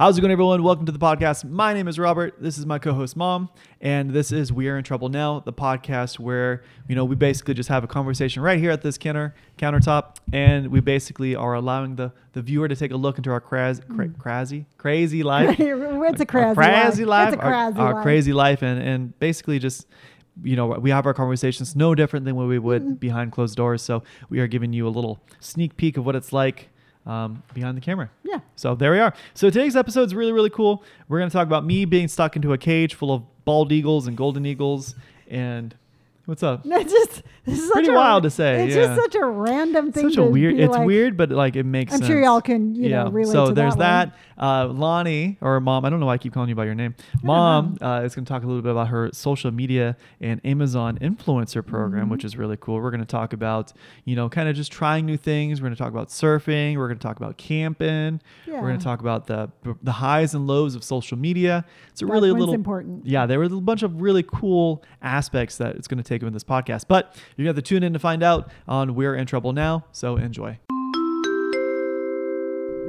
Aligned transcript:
How's 0.00 0.16
it 0.16 0.22
going, 0.22 0.32
everyone? 0.32 0.62
Welcome 0.62 0.86
to 0.86 0.92
the 0.92 0.98
podcast. 0.98 1.44
My 1.44 1.74
name 1.74 1.86
is 1.86 1.98
Robert. 1.98 2.34
This 2.40 2.56
is 2.56 2.64
my 2.64 2.78
co-host, 2.78 3.18
Mom, 3.18 3.50
and 3.82 4.08
this 4.08 4.32
is 4.32 4.50
We 4.50 4.66
Are 4.68 4.78
in 4.78 4.82
Trouble 4.82 5.10
Now, 5.10 5.40
the 5.40 5.52
podcast 5.52 6.18
where 6.18 6.62
you 6.88 6.94
know 6.94 7.04
we 7.04 7.16
basically 7.16 7.52
just 7.52 7.68
have 7.68 7.84
a 7.84 7.86
conversation 7.86 8.42
right 8.42 8.58
here 8.58 8.70
at 8.70 8.80
this 8.80 8.96
counter 8.96 9.34
countertop, 9.58 10.16
and 10.32 10.68
we 10.68 10.80
basically 10.80 11.36
are 11.36 11.52
allowing 11.52 11.96
the 11.96 12.12
the 12.32 12.40
viewer 12.40 12.66
to 12.66 12.74
take 12.74 12.92
a 12.92 12.96
look 12.96 13.18
into 13.18 13.30
our 13.30 13.42
craz, 13.42 13.86
cra- 13.94 14.08
crazy 14.08 14.64
crazy 14.78 15.22
life. 15.22 15.56
it's 15.60 16.20
a 16.22 16.38
Our 16.38 16.54
crazy, 16.54 16.54
crazy 16.54 17.04
life, 17.04 17.34
It's 17.34 17.42
a 17.42 17.44
our- 17.44 17.52
crazy 17.66 17.78
our, 17.78 17.94
life. 17.96 18.02
crazy 18.02 18.32
life, 18.32 18.62
and 18.62 18.80
and 18.82 19.18
basically 19.18 19.58
just 19.58 19.86
you 20.42 20.56
know 20.56 20.68
we 20.68 20.88
have 20.88 21.04
our 21.04 21.12
conversations 21.12 21.76
no 21.76 21.94
different 21.94 22.24
than 22.24 22.36
what 22.36 22.46
we 22.48 22.58
would 22.58 22.80
Mm-hmm. 22.82 22.94
behind 22.94 23.32
closed 23.32 23.54
doors. 23.54 23.82
So 23.82 24.02
we 24.30 24.40
are 24.40 24.46
giving 24.46 24.72
you 24.72 24.88
a 24.88 24.92
little 24.96 25.20
sneak 25.40 25.76
peek 25.76 25.98
of 25.98 26.06
what 26.06 26.16
it's 26.16 26.32
like 26.32 26.69
um, 27.06 27.42
behind 27.54 27.76
the 27.76 27.80
camera. 27.80 28.10
Yeah. 28.22 28.40
So 28.56 28.74
there 28.74 28.92
we 28.92 28.98
are. 28.98 29.14
So 29.34 29.50
today's 29.50 29.76
episode 29.76 30.04
is 30.04 30.14
really 30.14 30.32
really 30.32 30.50
cool. 30.50 30.84
We're 31.08 31.18
going 31.18 31.30
to 31.30 31.32
talk 31.32 31.46
about 31.46 31.64
me 31.64 31.84
being 31.84 32.08
stuck 32.08 32.36
into 32.36 32.52
a 32.52 32.58
cage 32.58 32.94
full 32.94 33.12
of 33.12 33.22
bald 33.44 33.72
eagles 33.72 34.06
and 34.06 34.16
golden 34.16 34.46
eagles, 34.46 34.94
and 35.28 35.74
what's 36.30 36.42
up? 36.42 36.62
It's 36.64 36.92
just 36.92 37.22
this 37.44 37.58
is 37.58 37.70
Pretty 37.70 37.86
such 37.86 37.92
a, 37.94 37.96
wild 37.96 38.22
to 38.22 38.30
say, 38.30 38.64
It's 38.66 38.74
yeah. 38.74 38.86
just 38.86 39.00
such 39.02 39.14
a 39.16 39.24
random 39.24 39.92
thing. 39.92 40.04
Such 40.10 40.12
a 40.18 40.22
to 40.22 40.30
weird. 40.30 40.58
It's 40.60 40.70
like- 40.70 40.86
weird, 40.86 41.16
but 41.16 41.30
like 41.30 41.56
it 41.56 41.64
makes. 41.64 41.92
I'm 41.92 41.98
sense. 41.98 42.08
sure 42.08 42.22
y'all 42.22 42.40
can, 42.40 42.74
you 42.74 42.88
know, 42.90 43.08
relate 43.10 43.32
So 43.32 43.46
to 43.48 43.52
there's 43.52 43.76
that 43.76 44.08
one. 44.08 44.14
that. 44.38 44.42
Uh, 44.42 44.68
Lonnie 44.68 45.36
or 45.42 45.60
Mom. 45.60 45.84
I 45.84 45.90
don't 45.90 46.00
know 46.00 46.06
why 46.06 46.14
I 46.14 46.18
keep 46.18 46.32
calling 46.32 46.48
you 46.48 46.54
by 46.54 46.64
your 46.64 46.74
name. 46.74 46.94
Mom 47.22 47.76
uh, 47.82 48.00
is 48.04 48.14
going 48.14 48.24
to 48.24 48.28
talk 48.32 48.42
a 48.42 48.46
little 48.46 48.62
bit 48.62 48.70
about 48.72 48.88
her 48.88 49.10
social 49.12 49.50
media 49.50 49.98
and 50.18 50.40
Amazon 50.46 50.98
influencer 51.02 51.66
program, 51.66 52.04
Mm-hmm. 52.04 52.10
which 52.12 52.24
is 52.24 52.36
really 52.38 52.56
cool. 52.58 52.76
We're 52.80 52.90
going 52.90 53.00
to 53.00 53.06
talk 53.06 53.32
about 53.34 53.72
you 54.06 54.16
know 54.16 54.28
kind 54.30 54.48
of 54.48 54.56
just 54.56 54.72
trying 54.72 55.04
new 55.04 55.16
things. 55.18 55.60
We're 55.60 55.66
going 55.66 55.76
to 55.76 55.82
talk 55.82 55.92
about 55.92 56.08
surfing. 56.08 56.76
We're 56.78 56.86
going 56.88 56.98
to 56.98 57.02
talk 57.02 57.16
about 57.18 57.36
camping. 57.36 58.20
We're 58.46 58.60
going 58.60 58.78
to 58.78 58.84
talk 58.84 59.00
about 59.00 59.26
the 59.26 59.50
the 59.82 59.92
highs 59.92 60.34
and 60.34 60.46
lows 60.46 60.74
of 60.74 60.84
social 60.84 61.18
media. 61.18 61.64
It's 61.90 62.00
a 62.02 62.06
really 62.06 62.30
one's 62.30 62.40
little 62.40 62.54
important. 62.54 63.04
yeah, 63.06 63.26
there 63.26 63.38
were 63.38 63.44
a 63.44 63.48
bunch 63.48 63.82
of 63.82 64.00
really 64.00 64.22
cool 64.22 64.82
aspects 65.02 65.56
that 65.58 65.76
it's 65.76 65.88
going 65.88 65.98
to 65.98 66.04
take 66.04 66.19
in 66.26 66.32
this 66.32 66.44
podcast. 66.44 66.84
But 66.88 67.14
you're 67.36 67.44
going 67.44 67.54
to 67.54 67.58
have 67.58 67.64
to 67.64 67.68
tune 67.68 67.82
in 67.82 67.92
to 67.92 67.98
find 67.98 68.22
out 68.22 68.50
on 68.68 68.94
We're 68.94 69.14
in 69.14 69.26
Trouble 69.26 69.52
Now. 69.52 69.84
So 69.92 70.16
enjoy. 70.16 70.58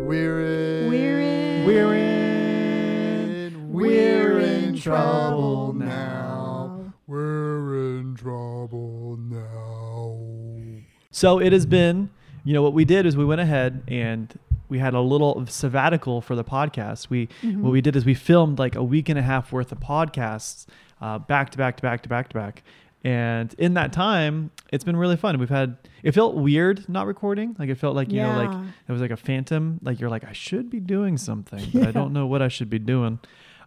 We're 0.04 0.42
in. 0.42 0.90
We're 0.90 1.22
in. 1.22 1.66
We're 1.66 1.94
in. 1.94 3.72
We're 3.72 4.40
in 4.40 4.78
trouble 4.78 5.74
now. 5.74 6.94
We're 7.08 8.00
in 8.00 8.16
trouble 8.16 9.18
now. 9.18 10.82
So 11.12 11.40
it 11.40 11.54
has 11.54 11.66
been, 11.66 12.10
you 12.44 12.54
know, 12.54 12.62
what 12.62 12.74
we 12.74 12.84
did 12.86 13.06
is 13.06 13.16
we 13.16 13.26
went 13.26 13.42
ahead 13.42 13.84
and 13.88 14.38
we 14.70 14.80
had 14.80 14.94
a 14.94 15.02
little 15.02 15.46
sabbatical 15.48 16.22
for 16.22 16.36
the 16.36 16.44
podcast. 16.44 17.10
We 17.10 17.28
Mm-hmm. 17.42 17.62
what 17.62 17.72
we 17.72 17.82
did 17.82 17.96
is 17.96 18.06
we 18.06 18.14
filmed 18.14 18.60
like 18.60 18.76
a 18.76 18.84
week 18.84 19.08
and 19.10 19.20
a 19.20 19.22
half 19.22 19.52
worth 19.52 19.72
of 19.72 19.80
podcasts, 19.80 20.66
uh, 21.02 21.20
back 21.20 21.50
to 21.52 21.58
back 21.58 21.78
to 21.78 21.82
back 21.84 22.02
to 22.04 22.10
back 22.10 22.30
to 22.30 22.34
back. 22.34 22.64
And 23.04 23.54
in 23.58 23.74
that 23.74 23.94
time, 23.94 24.52
it's 24.72 24.84
been 24.84 24.96
really 24.96 25.18
fun. 25.18 25.40
We've 25.40 25.50
had 25.50 25.78
it 26.04 26.12
felt 26.12 26.36
weird 26.36 26.88
not 26.88 27.08
recording. 27.08 27.56
Like 27.58 27.70
it 27.70 27.76
felt 27.76 27.96
like 27.96 28.12
you 28.12 28.22
know, 28.22 28.38
like 28.38 28.66
it 28.88 28.92
was 28.92 29.02
like 29.02 29.12
a 29.12 29.18
phantom. 29.18 29.80
Like 29.82 30.00
you're 30.00 30.10
like 30.10 30.24
I 30.24 30.34
should 30.34 30.70
be 30.70 30.80
doing 30.80 31.18
something, 31.18 31.68
but 31.74 31.88
I 31.88 31.92
don't 32.00 32.14
know 32.14 32.28
what 32.28 32.42
I 32.42 32.48
should 32.48 32.70
be 32.70 32.80
doing. 32.80 33.20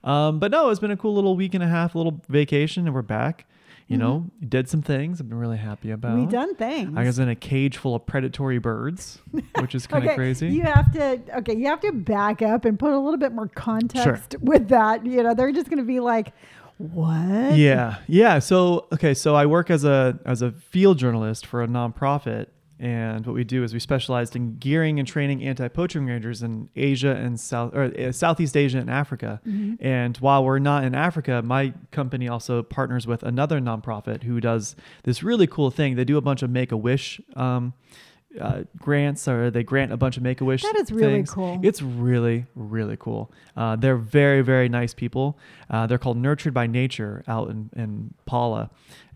Um, 0.04 0.38
but 0.38 0.50
no, 0.50 0.70
it's 0.70 0.80
been 0.80 0.90
a 0.90 0.96
cool 0.96 1.14
little 1.14 1.34
week 1.34 1.54
and 1.54 1.64
a 1.64 1.66
half, 1.66 1.94
little 1.94 2.20
vacation, 2.28 2.86
and 2.86 2.94
we're 2.94 3.02
back. 3.02 3.46
You 3.86 3.98
know, 3.98 4.30
did 4.48 4.66
some 4.68 4.80
things. 4.80 5.20
I've 5.20 5.28
been 5.28 5.38
really 5.38 5.58
happy 5.58 5.90
about. 5.90 6.12
Mm-hmm. 6.12 6.24
We 6.24 6.32
done 6.32 6.54
things. 6.54 6.96
I 6.96 7.04
was 7.04 7.18
in 7.18 7.28
a 7.28 7.34
cage 7.34 7.76
full 7.76 7.94
of 7.94 8.06
predatory 8.06 8.58
birds, 8.58 9.18
which 9.60 9.74
is 9.74 9.86
kind 9.86 10.02
of 10.02 10.08
okay, 10.08 10.16
crazy. 10.16 10.48
You 10.48 10.62
have 10.62 10.90
to 10.92 11.20
okay. 11.36 11.54
You 11.54 11.66
have 11.66 11.80
to 11.80 11.92
back 11.92 12.40
up 12.40 12.64
and 12.64 12.78
put 12.78 12.92
a 12.92 12.98
little 12.98 13.18
bit 13.18 13.32
more 13.32 13.46
context 13.46 14.36
with 14.40 14.68
that. 14.68 15.04
You 15.04 15.22
know, 15.22 15.34
they're 15.34 15.52
just 15.52 15.68
going 15.68 15.78
to 15.78 15.84
be 15.84 16.00
like, 16.00 16.32
"What?" 16.78 17.56
yeah, 17.56 17.98
yeah. 18.06 18.38
So 18.38 18.86
okay, 18.92 19.14
so 19.14 19.34
I 19.34 19.46
work 19.46 19.70
as 19.70 19.84
a 19.84 20.18
as 20.24 20.42
a 20.42 20.52
field 20.52 20.98
journalist 20.98 21.46
for 21.46 21.62
a 21.62 21.66
nonprofit, 21.66 22.46
and 22.78 23.24
what 23.24 23.34
we 23.34 23.44
do 23.44 23.62
is 23.62 23.72
we 23.72 23.80
specialized 23.80 24.34
in 24.34 24.56
gearing 24.58 24.98
and 24.98 25.06
training 25.06 25.44
anti-poaching 25.44 26.06
rangers 26.06 26.42
in 26.42 26.68
Asia 26.74 27.14
and 27.14 27.38
South 27.38 27.74
or 27.74 27.84
uh, 27.84 28.12
Southeast 28.12 28.56
Asia 28.56 28.78
and 28.78 28.90
Africa. 28.90 29.40
Mm-hmm. 29.46 29.84
And 29.84 30.16
while 30.18 30.44
we're 30.44 30.58
not 30.58 30.84
in 30.84 30.94
Africa, 30.94 31.40
my 31.42 31.72
company 31.92 32.28
also 32.28 32.62
partners 32.62 33.06
with 33.06 33.22
another 33.22 33.60
nonprofit 33.60 34.24
who 34.24 34.40
does 34.40 34.74
this 35.04 35.22
really 35.22 35.46
cool 35.46 35.70
thing. 35.70 35.94
They 35.94 36.04
do 36.04 36.16
a 36.16 36.20
bunch 36.20 36.42
of 36.42 36.50
Make 36.50 36.72
a 36.72 36.76
Wish. 36.76 37.20
Um, 37.36 37.74
uh, 38.40 38.62
grants 38.78 39.28
or 39.28 39.50
they 39.50 39.62
grant 39.62 39.92
a 39.92 39.96
bunch 39.96 40.16
of 40.16 40.22
make 40.22 40.40
a 40.40 40.44
wish. 40.44 40.62
That 40.62 40.76
is 40.76 40.90
really 40.90 41.24
cool. 41.24 41.60
It's 41.62 41.82
really 41.82 42.46
really 42.54 42.96
cool. 42.98 43.32
Uh, 43.56 43.76
they're 43.76 43.96
very 43.96 44.42
very 44.42 44.68
nice 44.68 44.94
people. 44.94 45.38
Uh, 45.70 45.86
they're 45.86 45.98
called 45.98 46.16
Nurtured 46.16 46.54
by 46.54 46.66
Nature 46.66 47.22
out 47.28 47.50
in 47.50 47.70
in 47.76 48.14
Paula, 48.26 48.70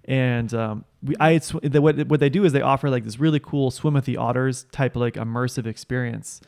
and 0.05 0.53
um, 0.55 0.85
we 1.03 1.15
I 1.21 1.39
the, 1.39 1.81
what 1.81 2.07
what 2.09 2.21
they 2.21 2.31
do 2.31 2.45
is 2.45 2.53
they 2.53 2.63
offer 2.63 2.91
like 2.91 3.05
this 3.05 3.19
really 3.19 3.41
cool 3.41 3.71
swim 3.71 3.95
with 3.95 4.05
the 4.05 4.17
otters 4.17 4.65
type 4.73 4.97
of 4.97 5.03
like 5.03 5.15
immersive 5.15 5.67
experience. 5.67 6.41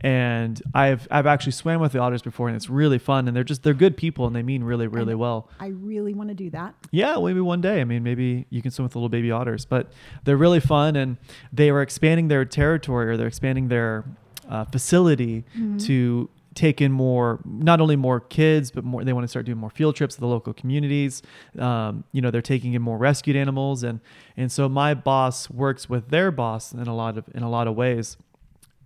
And 0.00 0.60
I've 0.74 1.06
I've 1.10 1.26
actually 1.26 1.52
swam 1.52 1.80
with 1.80 1.92
the 1.92 1.98
otters 1.98 2.22
before, 2.22 2.48
and 2.48 2.56
it's 2.56 2.68
really 2.68 2.98
fun. 2.98 3.28
And 3.28 3.36
they're 3.36 3.44
just 3.44 3.62
they're 3.62 3.74
good 3.74 3.96
people, 3.96 4.26
and 4.26 4.34
they 4.34 4.42
mean 4.42 4.64
really 4.64 4.86
really 4.86 5.14
well. 5.14 5.48
I 5.60 5.68
really 5.68 6.14
want 6.14 6.30
to 6.30 6.34
do 6.34 6.50
that. 6.50 6.74
Yeah, 6.90 7.18
maybe 7.18 7.40
one 7.40 7.60
day. 7.60 7.80
I 7.80 7.84
mean, 7.84 8.02
maybe 8.02 8.46
you 8.50 8.62
can 8.62 8.70
swim 8.70 8.84
with 8.84 8.92
the 8.92 8.98
little 8.98 9.08
baby 9.10 9.30
otters, 9.30 9.64
but 9.64 9.92
they're 10.24 10.36
really 10.36 10.60
fun, 10.60 10.96
and 10.96 11.18
they 11.52 11.70
are 11.70 11.82
expanding 11.82 12.28
their 12.28 12.44
territory 12.44 13.10
or 13.10 13.16
they're 13.16 13.28
expanding 13.28 13.68
their 13.68 14.04
uh, 14.48 14.64
facility 14.64 15.44
to 15.78 16.28
take 16.54 16.80
in 16.82 16.92
more, 16.92 17.40
not 17.44 17.80
only 17.80 17.96
more 17.96 18.20
kids, 18.20 18.70
but 18.70 18.84
more. 18.84 19.04
They 19.04 19.12
want 19.12 19.24
to 19.24 19.28
start 19.28 19.46
doing 19.46 19.58
more 19.58 19.70
field 19.70 19.96
trips 19.96 20.14
to 20.16 20.20
the 20.20 20.26
local 20.26 20.52
communities. 20.52 21.22
Um, 21.58 22.04
you 22.12 22.20
know, 22.20 22.30
they're 22.30 22.42
taking 22.42 22.74
in 22.74 22.82
more 22.82 22.98
rescued 22.98 23.36
animals, 23.36 23.82
and 23.82 24.00
and 24.36 24.50
so 24.50 24.68
my 24.68 24.94
boss 24.94 25.48
works 25.48 25.88
with 25.88 26.08
their 26.08 26.30
boss 26.30 26.72
in 26.72 26.86
a 26.88 26.94
lot 26.94 27.18
of 27.18 27.24
in 27.34 27.42
a 27.42 27.50
lot 27.50 27.68
of 27.68 27.74
ways, 27.76 28.16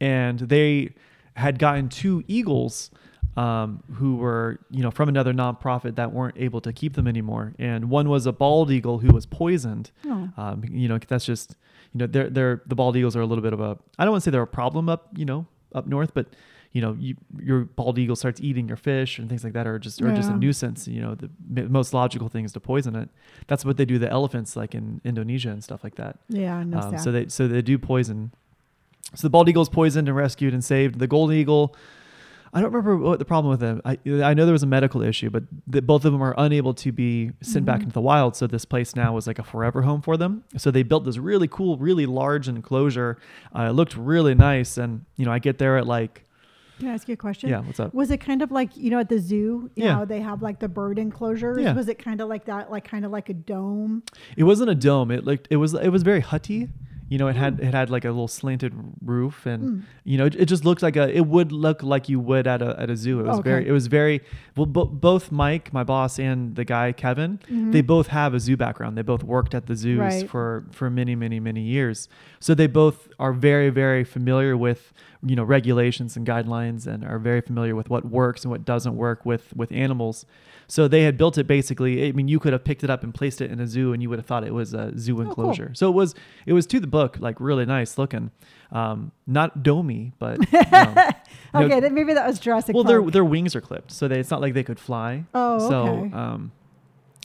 and 0.01 0.39
they 0.41 0.95
had 1.35 1.59
gotten 1.59 1.89
two 1.89 2.25
eagles 2.29 2.91
um, 3.37 3.83
who 3.95 4.17
were 4.17 4.61
you 4.71 4.83
know 4.83 4.91
from 4.91 5.09
another 5.09 5.35
nonprofit 5.35 5.97
that 5.97 6.13
weren't 6.13 6.37
able 6.39 6.61
to 6.63 6.73
keep 6.73 6.95
them 6.95 7.07
anymore 7.07 7.53
and 7.59 7.91
one 7.91 8.09
was 8.09 8.25
a 8.27 8.33
bald 8.33 8.71
eagle 8.71 8.99
who 8.99 9.13
was 9.13 9.27
poisoned 9.27 9.91
Oh. 10.07 10.31
um, 10.39 10.65
you 10.71 10.89
know 10.89 10.99
that's 11.07 11.27
just 11.27 11.55
you 11.93 11.99
know 11.99 12.07
they're 12.07 12.31
they're 12.31 12.63
the 12.67 12.75
bald 12.75 12.97
eagles 12.97 13.15
are 13.15 13.21
a 13.21 13.27
little 13.27 13.43
bit 13.43 13.53
of 13.53 13.61
a 13.61 13.77
i 13.99 14.05
don't 14.05 14.13
want 14.13 14.23
to 14.25 14.29
say 14.29 14.31
they're 14.31 14.43
a 14.43 14.47
problem 14.47 14.89
up 14.89 15.09
you 15.17 15.27
know 15.27 15.47
up 15.75 15.87
north 15.87 16.15
but 16.15 16.29
you 16.73 16.81
know 16.81 16.97
you, 16.99 17.15
your 17.43 17.65
bald 17.65 17.99
eagle 17.99 18.17
starts 18.17 18.41
eating 18.41 18.69
your 18.69 18.77
fish 18.79 19.19
and 19.19 19.29
things 19.29 19.45
like 19.45 19.53
that 19.53 19.67
are 19.67 19.79
just 19.79 20.01
are 20.01 20.15
just 20.15 20.31
a 20.31 20.37
nuisance 20.37 20.89
you 20.89 21.01
know 21.03 21.15
the 21.15 21.29
m- 21.57 21.71
most 21.71 21.93
logical 21.93 22.29
thing 22.29 22.45
is 22.47 22.53
to 22.53 22.61
poison 22.61 22.97
it 22.97 23.11
that's 23.49 23.65
what 23.67 23.77
they 23.77 23.85
do 23.85 23.99
the 23.99 24.11
elephants 24.11 24.57
like 24.57 24.75
in 24.75 25.01
indonesia 25.05 25.51
and 25.51 25.63
stuff 25.63 25.85
like 25.85 25.97
that 25.97 26.19
Yeah, 26.31 26.63
no. 26.65 26.79
um, 26.79 26.99
so 26.99 27.13
they 27.13 27.29
so 27.29 27.47
they 27.49 27.61
do 27.63 27.79
poison. 27.79 28.33
So 29.15 29.27
the 29.27 29.31
bald 29.31 29.49
eagle 29.49 29.63
is 29.63 29.69
poisoned 29.69 30.09
and 30.09 30.17
rescued 30.17 30.53
and 30.53 30.65
saved. 30.65 30.99
The 30.99 31.07
golden 31.07 31.37
eagle, 31.37 31.75
I 32.53 32.61
don't 32.61 32.73
remember 32.73 32.97
what 32.97 33.19
the 33.19 33.25
problem 33.25 33.51
with 33.51 33.61
them. 33.61 33.81
I 33.85 33.99
I 34.25 34.35
know 34.35 34.45
there 34.45 34.53
was 34.53 34.63
a 34.63 34.67
medical 34.67 35.03
issue, 35.03 35.31
but 35.31 35.45
the, 35.67 35.81
both 35.83 36.05
of 36.05 36.13
them 36.13 36.23
are 36.23 36.35
unable 36.39 36.75
to 36.75 36.93
be 36.93 37.31
sent 37.41 37.65
back 37.67 37.81
Mhm. 37.81 37.85
into 37.85 37.93
the 37.95 38.01
wild. 38.01 38.35
So 38.37 38.47
this 38.47 38.65
place 38.65 38.97
now 38.97 39.13
was 39.15 39.27
like 39.27 39.39
a 39.39 39.43
forever 39.45 39.83
home 39.83 40.03
for 40.03 40.17
them. 40.17 40.43
So 40.57 40.71
they 40.71 40.83
built 40.83 41.05
this 41.05 41.19
really 41.19 41.49
cool, 41.49 41.77
really 41.79 42.07
large 42.07 42.49
enclosure. 42.49 43.19
Uh, 43.57 43.69
it 43.71 43.73
looked 43.73 43.97
really 43.97 44.35
nice, 44.35 44.77
and 44.79 45.05
you 45.17 45.25
know 45.25 45.33
I 45.33 45.39
get 45.39 45.59
there 45.59 45.77
at 45.77 45.87
like 45.87 46.25
Can 46.79 46.89
I 46.89 46.93
ask 46.95 47.09
you 47.09 47.15
a 47.15 47.17
question? 47.17 47.49
yeah, 47.49 47.61
what's 47.61 47.81
up? 47.81 47.95
Was 47.95 48.11
it 48.11 48.19
kind 48.19 48.43
of 48.43 48.51
like 48.51 48.77
you 48.77 48.91
know 48.91 48.99
at 48.99 49.09
the 49.09 49.19
zoo? 49.19 49.71
You 49.77 49.85
Yeah. 49.85 49.97
know, 49.99 50.05
they 50.05 50.21
have 50.21 50.43
like 50.43 50.59
the 50.61 50.69
bird 50.69 50.99
enclosures. 50.99 51.63
Yeah. 51.63 51.75
Was 51.75 51.89
it 51.89 51.99
kind 51.99 52.21
of 52.21 52.29
like 52.29 52.47
that? 52.47 52.71
Like 52.71 52.85
kind 52.85 53.05
of 53.05 53.11
like 53.13 53.29
a 53.31 53.35
dome? 53.35 54.03
It 54.37 54.45
wasn't 54.45 54.71
a 54.71 54.75
dome. 54.75 55.11
It 55.11 55.25
looked 55.25 55.47
it 55.51 55.57
was 55.57 55.75
it 55.75 55.89
was 55.91 56.03
very 56.03 56.21
hutty. 56.21 56.69
You 57.09 57.19
know, 57.19 57.29
it 57.29 57.37
had 57.37 57.61
it 57.61 57.73
had 57.73 57.89
like 57.89 58.05
a 58.05 58.09
little 58.09 58.27
slanted 58.27 58.75
roof, 59.01 59.47
and 59.47 59.63
Mm. 59.63 59.83
you 60.05 60.19
know, 60.19 60.27
it, 60.27 60.35
it 60.35 60.47
just 60.47 60.65
looked 60.65 60.83
like 60.83 60.97
a. 60.97 61.09
It 61.17 61.27
would 61.29 61.53
look 61.53 61.85
like 61.85 62.09
you 62.09 62.19
would 62.19 62.47
at 62.49 62.63
a 62.63 62.75
at 62.81 62.91
a 62.91 62.97
zoo. 62.97 63.21
It 63.21 63.27
was 63.27 63.39
Okay. 63.39 63.51
very. 63.51 63.69
It 63.69 63.71
was 63.71 63.87
very. 63.87 64.21
Well, 64.57 64.67
bo- 64.67 64.87
both 64.87 65.31
Mike, 65.31 65.73
my 65.73 65.85
boss, 65.85 66.19
and 66.19 66.57
the 66.57 66.65
guy 66.65 66.91
Kevin, 66.91 67.39
Mhm. 67.49 67.71
they 67.71 67.81
both 67.81 68.09
have 68.09 68.35
a 68.35 68.41
zoo 68.41 68.57
background. 68.57 68.97
They 68.99 69.03
both 69.03 69.23
worked 69.23 69.55
at 69.55 69.67
the 69.67 69.77
zoos 69.77 69.99
Right. 70.01 70.29
for 70.29 70.65
for 70.73 70.91
many 70.91 71.15
many 71.15 71.39
many 71.39 71.61
years. 71.63 72.09
So 72.41 72.55
they 72.55 72.67
both 72.67 73.09
are 73.21 73.33
very 73.33 73.71
very 73.71 74.03
familiar 74.03 74.57
with 74.57 74.93
you 75.25 75.37
know 75.37 75.45
regulations 75.45 76.17
and 76.17 76.27
guidelines, 76.27 76.89
and 76.89 77.05
are 77.05 77.21
very 77.21 77.41
familiar 77.41 77.77
with 77.77 77.89
what 77.89 78.05
works 78.11 78.43
and 78.45 78.51
what 78.51 78.65
doesn't 78.65 78.97
work 78.97 79.25
with 79.25 79.55
with 79.57 79.71
animals. 79.71 80.27
So 80.69 80.89
they 80.89 81.03
had 81.03 81.17
built 81.17 81.39
it 81.39 81.47
basically. 81.47 82.09
I 82.09 82.13
mean, 82.13 82.29
you 82.29 82.39
could 82.41 82.53
have 82.53 82.65
picked 82.65 82.83
it 82.83 82.91
up 82.91 83.05
and 83.05 83.15
placed 83.15 83.41
it 83.41 83.51
in 83.51 83.61
a 83.61 83.67
zoo, 83.67 83.93
and 83.93 84.03
you 84.03 84.11
would 84.11 84.19
have 84.19 84.27
thought 84.27 84.45
it 84.45 84.55
was 84.55 84.75
a 84.75 84.93
zoo 84.99 85.15
cool. 85.15 85.27
enclosure. 85.27 85.73
So 85.75 85.89
it 85.89 85.95
was 85.95 86.15
it 86.45 86.53
was 86.53 86.67
to 86.69 86.81
the 86.81 86.87
book, 86.87 87.19
like 87.21 87.41
really 87.41 87.65
nice 87.67 87.99
looking, 87.99 88.31
um, 88.73 89.13
not 89.27 89.61
domey, 89.63 90.13
but 90.19 90.39
you 90.53 90.59
know, 90.59 90.63
you 90.73 91.61
know, 91.61 91.67
Okay, 91.67 91.81
then 91.81 91.95
maybe 91.95 92.15
that 92.15 92.27
was 92.27 92.39
Jurassic 92.39 92.75
well, 92.75 92.85
their 92.85 93.01
Park. 93.01 93.13
their 93.13 93.25
wings 93.25 93.55
are 93.55 93.61
clipped, 93.61 93.93
so 93.93 94.09
they, 94.09 94.19
it's 94.19 94.31
not 94.31 94.41
like 94.41 94.55
they 94.55 94.65
could 94.65 94.81
fly. 94.81 95.25
Oh, 95.35 95.69
so 95.69 95.83
okay. 95.87 96.13
um, 96.15 96.53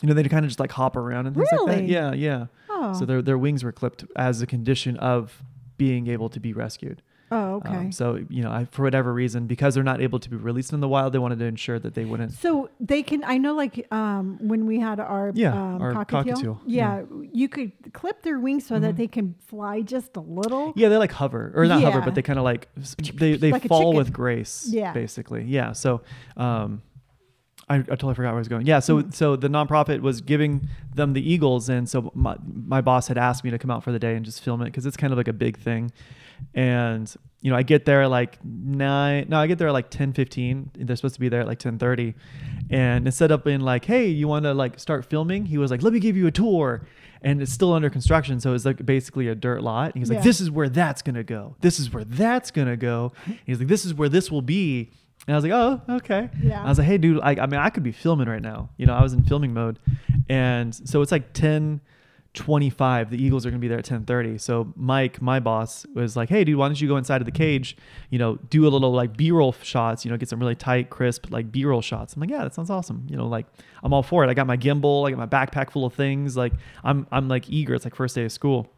you 0.02 0.08
know, 0.08 0.14
they 0.14 0.24
kind 0.24 0.46
of 0.46 0.50
just 0.50 0.60
like 0.60 0.72
hop 0.72 0.96
around 0.96 1.28
and 1.28 1.36
things 1.36 1.48
like 1.52 1.78
that. 1.78 1.88
Yeah, 1.88 2.14
yeah. 2.14 2.46
oh. 2.70 2.94
So 2.98 3.06
their 3.06 3.22
their 3.22 3.38
wings 3.38 3.64
were 3.64 3.72
clipped 3.72 4.06
as 4.16 4.42
a 4.42 4.48
condition 4.48 4.98
of 4.98 5.42
being 5.78 6.08
able 6.08 6.30
to 6.30 6.40
be 6.40 6.54
rescued. 6.54 7.02
Oh, 7.32 7.56
okay. 7.56 7.76
Um, 7.76 7.92
so 7.94 8.20
you 8.30 8.44
know, 8.44 8.52
I, 8.52 8.66
for 8.66 8.84
whatever 8.84 9.14
reason, 9.14 9.48
because 9.48 9.74
they're 9.74 9.84
not 9.84 10.02
able 10.02 10.20
to 10.20 10.30
be 10.30 10.36
released 10.36 10.74
in 10.74 10.82
the 10.82 10.88
wild, 10.90 11.14
they 11.14 11.20
wanted 11.20 11.40
to 11.40 11.46
ensure 11.46 11.80
that 11.80 11.94
they 11.96 12.04
wouldn't. 12.04 12.34
So 12.34 12.70
they 12.80 13.04
can. 13.04 13.24
I 13.24 13.38
know, 13.38 13.54
like 13.56 13.88
um, 13.94 14.38
when 14.42 14.66
we 14.66 14.80
had 14.80 15.00
our 15.00 15.32
Yeah, 15.34 15.54
um, 15.54 15.82
our 15.82 15.94
cockatiel, 15.94 16.26
cockatiel, 16.26 16.60
Yeah, 16.66 17.04
you 17.32 17.48
could 17.48 17.72
clip 17.94 18.22
their 18.24 18.40
wings 18.40 18.66
so 18.66 18.80
that 18.80 18.96
Mhm. 18.96 18.98
they 18.98 19.08
can 19.08 19.36
fly 19.48 19.82
just 19.82 20.18
a 20.18 20.20
little. 20.20 20.74
Yeah, 20.76 20.90
they 20.90 20.98
like 20.98 21.14
hover 21.14 21.54
or 21.56 21.66
not 21.66 21.82
hover, 21.82 22.02
but 22.02 22.16
they 22.16 22.22
kind 22.22 22.38
of 22.38 22.44
like 22.44 22.68
they 23.14 23.36
they 23.38 23.52
Like 23.52 23.68
fall 23.68 23.94
with 23.94 24.12
grace. 24.12 24.68
Yeah. 24.70 24.92
basically. 24.92 25.44
Yeah. 25.46 25.72
So, 25.72 26.02
um, 26.36 26.82
I, 27.70 27.76
I 27.76 27.82
totally 27.84 28.16
forgot 28.16 28.30
where 28.30 28.36
I 28.36 28.40
was 28.40 28.50
going. 28.50 28.66
Yeah. 28.66 28.80
So 28.80 29.04
Mm. 29.04 29.14
so 29.14 29.36
the 29.38 29.48
nonprofit 29.48 30.02
was 30.02 30.20
giving 30.20 30.68
them 30.94 31.14
the 31.14 31.22
eagles, 31.32 31.70
and 31.70 31.88
so 31.88 32.12
my 32.14 32.36
my 32.44 32.82
boss 32.82 33.08
had 33.08 33.18
asked 33.18 33.46
me 33.46 33.52
to 33.52 33.58
come 33.58 33.72
out 33.72 33.84
for 33.84 33.94
the 33.94 34.00
day 34.00 34.16
and 34.16 34.26
just 34.26 34.42
film 34.44 34.62
it 34.62 34.66
because 34.66 34.86
it's 34.86 34.98
kind 34.98 35.14
of 35.14 35.18
like 35.18 35.30
a 35.30 35.34
big 35.34 35.58
thing, 35.58 35.92
and 36.54 37.14
you 37.42 37.50
know 37.52 37.58
I 37.58 37.64
get 37.64 37.86
there 37.86 38.08
like 38.08 38.38
nine. 38.44 39.28
No, 39.30 39.38
I 39.40 39.48
get 39.48 39.58
there 39.58 39.68
at 39.68 39.74
like 39.74 39.90
ten 39.90 40.14
fifteen. 40.14 40.72
They're 40.76 40.96
supposed 40.96 41.16
to 41.16 41.20
be 41.22 41.30
there 41.30 41.42
at 41.42 41.48
like 41.48 41.60
ten 41.60 41.78
thirty, 41.80 42.16
and 42.70 43.08
instead 43.08 43.32
of 43.32 43.44
being 43.44 43.62
like, 43.62 43.86
hey, 43.86 44.08
you 44.08 44.28
want 44.28 44.46
to 44.46 44.54
like 44.54 44.80
start 44.80 45.06
filming, 45.06 45.46
he 45.46 45.58
was 45.58 45.72
like, 45.72 45.82
let 45.82 45.94
me 45.94 46.00
give 46.00 46.16
you 46.18 46.28
a 46.28 46.32
tour. 46.32 46.86
And 47.24 47.40
it's 47.40 47.52
still 47.52 47.72
under 47.74 47.88
construction, 47.92 48.40
so 48.40 48.56
it's 48.56 48.66
like 48.66 48.84
basically 48.84 49.28
a 49.28 49.36
dirt 49.36 49.62
lot. 49.62 49.94
And 49.94 50.02
he's 50.02 50.10
like, 50.10 50.18
Yeah. 50.18 50.24
"This 50.24 50.42
is 50.42 50.50
where 50.50 50.70
that's 50.70 51.04
gonna 51.04 51.24
go. 51.24 51.56
This 51.62 51.80
is 51.80 51.94
where 51.94 52.04
that's 52.04 52.50
gonna 52.50 52.76
go." 52.78 53.14
He's 53.46 53.60
like, 53.60 53.68
"This 53.68 53.86
is 53.86 53.94
where 53.94 54.10
this 54.10 54.32
will 54.32 54.42
be." 54.42 54.90
And 55.28 55.36
I 55.36 55.38
was 55.38 55.44
like, 55.44 55.54
"Oh, 55.54 55.82
okay." 55.98 56.30
Yeah. 56.42 56.64
I 56.64 56.68
was 56.70 56.80
like, 56.80 56.88
"Hey, 56.88 56.98
dude, 56.98 57.20
I, 57.22 57.36
I 57.40 57.46
mean, 57.46 57.60
I 57.60 57.70
could 57.70 57.84
be 57.84 57.92
filming 57.92 58.28
right 58.28 58.42
now. 58.42 58.70
You 58.78 58.88
know, 58.88 58.96
I 58.96 59.04
was 59.04 59.14
in 59.14 59.22
filming 59.24 59.54
mode, 59.54 59.78
and 60.30 60.74
so 60.74 61.04
it's 61.04 61.12
like 61.12 61.32
ten 61.34 61.82
25 62.34 63.10
the 63.10 63.22
eagles 63.22 63.46
are 63.46 63.50
going 63.50 63.60
to 63.60 63.62
be 63.62 63.68
there 63.68 63.80
at 63.80 63.86
10:30 63.86 64.40
so 64.40 64.72
mike 64.78 65.22
my 65.22 65.38
boss 65.40 65.86
was 65.94 66.16
like 66.16 66.30
hey 66.30 66.46
dude 66.46 66.56
why 66.56 66.66
don't 66.66 66.80
you 66.80 66.88
go 66.88 66.96
inside 66.96 67.20
of 67.22 67.26
the 67.26 67.32
cage 67.32 67.76
you 68.10 68.18
know 68.18 68.38
do 68.50 68.66
a 68.66 68.70
little 68.70 68.94
like 68.94 69.18
b-roll 69.18 69.52
shots 69.62 70.06
you 70.06 70.12
know 70.12 70.16
get 70.16 70.30
some 70.30 70.40
really 70.40 70.56
tight 70.56 70.90
crisp 70.90 71.30
like 71.30 71.52
b-roll 71.52 71.82
shots. 71.82 72.14
I'm 72.16 72.22
like 72.22 72.30
yeah 72.30 72.44
that 72.44 72.54
sounds 72.54 72.70
awesome. 72.70 73.06
You 73.10 73.18
know 73.18 73.28
like 73.28 73.48
i'm 73.84 73.92
all 73.94 74.02
for 74.04 74.24
it. 74.24 74.30
I 74.30 74.34
got 74.34 74.48
my 74.48 74.56
gimbal 74.56 75.06
i 75.08 75.12
got 75.14 75.20
my 75.20 75.26
backpack 75.28 75.72
full 75.72 75.86
of 75.86 75.94
things. 75.94 76.38
Like 76.38 76.54
i'm 76.86 77.06
i'm 77.12 77.28
like 77.28 77.50
eager. 77.50 77.74
It's 77.76 77.84
like 77.86 77.96
first 77.96 78.16
day 78.16 78.24
of 78.24 78.32
school. 78.32 78.72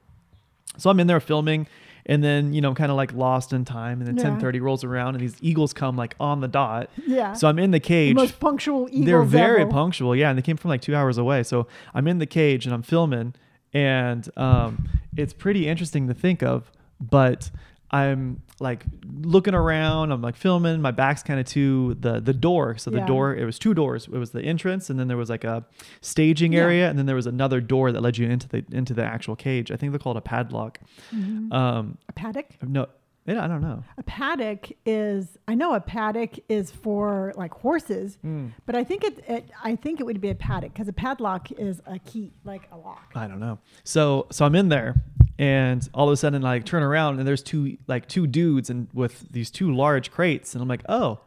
So 0.78 0.90
i'm 0.90 1.00
in 1.00 1.06
there 1.06 1.20
filming 1.20 1.68
and 2.08 2.24
then 2.24 2.54
you 2.54 2.60
know 2.62 2.74
kind 2.74 2.90
of 2.90 2.98
like 2.98 3.14
lost 3.14 3.54
in 3.54 3.66
time 3.66 4.02
and 4.02 4.08
then 4.08 4.18
Yeah. 4.18 4.36
10:30 4.40 4.62
rolls 4.62 4.84
around 4.84 5.14
and 5.14 5.22
these 5.24 5.36
eagles 5.42 5.74
come 5.74 5.96
like 5.96 6.16
on 6.20 6.42
the 6.42 6.48
dot. 6.48 6.90
Yeah. 7.06 7.34
so 7.34 7.48
i'm 7.48 7.60
in 7.60 7.70
the 7.70 7.76
the 7.78 7.82
cage. 7.82 8.16
most 8.16 8.40
punctual 8.40 8.88
eagles 8.90 9.06
they're 9.06 9.22
very 9.22 9.62
ever. 9.62 9.70
punctual 9.72 10.16
yeah 10.16 10.30
and 10.30 10.38
they 10.40 10.42
came 10.42 10.58
from 10.58 10.70
like 10.70 10.82
two 10.82 10.96
hours 10.96 11.20
away. 11.20 11.44
So 11.44 11.68
i'm 11.94 12.08
in 12.08 12.18
the 12.18 12.26
cage 12.26 12.66
and 12.66 12.74
i'm 12.74 12.82
filming 12.82 13.36
and 13.74 14.30
um, 14.38 14.88
it's 15.18 15.34
pretty 15.34 15.68
interesting 15.68 16.08
to 16.08 16.14
think 16.14 16.42
of 16.44 16.72
but 17.00 17.50
i'm 17.92 18.42
like 18.60 18.86
looking 19.22 19.54
around 19.54 20.12
i'm 20.12 20.22
like 20.22 20.36
filming 20.36 20.82
my 20.82 20.90
back's 20.92 21.22
kind 21.22 21.40
of 21.40 21.46
to 21.46 21.94
the 22.00 22.20
the 22.20 22.34
door 22.34 22.76
so 22.78 22.90
the 22.90 22.98
Yeah. 22.98 23.06
door 23.06 23.36
it 23.36 23.46
was 23.46 23.60
two 23.60 23.74
doors 23.74 24.06
it 24.08 24.18
was 24.18 24.32
the 24.32 24.42
entrance 24.42 24.90
and 24.90 25.00
then 25.00 25.08
there 25.08 25.18
was 25.18 25.30
like 25.30 25.44
a 25.44 25.64
staging 26.02 26.54
Yeah. 26.54 26.62
area 26.62 26.90
and 26.90 26.98
then 26.98 27.06
there 27.06 27.16
was 27.16 27.28
another 27.28 27.62
door 27.62 27.92
that 27.92 28.02
led 28.02 28.18
you 28.18 28.28
into 28.28 28.48
the 28.48 28.64
into 28.72 28.94
the 28.94 29.04
actual 29.04 29.36
cage 29.36 29.70
i 29.72 29.76
think 29.76 29.92
they 29.92 29.98
call 30.00 30.14
it 30.14 30.18
a 30.18 30.22
padlock 30.22 30.80
Mhm. 31.14 31.52
um 31.54 31.98
a 32.10 32.14
paddock. 32.14 32.48
no 32.64 32.88
I 33.28 33.48
don't 33.48 33.62
know. 33.62 33.84
A 33.98 34.04
paddock 34.04 34.70
is. 34.86 35.38
I 35.48 35.56
know 35.56 35.74
a 35.76 35.80
paddock 35.80 36.32
is 36.50 36.72
for 36.72 37.34
like 37.38 37.54
horses, 37.54 38.18
hmm. 38.22 38.48
but 38.66 38.76
I 38.76 38.84
think 38.84 39.04
it. 39.04 39.24
it 39.28 39.50
I 39.64 39.76
think 39.76 40.00
it 40.00 40.04
would 40.04 40.20
be 40.20 40.30
a 40.30 40.36
paddock 40.36 40.74
because 40.74 40.88
a 40.88 40.94
padlock 40.94 41.52
is 41.54 41.82
a 41.86 42.00
key, 42.00 42.34
like 42.44 42.68
a 42.72 42.78
lock. 42.78 43.12
I 43.16 43.28
don't 43.28 43.40
know. 43.40 43.60
So 43.84 44.28
so 44.30 44.46
I'm 44.46 44.56
in 44.56 44.70
there 44.70 44.96
and 45.40 45.88
all 45.94 46.08
of 46.08 46.14
a 46.14 46.18
sudden 46.18 46.44
I 46.44 46.56
like 46.56 46.66
turn 46.66 46.84
around 46.84 47.20
and 47.20 47.28
there's 47.28 47.44
two 47.44 47.78
like 47.88 48.08
two 48.08 48.28
dudes 48.28 48.70
and 48.70 48.88
with 48.94 49.26
these 49.32 49.50
two 49.50 49.74
large 49.74 50.12
crates 50.12 50.54
and 50.54 50.62
I'm 50.62 50.68
like, 50.68 50.84
"Oh. 50.90 51.20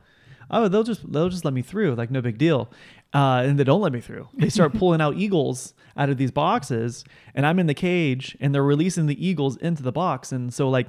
Oh, 0.48 0.68
they'll 0.68 0.84
just 0.84 1.10
they'll 1.10 1.28
just 1.28 1.44
let 1.44 1.52
me 1.54 1.60
through, 1.62 1.96
like 1.96 2.12
no 2.12 2.20
big 2.20 2.38
deal." 2.38 2.70
Uh, 3.16 3.42
and 3.46 3.58
they 3.58 3.64
don't 3.64 3.80
let 3.80 3.92
me 3.92 4.00
through. 4.00 4.28
They 4.34 4.50
start 4.50 4.74
pulling 4.78 5.00
out 5.00 5.16
eagles 5.16 5.72
out 5.96 6.10
of 6.10 6.18
these 6.18 6.30
boxes, 6.30 7.04
and 7.34 7.46
I'm 7.46 7.58
in 7.58 7.66
the 7.66 7.74
cage, 7.74 8.36
and 8.40 8.54
they're 8.54 8.62
releasing 8.62 9.06
the 9.06 9.26
eagles 9.26 9.56
into 9.56 9.82
the 9.82 9.92
box. 9.92 10.32
And 10.32 10.52
so, 10.52 10.68
like, 10.68 10.88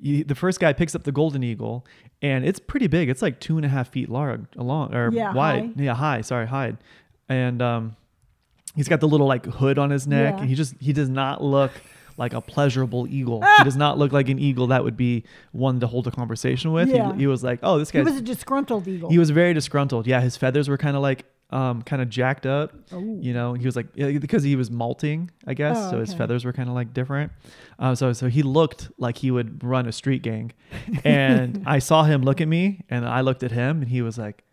you, 0.00 0.24
the 0.24 0.34
first 0.34 0.60
guy 0.60 0.72
picks 0.72 0.94
up 0.94 1.02
the 1.04 1.12
golden 1.12 1.42
eagle, 1.42 1.84
and 2.22 2.44
it's 2.46 2.58
pretty 2.58 2.86
big. 2.86 3.08
It's 3.10 3.20
like 3.20 3.38
two 3.40 3.56
and 3.58 3.66
a 3.66 3.68
half 3.68 3.88
feet 3.88 4.08
large, 4.08 4.46
along 4.56 4.94
or 4.94 5.10
Yeah, 5.12 5.34
wide. 5.34 5.62
high. 5.64 5.70
Yeah, 5.76 5.94
high. 5.94 6.20
Sorry, 6.22 6.46
high. 6.46 6.74
And 7.28 7.60
um, 7.60 7.96
he's 8.74 8.88
got 8.88 9.00
the 9.00 9.08
little 9.08 9.26
like 9.26 9.44
hood 9.44 9.78
on 9.78 9.90
his 9.90 10.06
neck, 10.06 10.34
Yeah. 10.36 10.40
and 10.40 10.48
he 10.48 10.54
just 10.54 10.74
he 10.80 10.92
does 10.94 11.10
not 11.10 11.42
look 11.44 11.72
like 12.16 12.32
a 12.32 12.40
pleasurable 12.40 13.06
eagle. 13.10 13.42
he 13.58 13.64
does 13.64 13.76
not 13.76 13.98
look 13.98 14.12
like 14.12 14.28
an 14.30 14.38
eagle 14.38 14.68
that 14.68 14.82
would 14.84 14.96
be 14.96 15.24
one 15.52 15.80
to 15.80 15.86
hold 15.86 16.06
a 16.06 16.10
conversation 16.10 16.72
with. 16.72 16.88
Yeah. 16.88 17.12
He, 17.12 17.20
he 17.20 17.26
was 17.26 17.44
like, 17.44 17.60
oh, 17.62 17.78
this 17.78 17.90
guy. 17.90 17.98
He 17.98 18.04
was 18.04 18.16
a 18.16 18.22
disgruntled 18.22 18.88
eagle. 18.88 19.10
he 19.10 19.18
was 19.18 19.28
very 19.30 19.52
disgruntled. 19.52 20.06
Yeah, 20.06 20.20
his 20.22 20.36
feathers 20.38 20.68
were 20.68 20.78
kind 20.78 20.96
of 20.96 21.02
like 21.02 21.24
um 21.50 21.82
kind 21.82 22.02
of 22.02 22.10
jacked 22.10 22.46
up. 22.46 22.74
Ooh. 22.92 23.18
You 23.22 23.32
know, 23.32 23.54
he 23.54 23.64
was 23.64 23.76
like 23.76 23.94
because 23.94 24.42
he 24.42 24.56
was 24.56 24.70
malting, 24.70 25.30
I 25.46 25.54
guess. 25.54 25.76
Oh, 25.78 25.90
so 25.92 26.00
his 26.00 26.12
feathers 26.14 26.44
were 26.44 26.52
kind 26.52 26.68
of 26.68 26.74
like 26.74 26.92
different. 26.92 27.32
Uh, 27.78 27.94
so 27.94 28.12
so 28.12 28.28
he 28.28 28.42
looked 28.42 28.90
like 28.98 29.16
he 29.18 29.30
would 29.30 29.62
run 29.64 29.86
a 29.86 29.92
street 29.92 30.22
gang, 30.22 30.52
and 31.04 31.62
I 31.66 31.78
saw 31.78 32.04
him 32.04 32.22
look 32.22 32.40
at 32.40 32.48
me, 32.48 32.84
and 32.90 33.06
I 33.06 33.22
looked 33.22 33.42
at 33.42 33.50
him, 33.50 33.80
and 33.82 33.88
he 33.88 34.02
was 34.02 34.18
like, 34.18 34.44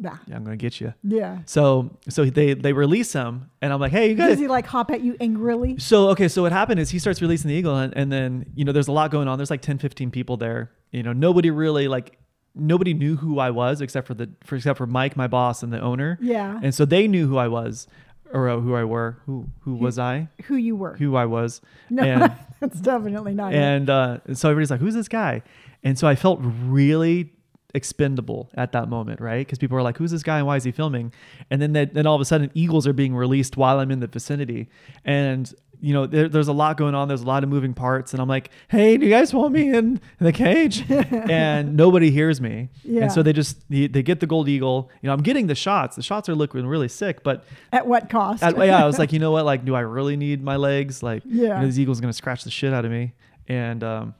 "Yeah, 0.00 0.16
I'm 0.32 0.42
gonna 0.42 0.56
get 0.56 0.80
you." 0.80 0.94
Yeah. 1.04 1.38
So 1.46 1.96
so 2.08 2.24
they 2.24 2.54
they 2.54 2.72
release 2.72 3.12
him, 3.12 3.50
and 3.60 3.72
I'm 3.72 3.78
like, 3.80 3.92
"Hey, 3.92 4.08
you 4.10 4.14
guys." 4.16 4.30
Does 4.30 4.40
he 4.40 4.48
like 4.48 4.66
hop 4.66 4.90
at 4.90 5.02
you 5.02 5.16
angrily? 5.20 5.78
So 5.78 6.08
okay, 6.10 6.26
so 6.26 6.42
what 6.42 6.50
happened 6.52 6.80
is 6.80 6.90
he 6.90 6.98
starts 6.98 7.22
releasing 7.22 7.48
the 7.48 7.54
eagle, 7.54 7.76
and, 7.76 7.96
and 7.96 8.10
then 8.10 8.46
you 8.56 8.64
know 8.64 8.72
there's 8.72 8.88
a 8.88 8.92
lot 8.92 9.12
going 9.12 9.28
on. 9.28 9.38
There's 9.38 9.50
like 9.50 9.62
10, 9.62 9.78
15 9.78 10.10
people 10.10 10.36
there. 10.36 10.72
You 10.90 11.02
know, 11.02 11.12
nobody 11.12 11.50
really 11.50 11.86
like 11.88 12.18
nobody 12.54 12.94
knew 12.94 13.16
who 13.16 13.38
I 13.38 13.50
was 13.50 13.80
except 13.80 14.06
for 14.06 14.14
the 14.14 14.30
for 14.44 14.56
except 14.56 14.78
for 14.78 14.86
Mike, 14.86 15.16
my 15.16 15.26
boss, 15.26 15.62
and 15.62 15.72
the 15.72 15.80
owner. 15.80 16.18
Yeah. 16.20 16.58
And 16.62 16.74
so 16.74 16.84
they 16.84 17.08
knew 17.08 17.26
who 17.26 17.36
I 17.38 17.48
was, 17.48 17.86
or 18.32 18.48
uh, 18.48 18.58
who 18.60 18.74
I 18.74 18.84
were. 18.84 19.18
Who 19.26 19.48
who 19.60 19.74
was 19.74 19.98
I? 19.98 20.28
Who 20.44 20.56
you 20.56 20.76
were? 20.76 20.96
Who 20.96 21.16
I 21.16 21.24
was. 21.26 21.60
no, 21.90 22.02
And 22.02 22.32
that's 22.60 22.80
definitely 22.80 23.34
not. 23.34 23.52
and 23.54 23.88
uh, 23.90 24.18
so 24.34 24.50
everybody's 24.50 24.70
like, 24.70 24.80
"Who's 24.80 24.94
this 24.94 25.08
guy?" 25.08 25.42
And 25.84 25.98
so 25.98 26.06
I 26.06 26.14
felt 26.14 26.40
really 26.42 27.32
expendable 27.74 28.50
at 28.54 28.72
that 28.72 28.88
moment, 28.88 29.18
right? 29.20 29.46
Because 29.46 29.58
people 29.58 29.74
were 29.76 29.82
like, 29.82 29.96
"Who's 29.96 30.10
this 30.10 30.22
guy 30.22 30.38
and 30.38 30.46
why 30.46 30.56
is 30.56 30.64
he 30.64 30.72
filming?" 30.72 31.12
And 31.50 31.60
then 31.62 31.72
that, 31.72 31.94
then 31.94 32.06
all 32.06 32.14
of 32.14 32.20
a 32.20 32.24
sudden, 32.24 32.50
eagles 32.54 32.86
are 32.86 32.92
being 32.92 33.14
released 33.14 33.56
while 33.56 33.78
I'm 33.80 33.90
in 33.90 34.00
the 34.00 34.06
vicinity, 34.06 34.68
and 35.04 35.52
you 35.84 35.92
know, 35.92 36.06
there, 36.06 36.28
there's 36.28 36.46
a 36.48 36.52
lot 36.52 36.76
going 36.76 36.94
on. 36.94 37.08
There's 37.08 37.22
a 37.22 37.26
lot 37.26 37.42
of 37.42 37.50
moving 37.50 37.74
parts, 37.74 38.12
and 38.12 38.22
I'm 38.22 38.28
like, 38.28 38.50
"Hey, 38.68 38.96
do 38.96 39.04
you 39.04 39.10
guys 39.10 39.34
want 39.34 39.52
me 39.52 39.68
in, 39.68 39.74
in 39.76 40.00
the 40.20 40.32
cage?" 40.32 40.84
and 40.90 41.76
nobody 41.76 42.10
hears 42.12 42.40
me, 42.40 42.68
Yeah. 42.84 43.02
and 43.02 43.12
so 43.12 43.22
they 43.22 43.32
just 43.32 43.68
they, 43.68 43.88
they 43.88 44.02
get 44.02 44.20
the 44.20 44.26
gold 44.28 44.48
eagle. 44.48 44.90
You 45.02 45.08
know, 45.08 45.12
I'm 45.12 45.22
getting 45.22 45.48
the 45.48 45.56
shots. 45.56 45.96
The 45.96 46.02
shots 46.02 46.28
are 46.28 46.34
looking 46.36 46.64
really 46.66 46.86
sick, 46.88 47.24
but 47.24 47.44
At 47.72 47.86
what 47.86 48.08
cost? 48.08 48.44
I, 48.44 48.50
yeah, 48.64 48.80
I 48.82 48.86
was 48.86 48.98
like, 48.98 49.12
you 49.14 49.18
know 49.18 49.32
what? 49.32 49.44
Like, 49.44 49.64
do 49.64 49.74
I 49.74 49.80
really 49.80 50.16
need 50.16 50.40
my 50.42 50.54
legs? 50.56 51.02
Like, 51.02 51.24
you 51.26 51.42
Yeah. 51.48 51.60
know, 51.60 51.66
this 51.66 51.78
eagle's 51.78 52.00
gonna 52.00 52.12
scratch 52.12 52.44
the 52.44 52.50
shit 52.50 52.72
out 52.72 52.84
of 52.84 52.92
me. 52.92 53.12
And 53.48 53.82
um, 53.82 54.14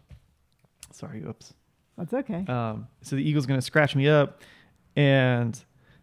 sorry, 0.90 1.22
oops. 1.22 1.54
that's 1.96 2.12
okay. 2.12 2.44
Um, 2.48 2.88
so 3.02 3.14
the 3.16 3.22
eagle's 3.22 3.46
gonna 3.46 3.62
scratch 3.62 3.94
me 3.94 4.08
up, 4.08 4.40
and 4.96 5.58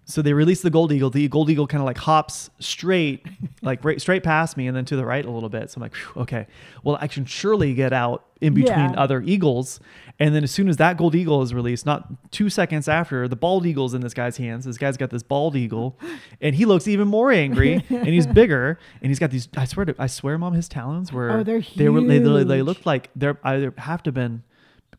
so 0.09 0.21
they 0.23 0.33
release 0.33 0.61
the 0.61 0.69
gold 0.71 0.91
eagle. 0.91 1.09
The 1.11 1.27
gold 1.27 1.49
eagle 1.49 1.67
kind 1.67 1.81
of 1.81 1.85
like 1.85 1.97
hops 1.99 2.49
straight, 2.59 3.25
like 3.61 3.83
right, 3.85 4.01
straight 4.01 4.23
past 4.23 4.57
me, 4.57 4.67
and 4.67 4.75
then 4.75 4.83
to 4.85 4.95
the 4.95 5.05
right 5.05 5.23
a 5.23 5.29
little 5.29 5.49
bit. 5.49 5.69
So 5.69 5.77
I'm 5.77 5.83
like, 5.83 5.93
okay, 6.17 6.47
well 6.83 6.97
I 6.99 7.07
can 7.07 7.25
surely 7.25 7.73
get 7.73 7.93
out 7.93 8.25
in 8.41 8.53
between 8.53 8.91
Yeah. 8.93 8.93
other 8.99 9.21
eagles. 9.21 9.79
And 10.21 10.33
then 10.33 10.43
as 10.43 10.51
soon 10.51 10.67
as 10.67 10.77
that 10.77 10.97
gold 10.97 11.13
eagle 11.15 11.41
is 11.43 11.53
released, 11.53 11.85
not 11.85 12.31
two 12.31 12.49
seconds 12.49 12.87
after, 12.89 13.27
the 13.27 13.35
bald 13.35 13.65
eagle's 13.65 13.93
in 13.93 14.01
this 14.01 14.13
guy's 14.13 14.37
hands. 14.37 14.65
This 14.65 14.77
guy's 14.77 14.97
got 14.97 15.09
this 15.11 15.23
bald 15.23 15.55
eagle, 15.55 15.97
and 16.41 16.55
he 16.55 16.65
looks 16.65 16.87
even 16.87 17.07
more 17.07 17.31
angry, 17.31 17.83
and 17.89 18.07
he's 18.07 18.27
bigger, 18.41 18.79
and 19.01 19.09
he's 19.11 19.19
got 19.19 19.29
these. 19.31 19.47
I 19.55 19.65
swear 19.65 19.85
to, 19.85 19.95
I 19.99 20.07
swear, 20.07 20.37
mom, 20.37 20.53
his 20.53 20.67
talons 20.67 21.13
were. 21.13 21.29
Oh, 21.31 21.43
they're 21.43 21.59
huge. 21.59 21.77
They 21.77 21.87
were. 21.89 22.01
They, 22.01 22.17
they, 22.19 22.43
they 22.43 22.61
looked 22.61 22.85
like 22.85 23.09
they're 23.15 23.37
either 23.43 23.73
have 23.77 24.01
to 24.03 24.07
have 24.09 24.15
been 24.15 24.43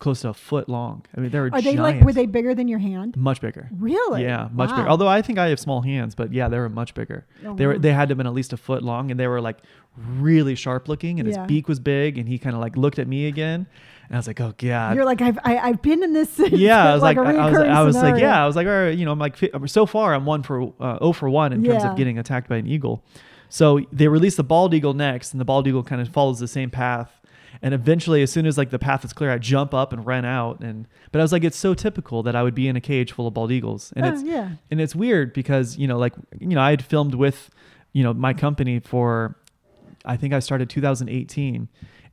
close 0.00 0.22
to 0.22 0.30
a 0.30 0.34
foot 0.34 0.68
long. 0.68 1.04
I 1.16 1.20
mean, 1.20 1.30
they 1.30 1.38
were. 1.38 1.50
Are 1.52 1.62
they 1.62 1.76
like? 1.76 2.00
Were 2.00 2.12
they 2.12 2.26
bigger 2.26 2.54
than 2.54 2.66
your 2.66 2.80
hand? 2.80 3.16
Much 3.16 3.40
bigger. 3.40 3.68
Really? 3.72 4.24
Yeah, 4.24 4.48
much 4.52 4.70
bigger. 4.70 4.88
Although 4.88 5.06
I 5.06 5.22
think 5.22 5.38
I 5.38 5.48
have 5.48 5.60
small 5.60 5.82
hands, 5.82 6.16
but 6.16 6.32
yeah, 6.32 6.48
they 6.48 6.58
were 6.58 6.68
much 6.68 6.94
bigger. 6.94 7.26
Oh, 7.46 7.54
they 7.54 7.66
were 7.66 7.74
wow. 7.74 7.78
they 7.78 7.92
had 7.92 8.08
to 8.08 8.12
have 8.12 8.18
been 8.18 8.26
at 8.26 8.32
least 8.34 8.52
a 8.52 8.56
foot 8.56 8.82
long, 8.82 9.10
and 9.12 9.20
they 9.20 9.28
were 9.28 9.40
like 9.40 9.58
really 10.18 10.56
sharp 10.56 10.88
looking, 10.88 11.20
and 11.20 11.28
Yeah. 11.28 11.40
his 11.42 11.46
beak 11.46 11.68
was 11.68 11.78
big, 11.78 12.18
and 12.18 12.28
he 12.28 12.38
kind 12.38 12.56
of 12.56 12.60
like 12.60 12.76
looked 12.76 12.98
at 12.98 13.06
me 13.06 13.26
again, 13.26 13.66
and 14.08 14.16
I 14.16 14.18
was 14.18 14.26
like, 14.26 14.40
oh 14.40 14.54
god. 14.58 14.96
You're 14.96 15.04
like 15.04 15.20
I've 15.20 15.38
I, 15.44 15.58
I've 15.58 15.82
been 15.82 16.02
in 16.02 16.12
this. 16.12 16.40
yeah, 16.50 16.90
I 16.90 16.94
was 16.94 17.02
like, 17.08 17.16
a 17.16 17.20
I 17.20 17.50
was, 17.50 17.58
I 17.58 17.82
was 17.82 17.96
like, 17.96 18.20
yeah, 18.20 18.42
I 18.42 18.46
was 18.46 18.56
like, 18.56 18.66
all 18.66 18.72
right, 18.72 18.96
you 18.98 19.04
know, 19.04 19.12
I'm 19.12 19.18
like, 19.18 19.36
so 19.66 19.86
far 19.86 20.14
I'm 20.14 20.26
one 20.26 20.42
for 20.42 20.72
uh, 20.80 20.98
oh 21.00 21.12
for 21.12 21.28
one 21.30 21.52
in 21.52 21.62
terms 21.62 21.84
of 21.84 21.96
getting 21.96 22.18
attacked 22.18 22.48
by 22.48 22.56
an 22.56 22.66
eagle. 22.66 23.04
So 23.52 23.80
they 23.92 24.06
release 24.06 24.36
the 24.36 24.44
bald 24.44 24.72
eagle 24.74 24.94
next, 24.94 25.32
and 25.32 25.40
the 25.40 25.44
bald 25.44 25.66
eagle 25.66 25.82
kind 25.82 26.00
of 26.00 26.08
follows 26.08 26.38
the 26.38 26.46
same 26.48 26.70
path. 26.70 27.10
And 27.62 27.74
eventually, 27.74 28.22
as 28.22 28.30
soon 28.32 28.46
as 28.46 28.56
like 28.56 28.70
the 28.70 28.78
path 28.78 29.04
is 29.04 29.12
clear, 29.12 29.30
I 29.30 29.38
jump 29.38 29.74
up 29.74 29.92
and 29.92 30.06
run 30.06 30.24
out. 30.24 30.60
And 30.60 30.88
but 31.12 31.18
I 31.20 31.22
was 31.22 31.30
like, 31.32 31.44
it's 31.44 31.58
so 31.58 31.74
typical 31.74 32.22
that 32.22 32.34
I 32.34 32.42
would 32.42 32.54
be 32.54 32.68
in 32.68 32.76
a 32.76 32.80
cage 32.80 33.12
full 33.12 33.26
of 33.26 33.34
bald 33.34 33.52
eagles, 33.52 33.92
and 33.96 34.06
Oh, 34.06 34.08
it's 34.10 34.22
yeah. 34.22 34.52
and 34.70 34.80
it's 34.80 34.94
weird 34.96 35.32
because 35.34 35.76
you 35.76 35.86
know 35.86 35.98
like 35.98 36.14
you 36.38 36.48
know 36.48 36.60
i 36.62 36.70
had 36.70 36.82
filmed 36.82 37.14
with 37.14 37.50
you 37.92 38.02
know 38.02 38.14
my 38.14 38.32
company 38.32 38.80
for 38.80 39.36
i 40.06 40.16
think 40.16 40.32
i 40.32 40.38
started 40.38 40.70
2018 40.70 41.68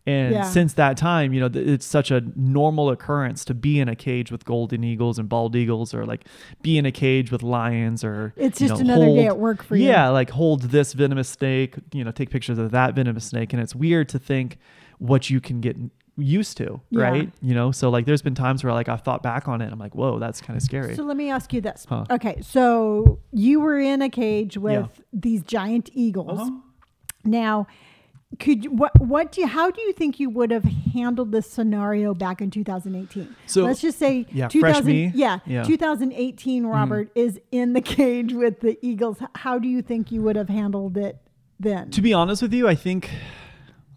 And 0.05 0.33
Yeah. 0.33 0.43
since 0.43 0.73
that 0.75 0.95
time, 0.95 1.33
you 1.33 1.41
know, 1.41 1.49
th- 1.49 1.67
it's 1.67 1.85
such 1.85 2.11
a 2.11 2.21
normal 2.37 2.89
occurrence 2.89 3.43
to 3.43 3.53
be 3.53 3.77
in 3.81 3.89
a 3.89 3.95
cage 3.95 4.31
with 4.31 4.45
golden 4.45 4.81
eagles 4.85 5.19
and 5.19 5.27
bald 5.27 5.53
eagles, 5.53 5.93
or 5.93 6.05
like 6.05 6.23
be 6.61 6.77
in 6.77 6.85
a 6.85 6.93
cage 6.93 7.29
with 7.29 7.43
lions, 7.43 8.05
or 8.05 8.33
It's 8.37 8.57
just 8.59 8.75
know, 8.75 8.79
another 8.79 9.07
day 9.07 9.27
at 9.27 9.37
work 9.37 9.61
for 9.63 9.75
you. 9.75 9.85
Yeah, 9.89 10.07
like 10.07 10.29
hold 10.29 10.61
this 10.71 10.93
venomous 10.93 11.27
snake, 11.27 11.75
you 11.93 12.05
know, 12.05 12.11
take 12.11 12.29
pictures 12.29 12.57
of 12.57 12.71
that 12.71 12.95
venomous 12.95 13.25
snake, 13.25 13.51
and 13.51 13.61
it's 13.61 13.75
weird 13.75 14.07
to 14.09 14.17
think 14.19 14.57
what 14.99 15.29
you 15.29 15.39
can 15.39 15.61
get 15.61 15.77
used 16.19 16.57
to, 16.57 16.81
Yeah. 16.89 17.01
right? 17.03 17.31
You 17.41 17.53
know, 17.53 17.71
so 17.71 17.89
like 17.89 18.05
there's 18.05 18.23
been 18.23 18.33
times 18.35 18.63
where 18.63 18.73
like 18.73 18.89
I've 18.89 19.01
thought 19.01 19.21
back 19.21 19.47
on 19.47 19.61
it, 19.61 19.71
I'm 19.71 19.77
like, 19.79 19.93
whoa, 19.93 20.17
that's 20.17 20.41
kind 20.41 20.57
of 20.57 20.63
scary. 20.63 20.95
So 20.95 21.03
let 21.03 21.15
me 21.17 21.29
ask 21.29 21.53
you 21.53 21.61
this. 21.61 21.85
Huh. 21.87 22.05
Okay, 22.09 22.41
so 22.41 23.19
you 23.31 23.59
were 23.59 23.79
in 23.79 24.01
a 24.01 24.09
cage 24.09 24.57
with 24.57 24.73
Yeah. 24.97 25.03
these 25.13 25.43
giant 25.43 25.89
eagles. 25.93 26.39
Uh-huh. 26.39 26.51
Now, 27.23 27.67
could 28.39 28.63
you, 28.65 28.71
what 28.71 28.99
what 28.99 29.31
do 29.31 29.41
you, 29.41 29.47
how 29.47 29.69
do 29.69 29.79
you 29.81 29.93
think 29.93 30.19
you 30.19 30.29
would 30.31 30.49
have 30.51 30.63
handled 30.63 31.31
this 31.31 31.47
scenario 31.49 32.13
back 32.15 32.41
in 32.41 32.49
2018? 32.49 33.35
So- 33.45 33.63
let's 33.63 33.79
just 33.79 33.99
say 33.99 34.25
Yeah, 34.31 34.47
fresh 34.49 34.83
me? 34.83 35.11
yeah, 35.13 35.39
Yeah. 35.45 35.63
2018 35.63 36.65
Robert 36.65 37.09
is 37.15 37.39
in 37.51 37.73
the 37.73 37.81
cage 37.95 38.33
with 38.33 38.59
the 38.61 38.77
eagles. 38.81 39.19
How 39.35 39.59
do 39.59 39.67
you 39.67 39.81
think 39.83 40.11
you 40.11 40.23
would 40.23 40.35
have 40.35 40.49
handled 40.49 40.97
it 40.97 41.17
then? 41.59 41.91
To 41.91 42.01
be 42.01 42.11
honest 42.13 42.41
with 42.41 42.53
you, 42.53 42.67
I 42.67 42.75
think 42.75 43.09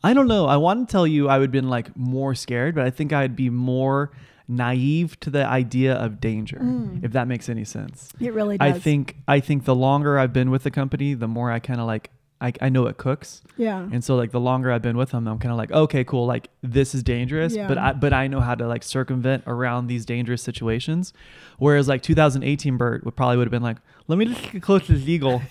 I 0.03 0.15
don't 0.15 0.29
know. 0.29 0.47
I 0.47 0.57
want 0.57 0.89
to 0.89 0.93
tell 0.93 1.07
you 1.07 1.29
I 1.29 1.39
would 1.39 1.49
have 1.49 1.53
been 1.53 1.69
like 1.69 1.95
more 1.97 2.35
scared, 2.35 2.75
but 2.75 2.85
I 2.87 2.91
think 2.91 3.13
I'd 3.13 3.37
be 3.37 3.51
more 3.51 4.11
naive 4.49 5.19
to 5.21 5.31
the 5.31 5.45
idea 5.47 5.95
of 5.95 6.21
danger, 6.21 6.59
mm. 6.59 7.05
if 7.05 7.13
that 7.13 7.29
makes 7.29 7.49
any 7.49 7.65
sense. 7.65 8.09
it 8.21 8.33
really 8.35 8.59
does. 8.59 8.75
I 8.75 8.79
think 8.79 9.17
I 9.29 9.41
think 9.41 9.65
the 9.65 9.75
longer 9.75 10.19
I've 10.19 10.33
been 10.33 10.51
with 10.51 10.63
the 10.65 10.71
company, 10.71 11.15
the 11.15 11.29
more 11.29 11.53
I 11.53 11.59
kind 11.61 11.81
of 11.81 11.87
like 11.87 12.11
I, 12.43 12.53
I 12.63 12.69
know 12.71 12.87
it 12.87 12.97
cooks. 12.97 13.43
yeah. 13.59 13.87
And 13.93 14.03
so 14.03 14.17
like 14.17 14.31
the 14.33 14.41
longer 14.41 14.73
I've 14.73 14.81
been 14.81 14.97
with 14.97 15.11
them, 15.11 15.29
I'm 15.29 15.39
kind 15.39 15.53
of 15.53 15.59
like, 15.59 15.71
okay, 15.73 16.05
cool. 16.05 16.25
Like 16.27 16.49
this 16.63 16.95
is 16.95 17.03
dangerous, 17.03 17.55
Yeah. 17.55 17.69
but 17.69 17.77
I 17.77 17.93
but 17.93 18.13
I 18.15 18.29
know 18.29 18.41
how 18.41 18.55
to 18.55 18.67
like 18.67 18.83
circumvent 18.83 19.45
around 19.47 19.89
these 19.89 20.07
dangerous 20.07 20.43
situations. 20.43 21.13
Whereas 21.59 21.87
like 21.87 22.03
2018 22.03 22.79
Bert 22.79 23.05
would 23.05 23.15
probably 23.15 23.37
would 23.37 23.47
have 23.47 23.53
been 23.53 23.63
like, 23.63 23.77
let 24.09 24.19
me 24.19 24.25
just 24.25 24.51
get 24.53 24.63
close 24.63 24.87
to 24.87 24.95
this 24.95 25.07
eagle. 25.09 25.43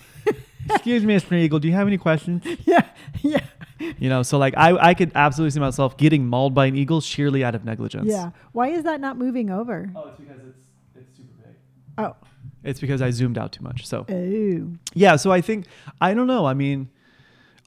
Excuse 0.68 1.04
me, 1.04 1.14
Mr. 1.16 1.32
Eagle, 1.32 1.58
do 1.58 1.68
you 1.68 1.74
have 1.74 1.86
any 1.86 1.96
questions? 1.96 2.44
yeah. 2.66 2.86
Yeah. 3.22 3.40
You 3.98 4.08
know, 4.08 4.22
so 4.22 4.38
like 4.38 4.54
I 4.56 4.76
I 4.90 4.94
could 4.94 5.10
absolutely 5.14 5.50
see 5.52 5.60
myself 5.60 5.96
getting 5.96 6.26
mauled 6.26 6.54
by 6.54 6.66
an 6.66 6.76
eagle 6.76 7.00
sheerly 7.00 7.42
out 7.44 7.54
of 7.54 7.64
negligence. 7.64 8.08
Yeah. 8.08 8.30
Why 8.52 8.68
is 8.68 8.84
that 8.84 9.00
not 9.00 9.16
moving 9.16 9.50
over? 9.50 9.90
Oh, 9.96 10.08
it's 10.08 10.18
because 10.20 10.40
it's 10.48 10.58
it's 10.96 11.16
super 11.16 11.32
big. 11.42 11.54
Oh. 11.98 12.16
It's 12.62 12.78
because 12.80 13.00
I 13.00 13.10
zoomed 13.10 13.38
out 13.38 13.52
too 13.52 13.62
much. 13.64 13.86
So 13.86 14.04
Oh. 14.08 14.76
yeah, 14.94 15.16
so 15.16 15.32
I 15.32 15.40
think 15.40 15.66
I 16.00 16.12
don't 16.12 16.26
know. 16.26 16.44
I 16.46 16.52
mean, 16.54 16.90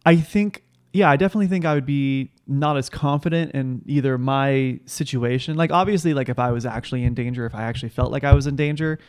I 0.05 0.15
think 0.17 0.63
yeah, 0.96 1.10
I 1.10 1.15
definitely 1.17 1.48
think 1.48 1.65
I 1.65 1.74
would 1.74 1.88
be 1.88 2.29
not 2.46 2.77
as 2.77 2.88
confident 2.89 3.53
in 3.53 3.82
either 3.88 4.17
my 4.20 4.79
situation. 4.86 5.55
Like 5.58 5.72
obviously, 5.72 6.13
like 6.13 6.29
if 6.29 6.38
I 6.38 6.51
was 6.51 6.65
actually 6.67 7.03
in 7.03 7.15
danger, 7.15 7.48
if 7.48 7.55
I 7.55 7.63
actually 7.63 7.89
felt 7.89 8.12
like 8.12 8.24
I 8.24 8.36
was 8.36 8.46
in 8.46 8.55
danger, 8.55 9.00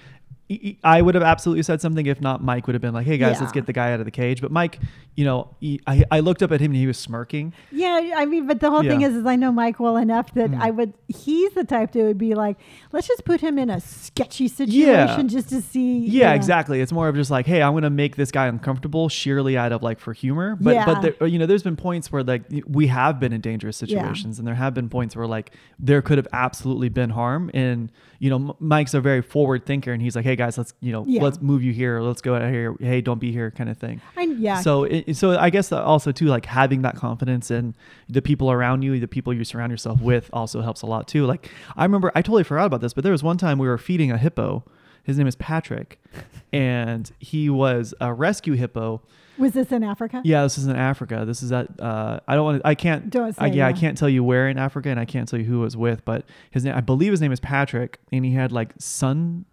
I 0.84 1.00
would 1.00 1.14
have 1.14 1.24
absolutely 1.24 1.62
said 1.62 1.80
something. 1.80 2.04
If 2.04 2.20
not, 2.20 2.42
Mike 2.44 2.66
would 2.66 2.74
have 2.74 2.82
been 2.82 2.92
like, 2.92 3.06
"Hey 3.06 3.16
guys, 3.16 3.40
let's 3.40 3.50
get 3.52 3.64
the 3.64 3.72
guy 3.72 3.92
out 3.92 4.00
of 4.00 4.04
the 4.04 4.10
cage." 4.10 4.42
But 4.42 4.50
Mike, 4.52 4.78
you 5.14 5.24
know, 5.24 5.54
he, 5.58 5.80
I 5.86 6.04
I 6.10 6.20
looked 6.20 6.42
up 6.42 6.52
at 6.52 6.60
him 6.60 6.72
and 6.72 6.76
he 6.76 6.86
was 6.86 6.98
smirking. 6.98 7.54
Yeah, 7.72 8.12
I 8.14 8.26
mean, 8.26 8.46
but 8.46 8.60
the 8.60 8.68
whole 8.70 8.82
thing 8.82 9.00
is, 9.00 9.14
is 9.14 9.24
I 9.24 9.36
know 9.36 9.50
Mike 9.50 9.80
well 9.80 9.96
enough 9.96 10.34
that 10.34 10.50
Mm. 10.50 10.60
I 10.60 10.70
would. 10.70 10.92
He's 11.08 11.52
the 11.54 11.64
type 11.64 11.92
that 11.92 12.02
would 12.04 12.18
be 12.18 12.34
like, 12.34 12.58
let's 12.92 13.08
just 13.08 13.24
put 13.24 13.40
him 13.40 13.58
in 13.58 13.70
a 13.70 13.80
sketchy 13.80 14.46
situation 14.48 15.28
just 15.28 15.48
to 15.48 15.62
see. 15.62 15.98
you 16.00 16.20
Yeah, 16.20 16.28
know. 16.30 16.34
exactly. 16.34 16.80
It's 16.82 16.92
more 16.92 17.08
of 17.08 17.14
just 17.16 17.30
like, 17.30 17.46
hey, 17.46 17.62
I'm 17.62 17.72
gonna 17.72 17.88
make 17.88 18.16
this 18.16 18.30
guy 18.30 18.46
uncomfortable, 18.46 19.08
sheerly 19.08 19.56
out 19.56 19.72
of 19.72 19.82
like 19.82 19.98
for 19.98 20.12
humor. 20.12 20.58
But 20.60 20.74
Yeah. 20.74 20.84
but 20.84 21.00
there, 21.18 21.26
you 21.28 21.38
know, 21.38 21.46
there's 21.46 21.62
been 21.62 21.76
points 21.76 22.12
where 22.12 22.22
like 22.22 22.42
we 22.66 22.88
have 22.88 23.18
been 23.18 23.32
in 23.32 23.40
dangerous 23.40 23.80
Yeah. 23.80 23.86
situations, 23.86 24.38
and 24.38 24.46
there 24.46 24.54
have 24.56 24.74
been 24.74 24.90
points 24.90 25.16
where 25.16 25.26
like 25.26 25.52
there 25.78 26.02
could 26.02 26.18
have 26.18 26.28
absolutely 26.34 26.90
been 26.90 27.10
harm. 27.10 27.50
And 27.54 27.90
you 28.18 28.28
know, 28.30 28.36
M- 28.36 28.52
Mike's 28.58 28.92
a 28.94 29.00
very 29.00 29.22
forward 29.22 29.64
thinker, 29.64 29.92
and 29.92 30.02
he's 30.02 30.14
like, 30.16 30.24
hey 30.24 30.34
guys, 30.37 30.59
let's 30.59 30.75
you 30.81 30.93
know, 30.93 31.05
Yeah. 31.07 31.23
let's 31.23 31.41
move 31.41 31.62
you 31.62 31.73
here, 31.73 32.00
let's 32.00 32.21
go 32.23 32.35
out 32.35 32.50
here. 32.50 32.75
Hey, 32.81 33.00
don't 33.00 33.19
be 33.21 33.33
here, 33.33 33.50
kind 33.50 33.71
of 33.71 33.79
thing. 33.79 34.00
I, 34.17 34.23
yeah. 34.23 34.61
So, 34.61 34.85
it, 34.85 35.17
so 35.17 35.38
I 35.38 35.50
guess 35.50 35.73
also 35.73 36.12
too, 36.12 36.26
like 36.26 36.47
having 36.47 36.83
that 36.83 36.97
confidence 36.97 37.50
in 37.50 37.75
the 38.09 38.23
people 38.23 38.50
around 38.50 38.83
you, 38.83 38.99
the 39.00 39.09
people 39.09 39.33
you 39.33 39.45
surround 39.45 39.71
yourself 39.71 40.00
with, 40.00 40.31
also 40.33 40.61
helps 40.62 40.83
a 40.83 40.87
lot 40.87 41.09
too. 41.09 41.26
Like 41.26 41.50
I 41.76 41.85
remember, 41.85 42.11
I 42.14 42.23
totally 42.23 42.45
forgot 42.45 42.67
about 42.67 42.81
this, 42.81 42.93
but 42.93 43.05
there 43.05 43.12
was 43.12 43.23
one 43.23 43.38
time 43.38 43.59
we 43.59 43.67
were 43.69 43.79
feeding 43.79 44.11
a 44.11 44.19
hippo. 44.19 44.64
His 45.05 45.19
name 45.19 45.26
is 45.26 45.37
Patrick, 45.37 45.99
and 46.53 47.11
he 47.19 47.50
was 47.50 47.93
a 48.00 48.12
rescue 48.14 48.55
hippo. 48.55 49.03
was 49.37 49.53
this 49.53 49.71
in 49.71 49.83
Africa? 49.85 50.23
Yeah, 50.25 50.45
this 50.45 50.57
is 50.57 50.67
in 50.67 50.76
Africa. 50.76 51.25
This 51.26 51.43
is 51.43 51.53
at 51.53 51.79
uh, 51.79 52.21
I 52.26 52.35
don't 52.35 52.45
want 52.45 52.62
to. 52.62 52.67
I 52.67 52.75
can't. 52.75 53.11
Don't 53.11 53.26
I, 53.38 53.50
say, 53.50 53.55
yeah, 53.57 53.67
I 53.67 53.75
can't 53.75 53.99
tell 53.99 54.09
you 54.09 54.25
where 54.25 54.49
in 54.49 54.57
Africa, 54.57 54.88
and 54.88 54.99
I 54.99 55.05
can't 55.05 55.29
tell 55.29 55.38
you 55.38 55.45
who 55.45 55.61
it 55.61 55.64
was 55.64 55.76
with. 55.76 56.05
But 56.07 56.25
his 56.53 56.64
name, 56.64 56.75
I 56.75 56.81
believe, 56.81 57.11
his 57.11 57.21
name 57.21 57.33
is 57.33 57.41
Patrick, 57.41 57.99
and 58.12 58.25
he 58.25 58.33
had 58.33 58.50
like 58.50 58.73
sun. 58.79 59.45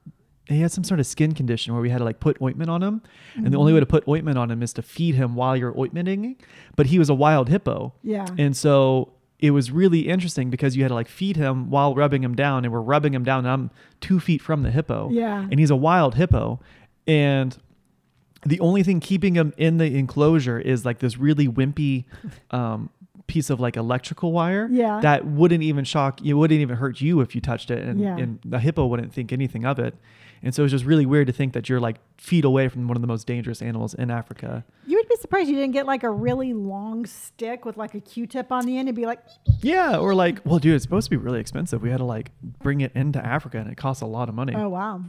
He 0.52 0.62
had 0.62 0.72
some 0.72 0.84
sort 0.84 1.00
of 1.00 1.06
skin 1.08 1.34
condition 1.34 1.74
where 1.74 1.82
we 1.82 1.90
had 1.90 2.00
to 2.00 2.04
like 2.04 2.20
put 2.20 2.42
ointment 2.42 2.70
on 2.70 2.82
him, 2.84 3.02
and 3.36 3.46
the 3.46 3.50
Mm-hmm. 3.52 3.58
only 3.60 3.74
way 3.74 3.80
to 3.80 3.86
put 3.86 4.08
ointment 4.08 4.38
on 4.38 4.50
him 4.52 4.62
is 4.64 4.74
to 4.74 4.82
feed 4.82 5.16
him 5.16 5.36
while 5.36 5.56
you're 5.58 5.74
ointmenting. 5.74 6.36
But 6.76 6.88
he 6.88 7.00
was 7.00 7.10
a 7.10 7.14
wild 7.16 7.50
hippo, 7.50 7.94
Yeah. 8.04 8.26
and 8.38 8.56
so 8.56 9.14
it 9.40 9.52
was 9.52 9.72
really 9.72 10.02
interesting 10.08 10.50
because 10.52 10.76
you 10.76 10.84
had 10.84 10.90
to 10.90 10.94
like 10.96 11.08
feed 11.08 11.36
him 11.36 11.70
while 11.72 11.96
rubbing 11.96 12.24
him 12.24 12.36
down, 12.36 12.64
and 12.66 12.72
we're 12.74 12.82
rubbing 12.82 13.14
him 13.14 13.24
down. 13.24 13.40
And 13.46 13.48
I'm 13.50 13.72
two 14.00 14.20
feet 14.20 14.42
from 14.42 14.62
the 14.64 14.72
hippo, 14.72 15.10
Yeah. 15.12 15.48
and 15.50 15.60
he's 15.60 15.72
a 15.72 15.76
wild 15.76 16.16
hippo, 16.16 16.60
and 17.08 17.58
the 18.46 18.60
only 18.60 18.84
thing 18.84 19.00
keeping 19.00 19.36
him 19.36 19.54
in 19.58 19.78
the 19.78 19.96
enclosure 19.98 20.60
is 20.60 20.84
like 20.86 21.00
this 21.00 21.18
really 21.18 21.48
wimpy 21.48 22.06
um, 22.52 22.90
piece 23.28 23.50
of 23.50 23.60
like 23.60 23.78
electrical 23.78 24.32
wire 24.32 24.68
Yeah. 24.72 25.00
that 25.02 25.26
wouldn't 25.26 25.64
even 25.64 25.86
shock 25.86 26.22
you 26.22 26.38
wouldn't 26.38 26.60
even 26.60 26.76
hurt 26.76 27.00
you 27.02 27.22
if 27.22 27.34
you 27.34 27.40
touched 27.42 27.72
it 27.72 27.82
and, 27.88 28.00
Yeah. 28.00 28.18
and 28.18 28.40
the 28.44 28.60
hippo 28.60 28.86
wouldn't 28.88 29.14
think 29.14 29.32
anything 29.32 29.64
of 29.64 29.80
it 29.80 29.96
and 30.44 30.56
so 30.56 30.64
it's 30.64 30.72
just 30.72 30.86
really 30.86 31.06
weird 31.06 31.28
to 31.28 31.34
think 31.34 31.54
that 31.54 31.70
you're 31.70 31.80
like 31.80 31.98
feet 32.18 32.46
away 32.46 32.68
from 32.68 32.88
one 32.88 32.98
of 32.98 33.02
the 33.02 33.08
most 33.08 33.28
dangerous 33.28 33.62
animals 33.62 33.94
in 33.94 34.12
africa 34.12 34.64
you 34.86 34.98
would 34.98 35.08
be 35.08 35.16
surprised 35.18 35.50
you 35.50 35.56
didn't 35.56 35.74
get 35.74 35.86
like 35.86 36.04
a 36.04 36.10
really 36.10 36.54
long 36.54 37.06
stick 37.06 37.66
with 37.66 37.78
like 37.78 37.94
a 37.96 38.00
Q-tip 38.00 38.52
on 38.52 38.66
the 38.66 38.78
end 38.78 38.90
and 38.90 38.96
be 38.96 39.06
like, 39.06 39.20
yeah 39.62 39.98
or 39.98 40.14
like 40.14 40.40
well 40.46 40.60
dude 40.60 40.76
it's 40.76 40.84
supposed 40.84 41.06
to 41.06 41.10
be 41.12 41.18
really 41.18 41.40
expensive 41.40 41.82
we 41.82 41.90
had 41.90 41.98
to 41.98 42.06
like 42.06 42.32
bring 42.42 42.82
it 42.82 42.92
into 42.96 43.24
africa 43.26 43.58
and 43.58 43.70
it 43.70 43.78
costs 43.78 44.02
a 44.02 44.06
lot 44.06 44.30
of 44.30 44.36
money 44.36 44.54
oh 44.56 44.70
wow. 44.70 45.02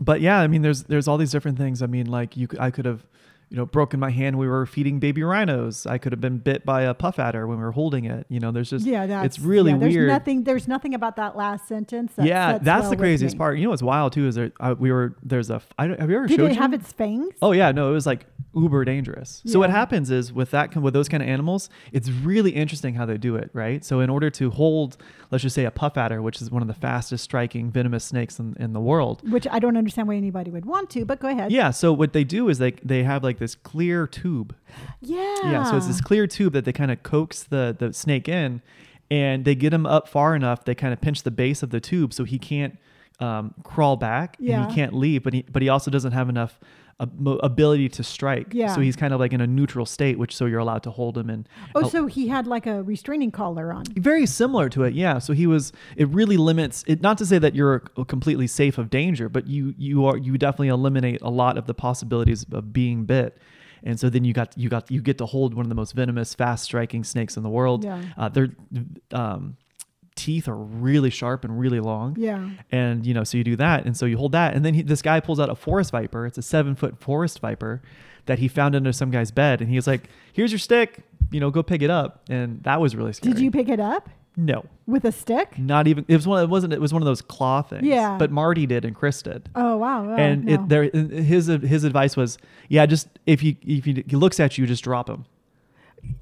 but 0.00 0.20
yeah, 0.20 0.40
I 0.40 0.48
mean, 0.48 0.62
there's 0.62 0.84
there's 0.84 1.06
all 1.06 1.18
these 1.18 1.30
different 1.30 1.56
things. 1.56 1.80
I 1.82 1.86
mean, 1.86 2.06
like 2.06 2.36
you, 2.36 2.48
I 2.58 2.70
could 2.70 2.84
have, 2.84 3.06
you 3.54 3.60
know, 3.60 3.66
broken 3.66 4.00
my 4.00 4.10
hand. 4.10 4.36
when 4.36 4.48
We 4.48 4.50
were 4.50 4.66
feeding 4.66 4.98
baby 4.98 5.22
rhinos. 5.22 5.86
I 5.86 5.96
could 5.98 6.10
have 6.10 6.20
been 6.20 6.38
bit 6.38 6.64
by 6.64 6.82
a 6.82 6.92
puff 6.92 7.20
adder 7.20 7.46
when 7.46 7.56
we 7.56 7.62
were 7.62 7.70
holding 7.70 8.04
it. 8.04 8.26
You 8.28 8.40
know, 8.40 8.50
there's 8.50 8.68
just 8.68 8.84
Yeah, 8.84 9.06
that's 9.06 9.26
it's 9.26 9.38
really 9.38 9.70
yeah, 9.70 9.78
there's 9.78 9.94
weird. 9.94 10.08
Nothing. 10.08 10.42
There's 10.42 10.66
nothing 10.66 10.92
about 10.92 11.14
that 11.16 11.36
last 11.36 11.68
sentence. 11.68 12.14
That 12.16 12.26
yeah, 12.26 12.58
that's 12.58 12.82
well 12.82 12.90
the 12.90 12.96
craziest 12.96 13.38
part. 13.38 13.56
You 13.58 13.62
know 13.62 13.70
what's 13.70 13.80
wild 13.80 14.12
too 14.12 14.26
is 14.26 14.34
there 14.34 14.50
uh, 14.58 14.74
we 14.76 14.90
were 14.90 15.14
there's 15.22 15.50
a 15.50 15.62
I 15.78 15.86
don't 15.86 16.00
have 16.00 16.10
you 16.10 16.16
ever 16.16 16.26
Did 16.26 16.36
showed 16.36 16.50
it 16.50 16.54
you? 16.54 16.60
have 16.60 16.72
its 16.72 16.90
fangs? 16.90 17.32
Oh 17.40 17.52
yeah, 17.52 17.70
no, 17.70 17.90
it 17.90 17.92
was 17.92 18.06
like 18.06 18.26
uber 18.56 18.84
dangerous. 18.84 19.40
So 19.46 19.60
what 19.60 19.70
happens 19.70 20.10
is 20.10 20.32
with 20.32 20.50
that 20.50 20.74
with 20.76 20.92
those 20.92 21.08
kind 21.08 21.22
of 21.22 21.28
animals, 21.28 21.70
it's 21.92 22.10
really 22.10 22.50
interesting 22.50 22.94
how 22.94 23.06
they 23.06 23.18
do 23.18 23.36
it, 23.36 23.50
right? 23.52 23.84
So 23.84 24.00
in 24.00 24.10
order 24.10 24.30
to 24.30 24.50
hold, 24.50 24.96
let's 25.30 25.42
just 25.42 25.54
say 25.54 25.64
a 25.64 25.70
puff 25.70 25.96
adder, 25.96 26.20
which 26.20 26.42
is 26.42 26.50
one 26.50 26.62
of 26.62 26.66
the 26.68 26.74
fastest 26.74 27.22
striking 27.22 27.70
venomous 27.70 28.04
snakes 28.04 28.40
in, 28.40 28.56
in 28.58 28.72
the 28.72 28.80
world, 28.80 29.28
Which 29.30 29.46
I 29.48 29.60
don't 29.60 29.76
understand 29.76 30.08
why 30.08 30.16
anybody 30.16 30.50
would 30.50 30.64
want 30.64 30.90
to, 30.90 31.04
but 31.04 31.20
go 31.20 31.28
ahead. 31.28 31.52
yeah. 31.52 31.70
So 31.70 31.92
what 31.92 32.12
they 32.12 32.24
do 32.24 32.48
is 32.48 32.58
they 32.58 32.72
they 32.82 33.04
have 33.04 33.22
like 33.22 33.38
this 33.44 33.54
clear 33.54 34.06
tube. 34.06 34.54
Yeah. 35.00 35.36
Yeah. 35.44 35.64
So 35.64 35.76
it's 35.76 35.86
this 35.86 36.00
clear 36.00 36.26
tube 36.26 36.52
that 36.54 36.64
they 36.64 36.72
kind 36.72 36.90
of 36.90 37.02
coax 37.02 37.42
the 37.42 37.76
the 37.78 37.92
snake 37.92 38.28
in, 38.28 38.62
and 39.10 39.44
they 39.44 39.54
get 39.54 39.72
him 39.72 39.86
up 39.86 40.08
far 40.08 40.34
enough. 40.34 40.64
They 40.64 40.74
kind 40.74 40.92
of 40.92 41.00
pinch 41.00 41.22
the 41.22 41.30
base 41.30 41.62
of 41.62 41.70
the 41.70 41.80
tube 41.80 42.12
so 42.12 42.24
he 42.24 42.38
can't 42.38 42.78
um, 43.20 43.54
crawl 43.62 43.96
back 43.96 44.36
and 44.38 44.48
Yeah. 44.48 44.68
he 44.68 44.74
can't 44.74 44.94
leave. 44.94 45.22
But 45.22 45.34
he 45.34 45.42
but 45.50 45.62
he 45.62 45.68
also 45.68 45.90
doesn't 45.90 46.12
have 46.12 46.28
enough. 46.28 46.58
Ability 47.00 47.88
to 47.90 48.02
strike, 48.04 48.48
Yeah. 48.52 48.74
so 48.74 48.80
he's 48.80 48.96
kind 48.96 49.12
of 49.12 49.20
like 49.20 49.32
in 49.32 49.40
a 49.40 49.46
neutral 49.46 49.86
state, 49.86 50.18
which 50.18 50.34
so 50.36 50.46
you're 50.46 50.60
allowed 50.60 50.82
to 50.84 50.90
hold 50.90 51.18
him 51.18 51.28
and 51.30 51.48
Oh, 51.74 51.88
so 51.88 52.06
he 52.06 52.28
had 52.28 52.46
like 52.46 52.66
a 52.66 52.82
restraining 52.82 53.30
collar 53.30 53.72
on. 53.72 53.84
very 53.96 54.26
similar 54.26 54.68
to 54.70 54.84
it 54.84 54.94
yeah 54.94 55.18
so 55.18 55.32
he 55.32 55.46
was 55.46 55.72
it 55.96 56.08
really 56.08 56.36
limits 56.36 56.84
it 56.86 57.00
not 57.02 57.18
to 57.18 57.26
say 57.26 57.38
that 57.38 57.54
you're 57.54 57.80
completely 58.06 58.46
safe 58.46 58.78
of 58.78 58.90
danger 58.90 59.28
but 59.28 59.46
you 59.46 59.74
you 59.76 60.04
are 60.06 60.16
you 60.16 60.38
definitely 60.38 60.68
eliminate 60.68 61.20
a 61.22 61.30
lot 61.30 61.58
of 61.58 61.66
the 61.66 61.74
possibilities 61.74 62.44
of 62.52 62.72
being 62.72 63.04
bit 63.04 63.38
and 63.82 63.98
so 64.00 64.08
then 64.08 64.24
you 64.24 64.32
got 64.32 64.56
you 64.56 64.68
got 64.68 64.90
you 64.90 65.00
get 65.02 65.18
to 65.18 65.26
hold 65.26 65.54
one 65.54 65.64
of 65.64 65.68
the 65.68 65.74
most 65.74 65.92
venomous 65.92 66.34
fast 66.34 66.64
striking 66.64 67.02
snakes 67.04 67.36
in 67.36 67.42
the 67.42 67.50
world 67.50 67.84
Yeah. 67.84 68.02
uh, 68.16 68.28
their 68.28 68.48
um, 69.12 69.56
teeth 70.16 70.46
are 70.48 70.56
really 70.56 71.10
sharp 71.10 71.44
and 71.44 71.58
really 71.58 71.80
long 71.80 72.14
Yeah. 72.18 72.48
and 72.70 73.04
you 73.04 73.12
know 73.14 73.24
so 73.24 73.36
you 73.36 73.42
do 73.44 73.56
that 73.56 73.84
and 73.84 73.96
so 73.96 74.06
you 74.06 74.16
hold 74.16 74.32
that 74.32 74.54
and 74.54 74.64
then 74.64 74.74
he, 74.74 74.82
this 74.82 75.02
guy 75.02 75.18
pulls 75.20 75.40
out 75.40 75.50
a 75.50 75.54
forest 75.56 75.90
viper 75.90 76.24
it's 76.24 76.38
a 76.38 76.42
seven 76.42 76.74
foot 76.76 77.00
forest 77.00 77.40
viper 77.40 77.82
that 78.26 78.38
he 78.38 78.46
found 78.46 78.76
under 78.76 78.92
some 78.92 79.10
guy's 79.10 79.30
bed 79.32 79.60
and 79.60 79.68
he 79.70 79.76
was 79.76 79.86
like 79.88 80.08
here's 80.32 80.52
your 80.52 80.58
stick 80.60 81.00
you 81.32 81.40
know 81.40 81.50
go 81.50 81.62
pick 81.62 81.82
it 81.82 81.90
up 81.90 82.22
and 82.30 82.62
that 82.62 82.80
was 82.80 82.94
really 82.94 83.12
scary 83.12 83.32
Did 83.34 83.42
you 83.42 83.50
pick 83.50 83.68
it 83.68 83.80
up 83.80 84.08
no 84.36 84.64
with 84.86 85.04
a 85.04 85.10
stick? 85.12 85.58
not 85.58 85.88
even 85.88 86.04
it 86.06 86.14
was 86.14 86.26
one 86.28 86.42
it 86.42 86.48
wasn't 86.48 86.72
it 86.72 86.80
was 86.80 86.92
one 86.92 87.02
of 87.02 87.06
those 87.06 87.20
claw 87.22 87.62
things 87.62 87.82
Yeah. 87.84 88.16
but 88.16 88.30
marty 88.30 88.66
did 88.66 88.84
and 88.84 88.94
chris 88.94 89.20
did 89.20 89.48
Oh 89.56 89.76
wow. 89.78 90.08
Oh, 90.10 90.14
and 90.14 90.44
no. 90.44 90.54
it 90.54 90.68
there 90.68 90.84
his 90.84 91.46
his 91.46 91.82
advice 91.82 92.16
was 92.16 92.38
yeah 92.68 92.86
just 92.86 93.08
if 93.26 93.42
you 93.42 93.56
if 93.66 93.84
he, 93.84 94.04
he 94.06 94.14
looks 94.16 94.38
at 94.38 94.58
you 94.58 94.66
just 94.66 94.84
drop 94.84 95.10
him 95.10 95.24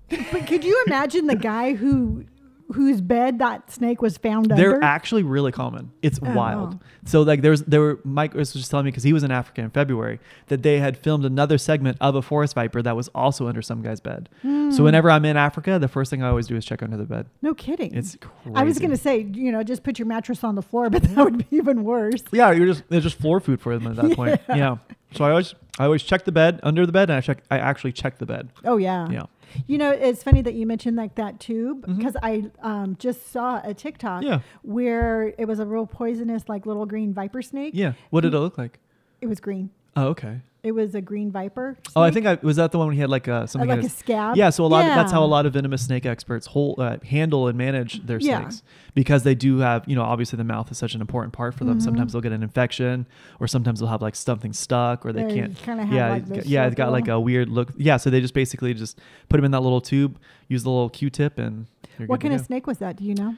But 0.08 0.46
could 0.46 0.64
you 0.64 0.82
imagine 0.86 1.26
the 1.26 1.36
guy 1.36 1.74
who 1.74 2.24
whose 2.72 3.00
bed 3.00 3.38
that 3.38 3.70
snake 3.70 4.02
was 4.02 4.16
found 4.18 4.50
under 4.50 4.56
They're 4.62 4.74
under? 4.74 4.84
actually 4.84 5.22
really 5.22 5.52
common. 5.52 5.92
It's 6.02 6.18
Oh, 6.22 6.34
wild. 6.34 6.78
So 7.04 7.22
like 7.22 7.42
there's 7.42 7.62
there 7.62 7.80
were 7.80 8.00
Mike 8.04 8.34
was 8.34 8.52
just 8.52 8.70
telling 8.70 8.84
me 8.86 8.90
because 8.90 9.02
he 9.02 9.12
was 9.12 9.22
in 9.22 9.30
Africa 9.30 9.60
in 9.62 9.70
February 9.70 10.20
that 10.48 10.62
they 10.62 10.78
had 10.78 10.96
filmed 10.96 11.24
another 11.24 11.58
segment 11.58 11.96
of 12.00 12.14
a 12.14 12.22
forest 12.22 12.54
viper 12.54 12.82
that 12.82 12.96
was 12.96 13.08
also 13.14 13.48
under 13.48 13.62
some 13.62 13.82
guy's 13.82 14.00
bed. 14.00 14.28
Hmm. 14.42 14.70
So 14.70 14.84
whenever 14.84 15.10
I'm 15.10 15.24
in 15.24 15.36
Africa, 15.36 15.78
the 15.78 15.88
first 15.88 16.10
thing 16.10 16.22
I 16.22 16.28
always 16.28 16.46
do 16.46 16.56
is 16.56 16.64
check 16.64 16.82
under 16.82 16.96
the 16.96 17.04
bed. 17.04 17.26
no 17.42 17.54
kidding. 17.54 17.94
It's 17.94 18.16
crazy. 18.20 18.56
I 18.56 18.62
was 18.64 18.78
going 18.78 18.90
to 18.90 18.96
say, 18.96 19.26
you 19.32 19.52
know, 19.52 19.62
just 19.62 19.82
put 19.82 19.98
your 19.98 20.06
mattress 20.06 20.42
on 20.44 20.54
the 20.54 20.62
floor, 20.62 20.88
but 20.90 21.02
that 21.02 21.24
would 21.24 21.38
be 21.38 21.56
even 21.56 21.84
worse. 21.84 22.22
Yeah, 22.32 22.50
you're 22.52 22.66
just 22.66 22.82
it's 22.90 23.02
just 23.04 23.18
floor 23.18 23.40
food 23.40 23.60
for 23.60 23.78
them 23.78 23.86
at 23.88 23.96
that 23.96 24.16
point. 24.16 24.40
Yeah. 24.48 24.56
Yeah. 24.56 24.76
So 25.14 25.24
I 25.24 25.30
always 25.30 25.54
I 25.78 25.84
always 25.84 26.02
check 26.02 26.24
the 26.24 26.32
bed 26.32 26.60
under 26.62 26.84
the 26.84 26.92
bed 26.92 27.08
and 27.10 27.16
I 27.16 27.20
check 27.20 27.42
I 27.50 27.58
actually 27.58 27.92
check 27.92 28.18
the 28.18 28.26
bed. 28.26 28.50
Oh 28.64 28.76
yeah. 28.76 29.08
Yeah. 29.10 29.22
You 29.66 29.78
know, 29.78 29.90
it's 29.90 30.22
funny 30.22 30.40
that 30.42 30.54
you 30.54 30.66
mentioned 30.66 30.96
like 30.96 31.14
that 31.16 31.38
tube 31.40 31.84
because 31.86 32.16
I 32.22 32.44
um, 32.62 32.96
just 32.98 33.30
saw 33.30 33.60
a 33.64 33.74
TikTok 33.74 34.22
Yeah. 34.22 34.40
where 34.62 35.34
it 35.38 35.46
was 35.46 35.58
a 35.60 35.66
real 35.66 35.86
poisonous 35.86 36.48
like 36.48 36.64
little 36.66 36.86
green 36.86 37.12
viper 37.12 37.42
snake. 37.42 37.72
Yeah. 37.74 37.92
What 38.10 38.22
did 38.22 38.32
it 38.34 38.38
look 38.38 38.56
like? 38.56 38.78
It 39.20 39.26
was 39.26 39.40
green. 39.40 39.70
Oh, 39.96 40.08
okay. 40.08 40.40
It 40.64 40.72
was 40.72 40.94
a 40.94 41.00
green 41.00 41.32
viper. 41.32 41.76
Oh, 41.96 42.02
I 42.02 42.12
think 42.12 42.24
I 42.24 42.38
was 42.40 42.54
that 42.54 42.70
the 42.70 42.78
one 42.78 42.86
when 42.86 42.94
he 42.94 43.00
had 43.00 43.10
like 43.10 43.26
uh, 43.26 43.32
Uh, 43.32 43.46
something 43.46 43.68
like 43.68 43.80
in 43.80 43.86
a 43.86 43.88
scab. 43.88 44.36
Yeah, 44.36 44.50
so 44.50 44.64
a 44.64 44.68
lot 44.68 44.84
of, 44.86 44.94
that's 44.94 45.10
how 45.10 45.24
a 45.24 45.26
lot 45.26 45.44
of 45.44 45.54
venomous 45.54 45.84
snake 45.84 46.06
experts 46.06 46.46
hold, 46.46 46.78
uh, 46.78 46.98
handle 47.04 47.48
and 47.48 47.58
manage 47.58 48.06
their 48.06 48.18
Yeah. 48.20 48.42
snakes 48.42 48.62
because 48.94 49.24
they 49.24 49.34
do 49.34 49.58
have, 49.58 49.82
you 49.88 49.96
know, 49.96 50.02
obviously 50.02 50.36
the 50.36 50.44
mouth 50.44 50.70
is 50.70 50.78
such 50.78 50.94
an 50.94 51.00
important 51.00 51.32
part 51.32 51.54
for 51.54 51.64
them. 51.64 51.78
Mhm. 51.78 51.82
Sometimes 51.82 52.12
they'll 52.12 52.22
get 52.22 52.30
an 52.30 52.44
infection, 52.44 53.06
or 53.40 53.48
sometimes 53.48 53.80
they'll 53.80 53.88
have 53.88 54.02
like 54.02 54.14
something 54.14 54.52
stuck, 54.52 55.04
or 55.04 55.12
they 55.12 55.24
They 55.24 55.34
can't. 55.34 55.58
yeah, 55.92 56.10
like, 56.10 56.44
yeah, 56.46 56.66
it's 56.66 56.76
got 56.76 56.92
like 56.92 57.08
a 57.08 57.18
weird 57.18 57.48
look. 57.48 57.72
Yeah, 57.76 57.96
so 57.96 58.08
they 58.10 58.20
just 58.20 58.34
basically 58.34 58.72
just 58.72 59.00
put 59.28 59.38
them 59.38 59.44
in 59.44 59.50
that 59.50 59.62
little 59.62 59.80
tube, 59.80 60.16
use 60.46 60.62
the 60.62 60.70
little 60.70 60.90
Q-tip, 60.90 61.38
and 61.40 61.66
What 62.06 62.20
kind 62.20 62.34
of 62.34 62.40
snake 62.40 62.68
was 62.68 62.78
that? 62.78 62.96
Do 62.96 63.04
you 63.04 63.14
know? 63.14 63.34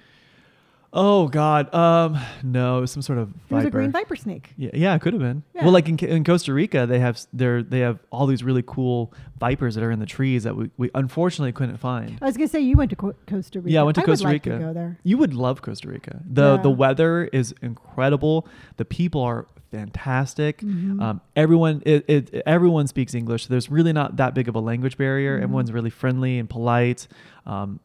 Oh 0.96 1.26
God, 1.26 1.74
um, 1.74 2.16
no, 2.44 2.78
it 2.78 2.82
was 2.82 2.92
some 2.92 3.02
sort 3.02 3.18
of 3.18 3.30
It 3.50 3.54
was 3.54 3.64
a 3.64 3.70
green 3.70 3.90
viper 3.90 4.14
snake. 4.14 4.52
Yeah, 4.56 4.70
yeah, 4.74 4.94
it 4.94 5.00
could 5.02 5.12
have 5.12 5.20
been. 5.20 5.42
Yeah. 5.52 5.64
Well, 5.64 5.72
like 5.72 5.88
in, 5.88 5.98
in 5.98 6.22
Costa 6.22 6.52
Rica, 6.54 6.86
they 6.86 7.00
have 7.00 7.18
they 7.32 7.62
they 7.62 7.80
have 7.80 7.98
all 8.12 8.26
these 8.28 8.44
really 8.44 8.62
cool 8.64 9.12
vipers 9.40 9.74
that 9.74 9.82
are 9.82 9.90
in 9.90 9.98
the 9.98 10.06
trees 10.06 10.44
that 10.44 10.56
we, 10.56 10.70
we 10.76 10.90
unfortunately 10.94 11.50
couldn't 11.50 11.78
find. 11.78 12.16
I 12.22 12.26
was 12.26 12.36
gonna 12.36 12.46
say 12.46 12.60
you 12.60 12.76
went 12.76 12.90
to 12.90 12.96
Co- 12.96 13.16
Costa 13.26 13.60
Rica. 13.60 13.72
Yeah, 13.72 13.80
I 13.80 13.82
went 13.82 13.96
to 13.96 14.02
would 14.02 14.06
Costa 14.06 14.24
like 14.28 14.42
to 14.44 14.50
Rica. 14.52 14.64
go 14.66 14.72
there. 14.72 14.98
You 15.02 15.18
would 15.18 15.34
love 15.34 15.62
Costa 15.62 15.88
Rica. 15.88 16.20
the 16.24 16.58
The 16.58 16.70
weather 16.70 17.24
is 17.24 17.52
incredible. 17.60 18.46
The 18.76 18.84
people 18.84 19.20
are 19.22 19.48
fantastic. 19.72 20.58
Mhm. 20.60 21.02
Um, 21.02 21.20
everyone 21.34 21.82
it, 21.84 22.04
it 22.08 22.42
everyone 22.46 22.86
speaks 22.86 23.12
English. 23.14 23.48
There's 23.48 23.68
really 23.68 23.92
not 23.92 24.16
that 24.18 24.32
big 24.32 24.48
of 24.48 24.54
a 24.54 24.60
language 24.60 24.96
barrier. 24.96 25.36
Mhm. 25.38 25.42
Everyone's 25.42 25.72
really 25.72 25.90
friendly 25.90 26.38
and 26.38 26.48
polite. 26.48 27.08
Um, 27.46 27.78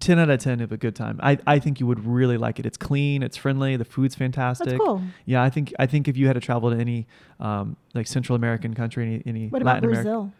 ten 0.00 0.18
out 0.18 0.30
of 0.30 0.40
ten 0.40 0.60
of 0.60 0.72
a 0.72 0.76
good 0.76 0.96
time. 0.96 1.20
I, 1.22 1.38
I 1.46 1.58
think 1.60 1.78
you 1.78 1.86
would 1.86 2.04
really 2.04 2.36
like 2.36 2.58
it. 2.58 2.66
It's 2.66 2.76
clean. 2.76 3.22
It's 3.22 3.36
friendly. 3.36 3.76
The 3.76 3.84
food's 3.84 4.16
fantastic. 4.16 4.66
That's 4.68 4.78
cool. 4.80 5.00
Yeah, 5.26 5.42
I 5.44 5.50
think 5.50 5.72
I 5.78 5.86
think 5.86 6.08
if 6.08 6.16
you 6.16 6.26
had 6.26 6.32
to 6.32 6.40
travel 6.40 6.70
to 6.70 6.76
any 6.76 7.06
um, 7.38 7.76
like 7.94 8.06
Central 8.08 8.34
American 8.34 8.74
country, 8.74 9.04
any, 9.06 9.22
any 9.24 9.48
What 9.48 9.62
about 9.62 9.74
Latin 9.82 9.90
America, 9.90 10.02
Brazil? 10.08 10.32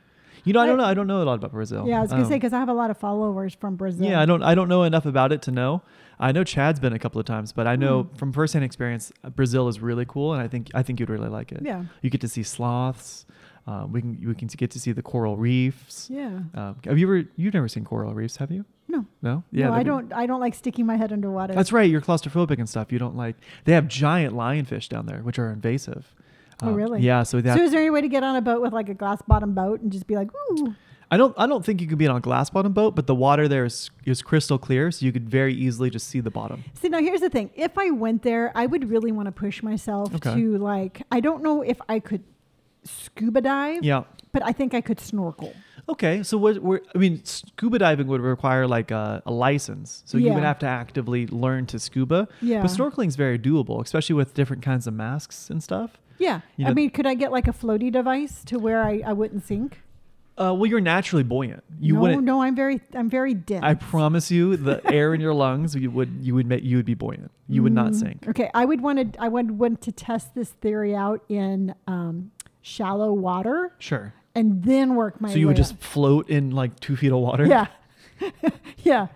you 0.44 0.52
know, 0.52 0.60
I 0.60 0.66
don't 0.66 0.78
know. 0.78 0.84
I 0.84 0.94
don't 0.94 1.06
know 1.06 1.22
a 1.22 1.24
lot 1.24 1.34
about 1.34 1.52
Brazil. 1.52 1.86
Yeah, 1.86 1.98
I 1.98 2.02
was 2.02 2.10
gonna 2.10 2.24
say 2.24 2.34
Um, 2.34 2.38
because 2.40 2.52
I 2.52 2.58
have 2.58 2.68
a 2.68 2.72
lot 2.74 2.90
of 2.90 2.98
followers 2.98 3.54
from 3.54 3.76
Brazil. 3.76 4.04
yeah, 4.08 4.20
I 4.20 4.26
don't 4.26 4.42
I 4.42 4.56
don't 4.56 4.68
know 4.68 4.82
enough 4.82 5.06
about 5.06 5.30
it 5.30 5.42
to 5.42 5.52
know. 5.52 5.82
I 6.18 6.32
know 6.32 6.42
Chad's 6.44 6.80
been 6.80 6.92
a 6.94 6.98
couple 6.98 7.20
of 7.20 7.26
times, 7.26 7.52
but 7.52 7.66
I 7.68 7.76
know 7.76 8.02
Hmm. 8.04 8.14
from 8.16 8.32
firsthand 8.32 8.64
experience, 8.64 9.12
Brazil 9.36 9.68
is 9.68 9.80
really 9.80 10.06
cool, 10.06 10.32
and 10.32 10.42
I 10.42 10.48
think 10.48 10.70
I 10.74 10.82
think 10.82 10.98
you'd 10.98 11.10
really 11.10 11.28
like 11.28 11.52
it. 11.52 11.60
Yeah. 11.62 11.84
you 12.02 12.10
get 12.10 12.20
to 12.22 12.28
see 12.28 12.42
sloths. 12.42 13.26
Um, 13.66 13.92
we 13.92 14.00
can 14.00 14.22
we 14.26 14.34
can 14.34 14.46
get 14.48 14.70
to 14.72 14.80
see 14.80 14.92
the 14.92 15.02
coral 15.02 15.36
reefs. 15.36 16.08
Yeah. 16.10 16.38
Um, 16.54 16.76
have 16.84 16.98
you 16.98 17.06
ever 17.06 17.28
you've 17.36 17.54
never 17.54 17.68
seen 17.68 17.84
coral 17.84 18.14
reefs? 18.14 18.36
Have 18.36 18.50
you? 18.52 18.64
No. 18.88 19.04
No. 19.22 19.42
no, 19.50 19.66
I 19.66 19.70
that'd 19.70 19.84
be- 19.84 19.88
don't. 19.88 20.12
I 20.12 20.26
don't 20.26 20.40
like 20.40 20.54
sticking 20.54 20.86
my 20.86 20.96
head 20.96 21.12
underwater. 21.12 21.52
That's 21.54 21.72
right. 21.72 21.90
You're 21.90 22.00
claustrophobic 22.00 22.58
and 22.58 22.68
stuff. 22.68 22.92
You 22.92 22.98
don't 23.00 23.16
like. 23.16 23.34
They 23.64 23.72
have 23.72 23.88
giant 23.88 24.34
lionfish 24.34 24.88
down 24.88 25.06
there, 25.06 25.18
which 25.18 25.38
are 25.38 25.50
invasive. 25.50 26.14
Oh, 26.62 26.70
really? 26.72 27.02
Yeah. 27.02 27.24
So 27.24 27.40
that 27.40 27.56
so 27.58 27.64
is 27.64 27.72
there 27.72 27.80
any 27.80 27.90
way 27.90 28.00
to 28.00 28.08
get 28.08 28.22
on 28.22 28.36
a 28.36 28.40
boat 28.40 28.62
with 28.62 28.72
like 28.72 28.88
a 28.88 28.94
glass 28.94 29.20
bottom 29.22 29.52
boat 29.52 29.80
and 29.80 29.90
just 29.92 30.06
be 30.06 30.14
like, 30.14 30.28
ooh? 30.52 30.74
I 31.10 31.16
don't 31.16 31.34
I 31.36 31.46
don't 31.46 31.64
think 31.64 31.80
you 31.80 31.86
could 31.86 31.98
be 31.98 32.06
on 32.06 32.16
a 32.16 32.20
glass 32.20 32.48
bottom 32.50 32.72
boat, 32.72 32.94
but 32.96 33.06
the 33.06 33.14
water 33.14 33.46
there 33.48 33.64
is 33.64 33.90
is 34.04 34.22
crystal 34.22 34.58
clear, 34.58 34.90
so 34.92 35.04
you 35.04 35.12
could 35.12 35.28
very 35.28 35.54
easily 35.54 35.90
just 35.90 36.08
see 36.08 36.20
the 36.20 36.30
bottom. 36.30 36.64
See, 36.74 36.88
now 36.88 37.00
here's 37.00 37.20
the 37.20 37.28
thing. 37.30 37.50
If 37.56 37.76
I 37.76 37.90
went 37.90 38.22
there, 38.22 38.52
I 38.54 38.66
would 38.66 38.88
really 38.88 39.12
want 39.12 39.26
to 39.26 39.32
push 39.32 39.62
myself 39.62 40.14
Okay. 40.14 40.34
to 40.34 40.58
like. 40.58 41.02
I 41.12 41.20
don't 41.20 41.42
know 41.42 41.62
if 41.62 41.80
I 41.88 41.98
could 42.00 42.22
scuba 42.86 43.40
dive. 43.40 43.82
Yeah. 43.84 44.04
But 44.32 44.44
I 44.44 44.52
think 44.52 44.74
I 44.74 44.80
could 44.80 45.00
snorkel. 45.00 45.54
Okay. 45.88 46.22
So 46.22 46.36
what 46.38 46.58
we're 46.58 46.80
I 46.94 46.98
mean, 46.98 47.24
scuba 47.24 47.78
diving 47.78 48.06
would 48.08 48.20
require 48.20 48.66
like 48.66 48.90
a, 48.90 49.22
a 49.24 49.32
license, 49.32 50.02
so 50.04 50.18
you 50.18 50.32
would 50.32 50.42
have 50.42 50.58
to 50.60 50.66
actively 50.66 51.26
learn 51.28 51.66
to 51.66 51.78
scuba. 51.78 52.28
Yeah. 52.42 52.60
But 52.62 52.70
snorkeling 52.70 53.08
is 53.08 53.16
very 53.16 53.38
doable, 53.38 53.82
especially 53.82 54.14
with 54.14 54.34
different 54.34 54.62
kinds 54.62 54.86
of 54.86 54.94
masks 54.94 55.48
and 55.50 55.62
stuff. 55.62 55.98
Yeah. 56.18 56.40
You 56.56 56.66
I 56.66 56.68
know- 56.70 56.74
mean, 56.74 56.90
could 56.90 57.06
I 57.06 57.14
get 57.14 57.30
like 57.32 57.46
a 57.48 57.52
floaty 57.52 57.90
device 57.92 58.42
to 58.46 58.58
where 58.58 58.82
I, 58.82 59.02
I 59.06 59.12
wouldn't 59.12 59.46
sink? 59.46 59.80
Uh, 60.38 60.52
well, 60.52 60.66
you're 60.66 60.82
naturally 60.82 61.22
buoyant. 61.22 61.64
You 61.80 61.94
no, 61.94 62.00
wouldn't. 62.00 62.24
no, 62.24 62.42
I'm 62.42 62.54
very, 62.54 62.82
I'm 62.94 63.08
very 63.08 63.32
dense. 63.32 63.64
I 63.64 63.72
promise 63.72 64.30
you, 64.30 64.58
the 64.58 64.82
air 64.92 65.14
in 65.14 65.20
your 65.22 65.32
lungs, 65.44 65.74
you 65.74 65.90
would 65.90 66.10
you 66.20 66.34
would 66.34 66.46
make 66.46 66.62
you 66.62 66.76
would 66.76 66.84
be 66.84 66.92
buoyant. 66.92 67.30
You 67.48 67.62
would 67.62 67.72
not 67.72 67.92
Mm, 67.92 67.94
sink. 67.94 68.28
Okay, 68.28 68.50
I 68.52 68.66
would 68.66 68.82
want 68.82 69.14
to. 69.14 69.18
I 69.22 69.28
would 69.28 69.52
want 69.52 69.80
to 69.82 69.92
test 69.92 70.34
this 70.34 70.50
theory 70.50 70.94
out 70.94 71.24
in 71.30 71.74
um, 71.86 72.32
shallow 72.66 73.12
water 73.12 73.72
Sure. 73.78 74.12
and 74.34 74.64
then 74.64 74.96
work 74.96 75.20
my. 75.20 75.30
So 75.30 75.36
you 75.36 75.46
would 75.46 75.56
just 75.56 75.76
float 75.78 76.28
in 76.28 76.50
like 76.50 76.80
two 76.80 76.96
feet 76.96 77.12
of 77.12 77.18
water. 77.18 77.46
Yeah, 77.46 77.66
yeah. 78.78 79.06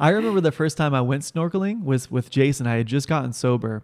I 0.00 0.08
remember 0.08 0.40
the 0.40 0.52
first 0.52 0.76
time 0.76 0.94
I 0.94 1.02
went 1.02 1.22
snorkeling 1.22 1.84
was 1.84 2.10
with 2.10 2.30
Jason. 2.30 2.66
I 2.66 2.76
had 2.76 2.86
just 2.86 3.06
gotten 3.06 3.32
sober, 3.32 3.82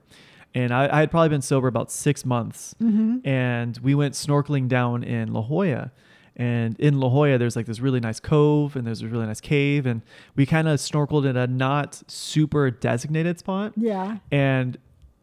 and 0.54 0.72
I, 0.72 0.88
I 0.96 1.00
had 1.00 1.10
probably 1.10 1.28
been 1.28 1.42
sober 1.42 1.68
about 1.68 1.90
six 1.92 2.24
months. 2.24 2.74
Mm-hmm. 2.82 3.26
And 3.28 3.78
we 3.78 3.94
went 3.94 4.14
snorkeling 4.14 4.68
down 4.68 5.04
in 5.04 5.32
La 5.32 5.42
Jolla. 5.42 5.92
And 6.36 6.78
in 6.80 6.98
La 6.98 7.08
Jolla, 7.10 7.36
there's 7.36 7.54
like 7.56 7.66
this 7.66 7.80
really 7.80 8.00
nice 8.00 8.18
cove 8.18 8.74
and 8.74 8.86
there's 8.86 9.02
a 9.02 9.06
really 9.08 9.26
nice 9.26 9.42
cave. 9.42 9.84
And 9.84 10.00
we 10.36 10.46
kind 10.46 10.68
of 10.68 10.78
snorkeled 10.78 11.28
in 11.28 11.36
a 11.36 11.46
not 11.46 12.02
super 12.06 12.70
designated 12.70 13.38
spot. 13.38 13.74
Yeah. 13.76 14.18
And 14.30 14.78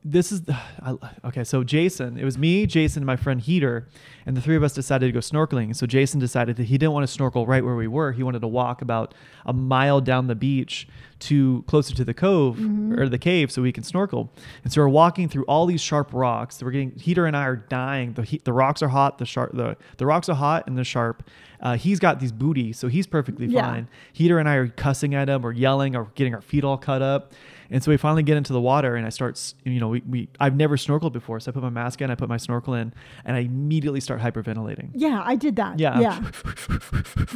this 0.09 0.31
is 0.31 0.41
I, 0.81 0.95
okay. 1.25 1.43
So 1.43 1.63
Jason, 1.63 2.17
it 2.17 2.23
was 2.23 2.37
me, 2.37 2.65
Jason, 2.65 3.01
and 3.01 3.07
my 3.07 3.15
friend 3.15 3.39
Heater, 3.41 3.87
and 4.25 4.35
the 4.35 4.41
three 4.41 4.55
of 4.55 4.63
us 4.63 4.73
decided 4.73 5.07
to 5.07 5.11
go 5.11 5.19
snorkeling. 5.19 5.75
So 5.75 5.85
Jason 5.85 6.19
decided 6.19 6.55
that 6.57 6.63
he 6.65 6.77
didn't 6.77 6.93
want 6.93 7.03
to 7.05 7.11
snorkel 7.11 7.45
right 7.45 7.63
where 7.63 7.75
we 7.75 7.87
were. 7.87 8.11
He 8.13 8.23
wanted 8.23 8.39
to 8.41 8.47
walk 8.47 8.81
about 8.81 9.13
a 9.45 9.53
mile 9.53 10.01
down 10.01 10.27
the 10.27 10.35
beach 10.35 10.87
to 11.19 11.63
closer 11.67 11.95
to 11.95 12.05
the 12.05 12.13
cove 12.13 12.59
or 12.97 13.09
the 13.09 13.17
cave 13.17 13.51
so 13.51 13.61
we 13.61 13.71
can 13.71 13.83
snorkel. 13.83 14.31
And 14.63 14.71
so 14.71 14.81
we're 14.81 14.89
walking 14.89 15.27
through 15.27 15.45
all 15.45 15.65
these 15.65 15.81
sharp 15.81 16.13
rocks. 16.13 16.61
We're 16.61 16.71
getting 16.71 16.91
Heater 16.91 17.25
and 17.25 17.35
I 17.35 17.45
are 17.45 17.55
dying. 17.55 18.13
The 18.13 18.21
heat, 18.23 18.45
the 18.45 18.53
rocks 18.53 18.81
are 18.83 18.87
hot. 18.89 19.17
The 19.17 19.25
sharp 19.25 19.51
the 19.53 19.77
the 19.97 20.05
rocks 20.05 20.29
are 20.29 20.35
hot 20.35 20.67
and 20.67 20.77
they're 20.77 20.85
sharp. 20.85 21.27
Uh, 21.59 21.75
he's 21.75 21.99
got 21.99 22.19
these 22.19 22.31
booties, 22.31 22.77
so 22.77 22.87
he's 22.87 23.07
perfectly 23.07 23.47
Yeah. 23.47 23.61
fine. 23.61 23.87
Heater 24.13 24.37
and 24.37 24.47
I 24.47 24.55
are 24.55 24.67
cussing 24.67 25.15
at 25.15 25.27
him 25.27 25.43
or 25.43 25.51
yelling 25.51 25.95
or 25.95 26.11
getting 26.13 26.35
our 26.35 26.41
feet 26.41 26.63
all 26.63 26.77
cut 26.77 27.01
up. 27.01 27.33
And 27.69 27.83
so 27.83 27.91
we 27.91 27.97
finally 27.97 28.23
get 28.23 28.37
into 28.37 28.53
the 28.53 28.61
water 28.61 28.95
and 28.95 29.05
I 29.05 29.09
start, 29.09 29.53
you 29.63 29.79
know, 29.79 29.89
we, 29.89 30.01
we 30.07 30.29
I've 30.39 30.55
never 30.55 30.77
snorkeled 30.77 31.13
before. 31.13 31.39
So 31.39 31.51
I 31.51 31.53
put 31.53 31.63
my 31.63 31.69
mask 31.69 32.01
in, 32.01 32.09
I 32.09 32.15
put 32.15 32.29
my 32.29 32.37
snorkel 32.37 32.73
in, 32.73 32.93
and 33.25 33.35
I 33.35 33.41
immediately 33.41 33.99
start 33.99 34.21
hyperventilating. 34.21 34.91
Yeah, 34.93 35.21
I 35.25 35.35
did 35.35 35.55
that. 35.57 35.79
Yeah. 35.79 35.99
Yeah. 35.99 36.31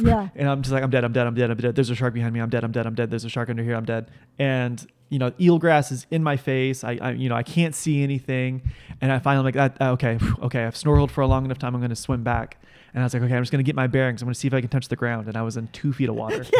yeah. 0.00 0.28
And 0.34 0.48
I'm 0.48 0.62
just 0.62 0.72
like, 0.72 0.82
I'm 0.82 0.90
dead, 0.90 1.04
I'm 1.04 1.12
dead, 1.12 1.26
I'm 1.26 1.34
dead, 1.34 1.50
I'm 1.50 1.56
dead. 1.56 1.74
There's 1.74 1.90
a 1.90 1.94
shark 1.94 2.14
behind 2.14 2.34
me. 2.34 2.40
I'm 2.40 2.50
dead, 2.50 2.64
I'm 2.64 2.72
dead, 2.72 2.86
I'm 2.86 2.94
dead. 2.94 3.10
There's 3.10 3.24
a 3.24 3.28
shark 3.28 3.50
under 3.50 3.62
here. 3.62 3.74
I'm 3.74 3.84
dead. 3.84 4.10
And, 4.38 4.84
you 5.10 5.18
know, 5.18 5.30
eelgrass 5.32 5.92
is 5.92 6.06
in 6.10 6.22
my 6.22 6.36
face. 6.36 6.84
I, 6.84 6.98
I 7.00 7.10
you 7.12 7.28
know, 7.28 7.36
I 7.36 7.42
can't 7.42 7.74
see 7.74 8.02
anything. 8.02 8.62
And 9.00 9.12
I 9.12 9.18
finally 9.18 9.44
like, 9.44 9.54
that, 9.54 9.76
uh, 9.80 9.92
okay, 9.92 10.18
okay, 10.42 10.64
I've 10.64 10.74
snorkeled 10.74 11.10
for 11.10 11.20
a 11.20 11.26
long 11.26 11.44
enough 11.44 11.58
time. 11.58 11.74
I'm 11.74 11.80
going 11.80 11.90
to 11.90 11.96
swim 11.96 12.22
back. 12.22 12.58
And 12.94 13.02
I 13.02 13.06
was 13.06 13.14
like, 13.14 13.22
okay, 13.22 13.34
I'm 13.34 13.42
just 13.42 13.50
going 13.50 13.64
to 13.64 13.66
get 13.66 13.74
my 13.74 13.86
bearings. 13.86 14.20
I'm 14.20 14.26
going 14.26 14.34
to 14.34 14.40
see 14.40 14.48
if 14.48 14.54
I 14.54 14.60
can 14.60 14.68
touch 14.68 14.88
the 14.88 14.96
ground. 14.96 15.26
And 15.26 15.36
I 15.36 15.42
was 15.42 15.56
in 15.56 15.68
two 15.68 15.92
feet 15.92 16.08
of 16.08 16.14
water. 16.14 16.44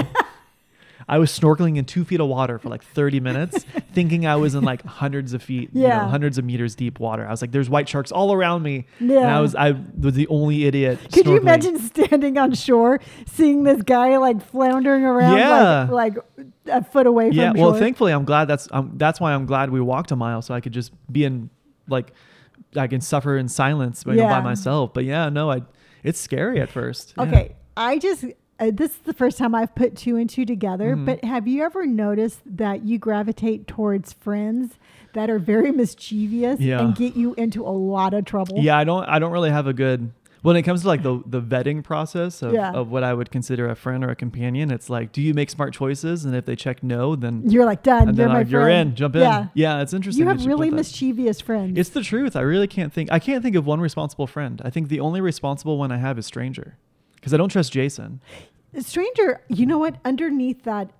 I 1.08 1.18
was 1.18 1.30
snorkeling 1.36 1.76
in 1.76 1.84
two 1.84 2.04
feet 2.04 2.20
of 2.20 2.28
water 2.28 2.58
for 2.58 2.68
like 2.68 2.82
30 2.84 3.20
minutes, 3.20 3.64
thinking 3.92 4.26
I 4.26 4.36
was 4.36 4.54
in 4.54 4.64
like 4.64 4.84
hundreds 4.84 5.32
of 5.32 5.42
feet, 5.42 5.70
you 5.72 5.88
know, 5.88 6.00
hundreds 6.08 6.38
of 6.38 6.44
meters 6.44 6.74
deep 6.74 6.98
water. 7.00 7.26
I 7.26 7.30
was 7.30 7.40
like, 7.42 7.52
there's 7.52 7.68
white 7.70 7.88
sharks 7.88 8.12
all 8.12 8.32
around 8.32 8.62
me. 8.62 8.86
And 8.98 9.10
Yeah. 9.10 9.36
I 9.38 9.40
was, 9.40 9.54
I 9.54 9.72
was 10.00 10.14
the 10.14 10.26
only 10.28 10.64
idiot. 10.64 10.98
Could 11.12 11.26
you 11.26 11.36
imagine 11.36 11.78
standing 11.78 12.38
on 12.38 12.54
shore, 12.54 13.00
seeing 13.26 13.64
this 13.64 13.82
guy 13.82 14.16
like 14.18 14.42
floundering 14.44 15.04
around, 15.04 15.38
Yeah. 15.38 15.88
like, 15.90 16.14
like 16.36 16.46
a 16.66 16.82
foot 16.84 17.06
away 17.08 17.28
from 17.28 17.36
yeah 17.36 17.52
well 17.56 17.74
thankfully 17.74 18.12
i'm 18.12 18.24
glad 18.24 18.44
that's 18.46 18.68
um, 18.70 18.92
that's 18.94 19.18
why 19.20 19.32
i'm 19.34 19.46
glad 19.46 19.68
we 19.70 19.80
walked 19.80 20.12
a 20.12 20.16
mile 20.16 20.40
so 20.40 20.54
i 20.54 20.60
could 20.60 20.70
just 20.72 20.92
be 21.12 21.24
in 21.24 21.50
like 21.88 22.12
i 22.76 22.86
can 22.86 23.00
suffer 23.00 23.36
in 23.36 23.48
silence 23.48 24.04
you 24.06 24.14
know, 24.14 24.28
by 24.28 24.40
myself 24.40 24.94
but 24.94 25.04
yeah 25.04 25.28
no 25.28 25.50
i 25.50 25.60
it's 26.04 26.20
scary 26.20 26.60
at 26.60 26.68
first 26.68 27.14
Yeah. 27.16 27.24
Okay, 27.24 27.56
I 27.76 27.98
just 27.98 28.24
uh, 28.62 28.70
this 28.72 28.92
is 28.92 28.98
the 28.98 29.12
first 29.14 29.38
time 29.38 29.54
I've 29.54 29.74
put 29.74 29.96
two 29.96 30.16
and 30.16 30.28
two 30.30 30.44
together. 30.44 30.96
Mhm. 30.96 31.06
But 31.06 31.24
have 31.24 31.46
you 31.48 31.62
ever 31.64 31.86
noticed 31.86 32.40
that 32.46 32.84
you 32.84 32.98
gravitate 32.98 33.66
towards 33.66 34.12
friends 34.12 34.78
that 35.14 35.28
are 35.30 35.38
very 35.38 35.72
mischievous 35.72 36.60
Yeah. 36.60 36.80
and 36.80 36.94
get 36.94 37.16
you 37.16 37.34
into 37.34 37.62
a 37.66 37.70
lot 37.70 38.14
of 38.14 38.24
trouble? 38.24 38.58
yeah 38.58 38.78
i 38.78 38.84
don't 38.84 39.04
i 39.08 39.18
don't 39.18 39.32
really 39.32 39.50
have 39.50 39.66
a 39.66 39.72
good 39.72 40.10
when 40.42 40.56
it 40.56 40.62
comes 40.62 40.82
to 40.82 40.88
like 40.88 41.02
the 41.04 41.22
the 41.26 41.40
vetting 41.40 41.84
process 41.84 42.42
of, 42.42 42.52
Yeah. 42.52 42.72
of 42.72 42.90
what 42.90 43.04
I 43.04 43.14
would 43.14 43.30
consider 43.30 43.68
a 43.68 43.76
friend 43.76 44.02
or 44.02 44.08
a 44.10 44.16
companion, 44.16 44.72
it's 44.72 44.90
like, 44.90 45.12
do 45.12 45.22
you 45.22 45.34
make 45.34 45.50
smart 45.50 45.72
choices? 45.72 46.24
And 46.24 46.34
if 46.34 46.46
they 46.46 46.56
check 46.56 46.82
no, 46.82 47.14
then 47.14 47.42
You're 47.48 47.64
like 47.64 47.84
done. 47.84 48.08
and 48.08 48.18
You're 48.18 48.26
then 48.26 48.32
my 48.32 48.40
like, 48.40 48.50
you're 48.50 48.68
in, 48.68 48.96
jump 48.96 49.14
in. 49.14 49.22
Yeah. 49.22 49.46
Yeah, 49.54 49.82
it's 49.82 49.92
interesting. 49.92 50.24
You 50.24 50.28
have 50.28 50.44
really 50.44 50.68
that. 50.68 50.74
mischievous 50.74 51.40
friends. 51.40 51.78
It's 51.78 51.90
the 51.90 52.02
truth. 52.02 52.34
I 52.34 52.40
really 52.40 52.66
can't 52.66 52.92
think. 52.92 53.12
I 53.12 53.20
can't 53.20 53.40
think 53.40 53.54
of 53.54 53.66
one 53.66 53.80
responsible 53.80 54.26
friend. 54.26 54.60
I 54.64 54.70
think 54.70 54.88
the 54.88 54.98
only 54.98 55.20
responsible 55.20 55.78
one 55.78 55.92
I 55.92 55.98
have 55.98 56.18
is 56.18 56.26
Stranger, 56.26 56.76
because 57.14 57.32
I 57.32 57.36
don't 57.36 57.48
trust 57.50 57.72
Jason. 57.72 58.18
Stranger, 58.80 59.40
you 59.48 59.66
know 59.66 59.78
what? 59.78 59.96
Underneath 60.04 60.62
that 60.64 60.90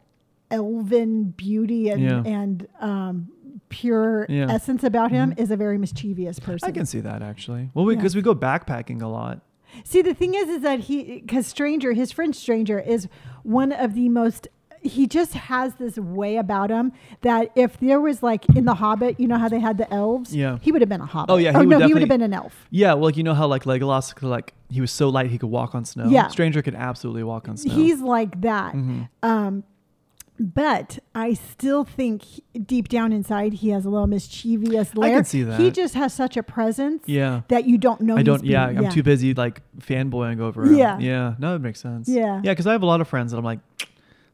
elven 0.51 1.25
beauty 1.31 1.89
and 1.89 2.03
Yeah. 2.03 2.23
and 2.27 2.67
um, 2.81 3.29
pure 3.71 4.27
Yeah. 4.29 4.47
essence 4.51 4.85
about 4.85 5.11
him 5.11 5.31
Mhm. 5.33 5.39
is 5.41 5.51
a 5.51 5.57
very 5.57 5.79
mischievous 5.79 6.39
person. 6.39 6.69
I 6.69 6.73
can 6.73 6.85
see 6.85 7.01
that 7.01 7.23
actually. 7.23 7.71
Well, 7.73 7.91
Yeah. 7.91 7.97
because 7.97 8.15
we, 8.15 8.21
go 8.23 8.35
backpacking 8.35 9.01
a 9.01 9.07
lot. 9.07 9.41
See, 9.85 10.03
the 10.03 10.13
thing 10.13 10.35
is, 10.35 10.49
is 10.51 10.61
that 10.61 10.81
he, 10.81 11.21
because 11.21 11.47
Stranger, 11.47 11.93
his 11.95 12.13
friend 12.13 12.37
Stranger, 12.37 12.79
is 12.79 13.09
one 13.43 13.73
of 13.73 13.95
the 13.95 14.11
most. 14.11 14.49
He 14.83 15.07
just 15.07 15.35
has 15.35 15.75
this 15.77 15.97
way 15.97 16.37
about 16.37 16.71
him 16.71 16.93
that 17.21 17.53
if 17.55 17.79
there 17.79 18.01
was 18.01 18.23
like 18.23 18.45
in 18.57 18.65
the 18.65 18.75
Hobbit, 18.75 19.21
you 19.21 19.29
know 19.29 19.39
how 19.39 19.49
they 19.49 19.61
had 19.61 19.79
the 19.79 19.93
elves. 19.93 20.35
Yeah. 20.35 20.59
He 20.61 20.73
would 20.73 20.83
have 20.83 20.89
been 20.89 21.01
a 21.01 21.07
Hobbit. 21.07 21.33
Oh, 21.33 21.37
yeah, 21.37 21.53
he 21.53 21.57
Oh 21.57 21.61
would 21.61 21.69
no, 21.69 21.87
he 21.87 21.93
would 21.93 22.03
have 22.03 22.09
been 22.09 22.23
an 22.23 22.33
elf. 22.35 22.67
Yeah, 22.71 22.95
well, 22.95 23.05
like 23.05 23.17
you 23.17 23.23
know 23.23 23.35
how 23.35 23.47
like 23.47 23.65
Legolas, 23.65 24.15
could, 24.15 24.29
like 24.29 24.55
he 24.69 24.81
was 24.81 24.91
so 24.91 25.09
light 25.09 25.31
he 25.31 25.39
could 25.39 25.51
walk 25.51 25.75
on 25.75 25.85
snow. 25.85 26.09
Yeah. 26.09 26.29
Stranger 26.29 26.63
could 26.63 26.75
absolutely 26.75 27.23
walk 27.23 27.49
on 27.49 27.57
snow. 27.57 27.73
He's 27.75 28.01
like 28.01 28.41
that. 28.41 28.75
Mhm. 28.75 29.09
Um, 29.23 29.65
but 30.41 30.99
I 31.15 31.35
still 31.35 31.85
think 31.85 32.23
he- 32.25 32.43
deep 32.59 32.89
down 32.89 33.13
inside 33.13 33.53
he 33.53 33.69
has 33.69 33.85
a 33.85 33.91
little 33.91 34.07
mischievous 34.09 34.97
layer. 34.97 35.13
I 35.13 35.17
can 35.19 35.25
see 35.25 35.43
that. 35.45 35.61
He 35.61 35.71
just 35.71 35.95
has 35.95 36.13
such 36.13 36.37
a 36.37 36.43
presence 36.43 37.05
Yeah. 37.07 37.43
that 37.49 37.67
you 37.67 37.79
don't 37.79 38.01
know. 38.01 38.17
I 38.17 38.23
don't. 38.23 38.43
Yeah, 38.45 38.67
being- 38.69 38.87
I'm 38.87 38.91
too 38.91 39.03
busy 39.05 39.35
like 39.35 39.61
fanboying 39.79 40.41
over 40.41 40.65
him. 40.65 40.75
Yeah. 40.75 40.99
Yeah. 40.99 41.35
No, 41.39 41.55
it 41.55 41.61
makes 41.61 41.81
sense. 41.81 42.09
Yeah. 42.09 42.41
Yeah, 42.43 42.53
because 42.53 42.67
I 42.67 42.73
have 42.73 42.83
a 42.83 42.87
lot 42.87 43.01
of 43.01 43.07
friends 43.09 43.31
that 43.31 43.39
I'm 43.39 43.45
like, 43.45 43.61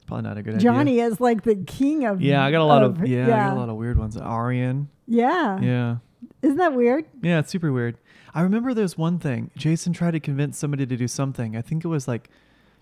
probably 0.08 0.24
not 0.28 0.36
a 0.38 0.42
good 0.42 0.54
idea. 0.56 0.64
Johnny 0.70 0.98
is 1.00 1.20
like 1.20 1.42
the 1.42 1.54
king 1.54 2.04
of. 2.04 2.20
Yeah, 2.20 2.44
I 2.44 2.50
got 2.50 2.60
a 2.62 2.64
lot 2.64 2.82
of, 2.82 3.06
yeah, 3.06 3.24
I 3.24 3.28
got 3.28 3.56
a 3.56 3.60
lot 3.60 3.68
of 3.68 3.76
weird 3.76 3.98
ones. 3.98 4.16
Arian. 4.16 4.88
Yeah. 5.06 5.60
Yeah. 5.60 5.96
Isn't 6.42 6.56
that 6.58 6.74
weird? 6.74 7.04
Yeah, 7.22 7.38
it's 7.40 7.50
super 7.50 7.72
weird. 7.72 7.96
I 8.34 8.42
remember 8.42 8.74
there's 8.74 8.96
one 8.98 9.18
thing. 9.18 9.50
Jason 9.56 9.92
tried 9.92 10.12
to 10.12 10.20
convince 10.20 10.58
somebody 10.58 10.86
to 10.86 10.96
do 10.96 11.08
something. 11.08 11.56
I 11.56 11.62
think 11.62 11.84
it 11.84 11.88
was 11.88 12.06
like 12.08 12.28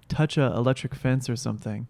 touch 0.09 0.37
a 0.39 0.47
electric 0.47 0.95
fence 0.95 1.29
or 1.29 1.37
something. 1.37 1.89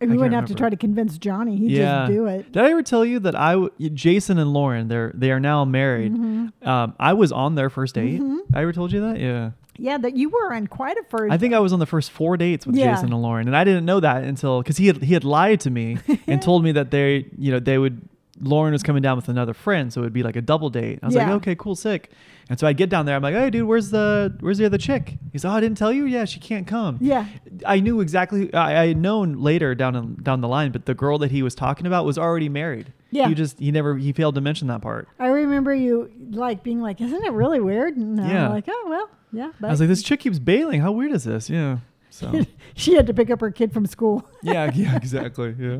We 0.00 0.08
wouldn't 0.08 0.34
have 0.34 0.44
to 0.46 0.54
try 0.54 0.68
to 0.68 0.76
convince 0.76 1.16
Johnny. 1.16 1.56
He'd 1.56 1.70
Yeah. 1.70 2.00
just 2.06 2.12
do 2.12 2.26
it. 2.26 2.52
Did 2.52 2.62
I 2.64 2.70
ever 2.70 2.82
tell 2.82 3.02
you 3.04 3.18
that 3.20 3.34
I, 3.34 3.52
w- 3.52 3.70
Jason 3.90 4.38
and 4.38 4.52
Lauren, 4.52 4.88
they're 4.88 5.10
they 5.14 5.30
are 5.30 5.40
now 5.40 5.64
married. 5.64 6.12
Mhm. 6.14 6.52
Um, 6.66 6.94
I 7.00 7.14
was 7.14 7.32
on 7.32 7.54
their 7.54 7.70
first 7.70 7.94
date. 7.94 8.20
Mhm. 8.20 8.40
I 8.52 8.60
ever 8.62 8.72
told 8.74 8.92
you 8.92 9.00
that? 9.00 9.18
Yeah. 9.18 9.52
Yeah, 9.78 9.98
that 9.98 10.16
you 10.16 10.28
were 10.30 10.52
on 10.52 10.66
quite 10.66 10.96
a 10.96 11.02
first. 11.08 11.32
I 11.32 11.38
think 11.38 11.54
I 11.54 11.58
was 11.58 11.72
on 11.72 11.78
the 11.78 11.86
first 11.86 12.10
four 12.10 12.36
dates 12.36 12.66
with 12.66 12.76
Yeah. 12.76 12.94
Jason 12.94 13.12
and 13.12 13.22
Lauren, 13.22 13.46
and 13.46 13.56
I 13.56 13.64
didn't 13.64 13.84
know 13.84 14.00
that 14.00 14.24
until 14.24 14.62
because 14.62 14.76
he 14.76 14.86
had 14.86 15.02
he 15.02 15.14
had 15.14 15.24
lied 15.24 15.60
to 15.60 15.70
me 15.70 15.98
and 16.26 16.40
told 16.40 16.64
me 16.64 16.72
that 16.72 16.90
they 16.90 17.26
you 17.38 17.50
know 17.52 17.58
they 17.60 17.78
would 17.78 18.08
Lauren 18.40 18.72
was 18.72 18.82
coming 18.82 19.02
down 19.02 19.16
with 19.16 19.28
another 19.28 19.54
friend, 19.54 19.92
so 19.92 20.00
it 20.02 20.04
would 20.04 20.12
be 20.12 20.22
like 20.22 20.36
a 20.36 20.42
double 20.42 20.68
date. 20.68 20.98
I 21.02 21.06
was 21.06 21.14
like, 21.14 21.28
okay, 21.28 21.54
cool, 21.54 21.74
sick. 21.74 22.10
And 22.48 22.60
so 22.60 22.66
I 22.66 22.74
get 22.74 22.90
down 22.90 23.06
there, 23.06 23.16
I'm 23.16 23.22
like, 23.22 23.34
hey, 23.34 23.50
dude, 23.50 23.66
where's 23.66 23.90
the 23.90 24.36
where's 24.40 24.58
the 24.58 24.66
other 24.66 24.78
chick? 24.78 25.16
He's 25.32 25.44
like, 25.44 25.52
oh, 25.52 25.56
I 25.56 25.60
didn't 25.60 25.78
tell 25.78 25.92
you. 25.92 26.04
Yeah, 26.04 26.26
she 26.26 26.38
can't 26.38 26.66
come. 26.66 26.98
Yeah. 27.00 27.26
I 27.64 27.80
knew 27.80 28.00
exactly. 28.00 28.52
I, 28.54 28.82
I 28.82 28.86
had 28.88 28.98
known 28.98 29.34
later 29.34 29.74
down 29.74 29.96
in, 29.96 30.16
down 30.22 30.42
the 30.42 30.48
line, 30.48 30.70
but 30.70 30.86
the 30.86 30.94
girl 30.94 31.18
that 31.18 31.30
he 31.30 31.42
was 31.42 31.54
talking 31.54 31.86
about 31.86 32.04
was 32.04 32.18
already 32.18 32.48
married. 32.48 32.92
Yeah. 33.10 33.28
He 33.28 33.34
just 33.34 33.58
he 33.58 33.70
never 33.70 33.96
he 33.96 34.12
failed 34.12 34.34
to 34.34 34.40
mention 34.40 34.68
that 34.68 34.82
part. 34.82 35.08
I 35.18 35.28
remember 35.28 35.74
you 35.74 36.10
like 36.30 36.62
being 36.62 36.80
like, 36.80 37.00
"Isn't 37.00 37.24
it 37.24 37.32
really 37.32 37.60
weird?" 37.60 37.96
And 37.96 38.20
I'm 38.20 38.28
Yeah. 38.28 38.48
like, 38.48 38.64
"Oh 38.68 38.86
well, 38.88 39.08
yeah." 39.32 39.52
But 39.60 39.68
I 39.68 39.70
was 39.70 39.80
like, 39.80 39.88
this 39.88 40.02
chick 40.02 40.20
keeps 40.20 40.38
bailing. 40.38 40.80
How 40.80 40.92
weird 40.92 41.12
is 41.12 41.24
this? 41.24 41.48
Yeah. 41.48 41.78
So. 42.10 42.42
she 42.74 42.94
had 42.94 43.06
to 43.06 43.14
pick 43.14 43.30
up 43.30 43.40
her 43.40 43.50
kid 43.50 43.72
from 43.72 43.86
school. 43.86 44.28
yeah, 44.42 44.70
yeah, 44.74 44.96
exactly. 44.96 45.54
Yeah. 45.58 45.78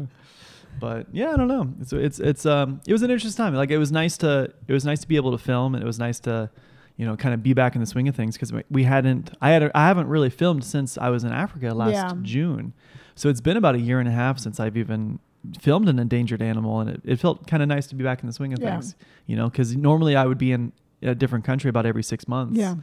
But 0.78 1.06
yeah, 1.12 1.32
I 1.32 1.36
don't 1.36 1.48
know. 1.48 1.72
It's 1.80 1.92
it's 1.92 2.18
it's 2.20 2.46
um 2.46 2.80
it 2.86 2.92
was 2.92 3.02
an 3.02 3.10
interesting 3.10 3.42
time. 3.44 3.54
Like 3.54 3.70
it 3.70 3.78
was 3.78 3.90
nice 3.90 4.16
to 4.18 4.52
it 4.68 4.72
was 4.72 4.84
nice 4.84 5.00
to 5.00 5.08
be 5.08 5.16
able 5.16 5.32
to 5.32 5.38
film 5.38 5.74
and 5.74 5.82
it 5.82 5.86
was 5.86 5.98
nice 5.98 6.20
to 6.20 6.50
you 6.96 7.06
know 7.06 7.16
kind 7.16 7.34
of 7.34 7.42
be 7.42 7.54
back 7.54 7.74
in 7.74 7.80
the 7.80 7.86
swing 7.86 8.08
of 8.08 8.14
things 8.14 8.36
because 8.36 8.52
we 8.70 8.84
hadn't 8.84 9.30
I 9.40 9.50
had 9.50 9.70
I 9.74 9.86
haven't 9.86 10.08
really 10.08 10.30
filmed 10.30 10.64
since 10.64 10.96
I 10.98 11.08
was 11.08 11.24
in 11.24 11.32
Africa 11.32 11.74
last 11.74 11.92
Yeah. 11.92 12.12
June. 12.22 12.72
So 13.14 13.30
it's 13.30 13.40
been 13.40 13.56
about 13.56 13.74
a 13.74 13.80
year 13.80 13.98
and 14.00 14.08
a 14.08 14.12
half 14.12 14.38
since 14.38 14.60
I've 14.60 14.76
even 14.76 15.18
filmed 15.60 15.88
an 15.88 15.98
endangered 15.98 16.42
animal 16.42 16.80
and 16.80 16.90
it, 16.90 17.00
it 17.04 17.16
felt 17.20 17.46
kind 17.46 17.62
of 17.62 17.68
nice 17.68 17.86
to 17.88 17.94
be 17.94 18.04
back 18.04 18.20
in 18.22 18.26
the 18.26 18.32
swing 18.32 18.52
of 18.52 18.58
Yeah. 18.60 18.72
things. 18.72 18.94
You 19.26 19.36
know, 19.36 19.48
cuz 19.50 19.76
normally 19.76 20.16
I 20.16 20.26
would 20.26 20.38
be 20.38 20.52
in 20.52 20.72
a 21.02 21.14
different 21.14 21.44
country 21.44 21.68
about 21.68 21.86
every 21.86 22.02
6 22.02 22.26
months 22.26 22.58
Yeah. 22.58 22.76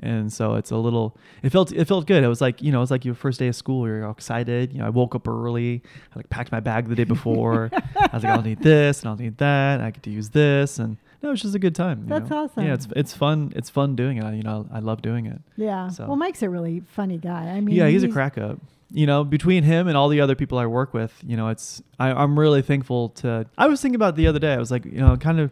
and 0.00 0.32
so 0.32 0.54
it's 0.54 0.70
a 0.70 0.76
little 0.76 1.16
it 1.42 1.50
felt 1.50 1.70
it 1.72 1.84
felt 1.86 2.06
good 2.06 2.22
it 2.24 2.28
was 2.28 2.40
like 2.40 2.62
you 2.62 2.72
know 2.72 2.78
it 2.78 2.80
was 2.80 2.90
like 2.90 3.04
your 3.04 3.14
first 3.14 3.38
day 3.38 3.48
of 3.48 3.54
school 3.56 3.86
you're 3.86 4.04
all 4.06 4.12
excited 4.12 4.72
you 4.72 4.78
know 4.78 4.86
i 4.86 4.88
woke 4.88 5.14
up 5.14 5.28
early 5.28 5.82
i 6.12 6.18
like 6.18 6.30
packed 6.30 6.50
my 6.50 6.60
bag 6.60 6.88
the 6.88 6.94
day 6.94 7.04
before 7.04 7.68
i 7.74 8.08
was 8.12 8.22
like 8.24 8.32
i'll 8.32 8.42
need 8.42 8.60
this 8.62 9.00
and 9.02 9.10
i'll 9.10 9.16
need 9.16 9.36
that 9.38 9.74
and 9.74 9.82
i 9.82 9.90
get 9.90 10.02
to 10.02 10.10
use 10.10 10.30
this 10.30 10.78
and 10.78 10.96
no 11.22 11.30
it's 11.32 11.42
just 11.42 11.54
a 11.54 11.58
good 11.58 11.74
time 11.74 11.98
you 12.04 12.08
That's 12.08 12.30
know? 12.30 12.44
awesome. 12.44 12.64
yeah 12.64 12.74
it's 12.74 12.88
it's 12.96 13.12
fun 13.12 13.52
it's 13.54 13.68
fun 13.70 13.96
doing 13.96 14.16
it 14.18 14.24
I, 14.24 14.32
you 14.32 14.42
know 14.42 14.66
i 14.72 14.78
love 14.78 15.02
doing 15.02 15.26
it 15.26 15.40
Yeah. 15.56 15.88
So- 15.88 16.06
Well, 16.06 16.16
Mike's 16.16 16.42
a 16.42 16.48
really 16.48 16.80
funny 16.80 17.18
guy. 17.18 17.48
I 17.56 17.60
mean, 17.60 17.74
yeah 17.76 17.88
he's 17.88 18.02
a 18.02 18.08
crack 18.08 18.38
up 18.38 18.58
you 18.90 19.06
know 19.06 19.22
between 19.24 19.62
him 19.64 19.86
and 19.88 19.96
all 19.96 20.08
the 20.08 20.20
other 20.20 20.34
people 20.34 20.58
i 20.58 20.66
work 20.66 20.94
with 20.94 21.12
you 21.26 21.36
know 21.36 21.48
it's 21.48 21.82
I, 21.98 22.10
i'm 22.12 22.38
really 22.38 22.62
thankful 22.62 23.10
to 23.20 23.46
i 23.58 23.66
was 23.66 23.80
thinking 23.82 23.96
about 23.96 24.16
the 24.16 24.26
other 24.26 24.38
day 24.38 24.54
i 24.54 24.58
was 24.58 24.70
like 24.70 24.84
you 24.86 24.92
know 24.98 25.16
kind 25.16 25.40
of 25.40 25.50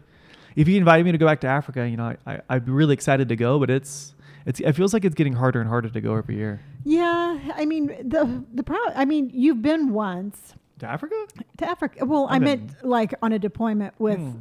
if 0.55 0.65
he 0.67 0.75
invited 0.77 1.05
me 1.05 1.11
to 1.11 1.17
go 1.19 1.25
back 1.27 1.41
to 1.41 1.47
africa 1.47 1.87
you 1.87 1.97
know 1.97 2.05
I, 2.05 2.17
I, 2.33 2.41
i'd 2.49 2.65
be 2.65 2.71
really 2.71 2.93
excited 2.93 3.29
to 3.29 3.35
go 3.35 3.59
but 3.59 3.69
it's 3.69 4.15
it's 4.47 4.59
it 4.59 4.73
feels 4.73 4.91
like 4.93 5.05
it's 5.05 5.13
getting 5.15 5.33
harder 5.33 5.59
and 5.61 5.69
harder 5.69 5.89
to 5.89 6.01
go 6.01 6.15
every 6.15 6.35
year 6.37 6.61
Yeah. 6.83 7.37
I 7.55 7.65
mean, 7.65 7.87
the 7.87 8.43
the 8.53 8.63
problem. 8.63 8.93
I 8.95 9.03
mean, 9.05 9.29
you've 9.33 9.61
been 9.61 9.91
once 9.91 10.55
to 10.79 10.87
africa 10.87 11.15
to 11.57 11.69
Africa. 11.69 12.05
Well, 12.05 12.27
I 12.29 12.35
I've 12.37 12.41
meant 12.43 12.67
been- 12.81 12.89
like 12.89 13.13
on 13.21 13.33
a 13.33 13.39
deployment 13.39 13.93
with 13.99 14.17
Hmm. 14.19 14.39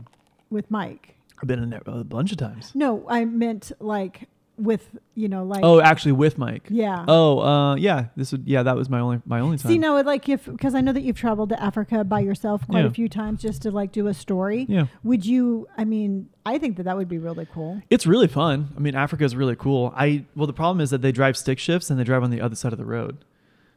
with 0.48 0.70
Mike. 0.70 1.16
i've 1.42 1.48
been 1.48 1.60
in 1.62 1.70
there 1.70 1.82
a 1.86 2.04
bunch 2.04 2.30
of 2.32 2.38
times 2.38 2.72
No, 2.74 3.04
I 3.08 3.24
meant 3.24 3.72
like 3.80 4.28
with 4.58 4.96
you 5.14 5.28
know 5.28 5.44
like. 5.44 5.60
oh 5.62 5.80
actually 5.82 6.12
with 6.12 6.38
mike 6.38 6.66
Yeah. 6.70 7.04
oh 7.08 7.40
uh 7.40 7.74
yeah 7.76 8.06
this 8.16 8.32
would 8.32 8.48
yeah 8.48 8.62
that 8.62 8.74
was 8.74 8.88
my 8.88 9.00
only 9.00 9.20
my 9.26 9.38
only 9.40 9.58
time 9.58 9.70
See 9.70 9.76
now, 9.78 10.00
like 10.02 10.28
if 10.30 10.46
because 10.46 10.74
I 10.74 10.80
know 10.80 10.92
that 10.92 11.02
you've 11.02 11.18
traveled 11.18 11.50
to 11.50 11.62
Africa 11.62 12.04
by 12.04 12.20
yourself 12.20 12.66
quite 12.66 12.80
Yeah. 12.80 12.86
a 12.86 12.90
few 12.90 13.08
times 13.08 13.42
just 13.42 13.62
to 13.62 13.70
like 13.70 13.92
do 13.92 14.06
a 14.06 14.14
story. 14.14 14.64
yeah 14.68 14.86
Would 15.04 15.26
you? 15.26 15.68
I 15.76 15.84
mean, 15.84 16.30
I 16.46 16.56
think 16.58 16.76
that 16.78 16.84
that 16.84 16.96
would 16.96 17.08
be 17.08 17.18
really 17.18 17.46
cool. 17.52 17.82
It's 17.90 18.06
really 18.06 18.28
fun. 18.28 18.68
I 18.76 18.80
mean, 18.80 18.94
Africa 18.94 19.24
is 19.24 19.36
really 19.36 19.56
cool. 19.56 19.92
I 19.94 20.24
well, 20.34 20.46
the 20.46 20.52
problem 20.54 20.80
is 20.80 20.88
that 20.90 21.02
they 21.02 21.12
drive 21.12 21.36
stick 21.36 21.58
shifts 21.58 21.90
and 21.90 22.00
they 22.00 22.04
drive 22.04 22.22
on 22.22 22.30
the 22.30 22.40
other 22.40 22.56
side 22.56 22.72
of 22.72 22.78
the 22.78 22.86
road. 22.86 23.18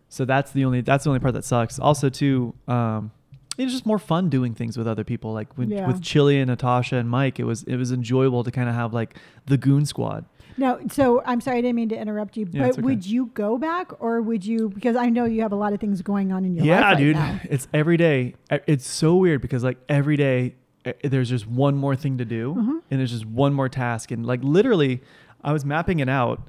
So 0.07 0.23
that's 0.25 0.51
the 0.51 0.63
only 0.65 0.79
that's 0.81 1.03
the 1.03 1.09
only 1.09 1.19
part 1.19 1.33
that 1.33 1.43
sucks. 1.45 1.77
Also, 1.77 2.09
too, 2.09 2.53
um, 2.69 3.11
it's 3.57 3.71
just 3.73 3.85
more 3.85 3.99
fun 3.99 4.29
doing 4.29 4.55
things 4.55 4.77
with 4.77 4.87
other 4.87 5.03
people. 5.03 5.33
Like 5.33 5.57
when, 5.57 5.69
Yeah. 5.69 5.85
with 5.87 6.01
Chili 6.01 6.39
and 6.39 6.47
Natasha 6.49 6.95
and 6.95 7.09
Mike, 7.09 7.39
it 7.39 7.43
was 7.43 7.63
it 7.63 7.75
was 7.75 7.91
enjoyable 7.91 8.43
to 8.45 8.51
kind 8.51 8.69
of 8.69 8.75
have 8.75 8.93
like 8.93 9.17
the 9.45 9.57
goon 9.57 9.85
squad. 9.85 10.23
No, 10.59 10.79
so 10.91 11.21
I'm 11.25 11.39
sorry, 11.41 11.59
I 11.59 11.61
didn't 11.61 11.75
mean 11.77 11.89
to 11.89 11.97
interrupt 11.97 12.35
you, 12.37 12.47
Yeah, 12.51 12.63
but 12.63 12.71
okay. 12.73 12.81
would 12.81 13.05
you 13.05 13.27
go 13.33 13.57
back 13.57 13.91
or 14.01 14.21
would 14.21 14.45
you? 14.45 14.69
Because 14.69 14.95
I 14.95 15.07
know 15.07 15.25
you 15.25 15.41
have 15.41 15.51
a 15.53 15.55
lot 15.55 15.73
of 15.73 15.79
things 15.79 16.01
going 16.01 16.31
on 16.31 16.43
in 16.45 16.55
your 16.55 16.65
life 16.65 16.67
yeah, 16.67 16.81
right 16.89 16.97
dude, 16.97 17.15
now. 17.15 17.39
it's 17.49 17.67
every 17.73 17.97
day. 17.97 18.35
It's 18.67 18.85
so 18.87 19.15
weird 19.15 19.41
because 19.41 19.63
like 19.63 19.77
every 19.87 20.17
day 20.17 20.55
there's 21.03 21.29
just 21.29 21.47
one 21.47 21.75
more 21.75 21.95
thing 21.95 22.17
to 22.17 22.25
do, 22.25 22.55
Mhm. 22.55 22.81
and 22.91 22.99
there's 22.99 23.11
just 23.11 23.25
one 23.25 23.53
more 23.53 23.69
task, 23.69 24.11
and 24.11 24.25
like 24.25 24.41
literally, 24.43 25.01
I 25.43 25.53
was 25.53 25.63
mapping 25.65 25.99
it 25.99 26.09
out. 26.09 26.47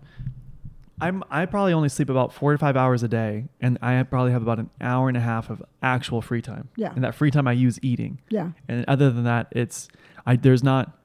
I'm 1.00 1.22
I 1.30 1.46
probably 1.46 1.72
only 1.72 1.88
sleep 1.88 2.10
about 2.10 2.32
four 2.32 2.52
to 2.52 2.58
five 2.58 2.76
hours 2.76 3.02
a 3.02 3.08
day, 3.08 3.46
and 3.60 3.78
I 3.80 4.02
probably 4.02 4.32
have 4.32 4.42
about 4.42 4.58
an 4.58 4.68
hour 4.80 5.08
and 5.08 5.16
a 5.16 5.20
half 5.20 5.48
of 5.50 5.62
actual 5.82 6.20
free 6.20 6.42
time. 6.42 6.68
Yeah. 6.76 6.92
and 6.94 7.02
that 7.04 7.14
free 7.14 7.30
time 7.30 7.46
I 7.48 7.52
use 7.52 7.78
eating, 7.82 8.18
Yeah. 8.28 8.50
and 8.68 8.84
other 8.86 9.10
than 9.10 9.24
that, 9.24 9.48
it's 9.52 9.88
I 10.26 10.36
there's 10.36 10.62
not. 10.62 10.96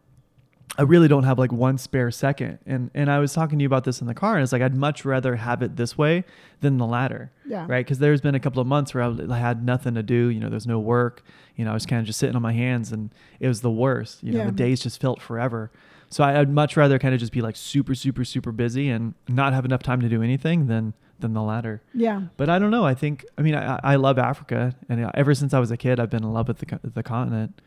I 0.77 0.81
really 0.81 1.07
don't 1.07 1.23
have 1.23 1.39
like 1.39 1.51
one 1.53 1.77
spare 1.77 2.11
second, 2.11 2.59
and 2.65 2.91
and 2.93 3.09
I 3.09 3.19
was 3.19 3.33
talking 3.33 3.57
to 3.59 3.63
you 3.63 3.67
about 3.67 3.83
this 3.85 4.01
in 4.01 4.07
the 4.07 4.13
car, 4.13 4.35
and 4.35 4.43
it's 4.43 4.51
like 4.51 4.61
I'd 4.61 4.75
much 4.75 5.05
rather 5.05 5.35
have 5.37 5.61
it 5.61 5.75
this 5.77 5.97
way 5.97 6.23
than 6.61 6.77
the 6.77 6.85
latter 6.85 7.31
Yeah. 7.47 7.65
right? 7.69 7.85
Because 7.85 7.99
there's 7.99 8.19
been 8.21 8.35
a 8.35 8.39
couple 8.39 8.61
of 8.61 8.67
months 8.67 8.93
where 8.93 9.03
I 9.03 9.15
I 9.29 9.37
had 9.39 9.63
nothing 9.65 9.93
to 9.95 10.03
do. 10.03 10.27
You 10.29 10.39
know, 10.39 10.49
there's 10.49 10.67
no 10.67 10.79
work. 10.79 11.23
You 11.55 11.63
know, 11.65 11.71
I 11.71 11.73
was 11.73 11.85
kind 11.85 11.99
of 12.01 12.05
just 12.05 12.19
sitting 12.19 12.35
on 12.35 12.41
my 12.41 12.53
hands, 12.53 12.91
and 12.91 13.09
it 13.39 13.47
was 13.47 13.61
the 13.61 13.71
worst. 13.71 14.21
You 14.23 14.33
know, 14.33 14.39
Yeah. 14.39 14.45
the 14.47 14.51
days 14.51 14.81
just 14.81 14.99
felt 14.99 15.21
forever. 15.21 15.71
So 16.09 16.23
I, 16.23 16.39
I'd 16.39 16.49
much 16.49 16.75
rather 16.77 16.99
kind 16.99 17.13
of 17.13 17.19
just 17.19 17.31
be 17.31 17.41
like 17.41 17.55
super, 17.55 17.95
super, 17.95 18.23
super 18.25 18.51
busy 18.51 18.89
and 18.89 19.13
not 19.27 19.53
have 19.53 19.65
enough 19.65 19.81
time 19.81 20.01
to 20.01 20.09
do 20.09 20.21
anything 20.21 20.67
than 20.67 20.93
than 21.19 21.33
the 21.33 21.41
latter. 21.41 21.81
Yeah. 21.93 22.23
But 22.35 22.49
I 22.49 22.59
don't 22.59 22.71
know. 22.71 22.85
I 22.85 22.93
think 22.93 23.25
I 23.37 23.41
mean 23.43 23.55
I, 23.55 23.79
I 23.81 23.95
love 23.95 24.17
Africa, 24.19 24.75
and 24.89 25.09
ever 25.13 25.33
since 25.33 25.53
I 25.53 25.59
was 25.59 25.71
a 25.71 25.77
kid, 25.77 26.01
I've 26.01 26.09
been 26.09 26.23
in 26.23 26.33
love 26.33 26.49
with 26.49 26.59
the 26.59 26.79
the 26.83 27.01
continent, 27.03 27.61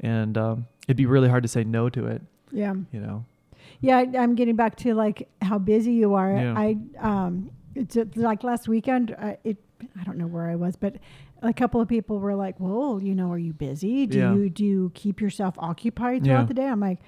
and 0.00 0.36
um, 0.36 0.66
it'd 0.86 0.96
be 0.98 1.06
really 1.06 1.28
hard 1.30 1.42
to 1.42 1.48
say 1.48 1.64
no 1.64 1.88
to 1.88 2.06
it. 2.06 2.20
Yeah. 2.52 2.74
You 2.92 3.00
know. 3.00 3.24
Yeah. 3.80 3.98
I'm 4.18 4.34
getting 4.34 4.56
back 4.56 4.76
to 4.76 4.94
like 4.94 5.28
how 5.42 5.58
busy 5.58 5.92
you 5.92 6.14
are. 6.14 6.32
Yeah. 6.32 6.54
I, 6.56 6.76
um, 6.98 7.50
it's 7.74 7.96
like 8.16 8.42
last 8.44 8.68
weekend. 8.68 9.14
Uh, 9.18 9.34
it 9.44 9.56
I 9.98 10.04
don't 10.04 10.18
know 10.18 10.26
where 10.26 10.48
I 10.50 10.56
was, 10.56 10.76
but 10.76 10.96
a 11.42 11.54
couple 11.54 11.80
of 11.80 11.88
people 11.88 12.18
were 12.18 12.34
like, 12.34 12.56
"Well, 12.58 13.00
you 13.02 13.14
know, 13.14 13.32
are 13.32 13.38
you 13.38 13.52
busy? 13.54 14.06
Do 14.06 14.18
Yeah. 14.18 14.34
you 14.34 14.50
do 14.50 14.64
you 14.64 14.90
keep 14.94 15.20
yourself 15.20 15.54
occupied 15.58 16.24
throughout 16.24 16.40
Yeah. 16.40 16.44
the 16.46 16.54
day?" 16.54 16.66
I'm 16.66 16.80
like, 16.80 16.98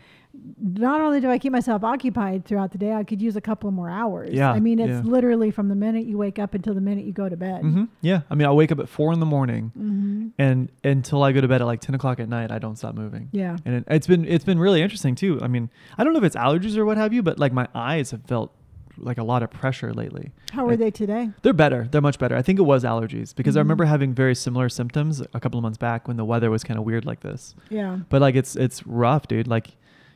not 0.61 1.01
only 1.01 1.21
do 1.21 1.31
I 1.31 1.39
keep 1.39 1.53
myself 1.53 1.85
occupied 1.85 2.45
throughout 2.47 2.73
the 2.73 2.79
day, 2.79 2.93
I 2.95 3.05
could 3.05 3.21
use 3.21 3.37
a 3.37 3.41
couple 3.41 3.71
more 3.71 3.91
hours. 3.91 4.31
Yeah, 4.33 4.51
I 4.51 4.61
mean, 4.61 4.79
it's 4.79 4.89
yeah. 5.05 5.11
literally 5.11 5.51
from 5.51 5.69
the 5.69 5.75
minute 5.75 6.07
you 6.07 6.17
wake 6.17 6.39
up 6.39 6.55
until 6.55 6.73
the 6.75 6.81
minute 6.81 7.05
you 7.05 7.13
go 7.13 7.29
to 7.29 7.37
bed. 7.37 7.61
hmm 7.61 7.85
Yeah. 8.01 8.23
I 8.31 8.35
mean, 8.35 8.47
I'll 8.47 8.57
wake 8.57 8.73
up 8.73 8.79
at 8.79 8.89
four 8.89 9.13
in 9.13 9.21
the 9.21 9.27
morning, 9.27 9.73
hmm 9.75 10.29
and 10.39 10.71
until 10.83 11.23
I 11.23 11.33
go 11.33 11.41
to 11.43 11.49
bed 11.49 11.61
at 11.61 11.67
like 11.67 11.81
ten 11.81 11.95
o'clock 11.95 12.19
at 12.19 12.29
night, 12.29 12.51
I 12.51 12.59
don't 12.59 12.77
stop 12.77 12.95
moving. 12.95 13.29
Yeah. 13.33 13.57
And 13.67 13.75
it, 13.77 13.85
it's 13.89 14.07
been 14.07 14.25
it's 14.25 14.45
been 14.45 14.59
really 14.59 14.81
interesting 14.81 15.15
too. 15.15 15.39
I 15.43 15.49
mean, 15.49 15.69
I 15.99 16.05
don't 16.05 16.13
know 16.15 16.19
if 16.21 16.25
it's 16.25 16.37
allergies 16.37 16.77
or 16.77 16.85
what 16.87 16.97
have 16.97 17.13
you, 17.13 17.23
but 17.23 17.39
like 17.39 17.53
my 17.53 17.69
eyes 17.75 18.11
have 18.13 18.23
felt 18.25 18.53
like 18.99 19.19
a 19.19 19.23
lot 19.25 19.43
of 19.43 19.51
pressure 19.51 19.93
lately. 19.93 20.31
How 20.53 20.67
are 20.67 20.73
I- 20.73 20.77
they 20.77 20.91
today? 20.91 21.31
They're 21.43 21.53
better. 21.55 21.89
They're 21.91 22.01
much 22.03 22.19
better. 22.19 22.37
I 22.37 22.43
think 22.43 22.59
it 22.59 22.63
was 22.63 22.85
allergies 22.85 23.35
because 23.35 23.57
I 23.57 23.61
Mhm. 23.61 23.65
remember 23.65 23.85
having 23.87 24.15
very 24.15 24.35
similar 24.35 24.69
symptoms 24.69 25.23
a 25.35 25.41
couple 25.41 25.59
of 25.59 25.63
months 25.63 25.79
back 25.79 26.07
when 26.09 26.17
the 26.19 26.25
weather 26.25 26.51
was 26.51 26.63
kind 26.63 26.79
of 26.79 26.85
weird 26.85 27.05
like 27.05 27.21
this. 27.21 27.55
Yeah. 27.71 27.99
But 28.09 28.21
like 28.23 28.35
it's 28.35 28.55
it's 28.57 28.87
rough, 28.87 29.27
dude. 29.29 29.49
Like, 29.49 29.69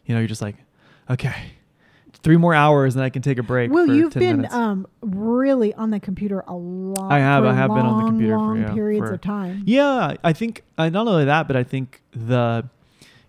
you 0.07 0.15
know, 0.15 0.21
you're 0.21 0.29
just 0.29 0.43
like, 0.43 0.57
okay, 1.11 1.35
three 2.23 2.37
more 2.37 2.55
hours 2.55 2.97
and 2.97 3.05
I 3.05 3.11
can 3.11 3.23
take 3.23 3.39
a 3.39 3.43
break. 3.43 3.71
Well, 3.71 3.87
for 3.87 3.93
you've 3.95 4.13
10 4.13 4.21
been 4.43 4.53
um 4.53 4.87
really 5.01 5.73
on 5.75 5.91
the 5.91 6.01
computer 6.01 6.43
a 6.47 6.55
lot. 6.55 7.13
I 7.13 7.19
have- 7.19 7.45
for 7.45 7.49
I 7.51 7.55
have 7.55 7.69
been 7.71 7.79
on 7.79 7.99
the 7.99 8.03
long, 8.05 8.07
computer 8.09 8.33
for- 8.35 8.39
long 8.39 8.61
yeah, 8.63 8.73
periods 8.75 9.07
for- 9.09 9.15
of 9.15 9.21
time. 9.21 9.63
Yeah, 9.67 10.15
I 10.25 10.33
think 10.33 10.63
uh, 10.79 10.89
not 10.89 11.07
only 11.07 11.25
that, 11.27 11.47
but 11.47 11.57
I 11.57 11.63
think 11.63 12.03
the, 12.13 12.69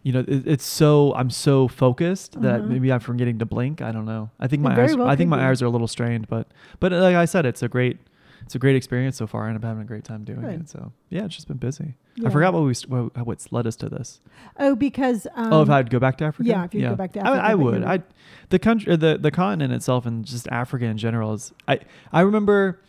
you 0.03 0.13
know, 0.13 0.19
it, 0.21 0.47
it's 0.47 0.65
so 0.65 1.13
I'm 1.15 1.29
so 1.29 1.67
focused 1.67 2.41
that 2.41 2.61
Uh-huh. 2.61 2.69
maybe 2.69 2.91
I'm 2.91 2.99
forgetting 3.01 3.39
to 3.39 3.45
blink. 3.45 3.81
I 3.81 3.91
don't 3.91 4.05
know. 4.05 4.29
I 4.39 4.47
think 4.47 4.61
my 4.63 4.79
eyes. 4.81 4.95
well 4.95 5.07
I 5.07 5.15
think 5.15 5.29
my 5.29 5.37
be. 5.37 5.43
eyes 5.43 5.61
are 5.61 5.65
a 5.65 5.69
little 5.69 5.87
strained, 5.87 6.27
but 6.27 6.47
but 6.79 6.91
like 6.91 7.15
I 7.15 7.25
said, 7.25 7.45
it's 7.45 7.61
a 7.61 7.67
great. 7.67 7.97
It's 8.47 8.55
a 8.55 8.59
great 8.59 8.77
experience 8.77 9.17
so 9.17 9.27
far, 9.27 9.47
and 9.47 9.57
I'm 9.57 9.61
having 9.61 9.81
a 9.81 9.85
great 9.85 10.05
time 10.05 10.23
doing 10.23 10.39
Good. 10.39 10.61
it. 10.61 10.69
So 10.69 10.93
yeah, 11.09 11.25
it's 11.25 11.35
just 11.35 11.49
been 11.49 11.57
busy. 11.57 11.95
Yeah. 12.15 12.29
I 12.29 12.31
forgot 12.31 12.53
what 12.53 12.63
we 12.63 12.73
st- 12.73 12.89
what, 12.89 13.27
what's 13.27 13.51
led 13.51 13.67
us 13.67 13.75
to 13.75 13.89
this. 13.89 14.21
Oh, 14.57 14.73
because 14.73 15.27
um, 15.35 15.51
oh, 15.51 15.61
if 15.63 15.69
I'd 15.69 15.89
go 15.89 15.99
back 15.99 16.17
to 16.19 16.23
Africa, 16.23 16.47
yeah, 16.47 16.63
if 16.63 16.73
you'd 16.73 16.83
go 16.83 16.95
back 16.95 17.11
to 17.11 17.19
I- 17.19 17.23
Africa, 17.23 17.43
I, 17.45 17.51
but 17.51 17.59
would. 17.59 17.83
I 17.83 18.03
the 18.47 18.57
country, 18.57 18.95
the 18.95 19.17
the 19.17 19.31
continent 19.31 19.73
itself, 19.73 20.05
and 20.05 20.23
just 20.23 20.47
Africa 20.47 20.85
in 20.85 20.97
general 20.97 21.33
is. 21.33 21.51
I 21.67 21.79
I 22.13 22.21
remember. 22.21 22.79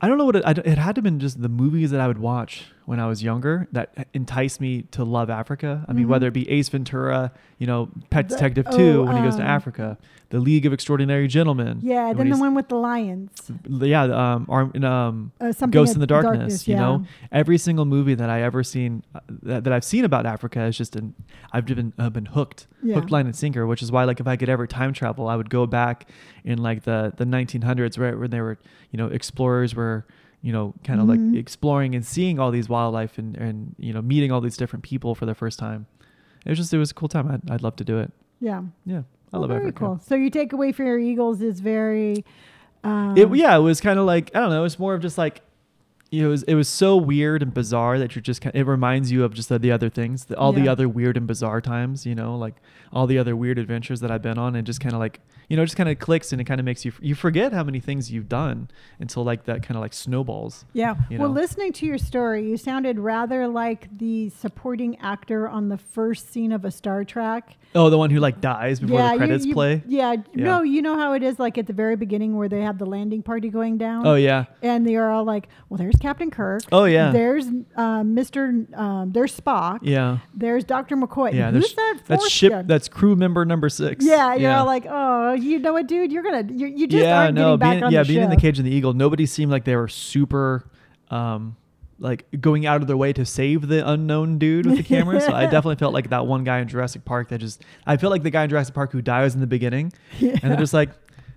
I 0.00 0.08
don't 0.08 0.16
know 0.16 0.24
what 0.24 0.36
it, 0.36 0.44
I, 0.46 0.52
it 0.52 0.78
had 0.78 0.94
to 0.94 1.00
have 1.00 1.04
been 1.04 1.20
just 1.20 1.42
the 1.42 1.50
movies 1.50 1.90
that 1.90 2.00
I 2.00 2.06
would 2.08 2.16
watch 2.16 2.64
when 2.90 2.98
I 2.98 3.06
was 3.06 3.22
younger 3.22 3.68
that 3.70 4.08
enticed 4.14 4.60
me 4.60 4.82
to 4.90 5.04
love 5.04 5.30
Africa. 5.30 5.84
I 5.86 5.92
mean, 5.92 6.06
Mhm. 6.06 6.08
whether 6.08 6.26
it 6.26 6.32
be 6.34 6.50
Ace 6.50 6.68
Ventura, 6.70 7.30
you 7.56 7.66
know, 7.68 7.88
Pet 8.10 8.28
The- 8.28 8.34
Detective 8.34 8.66
oh, 8.68 8.76
2 8.76 9.04
when 9.04 9.14
he 9.16 9.22
goes 9.22 9.36
to 9.36 9.42
um, 9.42 9.46
Africa, 9.48 9.96
The 10.30 10.40
League 10.40 10.66
of 10.66 10.72
Extraordinary 10.72 11.28
Gentlemen. 11.28 11.78
yeah, 11.82 12.12
then 12.12 12.30
the 12.30 12.36
one 12.36 12.52
with 12.56 12.68
the 12.68 12.74
lions, 12.74 13.30
Yeah, 13.68 14.02
um, 14.02 14.46
arm, 14.48 14.72
um, 14.84 15.30
uh, 15.40 15.52
Ghost 15.70 15.94
in 15.94 16.00
the 16.00 16.06
Darkness, 16.08 16.66
you 16.66 16.74
yeah. 16.74 16.80
know? 16.80 17.04
every 17.30 17.58
single 17.58 17.84
movie 17.84 18.14
that 18.16 18.28
I 18.28 18.42
ever 18.42 18.64
seen 18.64 19.04
uh, 19.14 19.20
that, 19.42 19.62
that 19.64 19.72
I've 19.72 19.84
seen 19.84 20.04
about 20.04 20.26
Africa 20.26 20.64
is 20.64 20.76
just 20.76 20.96
an 20.96 21.14
I've 21.52 21.66
been 21.66 21.92
uh, 21.96 22.10
been 22.10 22.26
hooked, 22.26 22.66
Yeah. 22.82 22.96
hook, 22.96 23.12
line, 23.12 23.26
and 23.26 23.36
sinker. 23.36 23.68
Which 23.68 23.82
is 23.82 23.92
why, 23.92 24.02
like, 24.02 24.18
if 24.18 24.26
I 24.26 24.34
could 24.34 24.48
ever 24.48 24.66
time 24.66 24.92
travel, 24.92 25.28
I 25.28 25.36
would 25.36 25.48
go 25.50 25.64
back 25.64 26.08
in 26.44 26.58
like 26.58 26.82
the 26.82 27.12
the 27.16 27.24
1900s, 27.24 27.98
right, 28.00 28.18
when 28.18 28.30
they 28.30 28.40
were, 28.40 28.58
you 28.90 28.96
know, 28.96 29.06
explorers 29.06 29.76
were, 29.76 30.06
you 30.42 30.52
know, 30.52 30.74
kind 30.84 31.00
of 31.00 31.06
Mhm. 31.06 31.30
like 31.32 31.38
exploring 31.38 31.94
and 31.94 32.04
seeing 32.04 32.38
all 32.38 32.50
these 32.50 32.68
wildlife 32.68 33.18
and 33.18 33.36
and 33.36 33.74
you 33.78 33.92
know 33.92 34.00
meeting 34.02 34.32
all 34.32 34.40
these 34.40 34.56
different 34.56 34.82
people 34.82 35.14
for 35.14 35.26
the 35.26 35.34
first 35.34 35.58
time. 35.58 35.86
It 36.46 36.48
was 36.50 36.58
just 36.58 36.72
it 36.72 36.78
was 36.78 36.90
a 36.90 36.94
cool 36.94 37.08
time. 37.08 37.28
I'd, 37.30 37.50
I'd 37.50 37.62
love 37.62 37.76
to 37.76 37.84
do 37.84 37.98
it. 37.98 38.10
Yeah, 38.40 38.62
Yeah, 38.86 38.98
I 38.98 39.02
Well, 39.32 39.42
love 39.42 39.50
very 39.50 39.60
Africa. 39.64 39.78
cool. 39.78 39.98
So 39.98 40.14
you 40.14 40.30
take 40.30 40.52
away 40.54 40.72
for 40.72 40.82
your 40.84 40.98
Eagles 40.98 41.42
is 41.42 41.60
very. 41.60 42.24
Um, 42.82 43.14
It 43.18 43.28
yeah, 43.36 43.54
it 43.56 43.60
was 43.60 43.80
kind 43.82 43.98
of 43.98 44.06
like 44.06 44.30
I 44.34 44.40
don't 44.40 44.50
know. 44.50 44.64
It's 44.64 44.78
more 44.78 44.94
of 44.94 45.02
just 45.02 45.18
like 45.18 45.42
it 46.10 46.26
was, 46.26 46.42
it 46.44 46.54
was 46.54 46.68
so 46.68 46.96
weird 46.96 47.42
and 47.42 47.54
bizarre 47.54 47.98
that 47.98 48.14
you're 48.14 48.22
just 48.22 48.40
kind 48.40 48.54
it 48.56 48.64
reminds 48.66 49.12
you 49.12 49.22
of 49.24 49.32
just 49.32 49.48
the, 49.48 49.58
the 49.58 49.70
other 49.70 49.88
things, 49.88 50.24
the, 50.24 50.36
all 50.36 50.52
the 50.52 50.68
other 50.68 50.88
weird 50.88 51.16
and 51.16 51.26
bizarre 51.26 51.60
times, 51.60 52.04
you 52.04 52.14
know, 52.14 52.36
like 52.36 52.56
all 52.92 53.06
the 53.06 53.18
other 53.18 53.36
weird 53.36 53.58
adventures 53.58 54.00
that 54.00 54.10
I've 54.10 54.22
been 54.22 54.38
on, 54.38 54.56
and 54.56 54.66
just 54.66 54.80
kind 54.80 54.94
of 54.94 54.98
like 54.98 55.20
you 55.50 55.56
know, 55.56 55.64
just 55.64 55.76
kind 55.76 55.88
of 55.88 55.98
clicks 55.98 56.30
and 56.30 56.40
it 56.40 56.44
kind 56.44 56.60
of 56.60 56.64
makes 56.64 56.84
you 56.84 56.92
you 57.00 57.16
forget 57.16 57.52
how 57.52 57.64
many 57.64 57.80
things 57.80 58.10
you've 58.10 58.28
done 58.28 58.68
until 59.00 59.24
like 59.24 59.44
that 59.44 59.64
kind 59.64 59.76
of 59.76 59.80
like 59.80 59.92
snowballs. 59.92 60.64
Yeah. 60.72 60.94
you 61.10 61.18
well, 61.18 61.28
listening 61.28 61.72
to 61.74 61.86
your 61.86 61.98
story, 61.98 62.48
you 62.48 62.56
sounded 62.56 63.00
rather 63.00 63.48
like 63.48 63.88
the 63.98 64.28
supporting 64.30 64.96
actor 65.00 65.48
on 65.48 65.68
the 65.68 65.76
first 65.76 66.32
scene 66.32 66.52
of 66.52 66.64
a 66.64 66.70
Star 66.70 67.04
Trek. 67.04 67.56
Oh, 67.74 67.90
the 67.90 67.98
one 67.98 68.10
who 68.10 68.20
like 68.20 68.40
dies 68.40 68.78
before 68.78 68.98
the 69.02 69.10
you- 69.10 69.18
credits 69.18 69.44
you- 69.46 69.54
play. 69.54 69.82
Yeah, 69.88 70.14
Yeah. 70.34 70.44
No, 70.44 70.62
you 70.62 70.82
know 70.82 70.96
how 70.96 71.14
it 71.14 71.24
is 71.24 71.40
like 71.40 71.58
at 71.58 71.66
the 71.66 71.72
very 71.72 71.96
beginning 71.96 72.36
where 72.36 72.48
they 72.48 72.62
have 72.62 72.78
the 72.78 72.86
landing 72.86 73.22
party 73.22 73.48
going 73.48 73.76
down. 73.76 74.06
Oh 74.06 74.14
yeah, 74.14 74.44
And 74.62 74.86
they 74.86 74.94
are 74.94 75.10
all 75.10 75.24
like, 75.24 75.48
well, 75.68 75.78
there's 75.78 75.96
Captain 76.00 76.30
Kirk. 76.30 76.62
Oh, 76.72 76.84
yeah. 76.84 77.10
There's 77.12 77.46
uh, 77.46 78.02
Mr. 78.02 78.76
Um, 78.76 79.12
there's 79.12 79.38
Spock. 79.38 79.80
yeah, 79.82 80.18
There's 80.34 80.64
Dr. 80.64 80.96
McCoy. 80.96 81.34
yeah. 81.34 81.50
Who's 81.50 81.74
that? 81.74 82.00
That's 82.06 82.28
ship. 82.28 82.66
That's 82.66 82.88
crew 82.88 83.14
member 83.14 83.44
number 83.44 83.68
six. 83.68 84.04
yeah, 84.04 84.34
you're 84.34 84.52
all 84.52 84.66
like, 84.66 84.86
oh, 84.88 85.32
you 85.34 85.58
know 85.58 85.74
what, 85.74 85.86
dude? 85.86 86.10
You're 86.10 86.22
gonna, 86.22 86.52
you, 86.52 86.66
you 86.66 86.86
just 86.86 87.04
yeah, 87.04 87.24
aren't 87.24 87.34
no, 87.34 87.56
getting 87.56 87.58
back 87.58 87.72
being, 87.72 87.84
on 87.84 87.92
yeah, 87.92 88.02
the 88.02 88.08
being 88.08 88.24
in 88.24 88.30
the 88.30 88.36
cage 88.36 88.58
of 88.58 88.64
the 88.64 88.70
eagle, 88.70 88.92
nobody 88.92 89.26
seemed 89.26 89.52
like 89.52 89.64
they 89.64 89.76
were 89.76 89.88
super, 89.88 90.68
um, 91.10 91.56
like 91.98 92.24
going 92.40 92.64
out 92.66 92.80
of 92.80 92.86
their 92.86 92.96
way 92.96 93.12
to 93.12 93.26
save 93.26 93.68
the 93.68 93.86
unknown 93.86 94.38
dude 94.38 94.64
with 94.64 94.78
the 94.78 94.82
camera. 94.82 95.20
so 95.20 95.32
I 95.34 95.42
definitely 95.44 95.76
felt 95.76 95.92
like 95.92 96.08
that 96.10 96.26
one 96.26 96.44
guy 96.44 96.60
in 96.60 96.66
Jurassic 96.68 97.04
Park 97.04 97.28
that 97.28 97.38
just, 97.38 97.62
I 97.86 97.98
feel 97.98 98.08
like 98.08 98.22
the 98.22 98.30
guy 98.30 98.44
in 98.44 98.50
Jurassic 98.50 98.74
Park 98.74 98.90
who 98.92 99.02
dies 99.02 99.34
in 99.34 99.40
the 99.40 99.46
beginning, 99.46 99.92
and 100.20 100.40
they're 100.40 100.56
just 100.56 100.72
like, 100.72 100.90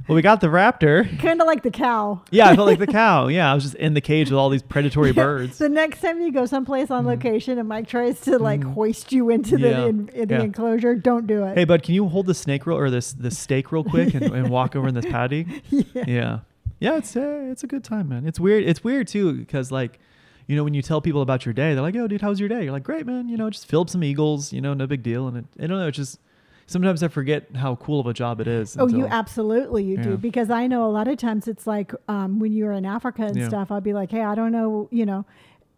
well, 0.07 0.15
we 0.15 0.21
got 0.21 0.41
the 0.41 0.47
raptor. 0.47 1.17
Kind 1.19 1.39
of 1.41 1.47
like 1.47 1.63
the 1.63 1.71
cow. 1.71 2.21
Yeah, 2.31 2.49
I 2.49 2.55
felt 2.55 2.67
like 2.67 2.79
the 2.79 2.87
cow. 2.87 3.27
Yeah, 3.27 3.51
I 3.51 3.55
was 3.55 3.63
just 3.63 3.75
in 3.75 3.93
the 3.93 4.01
cage 4.01 4.29
with 4.29 4.37
all 4.37 4.49
these 4.49 4.61
predatory 4.61 5.11
birds. 5.13 5.57
The 5.57 5.69
next 5.69 6.01
time 6.01 6.21
you 6.21 6.31
go 6.31 6.45
someplace 6.45 6.91
on 6.91 7.05
location 7.05 7.57
and 7.57 7.67
Mike 7.69 7.87
tries 7.87 8.19
to 8.21 8.37
like 8.37 8.61
Mhm. 8.61 8.73
hoist 8.73 9.11
you 9.11 9.29
into 9.29 9.59
Yeah. 9.59 9.69
the 9.81 9.87
in, 9.87 10.09
in 10.09 10.27
the 10.27 10.41
enclosure, 10.41 10.95
don't 10.95 11.25
do 11.27 11.43
it. 11.45 11.57
Hey, 11.57 11.65
bud, 11.65 11.83
can 11.83 11.93
you 11.95 12.07
hold 12.07 12.25
the 12.25 12.33
snake 12.33 12.65
real 12.65 12.77
or 12.77 12.89
this 12.89 13.13
the 13.13 13.31
steak 13.31 13.71
real 13.71 13.83
quick 13.83 14.13
and, 14.13 14.25
and 14.33 14.49
walk 14.49 14.75
over 14.75 14.87
in 14.87 14.93
this 14.93 15.05
patty? 15.09 15.47
yeah. 15.69 15.83
yeah 16.07 16.39
yeah 16.79 16.97
it's 16.97 17.15
uh, 17.15 17.47
it's 17.49 17.63
a 17.63 17.67
good 17.67 17.83
time 17.83 18.09
man 18.09 18.25
it's 18.27 18.39
weird 18.41 18.63
it's 18.65 18.83
weird 18.83 19.07
too 19.07 19.31
because 19.33 19.71
like 19.71 19.99
you 20.47 20.55
know 20.55 20.65
when 20.65 20.73
you 20.73 20.81
tell 20.81 20.99
people 20.99 21.21
about 21.21 21.45
your 21.45 21.53
day 21.53 21.73
they're 21.73 21.81
like 21.83 21.95
yo 21.95 22.07
dude 22.07 22.19
how's 22.19 22.41
your 22.41 22.49
day 22.49 22.63
you're 22.63 22.73
like 22.73 22.83
great 22.83 23.05
man 23.05 23.29
you 23.29 23.37
know 23.37 23.49
just 23.49 23.67
filled 23.67 23.89
some 23.89 24.03
eagles 24.03 24.51
you 24.51 24.59
know 24.59 24.73
no 24.73 24.85
big 24.85 25.01
deal 25.01 25.27
and 25.29 25.37
it, 25.37 25.45
i 25.61 25.67
don't 25.67 25.77
know 25.79 25.87
it's 25.87 25.95
just 25.95 26.19
sometimes 26.67 27.03
i 27.03 27.07
forget 27.07 27.47
how 27.55 27.75
cool 27.75 27.99
of 27.99 28.07
a 28.07 28.13
job 28.13 28.39
it 28.41 28.47
is 28.47 28.75
Oh, 28.79 28.87
you 28.87 29.05
absolutely 29.07 29.83
you 29.83 29.95
Yeah. 29.97 30.03
do 30.03 30.17
because 30.17 30.49
I 30.49 30.67
know 30.67 30.85
a 30.85 30.91
lot 30.91 31.07
of 31.07 31.17
times 31.17 31.47
it's 31.47 31.67
like 31.67 31.93
um, 32.07 32.39
when 32.39 32.53
you're 32.53 32.71
in 32.71 32.85
Africa 32.85 33.23
and 33.23 33.35
Yeah. 33.35 33.47
stuff. 33.49 33.71
I'll 33.71 33.81
be 33.81 33.93
like, 33.93 34.11
hey, 34.11 34.21
I 34.21 34.35
don't 34.35 34.51
know, 34.51 34.87
you 34.91 35.05
know, 35.05 35.25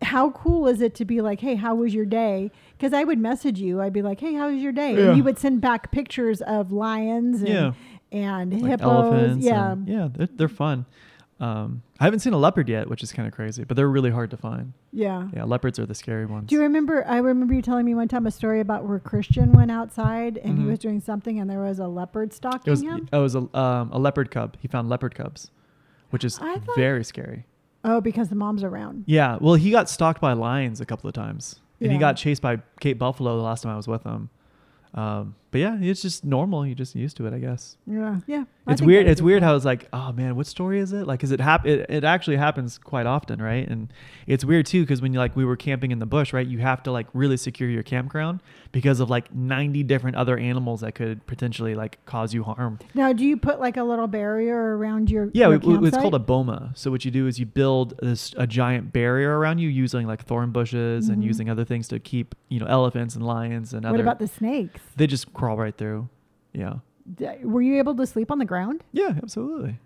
how 0.02 0.32
cool 0.32 0.68
is 0.68 0.82
it 0.82 0.94
to 0.96 1.06
be 1.06 1.22
like, 1.22 1.40
hey, 1.40 1.56
how 1.56 1.74
was 1.76 1.94
your 1.94 2.06
day? 2.06 2.52
Because 2.78 2.94
I 2.94 3.04
would 3.04 3.18
message 3.20 3.60
you. 3.60 3.82
I'd 3.82 3.94
be 3.94 4.02
like, 4.02 4.20
hey, 4.20 4.34
how 4.36 4.50
was 4.50 4.62
your 4.62 4.72
day? 4.72 4.94
Yeah. 4.96 5.08
And 5.10 5.18
you 5.18 5.24
would 5.24 5.40
send 5.40 5.62
back 5.62 5.92
pictures 5.92 6.42
of 6.42 6.72
lions 6.72 7.40
and 7.42 7.50
Yeah. 7.50 7.72
and 8.12 8.54
like 8.62 8.72
hippos. 8.72 8.86
elephants 8.92 9.46
yeah, 9.46 9.72
and- 9.72 9.88
yeah 9.88 10.08
they're, 10.14 10.30
they're 10.36 10.48
fun 10.50 10.86
um 11.42 11.82
i 12.00 12.06
haven't 12.06 12.20
seen 12.20 12.32
a 12.32 12.38
leopard 12.38 12.70
yet 12.70 12.90
which 12.90 13.04
is 13.04 13.12
kind 13.12 13.28
of 13.28 13.34
crazy 13.34 13.66
but 13.66 13.76
they're 13.76 13.90
really 13.90 14.10
hard 14.10 14.32
to 14.32 14.38
find 14.38 14.72
yeah. 14.94 15.28
yeah 15.34 15.44
leopards 15.44 15.78
are 15.78 15.86
the 15.86 15.94
scary 15.96 16.26
ones 16.26 16.48
Do 16.48 16.56
you 16.56 16.62
remember? 16.62 17.06
I 17.06 17.18
remember 17.18 17.54
you 17.54 17.62
telling 17.62 17.86
me 17.86 17.94
one 17.94 18.08
time 18.08 18.26
a 18.26 18.32
story 18.32 18.62
about 18.62 18.86
where 18.86 19.00
Christian 19.00 19.52
went 19.52 19.70
outside 19.70 20.38
and 20.38 20.58
he 20.58 20.64
Mhm. 20.64 20.68
was 20.70 20.80
doing 20.80 21.02
something 21.02 21.38
and 21.40 21.50
there 21.50 21.60
was 21.62 21.80
a 21.80 21.88
leopard 21.88 22.32
stalking 22.32 22.62
it 22.68 22.70
was 22.72 22.82
him. 22.82 23.10
it 23.12 23.18
was 23.18 23.36
a, 23.36 23.40
um, 23.58 23.90
a 23.92 24.00
leopard 24.00 24.32
cub 24.32 24.56
he 24.62 24.70
found 24.70 24.88
leopard 24.88 25.14
cubs 25.14 25.52
which 26.12 26.24
is 26.24 26.38
thought- 26.38 26.62
very 26.76 27.04
scary 27.04 27.46
Oh, 27.88 28.02
because 28.02 28.30
the 28.30 28.36
mom's 28.36 28.64
around. 28.64 29.04
Yeah, 29.06 29.38
well, 29.40 29.54
he 29.54 29.70
got 29.70 29.88
stalked 29.90 30.20
by 30.20 30.34
lions 30.34 30.82
a 30.82 30.88
couple 30.88 31.08
of 31.08 31.14
times, 31.14 31.60
and 31.80 31.92
he 31.92 32.00
got 32.00 32.18
chased 32.18 32.42
by 32.42 32.60
Cape 32.80 32.98
Buffalo 32.98 33.38
the 33.38 33.44
last 33.44 33.62
time 33.62 33.74
I 33.74 33.76
was 33.78 33.88
with 33.88 34.02
him. 34.04 34.30
Um, 34.96 35.36
but 35.56 35.62
yeah, 35.62 35.78
it's 35.80 36.02
just 36.02 36.26
normal. 36.26 36.66
You're 36.66 36.76
just 36.76 36.96
used 36.96 37.16
to 37.16 37.28
it, 37.28 37.34
I 37.34 37.40
guess. 37.40 37.78
Yeah, 37.88 38.20
yeah. 38.28 38.44
I 38.68 38.74
It's 38.74 38.82
weird. 38.82 39.08
It's 39.08 39.22
weird 39.22 39.42
cool. 39.42 39.50
how 39.50 39.56
it's 39.56 39.64
like, 39.64 39.88
oh 39.94 40.12
man, 40.12 40.36
what 40.36 40.48
story 40.48 40.80
is 40.80 40.92
it? 40.92 41.08
Like, 41.08 41.24
is 41.24 41.32
it 41.32 41.40
hap- 41.40 41.66
it, 41.66 41.86
it 41.90 42.04
actually 42.04 42.36
happens 42.36 42.78
quite 42.78 43.06
often, 43.06 43.42
right? 43.42 43.66
And 43.66 43.94
it's 44.28 44.44
weird 44.44 44.66
too 44.66 44.82
because 44.82 45.02
when 45.02 45.14
you 45.14 45.20
like 45.20 45.34
we 45.36 45.46
were 45.46 45.56
camping 45.56 45.92
in 45.92 46.00
the 46.00 46.06
bush, 46.06 46.34
right? 46.34 46.46
You 46.46 46.58
have 46.60 46.84
to 46.84 46.92
like 46.92 47.08
really 47.14 47.38
secure 47.38 47.70
your 47.70 47.84
campground 47.84 48.42
because 48.74 49.00
of 49.00 49.10
like 49.10 49.34
90 49.34 49.84
different 49.84 50.18
other 50.18 50.38
animals 50.38 50.82
that 50.82 50.94
could 50.96 51.26
potentially 51.26 51.74
like 51.74 52.04
cause 52.06 52.34
you 52.34 52.44
harm. 52.44 52.80
Now, 52.94 53.14
do 53.14 53.24
you 53.24 53.38
put 53.38 53.62
like 53.62 53.78
a 53.78 53.84
little 53.84 54.08
barrier 54.08 54.76
around 54.78 55.10
your? 55.10 55.30
Yeah, 55.34 55.48
your 55.50 55.60
we, 55.60 55.78
we- 55.78 55.88
it's 55.88 55.96
called 55.98 56.16
a 56.16 56.20
boma. 56.20 56.72
So 56.76 56.92
what 56.92 57.06
you 57.06 57.12
do 57.12 57.28
is 57.28 57.40
you 57.40 57.46
build 57.46 57.98
this 58.02 58.34
a 58.38 58.46
giant 58.46 58.92
barrier 58.92 59.38
around 59.40 59.60
you 59.60 59.70
using 59.70 60.06
like 60.06 60.26
thorn 60.26 60.52
bushes 60.52 61.08
and 61.08 61.22
Mhm. 61.24 61.28
using 61.28 61.50
other 61.50 61.64
things 61.64 61.88
to 61.90 62.00
keep 62.00 62.36
you 62.50 62.60
know 62.60 62.66
elephants 62.66 63.16
and 63.16 63.26
lions 63.26 63.74
and 63.74 63.84
What 63.84 63.90
other. 63.90 63.98
What 64.00 64.02
about 64.02 64.20
the 64.20 64.28
snakes? 64.28 64.82
They 64.98 65.06
just 65.08 65.32
crawl 65.46 65.58
right 65.58 65.78
through. 65.78 66.10
Yeah. 66.54 66.76
D- 67.16 67.28
Were 67.44 67.62
you 67.62 67.78
able 67.78 67.96
to 67.96 68.06
sleep 68.08 68.32
on 68.32 68.40
the 68.40 68.46
ground? 68.46 68.84
Yeah, 68.92 69.14
absolutely. 69.22 69.78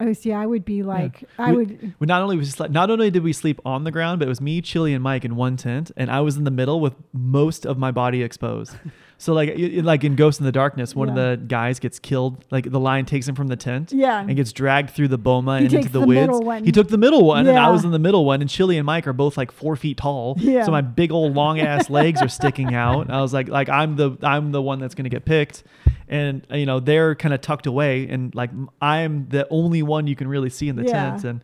Oh, 0.00 0.12
see, 0.12 0.32
I 0.32 0.46
would 0.46 0.64
be 0.64 0.82
like, 0.82 1.24
I 1.38 1.50
We- 1.52 1.56
would. 1.56 1.94
We 1.98 2.06
not 2.06 2.22
only 2.22 2.36
was 2.36 2.58
not 2.58 2.90
only 2.90 3.10
did 3.10 3.22
we 3.22 3.32
sleep 3.32 3.60
on 3.64 3.84
the 3.84 3.90
ground, 3.90 4.18
but 4.20 4.26
it 4.26 4.28
was 4.28 4.40
me, 4.40 4.60
Chili, 4.60 4.94
and 4.94 5.02
Mike 5.02 5.24
in 5.24 5.36
one 5.36 5.56
tent, 5.56 5.90
and 5.96 6.10
I 6.10 6.20
was 6.20 6.36
in 6.36 6.44
the 6.44 6.50
middle 6.50 6.80
with 6.80 6.94
most 7.12 7.64
of 7.66 7.78
my 7.78 7.90
body 7.90 8.22
exposed. 8.22 8.74
So 9.18 9.32
like 9.32 9.54
like 9.56 10.04
in 10.04 10.14
Ghost 10.14 10.40
in 10.40 10.46
the 10.46 10.52
Darkness, 10.52 10.94
one 10.94 11.08
of 11.08 11.14
the 11.14 11.40
guys 11.46 11.78
gets 11.78 11.98
killed. 11.98 12.44
Like 12.50 12.70
the 12.70 12.78
lion 12.78 13.06
takes 13.06 13.26
him 13.26 13.34
from 13.34 13.46
the 13.46 13.56
tent. 13.56 13.90
Yeah. 13.92 14.20
And 14.20 14.36
gets 14.36 14.52
dragged 14.52 14.90
through 14.90 15.08
the 15.08 15.16
boma 15.16 15.58
He 15.58 15.64
and 15.64 15.74
into 15.74 15.88
the, 15.88 16.00
the 16.00 16.06
woods. 16.06 16.20
middle 16.20 16.42
one. 16.42 16.64
He 16.64 16.70
took 16.72 16.88
the 16.88 16.98
middle 16.98 17.24
one, 17.24 17.46
and 17.46 17.58
I 17.58 17.70
was 17.70 17.84
in 17.84 17.92
the 17.92 17.98
middle 17.98 18.24
one. 18.26 18.42
And 18.42 18.50
Chili 18.50 18.76
and 18.76 18.84
Mike 18.84 19.06
are 19.06 19.14
both 19.14 19.36
like 19.38 19.50
four 19.52 19.74
feet 19.74 19.96
tall. 19.96 20.36
Yeah. 20.38 20.64
So 20.64 20.70
my 20.70 20.82
big 20.82 21.12
old 21.12 21.34
long 21.34 21.60
ass 21.60 21.88
legs 21.98 22.20
are 22.20 22.28
sticking 22.28 22.74
out. 22.74 23.08
I 23.10 23.22
was 23.22 23.32
like, 23.32 23.48
like 23.48 23.68
I'm 23.70 23.96
the 23.96 24.16
I'm 24.22 24.52
the 24.52 24.60
one 24.60 24.80
that's 24.80 24.94
gonna 24.94 25.08
get 25.08 25.24
picked, 25.24 25.64
and 26.08 26.46
you 26.50 26.66
know 26.66 26.78
they're 26.80 27.14
kind 27.14 27.32
of 27.32 27.40
tucked 27.40 27.66
away, 27.66 28.06
and 28.08 28.34
like 28.34 28.50
I'm 28.82 29.28
the 29.30 29.46
only 29.50 29.82
one 29.82 30.06
you 30.06 30.14
can 30.16 30.28
really 30.28 30.50
see 30.50 30.68
in 30.68 30.76
the 30.76 30.84
Yeah. 30.84 30.92
tent, 30.92 31.24
and 31.24 31.40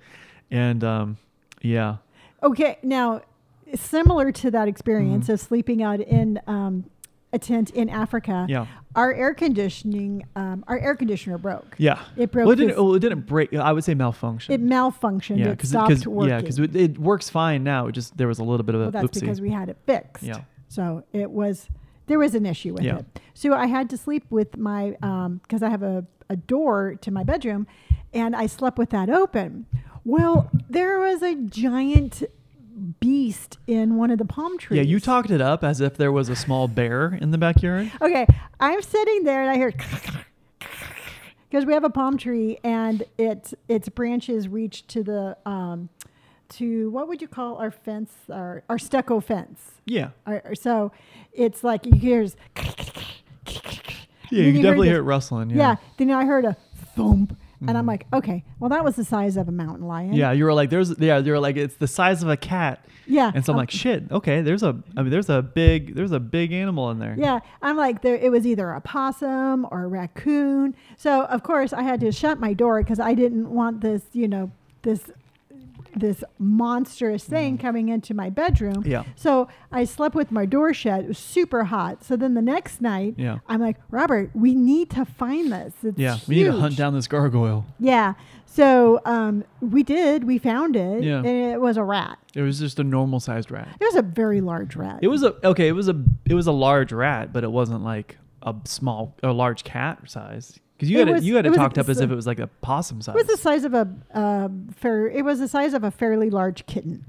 and 0.51 0.85
um 0.85 1.17
yeah 1.63 1.97
Okay, 2.43 2.77
now 2.83 3.23
similar 3.75 4.31
to 4.33 4.51
that 4.51 4.69
experience 4.69 5.25
Mm-hmm. 5.25 5.33
of 5.33 5.41
sleeping 5.41 5.83
out 5.83 6.01
in 6.01 6.39
um, 6.47 6.85
a 7.33 7.38
tent 7.38 7.71
in 7.71 7.88
Africa, 7.88 8.47
yeah 8.49 8.66
our 8.95 9.12
air 9.12 9.35
conditioning, 9.35 10.25
um, 10.37 10.64
our 10.68 10.79
air 10.79 10.95
conditioner 10.95 11.38
broke. 11.38 11.75
yeah. 11.79 12.01
It 12.16 12.31
broke. 12.31 12.47
Well, 12.47 12.53
it 12.53 12.57
didn't. 12.57 12.77
Well, 12.77 12.95
it 12.95 13.01
didn't 13.01 13.27
break. 13.27 13.55
I 13.55 13.73
would 13.73 13.85
say 13.85 13.95
malfunction. 13.95 14.53
it 14.53 14.62
malfunctioned. 14.64 15.38
yeah, 15.38 15.49
it 15.51 15.59
because 15.59 16.07
working. 16.07 16.31
yeah, 16.31 16.40
because 16.40 16.59
it, 16.59 16.77
it 16.77 16.99
works 16.99 17.31
fine 17.31 17.64
now. 17.64 17.87
It 17.87 17.92
just 17.92 18.16
there 18.16 18.29
was 18.29 18.38
a 18.38 18.45
little 18.45 18.64
bit 18.64 18.75
of 18.75 18.81
a 18.81 18.85
well, 18.85 18.90
that's 18.90 19.07
oopsie. 19.07 19.21
because 19.21 19.40
we 19.40 19.51
had 19.51 19.68
it 19.68 19.79
fixed. 19.87 20.23
Yeah. 20.23 20.42
So 20.68 21.05
it 21.12 21.31
was 21.31 21.68
there 22.07 22.18
was 22.18 22.35
an 22.35 22.47
issue 22.47 22.75
with 22.75 22.83
Yeah. 22.83 22.99
it. 22.99 23.21
So 23.35 23.55
I 23.55 23.66
had 23.66 23.88
to 23.90 23.97
sleep 23.97 24.25
with 24.31 24.57
my 24.57 24.90
because 25.42 25.62
I 25.62 25.71
have 25.71 25.83
a, 25.83 26.05
a 26.29 26.37
door 26.37 26.97
to 27.01 27.11
my 27.11 27.25
bedroom, 27.25 27.66
and 28.12 28.37
I 28.37 28.47
slept 28.47 28.79
with 28.79 28.90
that 28.90 29.09
open. 29.09 29.66
Well, 30.05 30.51
there 30.68 30.99
was 30.99 31.23
a 31.23 31.37
giant 31.37 32.25
beast 33.01 33.59
in 33.67 33.97
one 33.97 34.11
of 34.11 34.19
the 34.19 34.25
palm 34.25 34.59
trees. 34.59 34.79
yeah, 34.79 34.83
you 34.85 34.99
talked 35.01 35.31
it 35.31 35.41
up 35.41 35.63
as 35.65 35.81
if 35.81 35.97
there 35.97 36.11
was 36.13 36.29
a 36.29 36.37
small 36.37 36.69
bear 36.69 37.19
in 37.21 37.31
the 37.31 37.39
backyard. 37.39 37.91
Okay, 38.01 38.27
I'm 38.61 38.81
sitting 38.83 39.25
there 39.25 39.43
and 39.43 39.51
I 39.51 39.57
hear 39.57 39.73
because 41.51 41.67
we 41.67 41.73
have 41.75 41.85
a 41.85 41.91
palm 41.91 42.17
tree 42.17 42.59
and 42.65 43.05
it 43.19 43.53
its 43.69 43.89
branches 43.89 44.49
reach 44.49 44.87
to 44.89 45.03
the 45.03 45.37
um 45.47 45.89
to 46.49 46.91
what 46.91 47.09
would 47.09 47.21
you 47.23 47.29
call 47.29 47.57
our 47.57 47.71
fence 47.71 48.13
our 48.31 48.63
our 48.69 48.79
stucco 48.79 49.21
fence. 49.21 49.73
Yeah, 49.85 50.11
Our, 50.27 50.55
so 50.55 50.93
it's 51.33 51.63
like 51.65 51.87
you 51.87 51.95
hear 51.95 52.23
yeah, 52.23 52.33
Then 54.31 54.55
you, 54.57 54.63
definitely 54.63 54.89
this- 54.89 54.93
hear 54.93 54.99
it 55.01 55.03
rustling. 55.03 55.51
yeah. 55.51 55.57
Yeah, 55.57 55.77
Then 55.99 56.11
I 56.11 56.25
heard 56.25 56.45
a 56.45 56.57
thump 56.97 57.37
and 57.68 57.79
I'm 57.79 57.85
Mhm. 57.85 57.88
like, 57.88 58.07
okay, 58.12 58.44
well 58.61 58.70
that 58.70 58.85
was 58.85 58.96
the 58.96 59.05
size 59.05 59.37
of 59.37 59.48
a 59.48 59.53
mountain 59.53 59.87
lion. 59.87 60.12
yeah. 60.14 60.33
You 60.33 60.44
were 60.44 60.55
like, 60.55 60.70
there's 60.70 60.98
yeah, 60.98 61.18
you 61.18 61.33
were 61.33 61.38
like, 61.38 61.57
it's 61.57 61.77
the 61.77 61.87
size 61.87 62.22
of 62.22 62.29
a 62.29 62.37
cat, 62.37 62.85
Yeah. 63.07 63.31
and 63.35 63.44
so 63.44 63.53
I'm 63.53 63.57
um, 63.57 63.62
like, 63.62 63.70
shit. 63.70 64.11
Okay, 64.11 64.40
there's 64.42 64.62
a 64.62 64.77
I 64.96 65.03
mean, 65.03 65.11
there's 65.11 65.29
a 65.31 65.42
big 65.42 65.94
there's 65.94 66.12
a 66.12 66.20
big 66.20 66.53
animal 66.53 66.90
in 66.90 66.98
there. 66.98 67.14
Yeah, 67.18 67.40
I'm 67.62 67.77
like 67.77 68.03
there. 68.03 68.16
It 68.16 68.31
was 68.31 68.46
either 68.46 68.70
a 68.70 68.81
possum 68.81 69.66
or 69.70 69.85
a 69.85 69.88
raccoon. 69.88 70.75
So 70.96 71.22
of 71.25 71.42
course 71.42 71.72
I 71.72 71.83
had 71.83 72.01
to 72.01 72.12
shut 72.12 72.38
my 72.40 72.53
door 72.53 72.83
because 72.83 73.01
I 73.01 73.14
didn't 73.14 73.51
want 73.51 73.81
this, 73.81 74.03
you 74.12 74.29
know, 74.29 74.51
this 74.83 75.11
this 75.95 76.25
monstrous 76.39 77.25
thing 77.25 77.59
coming 77.59 77.89
into 77.89 78.15
my 78.15 78.31
bedroom. 78.31 78.83
Yeah. 78.87 79.05
So 79.17 79.49
I 79.71 79.85
slept 79.85 80.15
with 80.15 80.31
my 80.31 80.47
door 80.47 80.73
shut. 80.75 81.05
It 81.05 81.09
was 81.09 81.19
super 81.19 81.65
hot. 81.65 82.05
So 82.05 82.17
then 82.17 82.35
the 82.35 82.43
next 82.43 82.81
night, 82.81 83.15
Yeah. 83.17 83.39
I'm 83.49 83.61
like, 83.61 83.77
Robert, 83.91 84.31
we 84.35 84.55
need 84.55 84.91
to 84.91 85.05
find 85.05 85.53
this. 85.53 85.75
It's 85.83 85.99
Yeah, 85.99 86.19
we 86.27 86.37
need 86.37 86.45
to 86.45 86.53
hunt 86.53 86.77
down 86.77 86.95
this 86.95 87.07
gargoyle. 87.07 87.67
Yeah. 87.79 88.15
So 88.47 89.01
um, 89.07 89.45
we 89.61 89.83
did. 89.83 90.25
We 90.25 90.39
found 90.39 90.77
it. 90.77 91.03
Yeah. 91.03 91.19
And 91.19 91.27
it 91.27 91.61
was 91.61 91.77
a 91.77 91.85
rat. 91.85 92.19
It 92.35 92.43
was 92.43 92.59
just 92.59 92.79
a 92.79 92.85
normal 92.85 93.21
sized 93.21 93.51
rat. 93.51 93.69
It 93.81 93.85
was 93.85 93.97
a 93.97 94.03
very 94.03 94.41
large 94.41 94.77
rat. 94.77 94.99
It 95.03 95.09
was 95.09 95.23
a 95.23 95.35
okay. 95.47 95.69
It 95.69 95.73
was 95.73 95.89
a 95.89 96.03
it 96.27 96.35
was 96.35 96.47
a 96.47 96.53
large 96.53 96.93
rat, 96.93 97.33
but 97.33 97.45
it 97.45 97.51
wasn't 97.51 97.83
like 97.83 98.19
a 98.43 98.55
small 98.65 99.17
a 99.23 99.33
large 99.33 99.65
cat 99.65 99.99
size. 100.11 100.59
Because 100.77 100.91
you 100.91 100.99
It 101.01 101.09
had 101.09 101.17
it, 101.19 101.23
you 101.23 101.37
had 101.37 101.47
it 101.47 101.55
talked 101.55 101.79
up 101.79 101.89
as 101.89 102.01
a- 102.01 102.05
if 102.05 102.11
it 102.11 102.15
was 102.15 102.27
like 102.27 102.39
a 102.39 102.49
possum 102.61 103.01
size. 103.03 103.15
It 103.15 103.19
was 103.19 103.27
the 103.27 103.37
size 103.37 103.65
of 103.65 103.75
a 103.75 103.89
um, 104.13 104.69
fair. 104.75 105.09
It 105.09 105.25
was 105.25 105.39
the 105.39 105.49
size 105.49 105.75
of 105.75 105.85
a 105.85 105.91
fairly 105.91 106.31
large 106.31 106.67
kitten. 106.67 107.05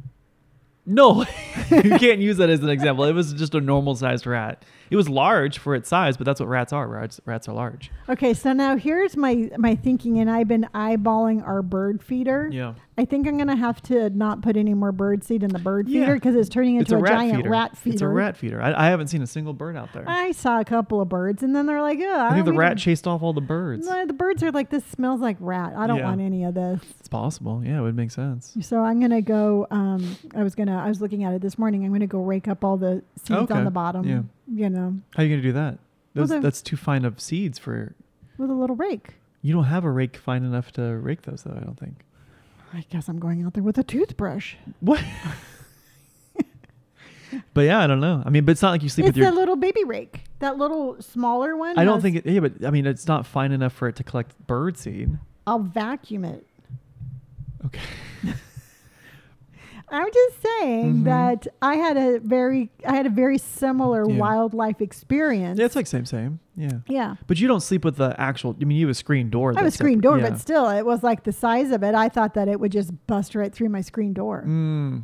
No, 0.85 1.25
you 1.71 1.97
can't 1.97 2.19
use 2.19 2.37
that 2.37 2.49
as 2.49 2.61
an 2.61 2.69
example. 2.69 3.05
It 3.05 3.13
was 3.13 3.33
just 3.33 3.55
a 3.55 3.61
normal 3.61 3.95
sized 3.95 4.27
rat. 4.27 4.63
It 4.93 4.95
was 4.95 5.09
large 5.09 5.57
for 5.57 5.73
its 5.75 5.89
size, 5.89 6.15
but 6.17 6.25
that's 6.25 6.39
what 6.39 6.47
rats 6.47 6.71
are. 6.71 6.87
Rats 6.87 7.19
rats 7.25 7.49
are 7.49 7.53
large. 7.53 7.89
Okay, 8.07 8.33
so 8.33 8.53
now 8.53 8.77
here's 8.77 9.17
my 9.17 9.49
my 9.57 9.75
thinking, 9.75 10.19
and 10.19 10.29
I've 10.29 10.47
been 10.47 10.67
eyeballing 10.75 11.45
our 11.45 11.61
bird 11.61 12.03
feeder. 12.03 12.47
Yeah. 12.51 12.75
I 12.95 13.05
think 13.05 13.27
I'm 13.27 13.39
gonna 13.39 13.55
have 13.55 13.81
to 13.83 14.11
not 14.11 14.43
put 14.43 14.55
any 14.55 14.75
more 14.75 14.91
bird 14.91 15.23
seed 15.23 15.41
in 15.41 15.49
the 15.49 15.57
bird 15.57 15.89
Yeah. 15.89 16.01
feeder 16.01 16.13
because 16.13 16.35
it's 16.35 16.47
turning 16.47 16.75
It's 16.75 16.91
into 16.91 16.97
a, 16.97 16.99
a, 16.99 17.01
rat 17.01 17.11
giant 17.13 17.35
feeder. 17.37 17.49
rat 17.49 17.75
feeder. 17.77 17.93
It's 17.95 18.01
a 18.03 18.07
rat 18.07 18.37
feeder. 18.37 18.61
I, 18.61 18.85
I 18.85 18.89
haven't 18.89 19.07
seen 19.07 19.23
a 19.23 19.27
single 19.27 19.53
bird 19.53 19.75
out 19.75 19.91
there. 19.93 20.03
I 20.07 20.31
saw 20.31 20.59
a 20.59 20.65
couple 20.65 21.01
of 21.01 21.09
birds, 21.09 21.41
and 21.41 21.55
then 21.55 21.65
they're 21.65 21.81
like, 21.81 21.97
"Yeah, 21.97 22.27
I 22.29 22.33
think 22.35 22.45
the 22.45 22.53
rat 22.53 22.77
chased 22.77 23.07
off 23.07 23.23
all 23.23 23.33
the 23.33 23.41
birds. 23.41 23.87
No, 23.87 24.05
the 24.05 24.13
birds 24.13 24.43
are 24.43 24.51
like, 24.51 24.69
"This 24.69 24.85
smells 24.85 25.21
like 25.21 25.37
rat. 25.39 25.73
I 25.75 25.87
don't 25.87 25.97
Yeah. 25.97 26.05
want 26.09 26.21
any 26.21 26.43
of 26.43 26.53
this." 26.53 26.81
It's 26.99 27.09
possible. 27.09 27.63
Yeah, 27.65 27.79
it 27.79 27.81
would 27.81 27.95
make 27.95 28.11
sense. 28.11 28.55
So 28.61 28.81
I'm 28.81 28.99
gonna 29.01 29.21
go. 29.23 29.65
Um, 29.71 30.15
I 30.35 30.43
was 30.43 30.53
gonna. 30.53 30.77
I 30.77 30.87
was 30.87 31.01
looking 31.01 31.23
at 31.23 31.33
it 31.33 31.41
this 31.41 31.57
morning. 31.57 31.83
I'm 31.85 31.91
gonna 31.93 32.05
go 32.05 32.21
rake 32.21 32.47
up 32.47 32.63
all 32.63 32.77
the 32.77 33.01
seeds 33.17 33.31
Okay, 33.41 33.53
on 33.55 33.65
the 33.65 33.71
bottom. 33.71 34.07
yeah. 34.07 34.21
You 34.51 34.69
know, 34.69 34.99
How 35.15 35.23
are 35.23 35.25
you 35.25 35.35
gonna 35.35 35.41
do 35.41 35.53
that? 35.53 35.77
Those, 36.13 36.29
the- 36.29 36.39
that's 36.39 36.61
too 36.61 36.75
fine 36.77 37.05
of 37.05 37.19
seeds 37.19 37.57
for. 37.57 37.95
with 38.37 38.49
a 38.49 38.53
little 38.53 38.75
rake. 38.75 39.15
You 39.41 39.53
don't 39.53 39.65
have 39.65 39.83
a 39.83 39.91
rake 39.91 40.15
fine 40.17 40.43
enough 40.43 40.71
to 40.73 40.81
rake 40.97 41.23
those, 41.23 41.43
though. 41.43 41.55
I 41.55 41.63
don't 41.63 41.77
think. 41.79 42.03
I 42.73 42.85
guess 42.89 43.07
I'm 43.09 43.19
going 43.19 43.43
out 43.45 43.53
there 43.53 43.63
with 43.63 43.77
a 43.77 43.83
toothbrush. 43.83 44.55
What? 44.79 45.03
but 47.53 47.61
yeah, 47.61 47.79
I 47.79 47.87
don't 47.87 47.99
know. 47.99 48.23
I 48.25 48.29
mean, 48.29 48.45
but 48.45 48.51
it's 48.53 48.61
not 48.61 48.71
like 48.71 48.83
you 48.83 48.89
sleep 48.89 49.05
It's 49.07 49.15
with 49.15 49.17
your. 49.17 49.31
that 49.31 49.35
little 49.37 49.55
baby 49.55 49.83
rake. 49.83 50.23
That 50.39 50.57
little 50.57 51.01
smaller 51.01 51.55
one. 51.55 51.77
I 51.77 51.83
don't 51.85 52.01
think 52.01 52.17
it. 52.17 52.25
Yeah, 52.25 52.39
but 52.41 52.65
I 52.65 52.69
mean, 52.71 52.85
it's 52.85 53.07
not 53.07 53.25
fine 53.25 53.51
enough 53.51 53.73
for 53.73 53.87
it 53.87 53.95
to 53.97 54.03
collect 54.03 54.35
bird 54.47 54.77
seed. 54.77 55.17
I'll 55.47 55.59
vacuum 55.59 56.25
it. 56.25 56.45
Okay. 57.65 57.81
I'm 59.93 60.07
just 60.11 60.41
saying 60.41 60.95
Mhm. 60.95 61.03
that 61.05 61.47
I 61.61 61.75
had 61.75 61.97
a 61.97 62.19
very, 62.19 62.71
I 62.85 62.95
had 62.95 63.05
a 63.05 63.09
very 63.11 63.37
similar 63.37 64.09
Yeah. 64.09 64.17
wildlife 64.17 64.81
experience. 64.81 65.59
Yeah, 65.59 65.65
it's 65.65 65.75
like 65.75 65.87
same, 65.87 66.05
same. 66.05 66.39
Yeah. 66.55 66.79
yeah. 66.87 67.15
But 67.27 67.39
you 67.39 67.47
don't 67.47 67.61
sleep 67.61 67.85
with 67.85 67.97
the 67.97 68.15
actual. 68.19 68.55
I 68.59 68.65
mean, 68.65 68.77
you 68.77 68.87
have 68.87 68.91
a 68.91 68.95
screen 68.95 69.29
door. 69.29 69.53
I 69.55 69.59
have 69.59 69.67
a 69.67 69.71
screen 69.71 69.99
door, 70.01 70.17
yeah. 70.19 70.29
but 70.31 70.39
still, 70.39 70.67
it 70.69 70.85
was 70.85 71.03
like 71.03 71.23
the 71.23 71.31
size 71.31 71.71
of 71.71 71.83
it. 71.83 71.93
I 71.95 72.09
thought 72.09 72.33
that 72.33 72.47
it 72.47 72.59
would 72.59 72.71
just 72.71 72.91
bust 73.07 73.35
right 73.35 73.53
through 73.53 73.69
my 73.69 73.81
screen 73.81 74.13
door. 74.13 74.43
Mm, 74.47 75.03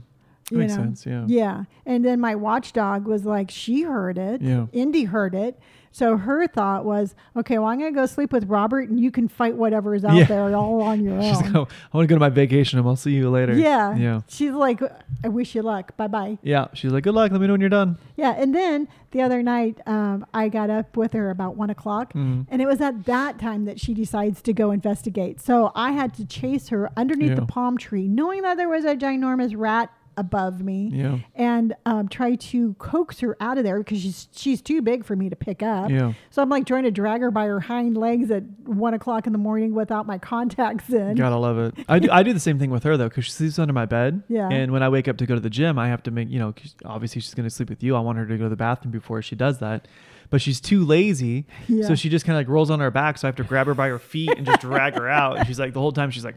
you 0.52 0.58
makes 0.58 0.75
know? 0.75 0.84
sense. 0.84 1.06
Yeah. 1.06 1.25
Yeah. 1.28 1.63
And 1.86 2.04
then 2.04 2.19
my 2.19 2.36
watchdog 2.36 3.06
was 3.08 3.25
like, 3.25 3.52
she 3.52 3.84
heard 3.84 4.17
it. 4.17 4.41
Yeah. 4.41 4.65
Indy 4.73 5.04
heard 5.06 5.36
it. 5.36 5.60
So 5.91 6.17
her 6.17 6.47
thought 6.47 6.86
was, 6.86 7.15
okay, 7.36 7.58
well, 7.58 7.67
I'm 7.67 7.80
going 7.80 7.93
to 7.93 7.99
go 7.99 8.06
sleep 8.06 8.32
with 8.32 8.45
Robert 8.45 8.89
and 8.89 8.99
you 8.99 9.12
can 9.12 9.28
fight 9.28 9.56
whatever 9.56 9.95
is 9.95 10.06
out 10.06 10.15
Yeah. 10.15 10.25
there 10.25 10.56
all 10.56 10.82
on 10.82 11.04
your 11.04 11.21
She's 11.21 11.41
own. 11.41 11.52
go. 11.52 11.67
I 11.93 11.97
want 11.97 12.08
to 12.08 12.13
go 12.13 12.15
to 12.15 12.19
my 12.19 12.30
vacation. 12.30 12.78
and 12.80 12.88
I'll 12.88 12.95
see 12.95 13.12
you 13.12 13.30
later. 13.30 13.54
Yeah. 13.58 13.95
Yeah. 13.95 14.21
She's 14.28 14.52
like, 14.52 14.82
I 15.23 15.28
wish 15.28 15.56
you 15.56 15.62
luck. 15.63 15.97
Bye 15.97 16.08
bye. 16.08 16.38
Yeah. 16.43 16.67
She's 16.73 16.91
like, 16.91 17.04
good 17.04 17.15
luck. 17.15 17.32
Let 17.32 17.41
me 17.41 17.47
know 17.47 17.54
when 17.54 17.62
you're 17.62 17.69
done. 17.69 17.97
Yeah. 18.15 18.36
And 18.38 18.54
then 18.54 18.88
the 19.12 19.21
other 19.21 19.41
night, 19.41 19.80
um, 19.88 20.25
I 20.34 20.47
got 20.49 20.69
up 20.69 20.95
with 20.95 21.13
her 21.13 21.32
about 21.32 21.56
one 21.58 21.69
o'clock. 21.71 22.13
Mm. 22.13 22.45
And 22.49 22.62
it 22.62 22.65
was 22.67 22.80
at 22.82 23.06
that 23.06 23.39
time 23.39 23.65
that 23.65 23.80
she 23.80 23.93
decides 23.95 24.41
to 24.43 24.54
go 24.54 24.69
investigate. 24.71 25.41
So 25.41 25.71
I 25.75 25.91
had 25.93 26.13
to 26.15 26.25
chase 26.25 26.69
her 26.69 26.91
underneath 26.95 27.36
the 27.36 27.45
palm 27.45 27.78
tree, 27.78 28.08
knowing 28.08 28.43
that 28.43 28.58
there 28.58 28.69
was 28.69 28.86
a 28.86 28.95
ginormous 28.95 29.54
rat 29.58 29.91
above 30.19 30.62
me. 30.62 30.91
Yeah. 30.93 31.19
And 31.34 31.73
um, 31.86 32.10
try 32.10 32.36
to 32.36 32.73
coax 32.75 33.19
her 33.21 33.38
out 33.39 33.58
of 33.58 33.63
there 33.63 33.77
because 33.79 34.01
she's 34.01 34.27
she's 34.34 34.62
too 34.62 34.82
big 34.82 35.05
for 35.05 35.15
me 35.15 35.29
to 35.29 35.36
pick 35.36 35.63
up. 35.63 35.89
Yeah. 35.89 36.13
So 36.29 36.41
I'm 36.41 36.49
like 36.49 36.65
trying 36.65 36.84
to 36.84 36.91
drag 36.91 37.21
her 37.21 37.32
by 37.32 37.45
her 37.45 37.60
hind 37.62 37.95
legs 37.97 38.29
at 38.32 38.43
one 38.65 38.93
o'clock 38.93 39.25
in 39.27 39.34
the 39.34 39.39
morning 39.39 39.73
without 39.73 40.05
my 40.05 40.17
contacts 40.17 40.89
in. 40.89 41.15
Gotta 41.15 41.38
love 41.38 41.58
it. 41.58 41.75
I 41.88 41.99
do, 41.99 42.10
I 42.12 42.23
do 42.23 42.34
the 42.34 42.39
same 42.39 42.60
thing 42.60 42.69
with 42.69 42.84
her 42.84 42.97
though, 42.97 43.08
because 43.10 43.25
she 43.25 43.32
sleeps 43.32 43.58
under 43.60 43.73
my 43.73 43.86
bed. 43.86 44.23
Yeah. 44.27 44.49
And 44.49 44.71
when 44.71 44.84
I 44.84 44.89
wake 44.89 45.08
up 45.08 45.17
to 45.17 45.25
go 45.25 45.36
to 45.36 45.41
the 45.41 45.49
gym, 45.49 45.79
I 45.79 45.88
have 45.88 46.03
to 46.03 46.12
make 46.12 46.29
you 46.29 46.39
know, 46.39 46.51
'cause 46.51 46.75
obviously 46.86 47.21
she's 47.21 47.34
gonna 47.34 47.49
sleep 47.49 47.69
with 47.69 47.82
you. 47.82 47.95
I 47.95 48.01
want 48.01 48.17
her 48.17 48.25
to 48.25 48.38
go 48.38 48.43
to 48.43 48.49
the 48.49 48.55
bathroom 48.58 48.91
before 48.91 49.21
she 49.21 49.36
does 49.36 49.60
that, 49.60 49.88
but 50.30 50.42
she's 50.42 50.62
too 50.62 50.86
lazy, 50.86 51.46
Yeah. 51.68 51.88
so 51.88 51.96
she 51.96 52.08
just 52.10 52.26
kind 52.26 52.36
of 52.38 52.42
like 52.42 52.48
rolls 52.54 52.70
on 52.70 52.80
her 52.80 52.92
back. 52.92 53.18
So 53.18 53.28
I 53.28 53.30
have 53.30 53.36
to 53.38 53.44
grab 53.44 53.68
her 53.68 53.74
by 53.74 53.88
her 53.89 54.00
feet 54.00 54.32
and 54.38 54.46
just 54.46 54.62
drag 54.62 54.94
her 54.96 55.10
out. 55.10 55.38
And 55.38 55.48
she's 55.48 55.60
like 55.60 55.74
the 55.74 55.80
whole 55.80 55.92
time 55.92 56.12
she's 56.12 56.24
like, 56.26 56.36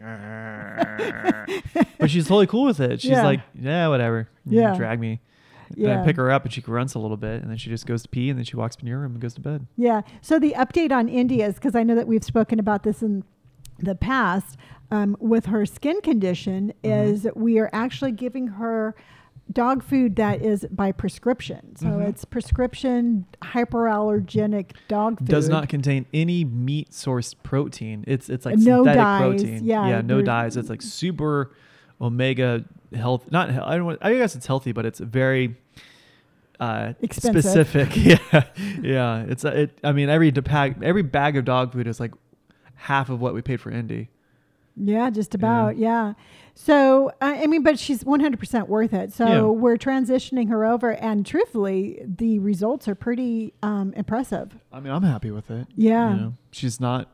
but 1.99 2.09
she's 2.09 2.25
totally 2.27 2.47
cool 2.47 2.65
with 2.65 2.79
it. 2.79 3.01
She's 3.01 3.11
Yeah. 3.11 3.23
like, 3.23 3.41
yeah, 3.59 3.87
whatever. 3.87 4.29
You 4.45 4.61
Yeah. 4.61 4.75
Drag 4.75 4.99
me. 4.99 5.19
And 5.69 5.77
Yeah. 5.77 6.01
I 6.01 6.05
pick 6.05 6.17
her 6.17 6.31
up 6.31 6.43
and 6.43 6.53
she 6.53 6.61
grunts 6.61 6.93
a 6.93 6.99
little 6.99 7.17
bit, 7.17 7.41
and 7.41 7.49
then 7.49 7.57
she 7.57 7.69
just 7.69 7.85
goes 7.87 8.03
to 8.03 8.09
pee, 8.09 8.29
and 8.29 8.37
then 8.37 8.45
she 8.45 8.55
walks 8.55 8.75
in 8.79 8.87
your 8.87 8.99
room 8.99 9.13
and 9.13 9.21
goes 9.21 9.33
to 9.35 9.41
bed. 9.41 9.65
Yeah. 9.77 10.01
So 10.21 10.37
the 10.39 10.53
update 10.57 10.91
on 10.91 11.07
India 11.09 11.47
is 11.47 11.55
because 11.55 11.75
I 11.75 11.83
know 11.83 11.95
that 11.95 12.07
we've 12.07 12.23
spoken 12.23 12.59
about 12.59 12.83
this 12.83 13.01
in 13.01 13.23
the 13.79 13.95
past 13.95 14.57
um, 14.91 15.17
with 15.19 15.47
her 15.47 15.65
skin 15.65 15.99
condition 16.01 16.73
Mm-hmm. 16.83 17.13
is 17.13 17.27
we 17.35 17.57
are 17.59 17.69
actually 17.73 18.11
giving 18.11 18.47
her 18.49 18.93
dog 19.51 19.83
food 19.83 20.15
that 20.15 20.41
is 20.41 20.65
by 20.71 20.91
prescription. 20.91 21.75
So 21.75 21.87
Mhm. 21.87 22.07
it's 22.09 22.25
prescription 22.25 23.25
hyperallergenic 23.41 24.71
dog 24.87 25.19
food. 25.19 25.27
Does 25.27 25.49
not 25.49 25.69
contain 25.69 26.05
any 26.13 26.43
meat 26.45 26.89
sourced 26.91 27.35
protein. 27.43 28.03
It's 28.07 28.29
it's 28.29 28.45
like 28.45 28.57
No 28.57 28.77
synthetic 28.83 29.01
dyes, 29.01 29.21
protein. 29.21 29.63
yeah, 29.65 29.87
yeah, 29.87 30.01
no 30.01 30.21
dyes. 30.21 30.57
It's 30.57 30.69
like 30.69 30.81
super 30.81 31.51
omega 32.01 32.63
health. 32.93 33.31
Not 33.31 33.49
I 33.49 33.75
don't. 33.75 33.85
want- 33.85 33.99
I 34.01 34.13
guess 34.13 34.35
it's 34.35 34.47
healthy, 34.47 34.71
but 34.71 34.85
it's 34.85 34.99
very. 34.99 35.55
uh, 36.59 36.93
Expensive. 37.01 37.43
specific. 37.67 37.95
yeah, 38.31 38.43
yeah. 38.81 39.25
It's 39.27 39.43
it. 39.43 39.77
I 39.83 39.91
mean, 39.91 40.07
every 40.07 40.31
de- 40.31 40.41
bag, 40.41 40.77
every 40.81 41.01
bag 41.01 41.35
of 41.35 41.43
dog 41.45 41.73
food 41.73 41.87
is 41.87 41.99
like 41.99 42.13
half 42.75 43.09
of 43.09 43.19
what 43.19 43.33
we 43.33 43.41
paid 43.41 43.59
for 43.59 43.69
Indy. 43.71 44.09
Yeah, 44.75 45.09
just 45.09 45.35
about. 45.35 45.77
Yeah. 45.77 46.13
So, 46.55 47.11
I 47.21 47.43
I 47.43 47.47
mean, 47.47 47.63
but 47.63 47.77
she's 47.79 48.03
100% 48.03 48.67
worth 48.67 48.93
it. 48.93 49.11
So, 49.13 49.25
Yeah. 49.27 49.41
we're 49.43 49.77
transitioning 49.77 50.49
her 50.49 50.65
over. 50.65 50.91
And 50.95 51.25
truthfully, 51.25 51.99
the 52.05 52.39
results 52.39 52.87
are 52.87 52.95
pretty 52.95 53.53
um, 53.63 53.93
impressive. 53.95 54.57
I 54.71 54.79
mean, 54.79 54.91
I'm 54.93 55.03
happy 55.03 55.31
with 55.31 55.49
it. 55.51 55.67
Yeah. 55.75 56.11
You 56.13 56.21
know, 56.21 56.33
she's 56.51 56.79
not 56.79 57.09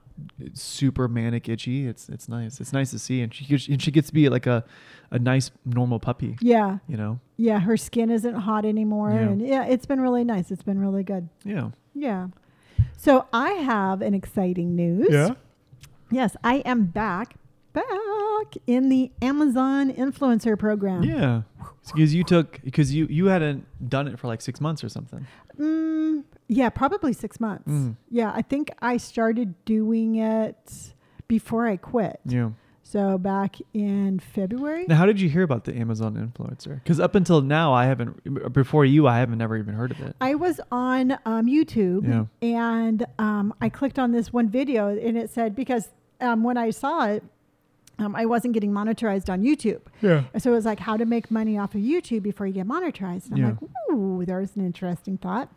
super 0.54 1.08
manic 1.08 1.48
itchy. 1.48 1.88
It's 1.88 2.10
it's 2.10 2.28
nice. 2.28 2.60
It's 2.60 2.74
nice 2.74 2.92
to 2.92 3.00
see, 3.00 3.22
and 3.22 3.34
she 3.34 3.46
gets, 3.46 3.68
and 3.70 3.82
she 3.82 3.92
gets 3.92 4.08
to 4.08 4.14
be 4.14 4.28
like 4.30 4.46
a 4.48 4.66
a 5.12 5.20
nice 5.20 5.52
normal 5.66 6.00
puppy. 6.00 6.38
Yeah. 6.42 6.80
You 6.88 6.98
know. 6.98 7.20
Yeah. 7.38 7.60
Her 7.60 7.78
skin 7.78 8.10
isn't 8.12 8.36
hot 8.36 8.66
anymore. 8.66 9.12
Yeah. 9.12 9.20
And 9.20 9.42
yeah, 9.42 9.66
it's 9.66 9.86
been 9.86 10.02
really 10.02 10.24
nice. 10.26 10.52
It's 10.52 10.64
been 10.64 10.80
really 10.80 11.04
good. 11.04 11.30
Yeah. 11.46 11.70
Yeah. 11.94 12.28
So, 12.98 13.28
I 13.32 13.52
have 13.52 14.02
an 14.02 14.14
exciting 14.14 14.76
news. 14.76 15.08
Yeah. 15.10 15.36
Yes, 16.12 16.36
I 16.44 16.56
am 16.66 16.86
back, 16.86 17.36
back 17.84 18.62
in 18.68 18.90
the 18.90 19.12
Amazon 19.22 19.92
influencer 19.94 20.58
program. 20.58 21.04
Yeah. 21.04 21.42
Because 21.94 22.14
you 22.14 22.24
took 22.24 22.62
because 22.64 22.94
you 22.94 23.08
you 23.10 23.28
hadn't 23.28 23.66
done 23.90 24.08
it 24.08 24.20
for 24.20 24.28
like 24.28 24.42
six 24.42 24.62
months 24.62 24.84
or 24.84 24.90
something. 24.90 25.26
Mm, 25.60 26.24
yeah, 26.48 26.70
probably 26.70 27.14
six 27.14 27.40
months. 27.40 27.68
Mm. 27.70 27.96
Yeah, 28.10 28.32
I 28.34 28.42
think 28.44 28.70
I 28.82 28.98
started 28.98 29.54
doing 29.66 30.16
it 30.16 30.94
before 31.28 31.66
I 31.68 31.78
quit. 31.78 32.20
Yeah. 32.26 32.52
So 32.84 33.18
back 33.20 33.58
in 33.74 34.20
February. 34.20 34.86
Now, 34.88 34.96
how 34.96 35.06
did 35.06 35.22
you 35.22 35.30
hear 35.30 35.44
about 35.44 35.66
the 35.66 35.76
Amazon 35.76 36.16
influencer? 36.16 36.76
Because 36.84 37.00
up 37.00 37.14
until 37.14 37.42
now, 37.42 37.72
I 37.74 37.86
haven't. 37.86 38.52
Before 38.54 38.84
you, 38.84 39.08
I 39.08 39.20
haven't 39.20 39.38
never 39.38 39.58
even 39.58 39.76
heard 39.76 39.92
of 39.92 40.00
it. 40.02 40.16
I 40.22 40.34
was 40.36 40.60
on 40.72 41.12
um, 41.26 41.46
YouTube 41.46 42.08
Yeah. 42.08 42.26
and 42.42 43.06
um, 43.20 43.54
I 43.62 43.70
clicked 43.70 44.00
on 44.00 44.12
this 44.12 44.34
one 44.34 44.50
video 44.50 44.88
and 44.90 45.18
it 45.18 45.30
said, 45.30 45.56
because 45.56 45.90
um, 46.20 46.44
when 46.44 46.58
I 46.58 46.72
saw 46.72 47.06
it, 47.06 47.24
um, 48.00 48.16
I 48.16 48.26
wasn't 48.26 48.54
getting 48.54 48.72
monetized 48.72 49.30
on 49.30 49.42
YouTube. 49.42 49.82
Yeah. 50.02 50.24
So 50.38 50.52
it 50.52 50.56
was 50.56 50.66
like 50.66 50.80
how 50.80 50.98
to 50.98 51.06
make 51.06 51.30
money 51.30 51.58
off 51.58 51.76
of 51.76 51.82
YouTube 51.82 52.24
before 52.24 52.48
you 52.48 52.54
get 52.54 52.68
monetized. 52.68 53.26
And 53.32 53.34
I'm 53.34 53.38
Yeah. 53.38 53.48
like, 53.62 53.70
ooh, 53.92 54.26
there's 54.26 54.56
an 54.56 54.66
interesting 54.66 55.18
thought. 55.18 55.50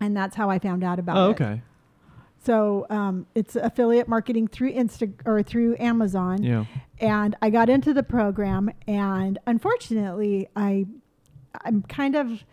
And 0.00 0.16
that's 0.16 0.36
how 0.36 0.48
I 0.50 0.58
found 0.58 0.82
out 0.84 0.98
about 0.98 1.16
Oh, 1.16 1.26
it. 1.30 1.40
okay. 1.40 1.62
So 2.42 2.86
um, 2.88 3.26
it's 3.34 3.54
affiliate 3.56 4.08
marketing 4.08 4.48
through 4.48 4.72
Insta 4.72 5.12
or 5.26 5.42
through 5.42 5.76
Amazon. 5.78 6.42
Yeah. 6.42 6.64
and 7.00 7.34
I 7.42 7.50
got 7.50 7.68
into 7.70 7.92
the 7.94 8.02
program 8.02 8.70
and 8.86 9.38
unfortunately 9.46 10.48
I 10.56 10.86
I'm 11.64 11.82
kind 11.82 12.14
of 12.14 12.44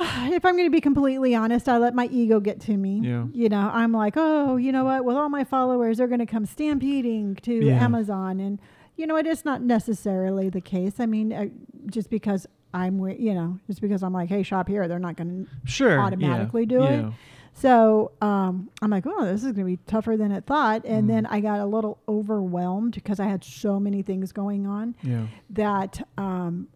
if 0.32 0.44
I'm 0.44 0.54
going 0.56 0.66
to 0.66 0.70
be 0.70 0.80
completely 0.80 1.34
honest, 1.34 1.68
I 1.68 1.76
let 1.78 1.94
my 1.94 2.06
ego 2.06 2.40
get 2.40 2.60
to 2.62 2.76
me. 2.76 3.00
Yeah. 3.02 3.26
You 3.32 3.48
know, 3.48 3.70
I'm 3.72 3.92
like, 3.92 4.14
"Oh, 4.16 4.56
you 4.56 4.72
know 4.72 4.84
what? 4.84 5.04
With 5.04 5.16
all 5.16 5.28
my 5.28 5.44
followers, 5.44 5.98
they're 5.98 6.06
going 6.08 6.20
to 6.20 6.26
come 6.26 6.46
stampeding 6.46 7.36
to 7.36 7.52
Yeah. 7.66 7.84
Amazon." 7.84 8.40
And 8.40 8.58
you 8.96 9.06
know, 9.06 9.16
it 9.16 9.26
is 9.26 9.44
not 9.44 9.62
necessarily 9.62 10.48
the 10.50 10.60
case. 10.60 11.00
I 11.00 11.06
mean, 11.06 11.32
uh, 11.32 11.46
just 11.86 12.10
because 12.10 12.46
I'm, 12.74 12.98
wi- 12.98 13.18
you 13.18 13.34
know, 13.34 13.58
just 13.66 13.80
because 13.80 14.02
I'm 14.02 14.12
like, 14.12 14.28
"Hey, 14.28 14.42
shop 14.42 14.68
here," 14.68 14.88
they're 14.88 14.98
not 14.98 15.16
going 15.16 15.44
to 15.46 15.50
Sure. 15.70 15.96
yeah, 15.96 16.00
automatically 16.02 16.66
do 16.66 16.82
it. 16.84 17.06
so 17.52 18.12
um, 18.22 18.70
I'm 18.80 18.90
like, 18.90 19.04
oh, 19.06 19.24
this 19.24 19.40
is 19.44 19.52
going 19.52 19.56
to 19.56 19.64
be 19.64 19.78
tougher 19.86 20.16
than 20.16 20.32
it 20.32 20.44
thought. 20.46 20.84
And 20.86 21.04
Mm. 21.04 21.08
then 21.08 21.26
I 21.26 21.40
got 21.40 21.60
a 21.60 21.66
little 21.66 21.98
overwhelmed 22.08 22.94
because 22.94 23.20
I 23.20 23.26
had 23.26 23.42
so 23.44 23.78
many 23.80 24.02
things 24.02 24.32
going 24.32 24.66
on 24.66 24.94
Yeah. 25.02 25.26
that 25.50 26.06
um, 26.16 26.68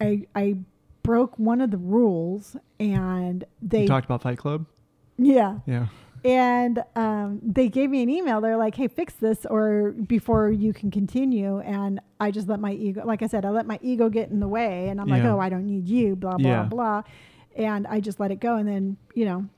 I, 0.00 0.26
I 0.34 0.56
broke 1.02 1.38
one 1.38 1.60
of 1.60 1.70
the 1.70 1.78
rules 1.78 2.56
and 2.78 3.44
they, 3.60 3.82
you 3.82 3.88
talked 3.88 4.04
about 4.04 4.22
Fight 4.22 4.38
Club. 4.38 4.66
yeah. 5.18 5.58
Yeah. 5.66 5.86
And 6.24 6.84
um, 6.94 7.40
they 7.42 7.68
gave 7.68 7.90
me 7.90 8.00
an 8.00 8.08
email. 8.08 8.40
They're 8.40 8.56
like, 8.56 8.76
hey, 8.76 8.86
fix 8.86 9.14
this 9.14 9.44
or 9.44 9.90
before 9.90 10.52
you 10.52 10.72
can 10.72 10.88
continue. 10.92 11.58
And 11.58 12.00
I 12.20 12.30
just 12.30 12.46
let 12.48 12.60
my 12.60 12.72
ego, 12.74 13.02
like 13.04 13.22
I 13.22 13.26
said, 13.26 13.44
I 13.44 13.48
let 13.50 13.66
my 13.66 13.80
ego 13.82 14.08
get 14.08 14.30
in 14.30 14.38
the 14.38 14.46
way. 14.46 14.88
And 14.88 15.00
I'm 15.00 15.08
like, 15.08 15.24
oh, 15.24 15.40
I 15.40 15.48
don't 15.48 15.66
need 15.66 15.88
you, 15.88 16.14
blah, 16.14 16.36
blah, 16.36 16.48
Yeah. 16.48 16.62
blah. 16.64 17.02
And 17.56 17.88
I 17.88 17.98
just 17.98 18.20
let 18.20 18.30
it 18.30 18.38
go. 18.38 18.54
And 18.54 18.68
then, 18.68 18.96
you 19.14 19.24
know, 19.24 19.48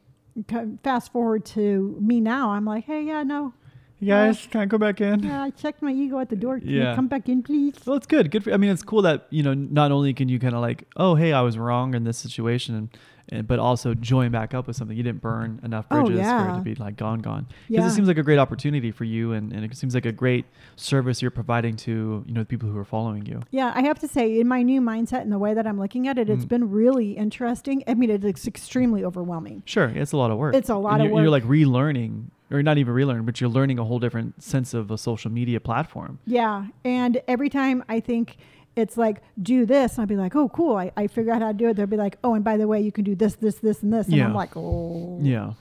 fast 0.83 1.13
forward 1.13 1.45
to 1.47 1.99
me 2.01 2.19
now. 2.21 2.53
I'm 2.53 2.65
like, 2.65 2.85
hey, 2.87 3.03
yeah, 3.05 3.23
no. 3.25 3.53
You 4.01 4.09
guys, 4.09 4.47
can 4.51 4.61
I 4.61 4.67
go 4.67 4.77
back 4.77 5.01
in? 5.01 5.23
Yeah, 5.23 5.43
I 5.43 5.51
checked 5.51 5.81
my 5.81 5.93
ego 5.93 6.19
at 6.19 6.29
the 6.29 6.37
door. 6.37 6.59
Can 6.59 6.69
you 6.69 6.81
Yeah. 6.83 6.95
come 6.95 7.07
back 7.07 7.29
in, 7.29 7.43
please? 7.43 7.75
Well, 7.87 7.97
it's 7.97 8.07
good. 8.07 8.31
Good 8.31 8.45
for. 8.45 8.53
I 8.53 8.57
mean, 8.57 8.71
it's 8.71 8.83
cool 8.83 9.03
that 9.03 9.27
you 9.31 9.43
know. 9.43 9.55
Not 9.55 9.93
only 9.93 10.13
can 10.13 10.29
you 10.29 10.39
kind 10.39 10.55
of 10.55 10.61
like, 10.61 10.85
oh, 10.97 11.15
hey, 11.15 11.33
I 11.33 11.41
was 11.43 11.57
wrong 11.57 11.95
in 11.95 12.05
this 12.05 12.19
situation, 12.19 12.75
and, 12.75 12.89
and 13.31 13.47
but 13.47 13.59
also 13.59 13.95
join 13.95 14.31
back 14.31 14.53
up 14.53 14.67
with 14.67 14.77
something. 14.77 14.95
You 14.97 15.03
didn't 15.05 15.23
burn 15.23 15.59
enough 15.63 15.87
Oh, 15.91 16.05
bridges 16.05 16.27
for 16.27 16.49
it 16.51 16.55
to 16.55 16.61
be 16.61 16.75
like 16.75 16.97
gone, 16.97 17.21
gone. 17.21 17.47
Because 17.69 17.85
Yeah. 17.85 17.89
it 17.89 17.95
seems 17.95 18.09
like 18.09 18.19
a 18.19 18.23
great 18.23 18.39
opportunity 18.39 18.91
for 18.91 19.05
you, 19.05 19.33
and, 19.33 19.53
and 19.53 19.65
it 19.65 19.75
seems 19.77 19.95
like 19.95 20.05
a 20.07 20.13
great 20.13 20.45
service 20.77 21.23
you're 21.23 21.31
providing 21.31 21.77
to 21.77 22.25
you 22.27 22.35
know 22.35 22.41
the 22.43 22.47
people 22.47 22.69
who 22.69 22.77
are 22.77 22.85
following 22.85 23.25
you. 23.25 23.41
Yeah, 23.53 23.73
I 23.75 23.83
have 23.83 23.99
to 24.01 24.09
say, 24.09 24.39
in 24.41 24.49
my 24.49 24.63
new 24.63 24.81
mindset 24.83 25.23
and 25.23 25.33
the 25.33 25.39
way 25.39 25.55
that 25.55 25.67
I'm 25.67 25.79
looking 25.79 26.09
at 26.09 26.19
it, 26.19 26.29
it's 26.29 26.45
Mm. 26.45 26.49
been 26.49 26.71
really 26.71 27.13
interesting. 27.13 27.83
I 27.87 27.95
mean, 27.95 28.11
it's 28.11 28.47
extremely 28.47 29.05
overwhelming. 29.05 29.63
Sure, 29.65 29.87
it's 29.89 30.13
a 30.13 30.17
lot 30.19 30.31
of 30.33 30.37
work. 30.37 30.55
It's 30.57 30.69
a 30.69 30.77
lot 30.77 30.95
And 30.95 31.05
of 31.05 31.09
you're, 31.11 31.21
You're 31.23 31.31
like 31.31 31.45
relearning, 31.45 32.25
or 32.55 32.63
not 32.63 32.79
even 32.79 32.95
relearn, 32.95 33.25
but 33.25 33.41
you're 33.41 33.51
learning 33.51 33.79
a 33.79 33.85
whole 33.85 33.99
different 33.99 34.43
sense 34.43 34.73
of 34.75 34.91
a 34.91 34.97
social 34.99 35.31
media 35.31 35.61
platform. 35.61 36.19
Yeah. 36.27 36.67
And 36.85 37.21
every 37.29 37.51
time 37.51 37.83
I 37.89 38.01
think 38.01 38.37
it's 38.77 38.97
like, 38.97 39.23
do 39.41 39.67
this, 39.67 39.95
and 39.95 40.01
I'll 40.03 40.07
be 40.07 40.17
like, 40.17 40.35
oh, 40.35 40.49
cool. 40.49 40.77
I, 40.77 40.91
I 40.97 41.07
figure 41.07 41.33
out 41.33 41.43
how 41.43 41.49
to 41.49 41.55
do 41.55 41.69
it. 41.69 41.75
They'll 41.77 41.87
be 41.87 41.97
like, 41.97 42.19
oh, 42.25 42.35
and 42.35 42.43
by 42.45 42.57
the 42.57 42.67
way, 42.67 42.81
you 42.81 42.91
can 42.93 43.05
do 43.05 43.15
this, 43.15 43.35
this, 43.37 43.57
this, 43.57 43.83
and 43.83 43.93
this. 43.93 44.07
And 44.07 44.17
Yeah. 44.17 44.27
I'm 44.27 44.35
like, 44.35 44.57
oh. 44.57 45.19
Yeah. 45.23 45.53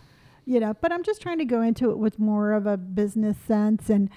You 0.46 0.60
know, 0.60 0.74
but 0.82 0.92
I'm 0.92 1.04
just 1.04 1.22
trying 1.22 1.38
to 1.38 1.46
go 1.46 1.62
into 1.62 1.90
it 1.92 1.98
with 1.98 2.20
more 2.20 2.52
of 2.54 2.66
a 2.68 2.76
business 2.76 3.38
sense. 3.48 3.90
And, 3.90 4.10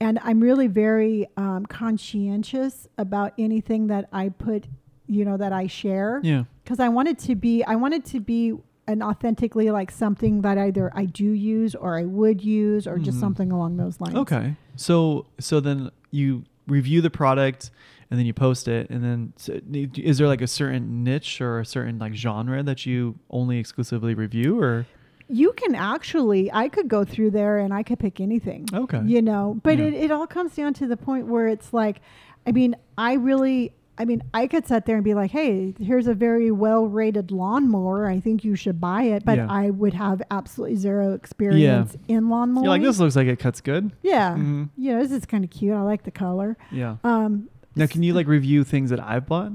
and 0.00 0.18
I'm 0.22 0.40
really 0.40 0.68
very 0.68 1.26
um, 1.36 1.66
conscientious 1.66 2.88
about 2.98 3.32
anything 3.38 3.88
that 3.88 4.08
I 4.12 4.28
put, 4.30 4.66
you 5.06 5.24
know, 5.24 5.36
that 5.36 5.52
I 5.52 5.66
share. 5.66 6.20
Yeah. 6.22 6.44
because 6.64 6.80
I 6.80 6.88
wanted 6.88 7.18
to 7.20 7.34
be 7.34 7.62
I 7.64 7.74
wanted 7.76 8.04
to 8.06 8.20
be 8.20 8.54
an 8.88 9.02
authentically 9.02 9.70
like 9.70 9.90
something 9.90 10.42
that 10.42 10.58
either 10.58 10.90
I 10.94 11.06
do 11.06 11.24
use 11.24 11.74
or 11.74 11.98
I 11.98 12.04
would 12.04 12.42
use 12.44 12.86
or 12.86 12.98
just 12.98 13.16
Mhm. 13.18 13.20
something 13.20 13.50
along 13.52 13.76
those 13.78 14.00
lines. 14.00 14.14
Okay. 14.16 14.54
So 14.76 15.26
so 15.38 15.60
then 15.60 15.90
you 16.10 16.44
review 16.68 17.00
the 17.00 17.10
product 17.10 17.70
and 18.10 18.18
then 18.18 18.26
you 18.26 18.32
post 18.34 18.68
it 18.68 18.88
and 18.90 19.02
then 19.02 19.32
so 19.36 19.58
is 19.72 20.18
there 20.18 20.28
like 20.28 20.40
a 20.42 20.46
certain 20.46 21.02
niche 21.04 21.40
or 21.40 21.58
a 21.60 21.64
certain 21.64 21.98
like 21.98 22.14
genre 22.14 22.62
that 22.62 22.86
you 22.86 23.16
only 23.30 23.58
exclusively 23.58 24.14
review 24.14 24.60
or 24.60 24.86
You 25.28 25.52
can 25.54 25.74
actually 25.74 26.52
I 26.52 26.68
could 26.68 26.86
go 26.88 27.04
through 27.04 27.32
there 27.32 27.58
and 27.58 27.74
I 27.74 27.82
could 27.82 27.98
pick 27.98 28.20
anything. 28.20 28.66
okay. 28.72 29.02
You 29.04 29.20
know, 29.22 29.58
but 29.64 29.78
Yeah. 29.78 29.86
it, 29.86 29.94
it 29.94 30.10
all 30.12 30.26
comes 30.28 30.54
down 30.54 30.74
to 30.74 30.86
the 30.86 30.96
point 30.96 31.26
where 31.26 31.48
it's 31.48 31.72
like 31.72 32.00
I 32.46 32.52
mean, 32.52 32.76
I 32.96 33.14
really 33.14 33.72
I 33.98 34.04
mean, 34.04 34.22
I 34.34 34.46
could 34.46 34.66
sit 34.66 34.84
there 34.84 34.96
and 34.96 35.04
be 35.04 35.14
like, 35.14 35.30
"Hey, 35.30 35.74
here's 35.80 36.06
a 36.06 36.14
very 36.14 36.50
well-rated 36.50 37.30
lawnmower. 37.30 38.06
I 38.08 38.20
think 38.20 38.44
you 38.44 38.54
should 38.54 38.80
buy 38.80 39.04
it." 39.04 39.24
But 39.24 39.38
Yeah. 39.38 39.46
I 39.48 39.70
would 39.70 39.94
have 39.94 40.20
absolutely 40.30 40.76
zero 40.76 41.12
experience 41.14 41.96
in 42.08 42.24
lawnmowers. 42.24 42.62
You're 42.64 42.68
like 42.68 42.82
this 42.82 42.98
looks 42.98 43.16
like 43.16 43.26
it 43.28 43.38
cuts 43.38 43.60
good. 43.60 43.92
yeah, 44.02 44.34
Mhm. 44.36 44.68
you 44.76 44.92
know, 44.92 45.02
this 45.02 45.12
is 45.12 45.24
kind 45.26 45.44
of 45.44 45.50
cute. 45.50 45.74
I 45.74 45.80
like 45.82 46.02
the 46.04 46.10
color. 46.10 46.56
Yeah. 46.70 46.96
Um, 47.04 47.48
Now 47.74 47.86
can 47.86 48.02
you 48.02 48.14
like 48.14 48.26
review 48.26 48.64
things 48.64 48.90
that 48.90 49.00
I've 49.00 49.26
bought? 49.26 49.52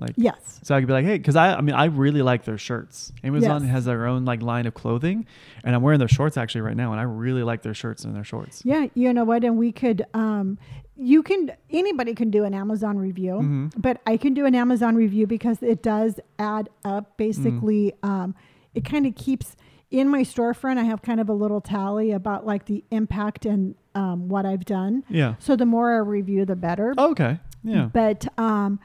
Like 0.00 0.12
yes. 0.16 0.60
So 0.62 0.76
I 0.76 0.80
could 0.80 0.86
be 0.86 0.92
like, 0.92 1.04
hey, 1.04 1.18
because 1.18 1.34
I, 1.34 1.54
I 1.54 1.60
mean, 1.60 1.74
I 1.74 1.86
really 1.86 2.22
like 2.22 2.44
their 2.44 2.58
shirts. 2.58 3.12
Amazon 3.24 3.62
Yes. 3.62 3.72
has 3.72 3.84
their 3.84 4.06
own 4.06 4.24
like 4.24 4.40
line 4.42 4.66
of 4.66 4.74
clothing, 4.74 5.26
and 5.64 5.74
I'm 5.74 5.82
wearing 5.82 5.98
their 5.98 6.06
shorts 6.06 6.36
actually 6.36 6.60
right 6.60 6.76
now, 6.76 6.92
and 6.92 7.00
I 7.00 7.04
really 7.04 7.42
like 7.42 7.62
their 7.62 7.74
shirts 7.74 8.04
and 8.04 8.14
their 8.14 8.22
shorts. 8.22 8.62
Yeah, 8.64 8.86
you 8.94 9.12
know 9.12 9.24
what? 9.24 9.42
And 9.42 9.56
we 9.58 9.72
could, 9.72 10.04
um, 10.14 10.56
you 11.00 11.22
can, 11.22 11.52
anybody 11.70 12.14
can 12.14 12.30
do 12.30 12.44
an 12.44 12.52
Amazon 12.54 12.98
review, 12.98 13.34
Mhm. 13.34 13.72
but 13.80 14.00
I 14.06 14.16
can 14.16 14.34
do 14.34 14.46
an 14.46 14.54
Amazon 14.54 14.96
review 14.96 15.26
because 15.26 15.62
it 15.62 15.82
does 15.82 16.18
add 16.38 16.68
up. 16.84 17.16
Basically, 17.16 17.92
Mm. 18.02 18.08
um, 18.08 18.34
it 18.74 18.84
kind 18.84 19.06
of 19.06 19.14
keeps 19.14 19.56
in 19.90 20.08
my 20.08 20.22
storefront. 20.22 20.76
I 20.78 20.82
have 20.82 21.00
kind 21.02 21.20
of 21.20 21.28
a 21.28 21.32
little 21.32 21.60
tally 21.60 22.10
about 22.10 22.44
like 22.46 22.66
the 22.66 22.82
impact 22.90 23.46
and 23.46 23.74
um, 23.94 24.28
what 24.28 24.44
I've 24.44 24.64
done. 24.64 25.02
Yeah. 25.08 25.34
So 25.38 25.56
the 25.56 25.66
more 25.66 25.92
I 25.94 25.98
review, 25.98 26.44
the 26.44 26.54
better. 26.56 26.94
Oh, 26.98 27.10
okay. 27.12 27.38
Yeah. 27.64 27.88
But 27.92 28.26
um, 28.38 28.78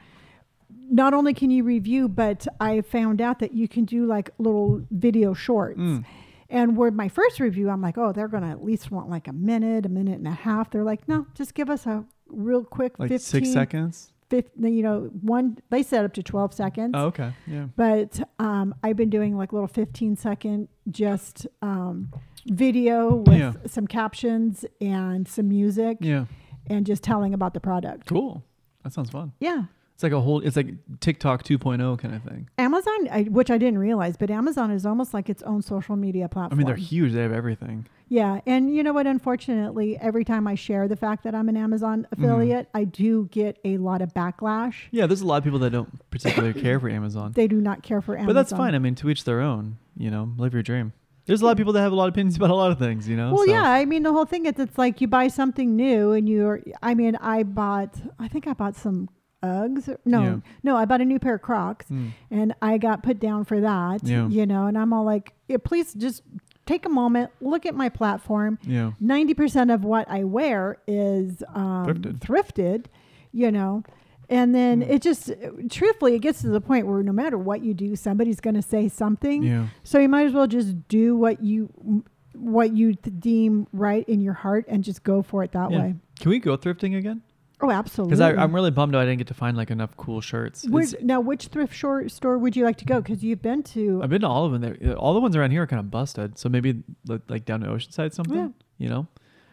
not 0.90 1.14
only 1.14 1.34
can 1.34 1.50
you 1.50 1.62
review, 1.64 2.08
but 2.08 2.46
I 2.60 2.80
found 2.80 3.20
out 3.20 3.38
that 3.40 3.52
you 3.54 3.68
can 3.68 3.84
do 3.84 4.06
like 4.06 4.30
little 4.38 4.82
video 4.90 5.32
shorts. 5.34 5.78
Mm. 5.80 6.04
And 6.50 6.76
where 6.76 6.90
my 6.90 7.08
first 7.08 7.40
review, 7.40 7.70
I'm 7.70 7.80
like, 7.80 7.96
oh, 7.98 8.12
they're 8.12 8.28
going 8.28 8.42
to 8.42 8.48
at 8.50 8.62
least 8.64 8.90
want 8.90 9.08
like 9.08 9.28
a 9.28 9.32
minute, 9.32 9.86
a 9.86 9.88
minute 9.88 10.18
and 10.18 10.28
a 10.28 10.32
half. 10.32 10.70
They're 10.70 10.84
like, 10.84 11.08
no, 11.08 11.26
just 11.34 11.54
give 11.54 11.70
us 11.70 11.86
a 11.86 12.04
real 12.28 12.64
quick 12.64 12.98
Like 12.98 13.08
15, 13.08 13.18
six 13.18 13.52
seconds. 13.52 14.10
15, 14.30 14.74
you 14.74 14.82
know, 14.82 15.10
one, 15.20 15.58
they 15.70 15.82
set 15.82 16.04
up 16.04 16.12
to 16.14 16.22
12 16.22 16.52
seconds. 16.54 16.92
Oh, 16.94 17.06
okay. 17.06 17.32
Yeah. 17.46 17.66
But 17.76 18.20
um, 18.38 18.74
I've 18.82 18.96
been 18.96 19.10
doing 19.10 19.36
like 19.36 19.52
little 19.52 19.68
15 19.68 20.16
second 20.16 20.68
just 20.90 21.46
um, 21.62 22.10
video 22.46 23.14
with 23.16 23.38
Yeah. 23.38 23.52
some 23.66 23.86
captions 23.86 24.64
and 24.80 25.26
some 25.28 25.48
music 25.48 25.98
Yeah. 26.00 26.24
and 26.66 26.84
just 26.86 27.02
telling 27.02 27.32
about 27.34 27.54
the 27.54 27.60
product. 27.60 28.06
Cool. 28.06 28.42
That 28.82 28.92
sounds 28.92 29.10
fun. 29.10 29.32
Yeah. 29.40 29.64
It's 29.94 30.02
like 30.02 30.12
a 30.12 30.20
whole. 30.20 30.40
It's 30.40 30.56
like 30.56 30.74
TikTok 31.00 31.44
2.0 31.44 31.98
kind 32.00 32.14
of 32.16 32.22
thing. 32.24 32.48
Amazon, 32.58 33.08
I, 33.12 33.22
which 33.22 33.48
I 33.50 33.58
didn't 33.58 33.78
realize, 33.78 34.16
but 34.16 34.28
Amazon 34.30 34.72
is 34.72 34.84
almost 34.84 35.14
like 35.14 35.28
its 35.30 35.42
own 35.44 35.62
social 35.62 35.94
media 35.94 36.28
platform. 36.28 36.52
I 36.52 36.56
mean, 36.58 36.66
they're 36.66 36.74
huge. 36.76 37.12
They 37.12 37.22
have 37.22 37.32
everything. 37.32 37.86
Yeah, 38.08 38.40
and 38.44 38.74
you 38.74 38.82
know 38.82 38.92
what? 38.92 39.06
Unfortunately, 39.06 39.96
every 40.00 40.24
time 40.24 40.46
I 40.48 40.56
share 40.56 40.88
the 40.88 40.96
fact 40.96 41.22
that 41.24 41.34
I'm 41.34 41.48
an 41.48 41.56
Amazon 41.56 42.06
Mm-hmm. 42.12 42.24
affiliate, 42.24 42.68
I 42.74 42.84
do 42.84 43.28
get 43.30 43.58
a 43.64 43.78
lot 43.78 44.02
of 44.02 44.12
backlash. 44.12 44.74
Yeah, 44.90 45.06
there's 45.06 45.20
a 45.22 45.26
lot 45.26 45.38
of 45.38 45.44
people 45.44 45.60
that 45.60 45.70
don't 45.70 46.10
particularly 46.10 46.60
care 46.60 46.80
for 46.80 46.88
Amazon. 46.90 47.32
They 47.32 47.46
do 47.46 47.60
not 47.60 47.82
care 47.84 48.00
for 48.00 48.14
Amazon. 48.16 48.26
But 48.26 48.32
that's 48.34 48.50
fine. 48.52 48.74
I 48.74 48.78
mean, 48.80 48.94
to 48.96 49.10
each 49.10 49.24
their 49.24 49.40
own. 49.40 49.78
You 49.96 50.10
know, 50.10 50.32
live 50.36 50.52
your 50.54 50.62
dream. 50.64 50.92
There's 51.26 51.40
a 51.40 51.44
lot 51.44 51.52
of 51.52 51.56
people 51.56 51.72
that 51.74 51.80
have 51.82 51.92
a 51.92 51.94
lot 51.94 52.08
of 52.08 52.14
opinions 52.14 52.36
about 52.40 52.50
a 52.50 52.54
lot 52.56 52.72
of 52.72 52.80
things. 52.80 53.08
You 53.08 53.16
know. 53.16 53.32
Well, 53.32 53.44
so- 53.46 53.52
yeah. 53.52 53.62
I 53.70 53.84
mean, 53.84 54.02
the 54.02 54.12
whole 54.12 54.24
thing 54.26 54.46
is 54.46 54.54
it's 54.58 54.76
like 54.76 55.00
you 55.00 55.06
buy 55.06 55.28
something 55.28 55.76
new 55.76 56.10
and 56.12 56.28
you're, 56.28 56.60
I 56.82 56.94
mean, 56.94 57.14
I 57.20 57.44
bought, 57.44 57.94
I 58.18 58.26
think 58.26 58.48
I 58.48 58.54
bought 58.54 58.74
some 58.74 59.08
Uggs. 59.44 59.94
No, 60.04 60.22
Yeah. 60.22 60.36
no, 60.62 60.76
I 60.76 60.84
bought 60.84 61.00
a 61.00 61.04
new 61.04 61.18
pair 61.18 61.34
of 61.34 61.42
Crocs 61.42 61.86
Mm. 61.90 62.10
and 62.30 62.54
I 62.62 62.78
got 62.78 63.02
put 63.02 63.18
down 63.20 63.44
for 63.44 63.60
that, 63.60 64.02
Yeah. 64.04 64.28
you 64.28 64.46
know, 64.46 64.66
and 64.66 64.76
I'm 64.78 64.92
all 64.92 65.04
like, 65.04 65.34
yeah, 65.48 65.58
please 65.62 65.92
just 65.94 66.22
take 66.66 66.86
a 66.86 66.88
moment, 66.88 67.30
look 67.40 67.66
at 67.66 67.74
my 67.74 67.88
platform. 67.90 68.58
Yeah. 68.62 68.92
90% 69.00 69.70
of 69.72 69.84
what 69.84 70.08
I 70.10 70.24
wear 70.24 70.78
is 70.86 71.42
um, 71.54 71.86
Thrifted. 71.86 72.18
thrifted, 72.20 72.84
you 73.32 73.52
know. 73.52 73.82
And 74.30 74.54
then 74.54 74.80
Mm. 74.80 74.88
it 74.88 75.02
just, 75.02 75.30
truthfully, 75.68 76.14
it 76.14 76.20
gets 76.20 76.40
to 76.40 76.48
the 76.48 76.60
point 76.62 76.86
where 76.86 77.02
no 77.02 77.12
matter 77.12 77.36
what 77.36 77.62
you 77.62 77.74
do, 77.74 77.94
somebody's 77.94 78.40
going 78.40 78.54
to 78.54 78.62
say 78.62 78.88
something. 78.88 79.42
Yeah. 79.42 79.66
So 79.82 79.98
you 79.98 80.08
might 80.08 80.26
as 80.26 80.32
well 80.32 80.46
just 80.46 80.88
do 80.88 81.14
what 81.16 81.42
you 81.42 82.02
what 82.36 82.74
you 82.76 82.94
th- 82.94 83.14
deem 83.20 83.64
right 83.72 84.08
in 84.08 84.20
your 84.20 84.32
heart 84.32 84.64
and 84.66 84.82
just 84.82 85.04
go 85.04 85.22
for 85.22 85.44
it 85.44 85.52
that 85.52 85.70
Yeah. 85.70 85.78
way. 85.78 85.94
Can 86.18 86.30
we 86.30 86.40
go 86.40 86.56
thrifting 86.56 86.96
again? 86.96 87.22
Oh, 87.60 87.70
absolutely. 87.70 88.16
Because 88.16 88.20
I'm 88.38 88.54
really 88.54 88.70
bummed 88.70 88.94
I 88.94 89.04
didn't 89.04 89.18
get 89.18 89.28
to 89.28 89.34
find 89.34 89.56
like 89.56 89.70
enough 89.70 89.96
cool 89.96 90.20
shirts. 90.20 90.68
Where- 90.68 90.82
It's- 90.82 91.02
now, 91.02 91.20
which 91.20 91.46
thrift 91.46 91.74
shore, 91.74 92.08
store 92.08 92.36
would 92.36 92.56
you 92.56 92.64
like 92.64 92.76
to 92.78 92.84
go? 92.84 93.00
Because 93.00 93.22
you've 93.24 93.40
been 93.42 93.62
to. 93.64 94.00
I've 94.02 94.10
been 94.10 94.20
to 94.22 94.28
all 94.28 94.44
of 94.44 94.52
them. 94.52 94.60
They're, 94.60 94.94
all 94.96 95.14
the 95.14 95.20
ones 95.20 95.34
around 95.36 95.52
here 95.52 95.62
are 95.62 95.66
kind 95.66 95.80
of 95.80 95.90
busted. 95.90 96.38
So 96.38 96.48
maybe 96.48 96.82
like 97.28 97.44
down 97.44 97.60
to 97.60 97.66
Oceanside 97.68 98.12
something, 98.12 98.36
Yeah. 98.36 98.48
you 98.78 98.88
know, 98.88 99.06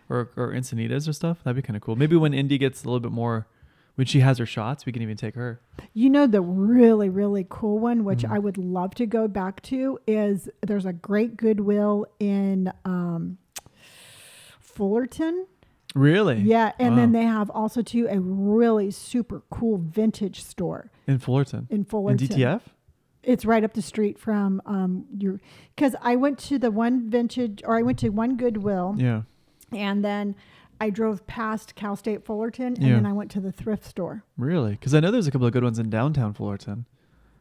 or 0.10 0.30
or 0.36 0.52
Encinitas 0.52 1.08
or 1.08 1.14
stuff. 1.14 1.44
That'd 1.44 1.56
be 1.56 1.62
kind 1.66 1.78
of 1.78 1.84
cool. 1.84 1.96
Maybe 1.96 2.16
when 2.16 2.34
Indy 2.34 2.58
gets 2.58 2.84
a 2.84 2.88
little 2.88 3.00
bit 3.00 3.12
more, 3.12 3.48
when 3.96 4.08
she 4.08 4.22
has 4.22 4.40
her 4.40 4.46
shots, 4.46 4.86
we 4.86 4.92
can 4.92 5.02
even 5.04 5.16
take 5.16 5.36
her. 5.36 5.62
You 5.94 6.10
know, 6.10 6.26
the 6.26 6.42
really, 6.42 7.08
really 7.08 7.46
cool 7.50 7.78
one, 7.80 8.04
which 8.04 8.24
Mhm. 8.24 8.32
I 8.32 8.40
would 8.40 8.58
love 8.58 8.96
to 8.96 9.06
go 9.06 9.28
back 9.28 9.62
to, 9.64 10.00
is 10.08 10.50
there's 10.66 10.86
a 10.88 10.94
great 10.94 11.38
Goodwill 11.38 12.08
in 12.20 12.74
um, 12.84 13.38
Fullerton. 14.60 15.46
Really? 15.94 16.40
Yeah. 16.42 16.72
And 16.80 16.98
then 16.98 17.12
they 17.12 17.24
have 17.24 17.50
also, 17.50 17.82
too, 17.82 18.08
a 18.10 18.20
really 18.20 18.92
super 18.92 19.42
cool 19.50 19.78
vintage 19.78 20.42
store 20.44 20.90
in 21.08 21.20
Fullerton. 21.20 21.68
in 21.70 21.78
In 21.80 21.84
Fullerton. 21.86 22.28
DTF? 22.28 22.62
It's 23.24 23.46
right 23.46 23.64
up 23.64 23.74
the 23.74 23.82
street 23.82 24.18
from 24.18 24.62
um, 24.66 25.06
your. 25.18 25.40
Because 25.76 25.96
I 26.02 26.16
went 26.16 26.40
to 26.40 26.58
the 26.58 26.72
one 26.72 27.10
vintage, 27.10 27.62
or 27.66 27.78
I 27.78 27.82
went 27.84 28.00
to 28.00 28.10
one 28.10 28.36
Goodwill, 28.38 28.96
Yeah. 28.98 29.24
and 29.72 30.04
then 30.04 30.36
I 30.80 30.90
drove 30.90 31.28
past 31.28 31.76
Cal 31.76 31.96
State 31.96 32.26
Fullerton, 32.26 32.68
and 32.78 32.82
Yeah. 32.84 32.94
then 32.96 33.06
I 33.06 33.14
went 33.14 33.30
to 33.32 33.40
the 33.40 33.52
thrift 33.52 33.84
store. 33.84 34.24
Really? 34.38 34.72
Because 34.72 34.96
I 34.96 35.00
know 35.02 35.12
there's 35.12 35.28
a 35.28 35.32
couple 35.32 35.46
of 35.46 35.54
good 35.54 35.64
ones 35.64 35.78
in 35.78 35.90
downtown 35.92 36.34
Fullerton. 36.34 36.86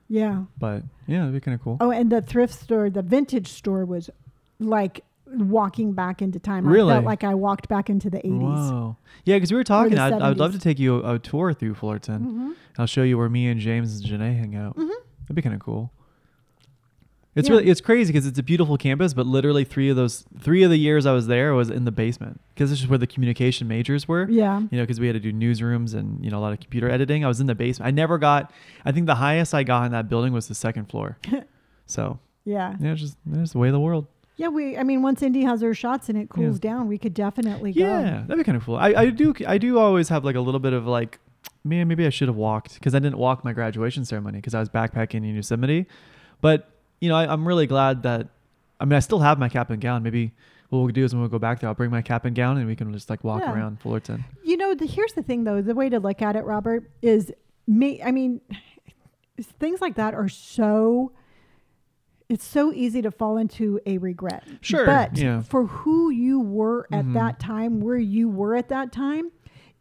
Yeah. 0.08 0.44
But 0.58 0.82
yeah, 1.06 1.22
it'd 1.22 1.32
be 1.34 1.40
kind 1.40 1.54
of 1.54 1.62
cool. 1.62 1.78
Oh, 1.80 1.90
and 1.92 2.10
the 2.10 2.20
thrift 2.20 2.52
store, 2.52 2.90
the 2.90 3.00
vintage 3.00 3.48
store 3.48 3.84
was 3.86 4.10
like 4.58 5.02
walking 5.32 5.92
back 5.92 6.20
into 6.22 6.38
time. 6.38 6.66
I 6.66 6.70
Really? 6.70 6.92
felt 6.92 7.04
like 7.04 7.24
I 7.24 7.34
walked 7.34 7.68
back 7.68 7.88
into 7.90 8.10
the 8.10 8.18
80s. 8.18 8.40
Wow. 8.40 8.96
Yeah, 9.24 9.36
because 9.36 9.50
we 9.50 9.56
were 9.56 9.64
talking. 9.64 9.98
I'd, 9.98 10.12
I'd 10.14 10.36
love 10.38 10.52
to 10.52 10.58
take 10.58 10.78
you 10.78 11.02
a, 11.04 11.14
a 11.14 11.18
tour 11.18 11.52
through 11.52 11.74
Fullerton. 11.74 12.24
Mhm. 12.24 12.54
I'll 12.78 12.86
show 12.86 13.02
you 13.02 13.16
where 13.18 13.28
me 13.28 13.46
and 13.48 13.60
James 13.60 14.00
and 14.00 14.04
Janae 14.10 14.36
hang 14.38 14.56
out. 14.56 14.76
Mhm. 14.76 14.88
That'd 15.22 15.36
be 15.36 15.42
kind 15.42 15.54
of 15.54 15.60
cool. 15.60 15.92
It's 17.36 17.48
Yeah. 17.48 17.56
really 17.56 17.68
it's 17.70 17.80
crazy 17.80 18.12
because 18.12 18.26
it's 18.26 18.40
a 18.40 18.42
beautiful 18.42 18.76
campus, 18.76 19.14
but 19.14 19.24
literally 19.24 19.62
three 19.62 19.88
of 19.88 19.94
those 19.94 20.24
three 20.40 20.64
of 20.64 20.70
the 20.70 20.76
years 20.76 21.06
I 21.06 21.12
was 21.12 21.28
there 21.28 21.54
was 21.54 21.70
in 21.70 21.84
the 21.84 21.92
basement 21.92 22.40
because 22.52 22.70
this 22.70 22.80
is 22.80 22.88
where 22.88 22.98
the 22.98 23.06
communication 23.06 23.68
majors 23.68 24.08
were. 24.08 24.26
Yeah. 24.28 24.58
You 24.58 24.78
know, 24.78 24.82
because 24.82 24.98
we 24.98 25.06
had 25.06 25.12
to 25.14 25.20
do 25.20 25.32
newsrooms 25.32 25.94
and 25.94 26.24
you 26.24 26.30
know 26.32 26.38
a 26.38 26.40
lot 26.40 26.52
of 26.52 26.58
computer 26.58 26.90
editing. 26.90 27.24
I 27.24 27.28
was 27.28 27.40
in 27.40 27.46
the 27.46 27.54
basement. 27.54 27.86
I 27.86 27.92
never 27.92 28.18
got. 28.18 28.50
I 28.84 28.90
think 28.90 29.06
the 29.06 29.14
highest 29.14 29.54
I 29.54 29.62
got 29.62 29.84
in 29.86 29.92
that 29.92 30.08
building 30.08 30.32
was 30.32 30.48
the 30.48 30.56
second 30.56 30.86
floor. 30.86 31.18
so 31.86 32.18
Yeah. 32.44 32.74
yeah, 32.80 32.92
it's 32.92 33.00
just 33.00 33.16
it's 33.32 33.52
the 33.52 33.58
way 33.58 33.68
of 33.68 33.74
the 33.74 33.80
world. 33.80 34.08
Yeah. 34.40 34.48
We, 34.48 34.76
I 34.78 34.82
mean, 34.82 35.02
once 35.02 35.22
Indy 35.22 35.42
has 35.44 35.60
her 35.60 35.74
shots 35.74 36.08
and 36.08 36.16
it 36.16 36.28
cools 36.30 36.58
down, 36.58 36.88
we 36.88 36.98
could 36.98 37.14
definitely 37.14 37.72
go. 37.72 37.80
Yeah, 37.82 38.24
that'd 38.26 38.38
be 38.38 38.44
kind 38.44 38.56
of 38.56 38.64
cool. 38.64 38.76
I, 38.76 38.88
I 38.96 39.10
do 39.10 39.34
I 39.46 39.58
do 39.58 39.78
always 39.78 40.08
have 40.08 40.24
like 40.24 40.36
a 40.36 40.40
little 40.40 40.60
bit 40.60 40.72
of 40.72 40.86
like, 40.86 41.18
man, 41.64 41.88
maybe 41.88 42.06
I 42.06 42.10
should 42.10 42.28
have 42.28 42.36
walked 42.36 42.74
because 42.74 42.94
I 42.94 42.98
didn't 43.00 43.18
walk 43.18 43.44
my 43.44 43.52
graduation 43.52 44.04
ceremony 44.04 44.38
because 44.38 44.54
I 44.54 44.60
was 44.60 44.68
backpacking 44.68 45.16
in 45.28 45.34
Yosemite. 45.34 45.86
But 46.40 46.70
you 47.00 47.08
know, 47.08 47.16
I, 47.16 47.30
I'm 47.32 47.46
really 47.46 47.66
glad 47.66 48.02
that. 48.04 48.28
I 48.80 48.86
mean, 48.86 48.94
I 48.94 49.00
still 49.00 49.18
have 49.18 49.38
my 49.38 49.50
cap 49.50 49.68
and 49.68 49.78
gown. 49.80 50.02
Maybe 50.02 50.32
what 50.70 50.78
we'll 50.78 50.88
do 50.88 51.04
is 51.04 51.12
when 51.14 51.22
we 51.22 51.28
go 51.28 51.38
back 51.38 51.60
there, 51.60 51.68
I'll 51.68 51.74
bring 51.74 51.90
my 51.90 52.00
cap 52.00 52.24
and 52.24 52.34
gown 52.34 52.56
and 52.56 52.66
we 52.66 52.74
can 52.76 52.90
just 52.94 53.10
like 53.10 53.22
walk 53.22 53.42
Yeah. 53.42 53.52
around 53.52 53.80
Fullerton. 53.80 54.24
You 54.42 54.56
know, 54.56 54.74
the, 54.74 54.86
here's 54.86 55.12
the 55.12 55.22
thing, 55.22 55.44
though. 55.44 55.60
The 55.60 55.74
way 55.74 55.90
to 55.90 55.98
look 56.00 56.22
at 56.22 56.34
it, 56.34 56.44
Robert, 56.44 56.90
is 57.02 57.30
me. 57.66 58.02
I 58.02 58.10
mean, 58.10 58.40
things 59.58 59.80
like 59.82 59.96
that 59.96 60.14
are 60.14 60.28
so. 60.30 61.12
It's 62.30 62.44
so 62.44 62.72
easy 62.72 63.02
to 63.02 63.10
fall 63.10 63.36
into 63.36 63.80
a 63.84 63.98
regret. 63.98 64.44
Sure, 64.60 64.86
But 64.86 65.18
yeah. 65.18 65.42
for 65.42 65.66
who 65.66 66.10
you 66.10 66.38
were 66.40 66.86
at 66.92 67.04
Mhm. 67.04 67.14
that 67.14 67.40
time, 67.40 67.80
where 67.80 67.96
you 67.98 68.28
were 68.28 68.54
at 68.54 68.68
that 68.68 68.92
time, 68.92 69.32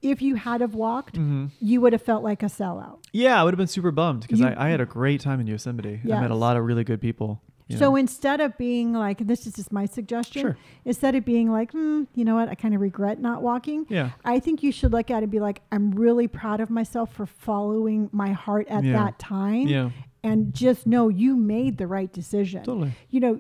if 0.01 0.21
you 0.21 0.35
had 0.35 0.61
have 0.61 0.73
walked, 0.73 1.15
Mm-hmm. 1.15 1.45
you 1.59 1.79
would 1.81 1.93
have 1.93 2.01
felt 2.01 2.23
like 2.23 2.41
a 2.41 2.47
sellout. 2.47 2.97
Yeah, 3.13 3.39
I 3.39 3.43
would 3.43 3.53
have 3.53 3.57
been 3.59 3.67
super 3.67 3.91
bummed 3.91 4.21
because 4.21 4.41
I, 4.41 4.55
I 4.57 4.69
had 4.69 4.81
a 4.81 4.85
great 4.85 5.21
time 5.21 5.39
in 5.39 5.45
Yosemite. 5.47 6.01
I 6.03 6.07
met 6.07 6.31
a 6.31 6.35
lot 6.35 6.57
of 6.57 6.63
really 6.65 6.83
good 6.83 6.99
people. 7.01 7.41
So 7.77 7.91
know. 7.91 7.95
instead 7.97 8.41
of 8.41 8.57
being 8.57 8.93
like, 8.93 9.19
this 9.27 9.45
is 9.45 9.53
just 9.53 9.71
my 9.71 9.85
suggestion, 9.85 10.41
Sure. 10.41 10.57
instead 10.85 11.13
of 11.15 11.23
being 11.25 11.51
like, 11.51 11.71
hmm, 11.71 12.03
you 12.15 12.25
know 12.25 12.35
what, 12.35 12.49
I 12.49 12.55
kind 12.55 12.73
of 12.73 12.81
regret 12.81 13.19
not 13.21 13.41
walking. 13.43 13.85
yeah, 13.89 14.11
I 14.25 14.39
think 14.39 14.63
you 14.63 14.71
should 14.71 14.91
look 14.91 15.11
at 15.11 15.17
it 15.17 15.23
and 15.23 15.31
be 15.31 15.39
like, 15.39 15.61
I'm 15.71 15.91
really 15.91 16.27
proud 16.27 16.61
of 16.61 16.69
myself 16.69 17.13
for 17.13 17.25
following 17.25 18.09
my 18.11 18.31
heart 18.31 18.67
at 18.69 18.83
Yeah. 18.83 18.93
that 18.93 19.19
time. 19.19 19.67
yeah, 19.67 19.89
And 20.23 20.53
just 20.53 20.87
know 20.87 21.09
you 21.09 21.35
made 21.37 21.77
the 21.77 21.87
right 21.87 22.11
decision. 22.11 22.63
totally. 22.63 22.91
You 23.09 23.19
know, 23.19 23.39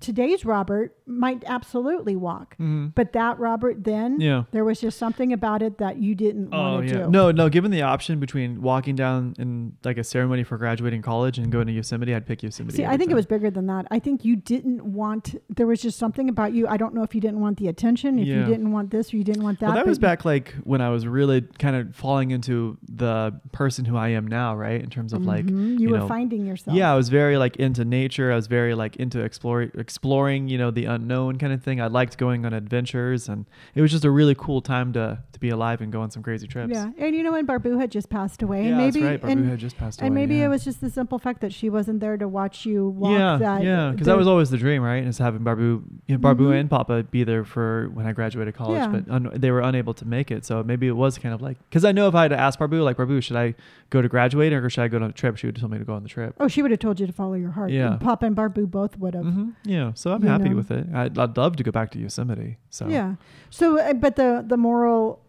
today's 0.00 0.44
Robert 0.44 0.96
might 1.06 1.42
absolutely 1.46 2.16
walk, 2.16 2.54
Mm-hmm. 2.54 2.88
but 2.94 3.12
that 3.12 3.38
Robert 3.38 3.84
then, 3.84 4.20
Yeah. 4.20 4.44
there 4.52 4.64
was 4.64 4.80
just 4.80 4.98
something 4.98 5.32
about 5.32 5.62
it 5.62 5.78
that 5.78 5.98
you 5.98 6.14
didn't 6.14 6.50
Oh 6.52 6.74
want 6.74 6.88
to 6.88 6.94
yeah. 6.94 7.04
do. 7.04 7.10
No, 7.10 7.30
no. 7.30 7.48
Given 7.48 7.70
the 7.70 7.82
option 7.82 8.18
between 8.20 8.62
walking 8.62 8.94
down 8.96 9.34
in 9.38 9.76
like 9.84 9.98
a 9.98 10.04
ceremony 10.04 10.42
for 10.44 10.56
graduating 10.58 11.02
college 11.02 11.38
and 11.38 11.50
going 11.52 11.66
to 11.66 11.72
Yosemite, 11.72 12.14
I'd 12.14 12.26
pick 12.26 12.42
Yosemite. 12.42 12.76
See, 12.76 12.84
I 12.84 12.96
think 12.96 13.10
it 13.10 13.14
was 13.14 13.26
bigger 13.26 13.50
than 13.50 13.66
that. 13.66 13.86
I 13.90 13.98
think 13.98 14.24
you 14.24 14.36
didn't 14.36 14.82
want. 14.84 15.34
There 15.48 15.66
was 15.66 15.80
just 15.82 15.98
something 15.98 16.28
about 16.28 16.52
you. 16.54 16.66
I 16.68 16.76
don't 16.76 16.94
know 16.94 17.02
if 17.02 17.14
you 17.14 17.20
didn't 17.20 17.40
want 17.40 17.58
the 17.58 17.68
attention, 17.68 18.18
if 18.18 18.26
you 18.26 18.44
didn't 18.44 18.72
want 18.72 18.90
this, 18.90 19.12
or 19.12 19.16
you 19.16 19.24
didn't 19.24 19.42
want 19.42 19.60
that. 19.60 19.66
Well, 19.66 19.74
that 19.76 19.86
was 19.86 19.98
back 19.98 20.24
like 20.24 20.54
when 20.64 20.80
I 20.80 20.88
was 20.90 21.06
really 21.06 21.42
kind 21.58 21.76
of 21.76 21.94
falling 21.94 22.30
into 22.30 22.78
the 22.88 23.38
person 23.52 23.84
who 23.84 23.96
I 23.96 24.08
am 24.10 24.26
now, 24.26 24.54
right? 24.56 24.80
In 24.80 24.90
terms 24.90 25.12
of 25.12 25.24
like, 25.24 25.44
Mhm. 25.46 25.78
you, 25.78 25.86
you 25.86 25.88
were 25.90 25.98
know, 25.98 26.08
finding 26.08 26.46
yourself. 26.46 26.76
yeah, 26.76 26.92
I 26.92 26.96
was 26.96 27.08
very 27.08 27.36
like 27.36 27.56
into 27.56 27.84
nature. 27.84 28.32
I 28.32 28.36
was 28.36 28.46
very 28.46 28.74
like 28.74 28.96
into 28.96 29.20
exploring, 29.20 29.70
exploring, 29.90 30.46
you 30.48 30.56
know, 30.56 30.70
the 30.70 30.84
unknown 30.84 31.36
kind 31.36 31.52
of 31.52 31.62
thing. 31.64 31.80
I 31.80 31.88
liked 31.88 32.16
going 32.16 32.46
on 32.46 32.52
adventures, 32.52 33.28
and 33.28 33.44
it 33.74 33.80
was 33.82 33.90
just 33.90 34.04
a 34.04 34.10
really 34.10 34.36
cool 34.36 34.60
time 34.62 34.92
to 34.92 35.18
to 35.32 35.40
be 35.40 35.48
alive 35.50 35.80
and 35.80 35.90
go 35.92 36.00
on 36.00 36.10
some 36.12 36.22
crazy 36.22 36.46
trips. 36.46 36.72
Yeah, 36.72 36.90
and 36.96 37.14
you 37.14 37.24
know, 37.24 37.32
when 37.32 37.44
Barbu 37.46 37.78
had 37.80 37.90
just 37.90 38.08
passed 38.08 38.40
away, 38.42 38.62
yeah, 38.62 38.68
and 38.68 38.76
maybe 38.78 39.00
that's 39.00 39.22
right. 39.22 39.30
Barbu 39.30 39.32
and, 39.32 39.50
had 39.50 39.58
just 39.58 39.76
passed 39.76 40.00
and 40.00 40.14
maybe 40.14 40.36
yeah. 40.36 40.44
it 40.44 40.48
was 40.48 40.62
just 40.64 40.80
the 40.80 40.90
simple 40.90 41.18
fact 41.18 41.40
that 41.40 41.52
she 41.52 41.68
wasn't 41.68 41.98
there 41.98 42.16
to 42.16 42.28
watch 42.28 42.64
you 42.64 42.88
walk. 42.88 43.18
yeah, 43.18 43.36
that, 43.38 43.64
yeah, 43.64 43.90
because 43.90 44.06
that 44.06 44.16
was 44.16 44.28
always 44.28 44.50
the 44.50 44.58
dream, 44.58 44.80
right? 44.82 45.04
Is 45.04 45.18
having 45.18 45.40
Barbu, 45.42 45.82
you 46.06 46.16
know, 46.16 46.18
Barbu 46.18 46.50
Mhm. 46.50 46.60
and 46.60 46.70
Papa 46.70 47.02
be 47.02 47.24
there 47.24 47.44
for 47.44 47.90
when 47.92 48.06
I 48.06 48.12
graduated 48.12 48.54
college, 48.54 48.78
Yeah. 48.78 48.86
but 48.88 49.10
un- 49.10 49.30
they 49.34 49.50
were 49.50 49.60
unable 49.60 49.94
to 49.94 50.06
make 50.06 50.30
it. 50.30 50.44
So 50.44 50.62
maybe 50.62 50.86
it 50.86 50.96
was 50.96 51.18
kind 51.18 51.34
of 51.34 51.42
like 51.42 51.58
because 51.68 51.84
I 51.84 51.90
know 51.90 52.06
if 52.06 52.14
I 52.14 52.22
had 52.22 52.28
to 52.28 52.38
ask 52.38 52.58
Barbu, 52.60 52.84
like 52.84 52.96
Barbu, 52.96 53.20
should 53.22 53.36
I 53.36 53.54
go 53.90 54.00
to 54.02 54.08
graduate 54.08 54.52
or 54.52 54.70
should 54.70 54.82
I 54.84 54.88
go 54.88 54.98
on 54.98 55.02
a 55.04 55.12
trip? 55.12 55.36
She 55.36 55.46
would 55.48 55.56
have 55.56 55.60
told 55.62 55.72
me 55.72 55.78
to 55.78 55.84
go 55.84 55.94
on 55.94 56.04
the 56.04 56.08
trip. 56.08 56.36
Oh, 56.38 56.46
she 56.48 56.62
would 56.62 56.70
have 56.70 56.80
told 56.80 57.00
you 57.00 57.06
to 57.08 57.12
follow 57.12 57.34
your 57.34 57.50
heart. 57.50 57.70
Yeah. 57.70 57.92
And 57.92 58.00
Papa 58.00 58.26
and 58.26 58.36
Barbu 58.36 58.70
both 58.70 58.96
would 58.98 59.14
have. 59.14 59.24
hmm 59.24 59.50
Yeah, 59.64 59.79
so 59.94 60.12
I'm 60.12 60.22
You 60.22 60.28
happy 60.28 60.50
know. 60.50 60.56
with 60.56 60.70
it. 60.70 60.86
I'd, 60.94 61.18
I'd 61.18 61.36
love 61.36 61.56
to 61.56 61.62
go 61.62 61.70
back 61.70 61.90
to 61.92 61.98
Yosemite. 61.98 62.58
So 62.70 62.88
Yeah. 62.88 63.14
So, 63.50 63.78
uh, 63.78 63.94
but 63.94 64.16
the 64.16 64.44
the 64.46 64.56
moral, 64.56 65.20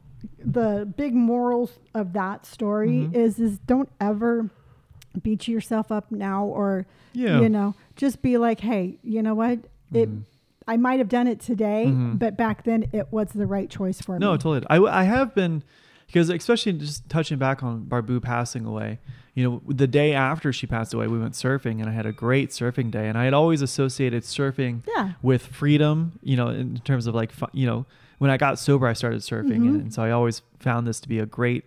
the 0.43 0.69
big 0.97 1.13
morals 1.13 1.71
of 1.93 2.13
that 2.13 2.45
story 2.45 2.89
Mhm. 3.09 3.15
is 3.15 3.39
is 3.39 3.59
don't 3.59 3.89
ever 3.99 4.49
beat 5.23 5.47
yourself 5.47 5.91
up 5.91 6.11
now, 6.11 6.45
or 6.45 6.85
yeah, 7.13 7.41
you 7.41 7.49
know, 7.49 7.73
just 7.95 8.21
be 8.21 8.37
like, 8.37 8.59
hey, 8.61 8.97
you 9.03 9.21
know 9.21 9.35
what, 9.35 9.59
it. 9.93 10.09
Mhm. 10.09 10.23
I 10.67 10.77
might 10.77 10.99
have 10.99 11.09
done 11.09 11.27
it 11.27 11.39
today, 11.41 11.85
Mhm. 11.87 12.19
but 12.19 12.37
back 12.37 12.63
then 12.63 12.85
it 12.93 13.07
was 13.11 13.29
the 13.33 13.47
right 13.47 13.69
choice 13.69 13.99
for 13.99 14.17
No, 14.19 14.27
me. 14.27 14.31
No, 14.33 14.37
totally. 14.37 14.67
I, 14.69 15.01
I 15.01 15.03
have 15.03 15.33
been 15.35 15.63
because 16.07 16.29
especially 16.29 16.73
just 16.73 17.09
touching 17.09 17.37
back 17.39 17.63
on 17.63 17.85
Barbu 17.85 18.21
passing 18.21 18.65
away. 18.65 18.99
You 19.33 19.49
know, 19.49 19.61
the 19.67 19.87
day 19.87 20.13
after 20.13 20.51
she 20.51 20.67
passed 20.67 20.93
away, 20.93 21.07
we 21.07 21.17
went 21.17 21.33
surfing, 21.35 21.79
and 21.79 21.87
I 21.87 21.91
had 21.93 22.05
a 22.05 22.11
great 22.11 22.49
surfing 22.49 22.91
day. 22.91 23.07
And 23.07 23.17
I 23.17 23.23
had 23.23 23.33
always 23.33 23.61
associated 23.61 24.23
surfing 24.23 24.83
Yeah. 24.87 25.13
with 25.21 25.45
freedom. 25.45 26.19
You 26.21 26.35
know, 26.35 26.49
in 26.49 26.77
terms 26.79 27.07
of 27.07 27.15
like, 27.15 27.31
you 27.53 27.65
know, 27.65 27.85
when 28.17 28.29
I 28.29 28.37
got 28.37 28.59
sober, 28.59 28.87
I 28.87 28.93
started 28.93 29.21
surfing, 29.21 29.61
Mhm. 29.61 29.67
and, 29.69 29.81
and 29.83 29.93
so 29.93 30.03
I 30.03 30.11
always 30.11 30.41
found 30.59 30.85
this 30.85 30.99
to 30.99 31.07
be 31.09 31.19
a 31.19 31.25
great. 31.25 31.63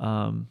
Um, 0.00 0.46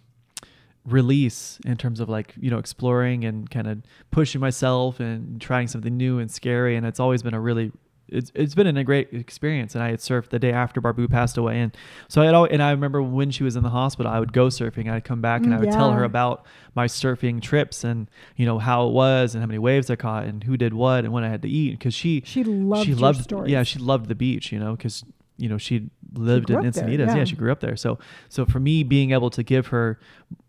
release 0.86 1.60
in 1.66 1.76
terms 1.76 2.00
of 2.00 2.08
like 2.08 2.34
you 2.40 2.50
know 2.50 2.60
exploring 2.60 3.26
and 3.26 3.50
kind 3.50 3.68
of 3.68 3.82
pushing 4.10 4.40
myself 4.40 5.02
and 5.02 5.42
trying 5.42 5.68
something 5.68 5.98
new 5.98 6.18
and 6.18 6.32
scary 6.32 6.78
and 6.78 6.86
it's 6.86 6.98
always 7.00 7.22
been 7.22 7.34
a 7.34 7.40
really 7.42 7.74
it's, 8.10 8.32
it's 8.36 8.56
been 8.56 8.76
a 8.78 8.84
great 8.84 9.10
experience 9.14 9.76
and 9.76 9.84
I 9.84 9.90
had 9.90 10.00
surfed 10.00 10.30
the 10.30 10.40
day 10.40 10.52
after 10.52 10.82
Barbu 10.82 11.10
passed 11.10 11.38
away 11.38 11.60
and 11.60 11.76
so 12.08 12.22
I 12.22 12.26
had 12.26 12.36
and 12.52 12.62
I 12.64 12.72
remember 12.72 13.02
when 13.02 13.32
she 13.32 13.44
was 13.44 13.56
in 13.56 13.64
the 13.64 13.70
hospital 13.70 14.12
I 14.12 14.20
would 14.20 14.34
go 14.34 14.48
surfing 14.48 14.90
I'd 14.92 15.04
come 15.04 15.22
back 15.22 15.44
and 15.44 15.54
I 15.54 15.58
would 15.60 15.72
tell 15.72 15.92
her 15.92 16.04
about 16.04 16.46
my 16.76 16.88
surfing 16.88 17.42
trips 17.42 17.84
and 17.84 18.10
you 18.36 18.46
know 18.46 18.60
how 18.60 18.88
it 18.88 18.94
was 18.94 19.36
and 19.36 19.42
how 19.42 19.48
many 19.48 19.60
waves 19.60 19.90
I 19.90 19.96
caught 19.96 20.26
and 20.26 20.44
who 20.44 20.58
did 20.58 20.74
what 20.74 21.04
and 21.04 21.14
when 21.14 21.24
I 21.24 21.30
had 21.30 21.42
to 21.42 21.50
eat 21.50 21.72
because 21.72 21.94
she 21.94 22.22
She 22.26 22.44
loved 22.44 22.86
she 22.86 22.94
loved 22.96 23.24
stories. 23.24 23.52
yeah 23.52 23.64
she 23.64 23.80
loved 23.80 24.08
the 24.08 24.16
beach 24.16 24.52
you 24.52 24.60
know 24.60 24.72
because 24.76 25.04
you 25.38 25.50
know 25.50 25.58
she 25.58 25.90
lived 26.14 26.48
grew 26.48 26.60
in 26.60 26.66
up 26.68 26.74
there, 26.74 26.84
Encinitas 26.86 27.08
yeah. 27.08 27.16
yeah. 27.18 27.24
she 27.26 27.36
grew 27.36 27.52
up 27.52 27.60
there 27.60 27.76
so 27.76 28.00
so 28.30 28.46
for 28.46 28.60
me 28.60 28.82
being 28.84 29.12
able 29.12 29.30
to 29.30 29.44
give 29.44 29.68
her 29.68 30.00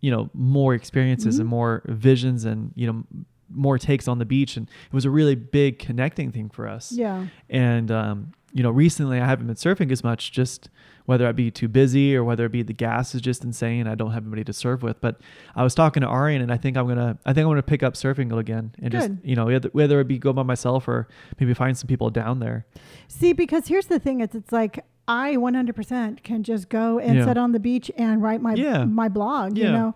you 0.01 0.11
know 0.11 0.31
more 0.33 0.75
experiences 0.75 1.35
Mm-hmm. 1.35 1.41
and 1.43 1.49
more 1.51 1.83
visions 1.87 2.45
and 2.45 2.73
you 2.75 2.87
know 2.87 3.05
more 3.51 3.79
takes 3.79 4.07
on 4.09 4.19
the 4.19 4.25
beach 4.25 4.57
and 4.57 4.69
it 4.69 4.93
was 4.93 5.05
a 5.05 5.11
really 5.11 5.35
big 5.35 5.79
connecting 5.79 6.31
thing 6.31 6.49
for 6.51 6.69
us 6.69 6.93
Yeah. 6.93 7.27
and 7.49 7.91
um, 7.91 8.33
you 8.53 8.63
know 8.63 8.71
recently 8.71 9.21
i 9.21 9.27
haven't 9.27 9.47
been 9.47 9.57
surfing 9.57 9.91
as 9.93 10.03
much 10.05 10.33
just 10.33 10.69
whether 11.07 11.27
i 11.27 11.33
be 11.33 11.51
too 11.51 11.69
busy 11.69 12.15
or 12.17 12.25
whether 12.25 12.45
it 12.47 12.53
be 12.53 12.63
the 12.63 12.73
gas 12.73 13.15
is 13.15 13.21
just 13.21 13.45
insane 13.45 13.87
i 13.87 13.95
don't 13.95 14.13
have 14.13 14.23
anybody 14.23 14.45
to 14.45 14.53
surf 14.53 14.83
with 14.83 15.01
but 15.01 15.21
i 15.57 15.63
was 15.63 15.75
talking 15.75 16.01
to 16.03 16.09
arian 16.09 16.41
and 16.43 16.51
i 16.53 16.57
think 16.57 16.77
i'm 16.77 16.87
gonna 16.89 17.19
i 17.27 17.33
think 17.33 17.45
i'm 17.45 17.51
gonna 17.51 17.63
pick 17.63 17.83
up 17.83 17.95
surfing 17.95 18.37
again 18.39 18.75
and 18.83 18.91
just 18.93 19.11
you 19.23 19.35
know 19.37 19.47
whether, 19.47 19.69
whether 19.73 20.01
it 20.01 20.09
be 20.09 20.19
go 20.19 20.33
by 20.33 20.43
myself 20.43 20.89
or 20.89 21.09
maybe 21.39 21.53
find 21.55 21.77
some 21.77 21.87
people 21.89 22.11
down 22.11 22.39
there 22.41 22.67
See, 23.09 23.33
because 23.33 23.67
here's 23.69 23.87
the 23.87 23.99
thing: 23.99 24.21
it's 24.21 24.35
it's 24.35 24.53
like 24.53 24.85
I 25.09 25.37
100% 25.37 26.23
can 26.23 26.43
just 26.43 26.69
go 26.69 26.99
and 26.99 27.17
Yeah. 27.17 27.25
sit 27.25 27.39
on 27.39 27.53
the 27.53 27.59
beach 27.61 27.91
and 27.97 28.23
write 28.23 28.43
my 28.43 28.53
Yeah. 28.55 28.85
my 28.85 29.09
blog. 29.09 29.57
You 29.57 29.73
know, 29.73 29.95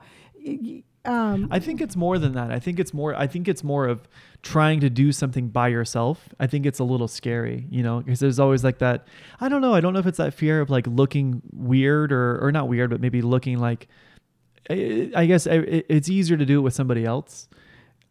um, 1.04 1.48
I 1.50 1.58
think 1.58 1.80
it's 1.80 1.96
more 1.96 2.18
than 2.18 2.34
that. 2.34 2.52
I 2.52 2.60
think 2.60 2.78
it's 2.78 2.94
more. 2.94 3.14
I 3.14 3.26
think 3.26 3.48
it's 3.48 3.64
more 3.64 3.88
of 3.88 4.08
trying 4.42 4.80
to 4.80 4.90
do 4.90 5.10
something 5.10 5.48
by 5.48 5.68
yourself. 5.68 6.28
I 6.38 6.46
think 6.46 6.64
it's 6.64 6.78
a 6.78 6.84
little 6.84 7.08
scary, 7.08 7.66
you 7.70 7.82
know, 7.82 8.00
because 8.00 8.20
there's 8.20 8.38
always 8.38 8.62
like 8.62 8.78
that. 8.78 9.08
I 9.40 9.48
don't 9.48 9.60
know. 9.60 9.74
I 9.74 9.80
don't 9.80 9.92
know 9.92 9.98
if 9.98 10.06
it's 10.06 10.18
that 10.18 10.34
fear 10.34 10.60
of 10.60 10.70
like 10.70 10.86
looking 10.86 11.42
weird 11.52 12.12
or 12.12 12.44
or 12.44 12.52
not 12.52 12.68
weird, 12.68 12.90
but 12.90 13.00
maybe 13.00 13.22
looking 13.22 13.58
like. 13.58 13.88
I 14.70 15.26
guess 15.26 15.48
it's 15.50 16.08
easier 16.08 16.36
to 16.36 16.46
do 16.46 16.58
it 16.58 16.62
with 16.62 16.72
somebody 16.72 17.04
else. 17.04 17.48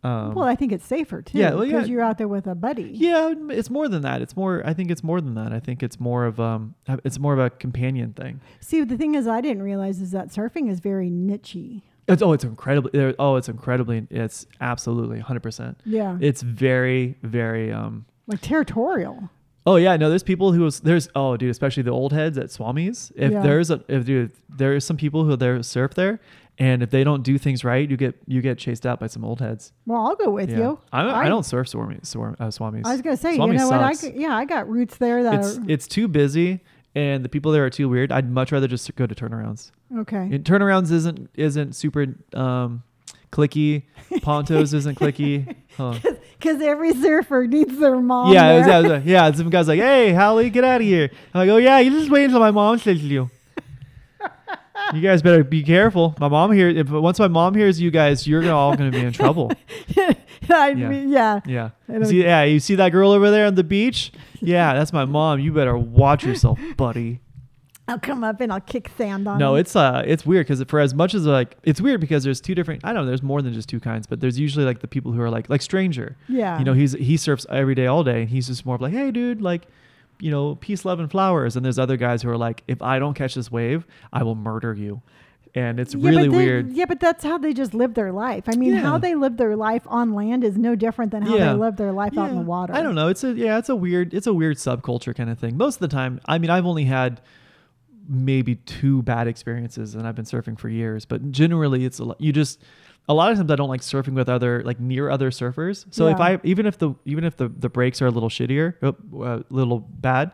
Um, 0.03 0.33
well, 0.33 0.45
I 0.45 0.55
think 0.55 0.71
it's 0.71 0.85
safer 0.85 1.21
too. 1.21 1.37
yeah, 1.37 1.53
well, 1.53 1.63
because 1.63 1.87
yeah. 1.87 1.93
you're 1.93 2.01
out 2.01 2.17
there 2.17 2.27
with 2.27 2.47
a 2.47 2.55
buddy. 2.55 2.89
yeah, 2.91 3.33
it's 3.51 3.69
more 3.69 3.87
than 3.87 4.01
that. 4.01 4.21
It's 4.21 4.35
more. 4.35 4.61
I 4.65 4.73
think 4.73 4.91
it's 4.91 5.03
more 5.03 5.21
than 5.21 5.35
that. 5.35 5.53
I 5.53 5.59
think 5.59 5.81
it's 5.81 5.99
more 5.99 6.25
of 6.25 6.39
um. 6.39 6.75
It's 7.05 7.19
more 7.19 7.33
of 7.33 7.39
a 7.39 7.51
companion 7.51 8.13
thing. 8.13 8.41
See, 8.59 8.83
the 8.83 8.97
thing 8.97 9.15
is, 9.15 9.27
I 9.27 9.39
didn't 9.39 9.63
realize 9.63 10.01
is 10.01 10.11
that 10.11 10.27
surfing 10.27 10.69
is 10.69 10.79
very 10.79 11.09
nichey. 11.09 11.83
It's 12.07 12.21
oh, 12.21 12.33
it's 12.33 12.43
incredibly. 12.43 13.15
Oh, 13.19 13.35
it's 13.35 13.47
incredibly. 13.49 14.07
It's 14.09 14.45
absolutely 14.59 15.17
100. 15.17 15.39
percent 15.41 15.79
Yeah, 15.85 16.17
It's 16.19 16.41
very 16.41 17.15
very 17.23 17.71
um. 17.71 18.05
like 18.27 18.41
territorial. 18.41 19.29
Oh 19.65 19.75
yeah, 19.75 19.95
no. 19.95 20.09
There's 20.09 20.23
people 20.23 20.51
who 20.53 20.69
there's 20.71 21.07
oh 21.15 21.37
dude, 21.37 21.51
especially 21.51 21.83
the 21.83 21.91
old 21.91 22.13
heads 22.13 22.37
at 22.37 22.49
Swami's. 22.51 23.11
If 23.15 23.31
Yeah. 23.31 23.41
there's 23.41 23.69
a 23.69 23.83
if 23.87 24.05
dude, 24.05 24.31
there's 24.49 24.83
some 24.83 24.97
people 24.97 25.23
who 25.23 25.35
there 25.35 25.61
surf 25.61 25.93
there, 25.93 26.19
and 26.57 26.81
if 26.81 26.89
they 26.89 27.03
don't 27.03 27.21
do 27.21 27.37
things 27.37 27.63
right, 27.63 27.87
you 27.87 27.95
get 27.95 28.15
you 28.25 28.41
get 28.41 28.57
chased 28.57 28.87
out 28.87 28.99
by 28.99 29.05
some 29.07 29.23
old 29.23 29.39
heads. 29.39 29.71
Well, 29.85 30.01
I'll 30.03 30.15
go 30.15 30.31
with 30.31 30.49
you. 30.49 30.79
I 30.91 31.03
don't, 31.03 31.11
I, 31.13 31.29
don't 31.29 31.43
surf 31.45 31.69
Swami, 31.69 31.99
Swam, 32.01 32.35
uh, 32.39 32.49
Swami's. 32.49 32.87
I 32.87 32.91
was 32.93 33.01
gonna 33.03 33.15
say, 33.17 33.33
you 33.33 33.37
know 33.37 33.69
what? 33.69 33.79
I 33.81 33.93
sucks. 33.93 34.01
g- 34.13 34.19
yeah, 34.19 34.35
I 34.35 34.45
got 34.45 34.67
roots 34.67 34.97
there 34.97 35.21
that 35.23 35.35
It's 35.35 35.57
are 35.59 35.63
it's 35.67 35.87
too 35.87 36.07
busy, 36.07 36.61
and 36.95 37.23
the 37.23 37.29
people 37.29 37.51
there 37.51 37.65
are 37.65 37.69
too 37.69 37.89
weird. 37.89 38.11
I'd 38.11 38.29
much 38.29 38.51
rather 38.51 38.67
just 38.67 38.93
go 38.95 39.05
to 39.05 39.15
turnarounds. 39.15 39.71
okay. 39.99 40.17
And 40.31 40.43
turnarounds 40.43 40.91
isn't 40.91 41.29
isn't 41.35 41.75
super 41.75 42.15
um, 42.33 42.83
clicky. 43.31 43.83
Pontos 44.21 44.73
isn't 44.73 44.97
clicky. 44.97 45.55
Huh. 45.77 45.95
Because 46.41 46.59
every 46.59 46.91
surfer 46.95 47.45
needs 47.45 47.77
their 47.77 48.01
mom. 48.01 48.33
Yeah, 48.33 48.65
there. 48.65 48.97
yeah, 48.97 49.01
yeah. 49.27 49.31
Some 49.31 49.51
guy's 49.51 49.67
like, 49.67 49.79
"Hey, 49.79 50.11
Hallie, 50.11 50.49
get 50.49 50.63
out 50.63 50.81
of 50.81 50.87
here." 50.87 51.11
I'm 51.35 51.41
like, 51.41 51.49
"Oh 51.49 51.57
yeah, 51.57 51.77
you 51.77 51.91
just 51.91 52.09
wait 52.09 52.23
until 52.23 52.39
my 52.39 52.49
mom 52.49 52.79
says 52.79 52.97
to 52.97 53.05
you." 53.05 53.29
You 54.93 55.01
guys 55.01 55.21
better 55.21 55.43
be 55.43 55.63
careful. 55.63 56.15
My 56.19 56.27
mom 56.27 56.51
here. 56.51 56.69
If 56.69 56.89
once 56.89 57.19
my 57.19 57.27
mom 57.27 57.55
hears 57.55 57.79
you 57.79 57.91
guys, 57.91 58.27
you're 58.27 58.51
all 58.51 58.75
going 58.75 58.91
to 58.91 58.97
be 58.97 59.03
in 59.05 59.13
trouble. 59.13 59.51
I 60.49 60.69
Yeah. 60.69 60.73
mean, 60.89 61.09
yeah. 61.09 61.39
Yeah. 61.45 61.69
See, 62.03 62.23
yeah. 62.23 62.43
You 62.43 62.59
see 62.59 62.75
that 62.75 62.89
girl 62.91 63.11
over 63.11 63.31
there 63.31 63.45
on 63.45 63.55
the 63.55 63.63
beach? 63.63 64.11
Yeah, 64.41 64.73
that's 64.73 64.91
my 64.91 65.05
mom. 65.05 65.39
You 65.39 65.53
better 65.53 65.77
watch 65.77 66.23
yourself, 66.25 66.59
buddy. 66.77 67.19
I'll 67.87 67.99
come 67.99 68.23
up 68.23 68.39
and 68.39 68.53
I'll 68.53 68.61
kick 68.61 68.89
sand 68.97 69.27
on. 69.27 69.37
No, 69.37 69.53
them. 69.53 69.61
it's 69.61 69.75
uh, 69.75 70.03
it's 70.05 70.25
weird 70.25 70.45
because 70.47 70.63
for 70.63 70.79
as 70.79 70.93
much 70.93 71.13
as 71.13 71.25
like, 71.25 71.57
it's 71.63 71.81
weird 71.81 71.99
because 71.99 72.23
there's 72.23 72.39
two 72.39 72.55
different. 72.55 72.85
I 72.85 72.93
don't 72.93 73.03
know. 73.03 73.07
There's 73.07 73.23
more 73.23 73.41
than 73.41 73.53
just 73.53 73.67
two 73.69 73.79
kinds, 73.79 74.07
but 74.07 74.19
there's 74.21 74.39
usually 74.39 74.65
like 74.65 74.79
the 74.79 74.87
people 74.87 75.11
who 75.11 75.19
are 75.21 75.29
like, 75.29 75.49
like 75.49 75.61
stranger. 75.61 76.15
yeah. 76.29 76.57
You 76.57 76.63
know, 76.65 76.73
he's 76.73 76.93
he 76.93 77.17
surfs 77.17 77.45
every 77.49 77.75
day, 77.75 77.87
all 77.87 78.03
day, 78.03 78.21
and 78.21 78.29
he's 78.29 78.47
just 78.47 78.65
more 78.65 78.75
of 78.75 78.81
like, 78.81 78.93
hey, 78.93 79.11
dude, 79.11 79.41
like, 79.41 79.63
you 80.21 80.31
know, 80.31 80.55
peace, 80.55 80.85
love, 80.85 80.99
and 80.99 81.09
flowers. 81.11 81.55
And 81.55 81.65
there's 81.65 81.79
other 81.79 81.97
guys 81.97 82.21
who 82.21 82.29
are 82.29 82.37
like, 82.37 82.63
if 82.67 82.81
I 82.81 82.99
don't 82.99 83.13
catch 83.15 83.35
this 83.35 83.51
wave, 83.51 83.85
I 84.13 84.23
will 84.23 84.35
murder 84.35 84.73
you. 84.73 85.01
And 85.53 85.81
it's 85.81 85.93
Yeah, 85.93 86.09
really 86.09 86.23
they- 86.29 86.37
weird. 86.37 86.71
Yeah, 86.71 86.85
but 86.85 87.01
that's 87.01 87.25
how 87.25 87.37
they 87.37 87.53
just 87.53 87.73
live 87.73 87.93
their 87.93 88.13
life. 88.13 88.45
I 88.47 88.55
mean, 88.55 88.73
Yeah. 88.73 88.79
how 88.81 88.97
they 88.97 89.15
live 89.15 89.35
their 89.35 89.57
life 89.57 89.83
on 89.87 90.13
land 90.13 90.45
is 90.45 90.57
no 90.57 90.75
different 90.75 91.11
than 91.11 91.23
how 91.23 91.35
Yeah. 91.35 91.51
they 91.53 91.59
live 91.59 91.75
their 91.75 91.91
life 91.91 92.17
out 92.17 92.29
in 92.29 92.35
the 92.37 92.41
water. 92.41 92.73
I 92.73 92.81
don't 92.81 92.95
know. 92.95 93.09
It's 93.09 93.23
a 93.25 93.33
yeah, 93.33 93.57
it's 93.57 93.67
a 93.67 93.75
weird 93.75 94.13
it's 94.13 94.27
a 94.27 94.33
weird 94.33 94.55
subculture 94.57 95.13
kind 95.13 95.29
of 95.29 95.37
thing. 95.37 95.57
Most 95.57 95.75
of 95.75 95.81
the 95.81 95.89
time, 95.93 96.21
I 96.25 96.37
mean, 96.37 96.49
I've 96.49 96.65
only 96.65 96.85
had 96.85 97.19
maybe 98.07 98.55
two 98.55 99.01
bad 99.03 99.27
experiences 99.27 99.93
and 99.95 100.07
I've 100.07 100.15
been 100.15 100.25
surfing 100.25 100.57
for 100.57 100.69
years, 100.69 101.05
but 101.05 101.31
generally 101.31 101.85
it's 101.85 101.99
a 101.99 102.03
lot 102.05 102.19
you 102.21 102.31
just 102.33 102.61
a 103.09 103.13
lot 103.13 103.31
of 103.31 103.37
times 103.37 103.51
I 103.51 103.55
don't 103.55 103.69
like 103.69 103.81
surfing 103.81 104.13
with 104.13 104.29
other 104.29 104.61
like 104.63 104.79
near 104.79 105.09
other 105.09 105.31
surfers. 105.31 105.85
So 105.91 106.07
if 106.07 106.19
I 106.19 106.39
even 106.43 106.65
if 106.65 106.77
the 106.77 106.93
even 107.05 107.23
if 107.23 107.35
the 107.37 107.49
the 107.49 107.69
breaks 107.69 108.01
are 108.01 108.07
a 108.07 108.11
little 108.11 108.29
shittier, 108.29 108.75
a 108.81 108.95
uh, 109.23 109.43
little 109.49 109.79
bad, 109.79 110.31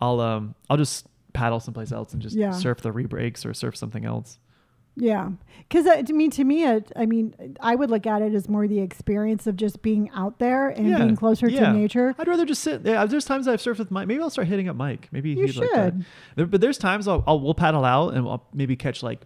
I'll 0.00 0.20
um 0.20 0.54
I'll 0.68 0.76
just 0.76 1.06
paddle 1.32 1.60
someplace 1.60 1.92
else 1.92 2.12
and 2.12 2.20
just 2.22 2.36
Yeah. 2.36 2.50
surf 2.50 2.80
the 2.82 2.92
re-breaks 2.92 3.46
or 3.46 3.54
surf 3.54 3.76
something 3.76 4.04
else. 4.04 4.38
Yeah, 4.96 5.30
because 5.68 5.86
uh, 5.86 6.02
to 6.02 6.12
me, 6.12 6.28
to 6.30 6.42
me, 6.44 6.64
it, 6.64 6.90
I 6.96 7.06
mean, 7.06 7.32
I 7.60 7.76
would 7.76 7.90
look 7.90 8.06
at 8.08 8.22
it 8.22 8.34
as 8.34 8.48
more 8.48 8.66
the 8.66 8.80
experience 8.80 9.46
of 9.46 9.54
just 9.56 9.80
being 9.82 10.10
out 10.10 10.40
there 10.40 10.68
and 10.68 10.88
Yeah. 10.88 10.98
being 10.98 11.16
closer 11.16 11.48
Yeah. 11.48 11.66
to 11.66 11.72
nature. 11.72 12.14
I'd 12.18 12.26
rather 12.26 12.44
just 12.44 12.60
sit. 12.62 12.82
Yeah, 12.84 13.06
there's 13.06 13.24
times 13.24 13.46
I've 13.46 13.60
surfed 13.60 13.78
with 13.78 13.90
Mike. 13.92 14.08
Maybe 14.08 14.20
I'll 14.20 14.30
start 14.30 14.48
hitting 14.48 14.68
up 14.68 14.74
Mike. 14.76 15.08
Maybe 15.12 15.30
You 15.30 15.46
he'd 15.46 15.56
like 15.56 15.70
that. 15.74 15.92
should. 15.94 16.04
There, 16.34 16.46
but 16.46 16.60
there's 16.60 16.76
times 16.76 17.06
I'll, 17.08 17.22
I'll 17.26 17.40
we'll 17.40 17.54
paddle 17.54 17.84
out 17.84 18.14
and 18.14 18.26
I'll 18.26 18.44
maybe 18.52 18.74
catch 18.76 19.02
like 19.02 19.20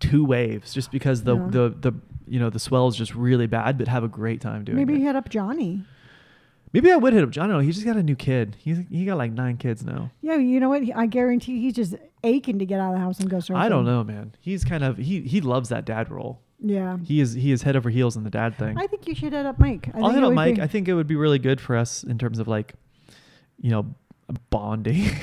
two 0.00 0.24
waves 0.24 0.72
just 0.72 0.90
because 0.90 1.22
the 1.22 1.36
Yeah. 1.36 1.48
the 1.50 1.74
the 1.80 1.94
you 2.26 2.38
know 2.40 2.50
the 2.50 2.58
swell 2.58 2.88
is 2.88 2.96
just 2.96 3.14
really 3.14 3.46
bad, 3.46 3.78
but 3.78 3.88
have 3.88 4.04
a 4.04 4.08
great 4.08 4.40
time 4.40 4.64
doing 4.64 4.78
it. 4.78 4.86
Maybe 4.86 5.00
it. 5.00 5.04
hit 5.04 5.16
up 5.16 5.28
Johnny. 5.28 5.82
Maybe 6.72 6.90
I 6.90 6.96
would 6.96 7.12
hit 7.12 7.22
up 7.22 7.30
John. 7.30 7.44
I 7.44 7.46
don't 7.48 7.56
know. 7.58 7.62
He 7.66 7.70
just 7.70 7.86
got 7.86 7.96
a 7.96 8.02
new 8.02 8.16
kid. 8.16 8.56
He's 8.58 8.78
he 8.90 9.04
got 9.04 9.16
like 9.16 9.30
nine 9.32 9.56
kids 9.58 9.84
now. 9.84 10.10
Yeah, 10.22 10.36
you 10.36 10.58
know 10.58 10.68
what? 10.68 10.82
I 10.96 11.06
guarantee 11.06 11.60
he's 11.60 11.74
just 11.74 11.94
aching 12.24 12.58
to 12.58 12.66
get 12.66 12.80
out 12.80 12.88
of 12.88 12.94
the 12.94 13.00
house 13.00 13.20
and 13.20 13.30
go 13.30 13.36
surfing. 13.36 13.56
I 13.56 13.68
don't 13.68 13.84
know, 13.84 14.02
man. 14.02 14.34
He's 14.40 14.64
kind 14.64 14.82
of 14.82 14.96
he 14.96 15.20
he 15.20 15.40
loves 15.40 15.68
that 15.68 15.84
dad 15.84 16.10
role. 16.10 16.40
Yeah, 16.66 16.96
He 17.04 17.20
is 17.20 17.34
he 17.34 17.52
is 17.52 17.62
head 17.62 17.76
over 17.76 17.90
heels 17.90 18.16
in 18.16 18.24
the 18.24 18.30
dad 18.30 18.56
thing. 18.56 18.78
I 18.78 18.86
think 18.86 19.06
you 19.06 19.14
should 19.14 19.34
hit 19.34 19.44
up 19.46 19.58
Mike. 19.58 19.88
I 19.94 19.98
I'll 19.98 20.04
think 20.04 20.14
hit 20.14 20.18
it 20.18 20.24
up 20.24 20.28
would 20.30 20.34
Mike. 20.34 20.54
be- 20.56 20.62
I 20.62 20.66
think 20.66 20.88
it 20.88 20.94
would 20.94 21.06
be 21.06 21.16
really 21.16 21.38
good 21.38 21.60
for 21.60 21.76
us 21.76 22.02
in 22.04 22.16
terms 22.16 22.38
of 22.38 22.48
like, 22.48 22.72
you 23.60 23.70
know, 23.70 23.94
bonding. 24.50 25.10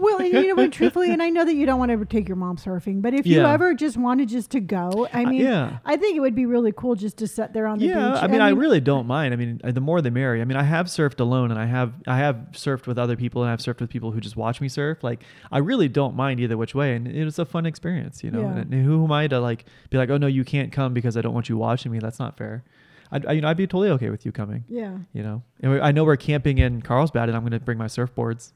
Well, 0.00 0.18
and 0.18 0.32
you 0.32 0.46
know 0.48 0.54
what? 0.54 0.72
Truthfully, 0.78 1.12
and 1.12 1.20
I 1.20 1.28
know 1.28 1.44
that 1.44 1.54
you 1.54 1.66
don't 1.66 1.78
want 1.80 1.90
to 1.90 2.04
take 2.04 2.28
your 2.28 2.36
mom 2.36 2.56
surfing, 2.56 3.02
but 3.02 3.14
if 3.14 3.26
you 3.26 3.40
ever 3.42 3.74
just 3.74 3.96
wanted 3.96 4.28
just 4.28 4.50
to 4.52 4.60
go, 4.60 5.08
I 5.12 5.24
Uh, 5.24 5.30
mean, 5.30 5.40
yeah. 5.40 5.78
I 5.84 5.96
think 5.96 6.16
it 6.16 6.20
would 6.20 6.36
be 6.36 6.46
really 6.46 6.70
cool 6.72 6.94
just 6.94 7.16
to 7.18 7.26
sit 7.26 7.52
there 7.52 7.66
on 7.66 7.80
the 7.80 7.86
yeah, 7.86 8.12
beach. 8.12 8.22
I 8.22 8.26
mean, 8.28 8.40
I 8.40 8.50
really 8.50 8.80
don't 8.80 9.06
mind. 9.08 9.34
I 9.34 9.36
mean, 9.36 9.60
uh, 9.64 9.72
the 9.72 9.80
more 9.80 10.00
the 10.00 10.12
merrier. 10.12 10.40
I 10.40 10.44
mean, 10.44 10.56
I 10.56 10.62
have 10.62 10.86
surfed 10.86 11.18
alone, 11.18 11.50
and 11.50 11.58
I 11.58 11.66
have 11.66 11.92
I 12.06 12.16
have 12.18 12.36
surfed 12.52 12.86
with 12.86 12.96
other 12.98 13.16
people, 13.16 13.42
and 13.42 13.50
I've 13.50 13.58
surfed 13.58 13.80
with 13.80 13.90
people 13.90 14.12
who 14.12 14.20
just 14.20 14.36
watch 14.36 14.60
me 14.60 14.68
surf. 14.68 15.02
Like, 15.02 15.22
I 15.50 15.58
really 15.58 15.88
don't 15.88 16.14
mind 16.14 16.38
either 16.40 16.56
which 16.56 16.74
way, 16.76 16.94
and 16.94 17.08
it's 17.08 17.38
a 17.40 17.44
fun 17.44 17.66
experience, 17.66 18.22
you 18.22 18.30
know. 18.30 18.42
Yeah. 18.42 18.56
And, 18.56 18.72
and 18.72 18.84
who 18.84 19.02
am 19.04 19.10
I 19.12 19.26
to 19.26 19.40
like 19.40 19.64
be 19.90 19.98
like, 19.98 20.10
oh 20.10 20.16
no, 20.16 20.28
you 20.28 20.44
can't 20.44 20.70
come 20.70 20.94
because 20.94 21.16
I 21.16 21.22
don't 21.22 21.34
want 21.34 21.48
you 21.48 21.56
watching 21.56 21.90
me? 21.90 21.98
That's 21.98 22.20
not 22.20 22.36
fair. 22.38 22.62
I'd, 23.10 23.26
I, 23.26 23.32
you 23.32 23.40
know, 23.40 23.48
I'd 23.48 23.56
be 23.56 23.66
totally 23.66 23.88
okay 23.90 24.10
with 24.10 24.24
you 24.26 24.32
coming. 24.32 24.64
Yeah. 24.68 24.96
You 25.12 25.22
know, 25.24 25.42
and 25.60 25.72
we- 25.72 25.80
I 25.80 25.90
know 25.92 26.04
we're 26.04 26.16
camping 26.16 26.58
in 26.58 26.82
Carlsbad, 26.82 27.28
and 27.28 27.34
I'm 27.36 27.42
going 27.42 27.52
to 27.52 27.58
bring 27.60 27.78
my 27.78 27.86
surfboards, 27.86 28.52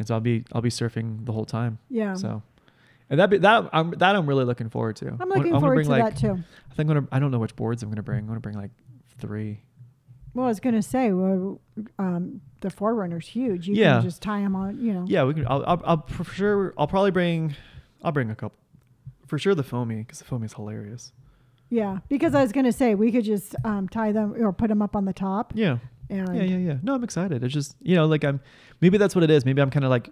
and 0.00 0.08
so 0.08 0.14
I'll 0.14 0.20
be 0.20 0.44
I'll 0.52 0.62
be 0.62 0.70
surfing 0.70 1.24
the 1.26 1.32
whole 1.32 1.44
time. 1.44 1.78
Yeah. 1.88 2.14
So. 2.14 2.42
And 3.10 3.18
that 3.20 3.28
be, 3.28 3.38
that 3.38 3.68
I'm 3.72 3.90
that 3.92 4.16
I'm 4.16 4.26
really 4.26 4.44
looking 4.44 4.70
forward 4.70 4.96
to. 4.96 5.08
I'm 5.20 5.28
looking 5.28 5.52
gonna 5.52 5.60
forward 5.60 5.84
to 5.84 5.90
like, 5.90 6.14
that 6.14 6.16
too. 6.20 6.42
I 6.70 6.74
think 6.74 6.88
I'm 6.90 6.94
gonna 6.94 7.08
I 7.12 7.18
don't 7.18 7.30
know 7.30 7.38
which 7.38 7.54
boards 7.54 7.82
I'm 7.82 7.90
gonna 7.90 8.02
bring. 8.02 8.20
I'm 8.20 8.26
gonna 8.26 8.40
bring 8.40 8.56
like 8.56 8.70
three. 9.18 9.60
Well, 10.32 10.46
I 10.46 10.48
was 10.48 10.60
going 10.60 10.76
to 10.76 10.82
say, 10.82 11.10
well, 11.10 11.60
um, 11.98 12.40
the 12.60 12.68
4Runner's 12.68 13.26
huge. 13.26 13.66
You 13.66 13.74
Yeah. 13.74 13.94
can 13.94 14.02
just 14.02 14.22
tie 14.22 14.40
them 14.40 14.54
on, 14.54 14.78
you 14.78 14.92
know. 14.94 15.04
Yeah, 15.08 15.24
we 15.24 15.34
can. 15.34 15.44
I'll, 15.48 15.64
I'll, 15.66 15.82
I'll 15.84 16.06
for 16.06 16.22
sure. 16.22 16.72
I'll 16.78 16.86
probably 16.86 17.10
bring. 17.10 17.56
I'll 18.04 18.12
bring 18.12 18.30
a 18.30 18.36
couple. 18.36 18.56
For 19.26 19.40
sure, 19.40 19.56
the 19.56 19.64
foamy 19.64 19.96
because 19.96 20.20
the 20.20 20.24
foamy 20.24 20.46
is 20.46 20.52
hilarious. 20.54 21.12
Yeah, 21.68 21.98
because 22.08 22.34
I 22.34 22.42
was 22.42 22.52
going 22.52 22.66
to 22.66 22.72
say 22.72 22.94
we 22.94 23.12
could 23.12 23.24
just 23.24 23.54
um, 23.64 23.88
tie 23.88 24.12
them 24.12 24.34
or 24.40 24.52
put 24.52 24.68
them 24.68 24.82
up 24.82 24.96
on 24.96 25.04
the 25.04 25.12
top, 25.12 25.52
Yeah, 25.54 25.78
And 26.08 26.36
Yeah, 26.36 26.42
yeah, 26.42 26.56
yeah. 26.56 26.76
No, 26.82 26.94
I'm 26.94 27.04
excited. 27.04 27.44
It's 27.44 27.54
just 27.54 27.76
you 27.80 27.94
know, 27.94 28.06
like 28.06 28.24
I'm 28.24 28.40
maybe 28.80 28.98
that's 28.98 29.14
what 29.14 29.24
it 29.24 29.30
is. 29.30 29.44
Maybe 29.44 29.60
I'm 29.62 29.70
kind 29.70 29.84
of 29.84 29.90
like 29.90 30.10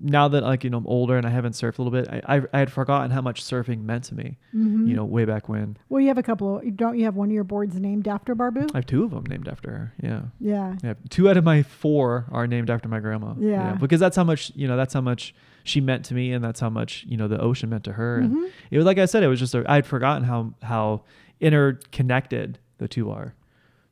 now 0.00 0.28
that 0.28 0.42
like 0.42 0.64
you 0.64 0.70
know 0.70 0.78
I'm 0.78 0.86
older 0.86 1.16
and 1.16 1.26
I 1.26 1.30
haven't 1.30 1.52
surfed 1.52 1.78
a 1.78 1.82
little 1.82 1.90
bit. 1.90 2.08
I 2.08 2.36
I, 2.36 2.42
I 2.52 2.58
had 2.58 2.72
forgotten 2.72 3.10
how 3.10 3.20
much 3.20 3.42
surfing 3.42 3.82
meant 3.84 4.04
to 4.04 4.14
me. 4.14 4.38
Mhm. 4.54 4.86
You 4.88 4.94
know, 4.94 5.04
way 5.04 5.24
back 5.24 5.48
when. 5.48 5.76
Well, 5.88 6.00
you 6.00 6.08
have 6.08 6.18
a 6.18 6.22
couple. 6.22 6.58
Of, 6.58 6.76
don't 6.76 6.98
you 6.98 7.04
have 7.04 7.16
one 7.16 7.28
of 7.28 7.34
your 7.34 7.44
boards 7.44 7.74
named 7.78 8.06
after 8.08 8.34
Barbu? 8.34 8.70
I 8.74 8.78
have 8.78 8.86
two 8.86 9.04
of 9.04 9.10
them 9.10 9.24
named 9.28 9.48
after 9.48 9.70
her. 9.70 9.92
Yeah. 10.02 10.22
yeah. 10.40 10.76
Yeah, 10.82 10.94
two 11.10 11.28
out 11.30 11.36
of 11.36 11.44
my 11.44 11.62
four 11.62 12.26
are 12.30 12.46
named 12.46 12.70
after 12.70 12.88
my 12.88 13.00
grandma. 13.00 13.34
Yeah. 13.38 13.74
because 13.74 14.00
that's 14.00 14.16
how 14.16 14.24
much 14.24 14.52
you 14.54 14.66
know. 14.68 14.76
That's 14.76 14.94
how 14.94 15.00
much 15.00 15.34
she 15.66 15.80
meant 15.80 16.04
to 16.06 16.14
me, 16.14 16.32
and 16.32 16.44
that's 16.44 16.60
how 16.60 16.68
much 16.70 17.04
you 17.08 17.16
know 17.16 17.26
the 17.28 17.40
ocean 17.40 17.70
meant 17.70 17.84
to 17.84 17.92
her. 17.92 18.18
And 18.18 18.30
Mhm. 18.36 18.50
it 18.70 18.76
was 18.76 18.84
like 18.86 18.98
I 18.98 19.06
said, 19.06 19.22
it 19.22 19.28
was 19.28 19.40
just 19.40 19.54
a, 19.54 19.64
I'd 19.70 19.86
forgotten 19.86 20.24
how 20.24 20.54
how 20.62 21.02
interconnected 21.40 22.58
the 22.78 22.88
two 22.88 23.10
are. 23.10 23.34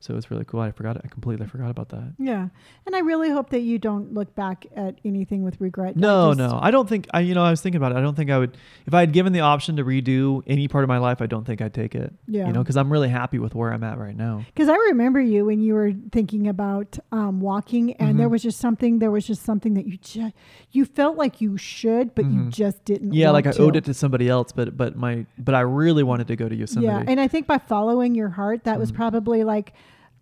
So 0.03 0.17
it's 0.17 0.29
really 0.29 0.43
cool. 0.43 0.59
I 0.59 0.71
forgot. 0.71 0.97
I 1.01 1.07
completely 1.07 1.47
forgot 1.47 1.69
about 1.69 1.87
that. 1.89 2.13
Yeah. 2.19 2.49
And 2.85 2.93
I 2.93 2.99
really 2.99 3.29
hope 3.29 3.51
that 3.51 3.61
you 3.61 3.79
don't 3.79 4.13
look 4.13 4.35
back 4.35 4.65
at 4.75 4.95
anything 5.05 5.43
with 5.43 5.61
regret. 5.61 5.95
No, 5.95 6.33
no, 6.33 6.59
I 6.61 6.71
don't 6.71 6.89
think 6.89 7.07
I. 7.13 7.21
You 7.21 7.33
know, 7.33 7.41
I 7.41 7.49
was 7.51 7.61
thinking 7.61 7.77
about 7.77 7.93
it. 7.93 7.97
I 7.97 8.01
don't 8.01 8.13
think 8.13 8.29
I 8.29 8.37
would. 8.37 8.57
If 8.85 8.93
I 8.93 8.99
had 8.99 9.13
given 9.13 9.31
the 9.31 9.39
option 9.39 9.77
to 9.77 9.85
redo 9.85 10.43
any 10.45 10.67
part 10.67 10.83
of 10.83 10.89
my 10.89 10.97
life, 10.97 11.21
I 11.21 11.25
don't 11.25 11.45
think 11.45 11.61
I'd 11.61 11.73
take 11.73 11.95
it. 11.95 12.13
Yeah. 12.27 12.47
You 12.47 12.51
know, 12.51 12.61
because 12.61 12.75
I'm 12.75 12.91
really 12.91 13.07
happy 13.07 13.39
with 13.39 13.55
where 13.55 13.71
I'm 13.71 13.81
at 13.85 13.97
right 13.97 14.15
now. 14.15 14.43
Because 14.53 14.67
I 14.67 14.75
remember 14.75 15.21
you 15.21 15.45
when 15.45 15.61
you 15.61 15.73
were 15.73 15.93
thinking 16.11 16.49
about 16.49 16.99
um, 17.13 17.39
walking, 17.39 17.93
and 17.93 18.19
there 18.19 18.27
Mhm. 18.27 18.31
was 18.31 18.43
just 18.43 18.59
something. 18.59 18.99
There 18.99 19.09
was 19.11 19.25
just 19.25 19.43
something 19.43 19.73
that 19.75 19.87
you 19.87 19.95
just 20.01 20.33
you 20.71 20.83
felt 20.83 21.15
like 21.17 21.39
you 21.39 21.55
should, 21.55 22.13
but 22.13 22.25
you 22.25 22.41
Mhm. 22.41 22.49
just 22.51 22.83
didn't. 22.83 23.13
Yeah, 23.13 23.29
like 23.31 23.47
I 23.47 23.51
to. 23.53 23.61
owed 23.61 23.77
it 23.77 23.85
to 23.85 23.93
somebody 23.93 24.27
else, 24.27 24.51
but 24.51 24.75
but 24.75 24.97
my 24.97 25.25
but 25.37 25.55
I 25.55 25.61
really 25.61 26.03
wanted 26.03 26.27
to 26.27 26.35
go 26.35 26.49
to 26.49 26.55
Yosemite. 26.55 26.87
Yeah, 26.87 27.03
and 27.07 27.21
I 27.21 27.29
think 27.29 27.47
by 27.47 27.57
following 27.57 28.15
your 28.15 28.29
heart, 28.29 28.65
that 28.65 28.77
was 28.77 28.91
Mhm. 28.91 28.95
probably 28.95 29.45
like 29.45 29.71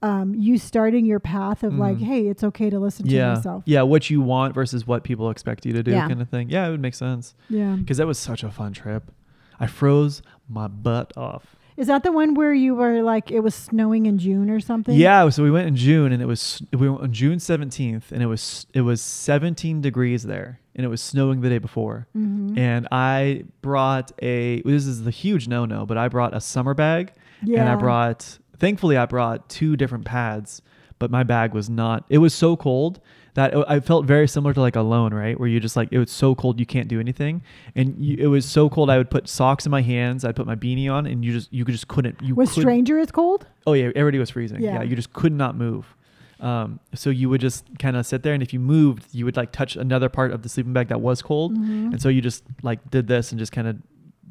um, 0.01 0.33
you 0.35 0.57
starting 0.57 1.05
your 1.05 1.19
path 1.19 1.63
of 1.63 1.75
like, 1.75 1.97
Mhm. 1.97 2.01
hey, 2.03 2.27
it's 2.27 2.43
okay 2.43 2.69
to 2.69 2.79
listen 2.79 3.05
to 3.07 3.11
yourself. 3.13 3.63
yeah, 3.65 3.81
what 3.83 4.09
you 4.09 4.19
want 4.21 4.53
versus 4.55 4.87
what 4.87 5.03
people 5.03 5.29
expect 5.29 5.65
you 5.65 5.73
to 5.73 5.83
do, 5.83 5.91
Yeah. 5.91 6.07
kind 6.07 6.21
of 6.21 6.29
thing. 6.29 6.49
Yeah, 6.49 6.67
it 6.67 6.71
would 6.71 6.81
make 6.81 6.95
sense 6.95 7.35
Yeah. 7.49 7.75
because 7.75 7.97
that 7.97 8.07
was 8.07 8.17
such 8.17 8.43
a 8.43 8.49
fun 8.51 8.73
trip. 8.73 9.11
I 9.59 9.67
froze 9.67 10.21
my 10.49 10.67
butt 10.67 11.13
off. 11.15 11.55
Is 11.77 11.87
that 11.87 12.03
the 12.03 12.11
one 12.11 12.33
where 12.33 12.53
you 12.53 12.75
were 12.75 13.01
like 13.01 13.31
it 13.31 13.39
was 13.41 13.55
snowing 13.55 14.05
in 14.05 14.17
June 14.17 14.49
or 14.49 14.59
something? 14.59 14.95
Yeah, 14.95 15.29
so 15.29 15.41
we 15.43 15.49
went 15.51 15.67
in 15.67 15.75
June, 15.75 16.11
and 16.11 16.21
it 16.21 16.25
was 16.25 16.61
we 16.77 16.89
went 16.89 17.01
on 17.01 17.13
June 17.13 17.39
seventeenth, 17.39 18.11
and 18.11 18.21
it 18.21 18.25
was 18.27 18.67
it 18.73 18.81
was 18.81 19.01
seventeen 19.01 19.81
degrees 19.81 20.23
there, 20.23 20.59
and 20.75 20.85
it 20.85 20.89
was 20.89 20.99
snowing 21.01 21.41
the 21.41 21.49
day 21.49 21.59
before. 21.59 22.07
hmm 22.13 22.57
And 22.57 22.87
I 22.91 23.45
brought 23.61 24.11
a 24.21 24.61
this 24.63 24.85
is 24.85 25.03
the 25.03 25.11
huge 25.11 25.47
no 25.47 25.65
no, 25.65 25.85
but 25.85 25.97
I 25.97 26.07
brought 26.09 26.35
a 26.35 26.41
summer 26.41 26.73
bag, 26.73 27.13
yeah. 27.43 27.61
and 27.61 27.69
I 27.69 27.75
brought 27.75 28.37
thankfully 28.61 28.95
I 28.95 29.05
brought 29.05 29.49
two 29.49 29.75
different 29.75 30.05
pads, 30.05 30.61
but 30.99 31.11
my 31.11 31.23
bag 31.23 31.53
was 31.53 31.69
not. 31.69 32.05
It 32.09 32.19
was 32.19 32.33
so 32.33 32.55
cold 32.55 33.01
that 33.33 33.53
I 33.69 33.79
felt 33.79 34.05
very 34.05 34.27
similar 34.27 34.53
to 34.53 34.61
like 34.61 34.75
alone, 34.75 35.13
right? 35.13 35.39
Where 35.39 35.47
you 35.49 35.59
just 35.59 35.75
like 35.75 35.89
it 35.91 35.97
was 35.99 36.11
so 36.11 36.35
cold 36.35 36.59
you 36.59 36.65
can't 36.65 36.87
do 36.87 36.99
anything, 36.99 37.41
and 37.75 37.95
you, 38.05 38.17
it 38.19 38.27
was 38.27 38.45
so 38.45 38.69
cold 38.69 38.89
I 38.89 38.97
would 38.97 39.09
put 39.09 39.27
socks 39.27 39.65
in 39.65 39.71
my 39.71 39.81
hands, 39.81 40.23
I'd 40.23 40.35
put 40.35 40.45
my 40.45 40.55
beanie 40.55 40.89
on, 40.91 41.05
and 41.07 41.25
you 41.25 41.31
just 41.33 41.51
you 41.51 41.65
could 41.65 41.71
just 41.73 41.87
couldn't 41.87 42.21
you 42.21 42.35
was 42.35 42.49
couldn't- 42.49 42.63
Stranger 42.63 42.97
is 42.99 43.11
cold? 43.11 43.47
Oh 43.67 43.73
yeah, 43.73 43.89
everybody 43.95 44.19
was 44.19 44.29
freezing. 44.29 44.61
Yeah, 44.61 44.75
Yeah. 44.75 44.83
you 44.83 44.95
just 44.95 45.11
could 45.13 45.33
not 45.33 45.55
move. 45.55 45.95
Um, 46.39 46.79
so 46.95 47.11
you 47.11 47.29
would 47.29 47.39
just 47.41 47.65
kind 47.77 47.95
of 47.95 48.03
sit 48.05 48.23
there, 48.23 48.33
and 48.33 48.41
if 48.43 48.51
you 48.51 48.59
moved, 48.59 49.05
you 49.13 49.25
would 49.25 49.37
like 49.37 49.51
touch 49.51 49.75
another 49.75 50.09
part 50.09 50.31
of 50.31 50.41
the 50.41 50.49
sleeping 50.49 50.73
bag 50.73 50.87
that 50.89 50.99
was 50.99 51.21
cold, 51.21 51.55
Mhm. 51.55 51.91
and 51.93 52.01
so 52.01 52.09
you 52.09 52.19
just 52.21 52.43
like 52.63 52.79
did 52.89 53.07
this 53.07 53.31
and 53.31 53.37
just 53.39 53.51
kind 53.51 53.67
of 53.67 53.77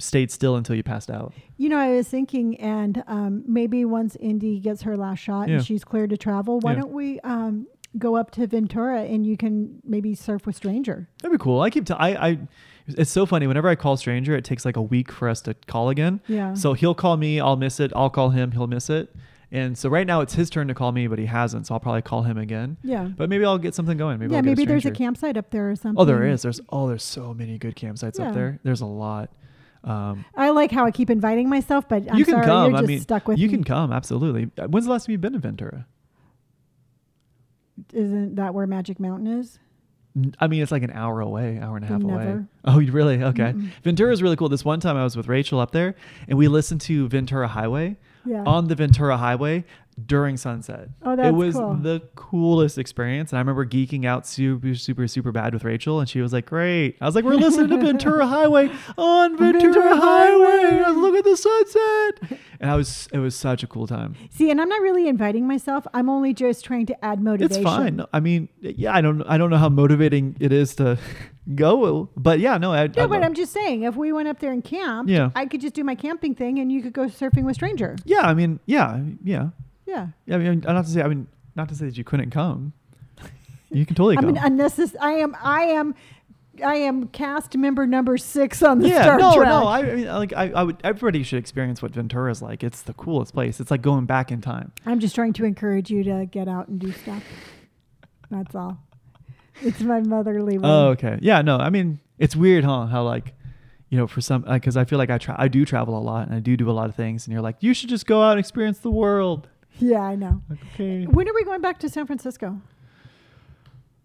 stayed 0.01 0.31
still 0.31 0.57
until 0.57 0.75
you 0.75 0.83
passed 0.83 1.11
out. 1.11 1.33
You 1.57 1.69
know, 1.69 1.79
I 1.79 1.91
was 1.97 2.09
thinking, 2.09 2.59
and 2.61 3.03
um, 3.07 3.45
maybe 3.47 3.85
once 3.85 4.17
Indy 4.17 4.59
gets 4.61 4.83
her 4.83 4.97
last 4.97 5.19
shot 5.21 5.49
Yeah. 5.49 5.57
and 5.57 5.65
she's 5.67 5.85
cleared 5.85 6.11
to 6.11 6.17
travel, 6.17 6.59
why 6.61 6.73
Yeah. 6.73 6.81
don't 6.81 6.93
we 6.93 7.21
um, 7.21 7.67
go 7.99 8.17
up 8.17 8.31
to 8.33 8.47
Ventura 8.47 9.03
and 9.03 9.27
you 9.27 9.37
can 9.37 9.81
maybe 9.85 10.15
surf 10.15 10.47
with 10.47 10.57
Stranger? 10.57 11.09
That'd 11.23 11.39
be 11.39 11.43
cool. 11.43 11.61
I 11.61 11.71
keep 11.71 11.87
t- 11.87 11.95
I 11.95 12.29
I. 12.31 12.39
It's 12.89 13.11
so 13.11 13.25
funny. 13.25 13.47
Whenever 13.47 13.69
I 13.69 13.77
call 13.77 13.97
Stranger, 13.97 14.35
it 14.35 14.45
takes 14.45 14.65
like 14.65 14.77
a 14.77 14.83
week 14.83 15.13
for 15.13 15.29
us 15.29 15.41
to 15.43 15.55
call 15.69 15.91
again. 15.91 16.21
Yeah. 16.27 16.55
So 16.55 16.73
he'll 16.73 16.95
call 16.95 17.17
me, 17.17 17.39
I'll 17.39 17.57
miss 17.57 17.79
it. 17.79 17.93
I'll 17.95 18.11
call 18.11 18.31
him, 18.31 18.51
he'll 18.53 18.67
miss 18.67 18.91
it. 18.91 19.15
And 19.53 19.77
so 19.77 19.89
right 19.89 20.07
now 20.07 20.21
it's 20.21 20.35
his 20.35 20.49
turn 20.49 20.69
to 20.69 20.75
call 20.75 20.93
me, 20.93 21.07
but 21.09 21.19
he 21.19 21.27
hasn't. 21.27 21.67
So 21.67 21.75
I'll 21.75 21.81
probably 21.81 22.03
call 22.03 22.23
him 22.23 22.39
again. 22.39 22.77
yeah. 22.85 23.05
But 23.17 23.29
maybe 23.29 23.45
I'll 23.45 23.59
get 23.59 23.75
something 23.75 23.97
going. 23.97 24.19
Maybe 24.21 24.31
yeah, 24.33 24.39
I'll 24.39 24.43
get 24.45 24.51
maybe 24.57 24.65
there's 24.65 24.87
a 24.87 24.93
campsite 24.93 25.37
up 25.37 25.51
there 25.51 25.71
or 25.71 25.75
something. 25.77 26.01
Oh, 26.01 26.05
there 26.05 26.25
is. 26.25 26.43
There's 26.43 26.61
oh, 26.71 26.87
there's 26.89 27.03
so 27.03 27.35
many 27.35 27.59
good 27.59 27.75
campsites 27.77 28.19
Yeah. 28.19 28.29
up 28.29 28.35
there. 28.35 28.61
There's 28.63 28.81
a 28.81 28.87
lot. 28.87 29.31
Um, 29.83 30.25
I 30.37 30.51
like 30.51 30.71
how 30.71 30.85
I 30.85 30.91
keep 30.91 31.09
inviting 31.11 31.49
myself, 31.49 31.89
but 31.89 32.11
I'm 32.11 32.19
you 32.19 32.25
can 32.25 32.35
sorry, 32.35 32.47
come. 32.47 32.71
you're 32.71 32.77
I 32.77 32.81
just 32.81 32.89
mean, 32.89 33.01
stuck 33.01 33.27
with 33.29 33.39
you 33.39 33.49
me. 33.49 33.55
can 33.55 33.65
come. 33.65 33.93
Absolutely. 33.93 34.51
Uh, 34.59 34.69
When's 34.69 34.85
the 34.87 34.93
last 34.93 35.07
time 35.07 35.13
you've 35.13 35.21
been 35.23 35.33
to 35.33 35.39
Ventura? 35.39 35.87
Isn't 37.93 38.37
that 38.37 38.55
where 38.55 38.67
Magic 38.67 39.01
Mountain 39.01 39.27
is? 39.39 39.59
I 40.41 40.49
mean, 40.49 40.61
it's 40.61 40.73
like 40.73 40.83
an 40.83 40.91
hour 40.91 41.21
away, 41.21 41.59
hour 41.61 41.77
and 41.77 41.85
a 41.85 41.89
half 41.89 42.03
away. 42.03 42.41
Oh, 42.65 42.79
you 42.81 42.91
really? 42.93 43.23
Okay. 43.23 43.53
Mm-mm. 43.53 43.71
Ventura 43.85 44.13
is 44.13 44.23
really 44.23 44.37
cool. 44.37 44.49
This 44.49 44.65
one 44.65 44.81
time 44.81 44.97
I 44.97 45.05
was 45.05 45.17
with 45.17 45.29
Rachel 45.29 45.61
up 45.61 45.71
there, 45.71 45.95
and 46.29 46.37
we 46.37 46.49
listened 46.49 46.81
to 46.83 47.09
Ventura 47.09 47.47
Highway 47.47 47.97
Yeah. 48.27 48.43
on 48.45 48.67
the 48.67 48.75
Ventura 48.75 49.17
Highway 49.17 49.65
during 50.07 50.37
sunset. 50.37 50.89
Oh, 51.03 51.15
that's 51.17 51.29
it 51.29 51.33
was 51.33 51.55
cool. 51.57 51.75
the 51.75 52.01
coolest 52.15 52.79
experience. 52.79 53.33
And 53.33 53.39
I 53.39 53.41
remember 53.41 53.67
geeking 53.67 54.07
out 54.07 54.27
super, 54.27 54.75
super, 54.75 55.07
super 55.07 55.31
bad 55.33 55.53
with 55.53 55.65
Rachel, 55.65 56.01
and 56.01 56.09
she 56.09 56.21
was 56.21 56.33
like, 56.33 56.47
"Great!" 56.47 56.97
I 57.01 57.05
was 57.07 57.15
like, 57.15 57.25
"We're 57.25 57.35
listening 57.35 57.69
to 57.69 57.77
Ventura 57.87 58.27
Highway 58.27 58.71
on 58.97 59.37
Ventura, 59.37 59.63
Ventura 59.73 59.97
Highway. 59.97 60.71
Highway. 60.83 60.93
Look 61.01 61.15
at 61.17 61.25
the 61.25 61.37
sunset!" 61.37 62.39
And 62.61 62.71
I 62.71 62.77
was, 62.77 63.09
it 63.13 63.19
was 63.19 63.35
such 63.35 63.63
a 63.63 63.67
cool 63.67 63.87
time. 63.87 64.15
See, 64.31 64.51
and 64.51 64.61
I'm 64.61 64.69
not 64.69 64.81
really 64.83 65.09
inviting 65.09 65.47
myself. 65.47 65.87
I'm 65.95 66.09
only 66.11 66.35
just 66.35 66.65
trying 66.65 66.87
to 66.87 67.05
add 67.05 67.21
motivation. 67.23 67.63
It's 67.63 67.65
fine. 67.65 68.05
I 68.13 68.21
mean, 68.21 68.49
yeah, 68.61 68.95
I 68.95 69.01
don't, 69.01 69.23
I 69.23 69.39
don't 69.39 69.49
know 69.51 69.57
how 69.57 69.71
motivating 69.71 70.37
it 70.41 70.53
is 70.53 70.75
to 70.77 70.99
go, 71.55 72.11
but 72.17 72.39
yeah, 72.39 72.59
no, 72.59 72.73
I, 72.73 72.87
No, 72.89 73.05
I 73.05 73.07
but 73.07 73.23
I'm 73.23 73.33
just 73.35 73.53
saying, 73.53 73.85
if 73.85 73.97
we 73.97 74.13
went 74.13 74.29
up 74.29 74.41
there 74.41 74.53
and 74.53 74.63
camped, 74.63 75.11
Yeah. 75.11 75.31
I 75.35 75.47
could 75.47 75.61
just 75.63 75.75
do 75.75 75.85
my 75.85 75.95
camping 75.95 76.35
thing, 76.35 76.59
and 76.59 76.71
you 76.71 76.83
could 76.83 76.93
go 76.93 77.07
surfing 77.07 77.45
with 77.45 77.55
Stranger. 77.55 77.97
yeah, 78.05 78.21
I 78.21 78.35
mean, 78.35 78.61
yeah, 78.67 79.01
yeah, 79.25 79.49
Yeah. 79.91 80.07
yeah. 80.27 80.37
I 80.37 80.39
mean, 80.39 80.61
not 80.61 80.85
to 80.85 80.91
say, 80.91 81.03
I 81.03 81.09
mean, 81.09 81.27
not 81.57 81.69
to 81.71 81.75
say 81.75 81.87
that 81.87 81.99
you 81.99 82.05
couldn't 82.05 82.31
come. 82.31 82.73
You 83.71 83.85
can 83.85 83.97
totally 83.97 84.17
I 84.19 84.21
come. 84.21 84.35
mean, 84.35 84.43
unnecessary. 84.43 84.99
I 85.01 85.13
am. 85.13 85.37
I 85.43 85.63
am. 85.65 85.95
I 86.65 86.75
am 86.75 87.09
cast 87.09 87.57
member 87.57 87.87
number 87.87 88.19
six 88.19 88.63
on 88.63 88.81
the 88.81 88.89
yeah, 88.89 89.03
Star 89.03 89.19
no, 89.19 89.35
Trek. 89.35 89.49
no. 89.49 89.67
I, 89.67 89.79
I 89.79 89.95
mean, 89.95 90.07
like, 90.09 90.33
I, 90.35 90.51
I 90.51 90.63
would. 90.63 90.77
Everybody 90.85 91.23
should 91.23 91.39
experience 91.39 91.81
what 91.81 91.93
Ventura 91.93 92.31
is 92.31 92.43
like. 92.43 92.63
It's 92.63 92.83
the 92.83 92.93
coolest 92.93 93.33
place. 93.33 93.61
It's 93.61 93.71
like 93.71 93.83
going 93.83 94.05
back 94.05 94.31
in 94.31 94.41
time. 94.41 94.73
I'm 94.85 95.01
just 95.01 95.15
trying 95.15 95.33
to 95.35 95.45
encourage 95.45 95.91
you 95.91 96.05
to 96.05 96.27
get 96.27 96.49
out 96.49 96.69
and 96.69 96.79
do 96.79 96.93
stuff. 96.93 97.23
That's 98.31 98.55
all. 98.55 98.79
It's 99.63 99.81
my 99.81 100.01
motherly 100.01 100.59
way. 100.59 100.69
Oh, 100.69 100.89
okay. 100.89 101.19
Yeah, 101.21 101.43
no. 101.43 101.57
I 101.57 101.71
mean, 101.71 101.99
it's 102.19 102.37
weird, 102.37 102.65
huh? 102.65 102.87
How 102.87 103.03
like, 103.05 103.35
you 103.89 103.99
know, 103.99 104.07
for 104.07 104.21
some, 104.21 104.43
because 104.43 104.77
I 104.77 104.85
feel 104.85 104.99
like 104.99 105.11
I 105.11 105.19
try, 105.19 105.35
I 105.39 105.49
do 105.49 105.65
travel 105.65 105.99
a 105.99 106.01
lot, 106.01 106.27
and 106.27 106.35
I 106.37 106.41
do 106.41 106.57
do 106.57 106.71
a 106.71 106.73
lot 106.73 106.89
of 106.89 106.95
things, 106.95 107.27
and 107.27 107.33
you're 107.33 107.43
like, 107.43 107.57
you 107.61 107.75
should 107.75 107.89
just 107.89 108.07
go 108.07 108.23
out 108.23 108.33
and 108.33 108.41
experience 108.41 108.79
the 108.79 108.91
world. 108.91 109.49
Yeah, 109.81 110.01
I 110.03 110.15
know. 110.15 110.43
Like, 110.49 110.59
okay. 110.75 111.05
When 111.07 111.29
are 111.29 111.35
we 111.35 111.45
going 111.45 111.61
back 111.61 111.79
to 111.81 111.89
San 111.89 112.07
Francisco? 112.07 112.61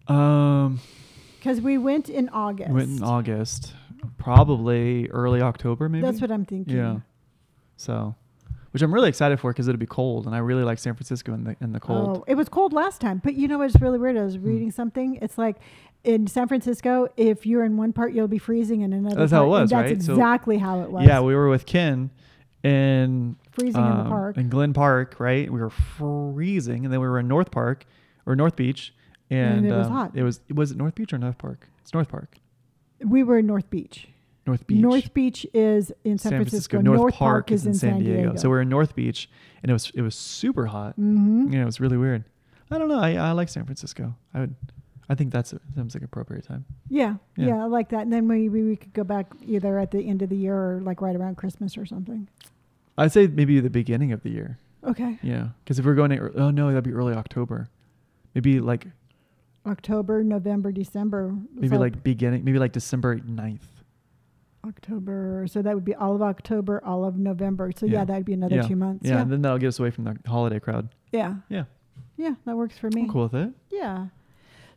Um, 0.08 0.80
Because 1.40 1.62
we 1.62 1.78
went 1.78 2.10
in 2.10 2.30
August. 2.30 2.72
went 2.72 2.90
in 2.98 3.04
August, 3.04 3.74
probably 4.18 5.08
early 5.10 5.42
October, 5.42 5.90
maybe. 5.90 6.06
That's 6.06 6.22
what 6.22 6.32
I'm 6.32 6.46
thinking. 6.46 6.76
Yeah. 6.78 7.00
So, 7.78 8.16
which 8.72 8.82
I'm 8.82 8.94
really 8.94 9.10
excited 9.10 9.40
for 9.40 9.52
because 9.52 9.68
it'll 9.68 9.80
be 9.80 9.86
cold, 9.86 10.26
and 10.28 10.36
I 10.36 10.40
really 10.40 10.64
like 10.64 10.78
San 10.80 10.94
Francisco 10.96 11.34
in 11.34 11.44
the 11.44 11.56
in 11.62 11.72
the 11.72 11.80
cold. 11.80 12.18
Oh, 12.20 12.24
it 12.28 12.36
was 12.36 12.50
cold 12.50 12.72
last 12.74 13.02
time, 13.02 13.20
but 13.24 13.34
you 13.36 13.48
know 13.48 13.58
what's 13.58 13.80
really 13.82 13.98
weird? 13.98 14.18
I 14.18 14.24
was 14.24 14.36
Hmm. 14.36 14.46
reading 14.48 14.72
something. 14.72 15.18
It's 15.22 15.38
like 15.38 15.58
in 16.04 16.28
San 16.28 16.48
Francisco, 16.48 17.08
if 17.18 17.46
you're 17.46 17.64
in 17.64 17.78
one 17.78 17.92
part, 17.94 18.14
you'll 18.14 18.28
be 18.28 18.38
freezing 18.38 18.82
in 18.82 18.94
another. 18.94 19.16
That's 19.16 19.32
how 19.32 19.46
it 19.46 19.50
part, 19.50 19.54
and 19.56 19.64
was, 19.64 19.70
That's 19.72 19.92
right? 19.92 20.02
So- 20.04 20.14
exactly 20.14 20.58
how 20.60 20.82
it 20.82 20.92
was. 20.92 21.06
Yeah, 21.06 21.20
we 21.22 21.34
were 21.36 21.50
with 21.50 21.66
Ken 21.66 22.12
in 22.64 23.36
freezing 23.56 23.82
in 23.84 23.90
the 23.90 23.96
um, 24.04 24.08
park. 24.10 24.38
in 24.38 24.50
Glen 24.50 24.74
Park, 24.74 25.16
right? 25.20 25.52
We 25.52 25.60
were 25.60 25.70
freezing, 25.70 26.86
and 26.86 26.94
then 26.94 27.00
we 27.02 27.08
were 27.08 27.20
in 27.20 27.28
North 27.28 27.52
Park 27.52 27.86
or 28.26 28.36
North 28.36 28.56
Beach, 28.56 28.94
and, 29.30 29.60
And 29.60 29.68
it 29.68 29.72
was 29.76 29.88
um, 29.88 29.94
hot. 29.94 30.12
It 30.14 30.24
was 30.24 30.42
was 30.54 30.72
it 30.72 30.78
North 30.78 30.96
Beach 30.96 31.14
or 31.14 31.18
North 31.18 31.38
Park? 31.38 31.68
It's 31.82 31.94
North 31.94 32.10
Park. 32.10 32.38
we 33.00 33.24
were 33.24 33.38
in 33.40 33.46
North 33.48 33.70
Beach. 33.70 34.08
North 34.48 34.68
Beach. 34.68 34.80
North 34.80 35.14
Beach 35.14 35.46
is 35.54 35.92
in 36.04 36.20
San, 36.20 36.34
Francisco. 36.34 36.80
North, 36.80 37.16
Park, 37.16 37.52
is 37.52 37.66
in 37.66 37.74
San 37.74 38.00
Diego. 38.00 38.36
So 38.36 38.50
we're 38.50 38.62
in 38.62 38.70
North 38.70 38.94
Beach, 38.96 39.28
and 39.64 39.70
it 39.72 39.74
was 39.74 39.92
it 39.96 40.02
was 40.02 40.16
super 40.16 40.68
hot. 40.68 40.96
hmm 40.96 41.52
Yeah, 41.52 41.64
it 41.64 41.66
was 41.66 41.80
really 41.80 41.98
weird. 41.98 42.26
I 42.70 42.78
don't 42.78 42.90
know. 42.90 43.00
I, 43.00 43.14
I 43.16 43.32
like 43.32 43.50
San 43.50 43.64
Francisco. 43.66 44.16
I 44.34 44.42
would. 44.42 44.56
I 45.08 45.14
think 45.14 45.32
that's 45.32 45.54
seems 45.76 45.94
like 45.94 46.04
appropriate 46.04 46.46
time. 46.48 46.66
yeah, 46.90 47.18
Yeah. 47.38 47.48
yeah, 47.50 47.64
I 47.64 47.66
like 47.68 47.90
that. 47.90 48.02
And 48.02 48.12
then 48.12 48.26
maybe 48.28 48.64
we 48.64 48.76
could 48.76 48.92
go 48.94 49.04
back 49.04 49.28
either 49.46 49.78
at 49.78 49.92
the 49.92 50.00
end 50.00 50.24
of 50.24 50.30
the 50.30 50.36
year 50.36 50.56
or 50.56 50.82
like 50.82 51.00
right 51.00 51.16
around 51.16 51.38
Christmas 51.38 51.78
or 51.78 51.86
something. 51.86 52.28
I'd 52.98 53.12
say 53.12 53.28
maybe 53.28 53.60
the 53.60 53.70
beginning 53.70 54.12
of 54.12 54.24
the 54.24 54.30
year. 54.30 54.58
Okay, 54.84 55.18
Yeah, 55.24 55.50
because 55.64 55.80
if 55.80 55.86
we're 55.86 55.96
going 55.96 56.12
to, 56.12 56.32
oh 56.40 56.52
no, 56.52 56.68
that'd 56.70 56.84
be 56.84 56.94
early 56.94 57.14
October. 57.14 57.68
Maybe 58.36 58.60
like 58.60 58.86
October, 59.66 60.24
November, 60.24 60.72
December. 60.72 61.36
maybe 61.56 61.70
So 61.70 61.78
like 61.80 62.04
beginning, 62.04 62.44
maybe 62.46 62.60
like 62.60 62.72
December 62.72 63.18
9th. 63.18 63.62
October. 64.66 65.46
So 65.48 65.62
that 65.62 65.74
would 65.76 65.86
be 65.86 65.96
all 65.96 66.16
of 66.16 66.22
October, 66.22 66.84
all 66.84 67.06
of 67.06 67.18
November. 67.18 67.72
So 67.76 67.86
yeah, 67.86 68.00
Yeah. 68.00 68.06
that'd 68.06 68.26
be 68.26 68.34
another 68.34 68.56
Yeah. 68.58 68.62
two 68.64 68.76
months. 68.76 69.06
Yeah, 69.08 69.16
Yeah, 69.16 69.22
and 69.22 69.32
then 69.32 69.42
that'll 69.42 69.58
get 69.60 69.68
us 69.68 69.80
away 69.80 69.92
from 69.92 70.04
the 70.06 70.18
holiday 70.28 70.60
crowd. 70.60 70.90
yeah. 71.12 71.36
Yeah. 71.50 71.66
Yeah, 72.18 72.36
that 72.46 72.56
works 72.56 72.78
for 72.78 72.90
me. 72.92 73.02
I'm 73.04 73.10
cool 73.10 73.24
with 73.24 73.34
it. 73.36 73.54
Yeah. 73.72 74.08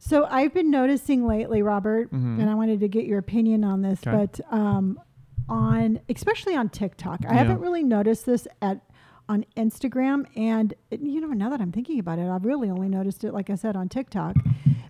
So 0.01 0.27
I've 0.31 0.53
been 0.55 0.71
noticing 0.71 1.27
lately, 1.27 1.63
Robert, 1.63 2.11
Mhm. 2.13 2.41
and 2.41 2.51
I 2.51 2.55
wanted 2.55 2.81
to 2.81 2.89
get 2.89 3.05
your 3.07 3.19
opinion 3.19 3.63
on 3.65 3.83
this, 3.83 4.05
Okay. 4.07 4.11
but 4.17 4.41
um, 4.53 4.99
on 5.49 6.01
especially 6.09 6.55
on 6.57 6.69
TikTok, 6.69 7.21
I 7.27 7.33
Yeah. 7.33 7.39
haven't 7.39 7.61
really 7.61 7.83
noticed 7.83 8.27
this 8.27 8.47
at 8.63 8.81
on 9.31 9.45
Instagram, 9.59 10.25
and 10.37 10.73
it- 10.91 11.01
you 11.03 11.21
know 11.21 11.29
now 11.29 11.51
that 11.51 11.61
I'm 11.61 11.71
thinking 11.73 11.99
about 11.99 12.19
it, 12.19 12.29
I've 12.31 12.47
really 12.47 12.71
only 12.71 12.89
noticed 12.89 13.25
it, 13.25 13.35
like 13.35 13.51
I 13.51 13.57
said, 13.57 13.77
on 13.77 13.89
TikTok. 13.91 14.37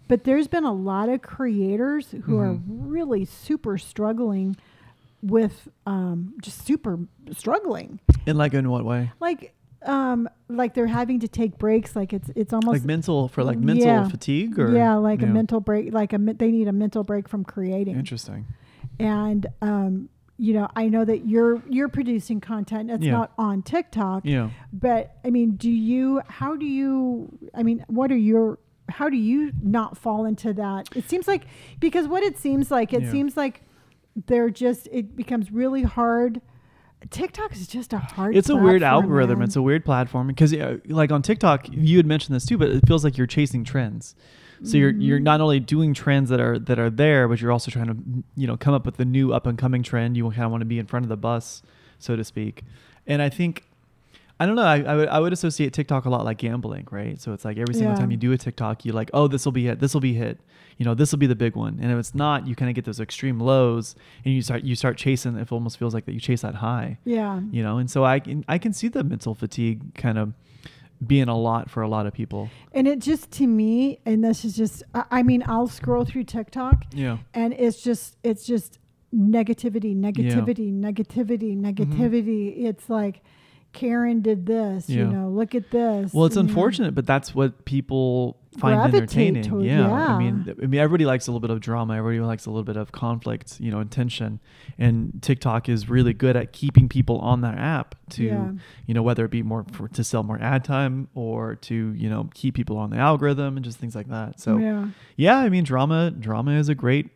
But 0.06 0.22
there's 0.24 0.46
been 0.46 0.64
a 0.64 0.72
lot 0.72 1.08
of 1.08 1.22
creators 1.22 2.12
who 2.22 2.38
are 2.38 2.54
Mhm. 2.54 2.62
really 2.68 3.24
super 3.24 3.76
struggling 3.78 4.56
with 5.22 5.68
um, 5.86 6.34
just 6.40 6.64
super 6.64 7.00
struggling, 7.32 7.98
In 8.26 8.36
like 8.36 8.54
in 8.54 8.70
what 8.70 8.84
way? 8.84 9.10
like 9.20 9.54
um, 9.84 10.28
like 10.48 10.74
they're 10.74 10.86
having 10.88 11.20
to 11.20 11.28
take 11.28 11.56
breaks, 11.58 11.94
like 11.96 12.12
it's 12.12 12.30
it's 12.36 12.52
almost 12.52 12.80
Like 12.80 12.84
mental 12.84 13.26
for 13.28 13.42
like 13.44 13.58
mental 13.58 13.86
Yeah. 13.86 14.08
fatigue 14.08 14.58
or 14.58 14.72
yeah, 14.72 14.94
like 14.94 15.22
a 15.22 15.26
Yeah. 15.26 15.32
mental 15.32 15.60
break, 15.60 15.92
like 15.92 16.12
a 16.12 16.18
they 16.18 16.50
need 16.52 16.68
a 16.68 16.72
mental 16.72 17.02
break 17.04 17.28
from 17.28 17.44
creating. 17.44 17.96
Interesting. 17.96 18.46
And 19.00 19.46
um, 19.62 20.08
you 20.40 20.52
know, 20.54 20.68
I 20.76 20.88
know 20.88 21.04
that 21.04 21.26
you're 21.26 21.60
you're 21.68 21.88
producing 21.88 22.40
content 22.40 22.88
that's 22.88 23.02
Yeah. 23.04 23.12
not 23.12 23.32
on 23.36 23.62
TikTok, 23.62 24.24
Yeah. 24.24 24.50
but 24.72 25.16
I 25.24 25.30
mean, 25.30 25.56
do 25.56 25.70
you? 25.70 26.20
How 26.28 26.54
do 26.56 26.64
you? 26.64 27.36
I 27.54 27.62
mean, 27.64 27.84
what 27.88 28.12
are 28.12 28.16
your? 28.16 28.58
How 28.88 29.08
do 29.10 29.16
you 29.16 29.52
not 29.62 29.98
fall 29.98 30.24
into 30.24 30.52
that? 30.54 30.88
It 30.96 31.08
seems 31.10 31.26
like 31.28 31.46
because 31.80 32.06
what 32.08 32.22
it 32.22 32.38
seems 32.38 32.70
like, 32.70 32.92
it 32.92 33.02
Yeah. 33.02 33.10
seems 33.10 33.36
like 33.36 33.62
they're 34.26 34.50
just. 34.50 34.88
It 34.92 35.16
becomes 35.16 35.50
really 35.52 35.82
hard. 35.82 36.40
TikTok 37.10 37.52
is 37.52 37.66
just 37.68 37.92
a 37.92 37.98
hard. 37.98 38.36
It's 38.36 38.48
a 38.48 38.56
weird 38.56 38.82
algorithm. 38.82 39.38
man. 39.40 39.46
It's 39.46 39.56
a 39.56 39.62
weird 39.62 39.84
platform 39.84 40.26
because, 40.26 40.52
uh, 40.54 40.78
like 40.86 41.12
on 41.12 41.22
TikTok, 41.22 41.68
you 41.70 41.96
had 41.96 42.06
mentioned 42.06 42.34
this 42.34 42.44
too, 42.46 42.58
but 42.58 42.68
it 42.70 42.86
feels 42.88 43.04
like 43.04 43.16
you're 43.16 43.26
chasing 43.26 43.62
trends. 43.62 44.14
So 44.62 44.76
you're 44.76 44.90
you're 44.90 45.18
Mhm. 45.20 45.22
not 45.24 45.40
only 45.40 45.60
doing 45.60 45.94
trends 45.94 46.30
that 46.30 46.40
are 46.40 46.58
that 46.58 46.78
are 46.78 46.90
there, 46.90 47.28
but 47.28 47.40
you're 47.40 47.52
also 47.52 47.70
trying 47.70 47.86
to 47.86 47.96
you 48.36 48.46
know 48.46 48.56
come 48.56 48.74
up 48.74 48.84
with 48.86 48.96
the 48.96 49.04
new 49.04 49.32
up 49.32 49.46
and 49.46 49.56
coming 49.58 49.82
trend. 49.82 50.16
You 50.16 50.28
kind 50.30 50.44
of 50.44 50.50
want 50.50 50.62
to 50.62 50.66
be 50.66 50.78
in 50.78 50.86
front 50.86 51.04
of 51.04 51.08
the 51.08 51.16
bus, 51.16 51.62
so 51.98 52.16
to 52.16 52.24
speak. 52.24 52.62
And 53.06 53.22
I 53.22 53.28
think 53.28 53.64
I 54.40 54.46
don't 54.46 54.54
know. 54.54 54.62
I, 54.62 54.82
I 54.82 54.94
would 54.96 55.08
I 55.08 55.18
would 55.20 55.32
associate 55.32 55.72
TikTok 55.72 56.04
a 56.04 56.10
lot 56.10 56.24
like 56.24 56.38
gambling, 56.38 56.86
right? 56.90 57.20
So 57.20 57.32
it's 57.32 57.44
like 57.44 57.56
every 57.58 57.74
single 57.74 57.92
Yeah. 57.94 57.98
time 58.00 58.10
you 58.10 58.16
do 58.16 58.32
a 58.32 58.38
TikTok, 58.38 58.84
you 58.84 58.92
like, 58.92 59.10
oh, 59.12 59.26
this 59.28 59.44
will 59.44 59.52
be 59.52 59.64
hit. 59.64 59.80
This 59.80 59.94
will 59.94 60.00
be 60.00 60.14
hit. 60.14 60.38
You 60.76 60.84
know, 60.84 60.94
this 60.94 61.10
will 61.10 61.18
be 61.18 61.26
the 61.26 61.34
big 61.34 61.56
one. 61.56 61.78
And 61.82 61.90
if 61.90 61.98
it's 61.98 62.14
not, 62.14 62.46
you 62.46 62.54
kind 62.54 62.68
of 62.68 62.76
get 62.76 62.84
those 62.84 63.00
extreme 63.00 63.40
lows, 63.40 63.96
and 64.24 64.32
you 64.32 64.42
start 64.42 64.62
you 64.62 64.76
start 64.76 64.96
chasing. 64.96 65.36
It 65.36 65.50
almost 65.50 65.76
feels 65.76 65.92
like 65.92 66.04
that 66.06 66.12
you 66.12 66.20
chase 66.20 66.42
that 66.42 66.56
high 66.56 66.98
Yeah. 67.04 67.40
you 67.50 67.62
know 67.64 67.78
and 67.78 67.90
so 67.90 68.04
i 68.04 68.20
can 68.20 68.44
i 68.48 68.58
can 68.58 68.72
see 68.72 68.86
the 68.88 69.02
mental 69.02 69.34
fatigue 69.34 69.92
kind 69.94 70.18
of 70.18 70.34
being 71.06 71.28
a 71.28 71.38
lot 71.38 71.70
for 71.70 71.82
a 71.82 71.88
lot 71.88 72.06
of 72.06 72.12
people 72.12 72.50
And 72.72 72.88
it 72.88 72.98
just 72.98 73.30
to 73.32 73.46
me, 73.46 74.00
and 74.04 74.24
this 74.24 74.44
is 74.44 74.56
just, 74.56 74.82
I, 74.94 75.04
I 75.10 75.22
mean, 75.22 75.44
I'll 75.46 75.68
scroll 75.68 76.04
through 76.04 76.24
TikTok 76.24 76.84
yeah 76.92 77.18
and 77.34 77.52
it's 77.54 77.82
just, 77.82 78.16
it's 78.24 78.44
just 78.44 78.78
negativity, 79.14 79.96
negativity, 79.96 80.72
negativity, 80.72 81.56
Mm-hmm. 81.56 81.64
negativity. 81.64 82.64
It's 82.64 82.88
like 82.90 83.22
Karen 83.72 84.22
did 84.22 84.46
this, 84.46 84.88
you 84.88 85.04
know, 85.04 85.28
look 85.28 85.54
at 85.54 85.70
this. 85.70 86.12
well 86.12 86.24
it's 86.24 86.36
you 86.36 86.42
know. 86.42 86.48
unfortunate 86.48 86.94
but 86.94 87.06
that's 87.06 87.34
what 87.34 87.64
people 87.64 88.37
find 88.58 88.94
entertaining 88.94 89.42
toward- 89.42 89.64
yeah. 89.64 89.88
yeah. 89.88 90.14
i 90.14 90.18
mean 90.18 90.54
i 90.62 90.66
mean 90.66 90.80
everybody 90.80 91.04
likes 91.06 91.26
a 91.26 91.30
little 91.30 91.40
bit 91.40 91.50
of 91.50 91.60
drama 91.60 91.96
everybody 91.96 92.20
likes 92.26 92.46
a 92.46 92.50
little 92.50 92.64
bit 92.64 92.76
of 92.76 92.92
conflict 92.92 93.60
you 93.60 93.70
know 93.70 93.78
and 93.80 93.90
tension 93.90 94.40
and 94.78 95.12
tiktok 95.22 95.68
is 95.68 95.88
really 95.88 96.12
good 96.12 96.36
at 96.36 96.52
keeping 96.52 96.88
people 96.88 97.18
on 97.18 97.40
that 97.40 97.56
app 97.58 97.94
to 98.10 98.24
Yeah. 98.24 98.52
you 98.86 98.94
know 98.94 99.02
whether 99.02 99.24
it 99.24 99.30
be 99.30 99.42
more 99.42 99.64
for, 99.72 99.88
to 99.88 100.02
sell 100.04 100.22
more 100.22 100.38
ad 100.40 100.64
time 100.64 101.08
or 101.14 101.54
to 101.56 101.92
you 101.94 102.08
know 102.10 102.28
keep 102.34 102.54
people 102.54 102.76
on 102.78 102.90
the 102.90 102.96
algorithm 102.98 103.56
and 103.56 103.64
just 103.64 103.78
things 103.78 103.94
like 103.94 104.08
that 104.08 104.40
so 104.40 104.58
yeah. 104.58 104.88
yeah 105.16 105.38
i 105.38 105.48
mean 105.48 105.64
drama 105.64 106.10
drama 106.10 106.52
is 106.52 106.68
a 106.68 106.74
great 106.74 107.10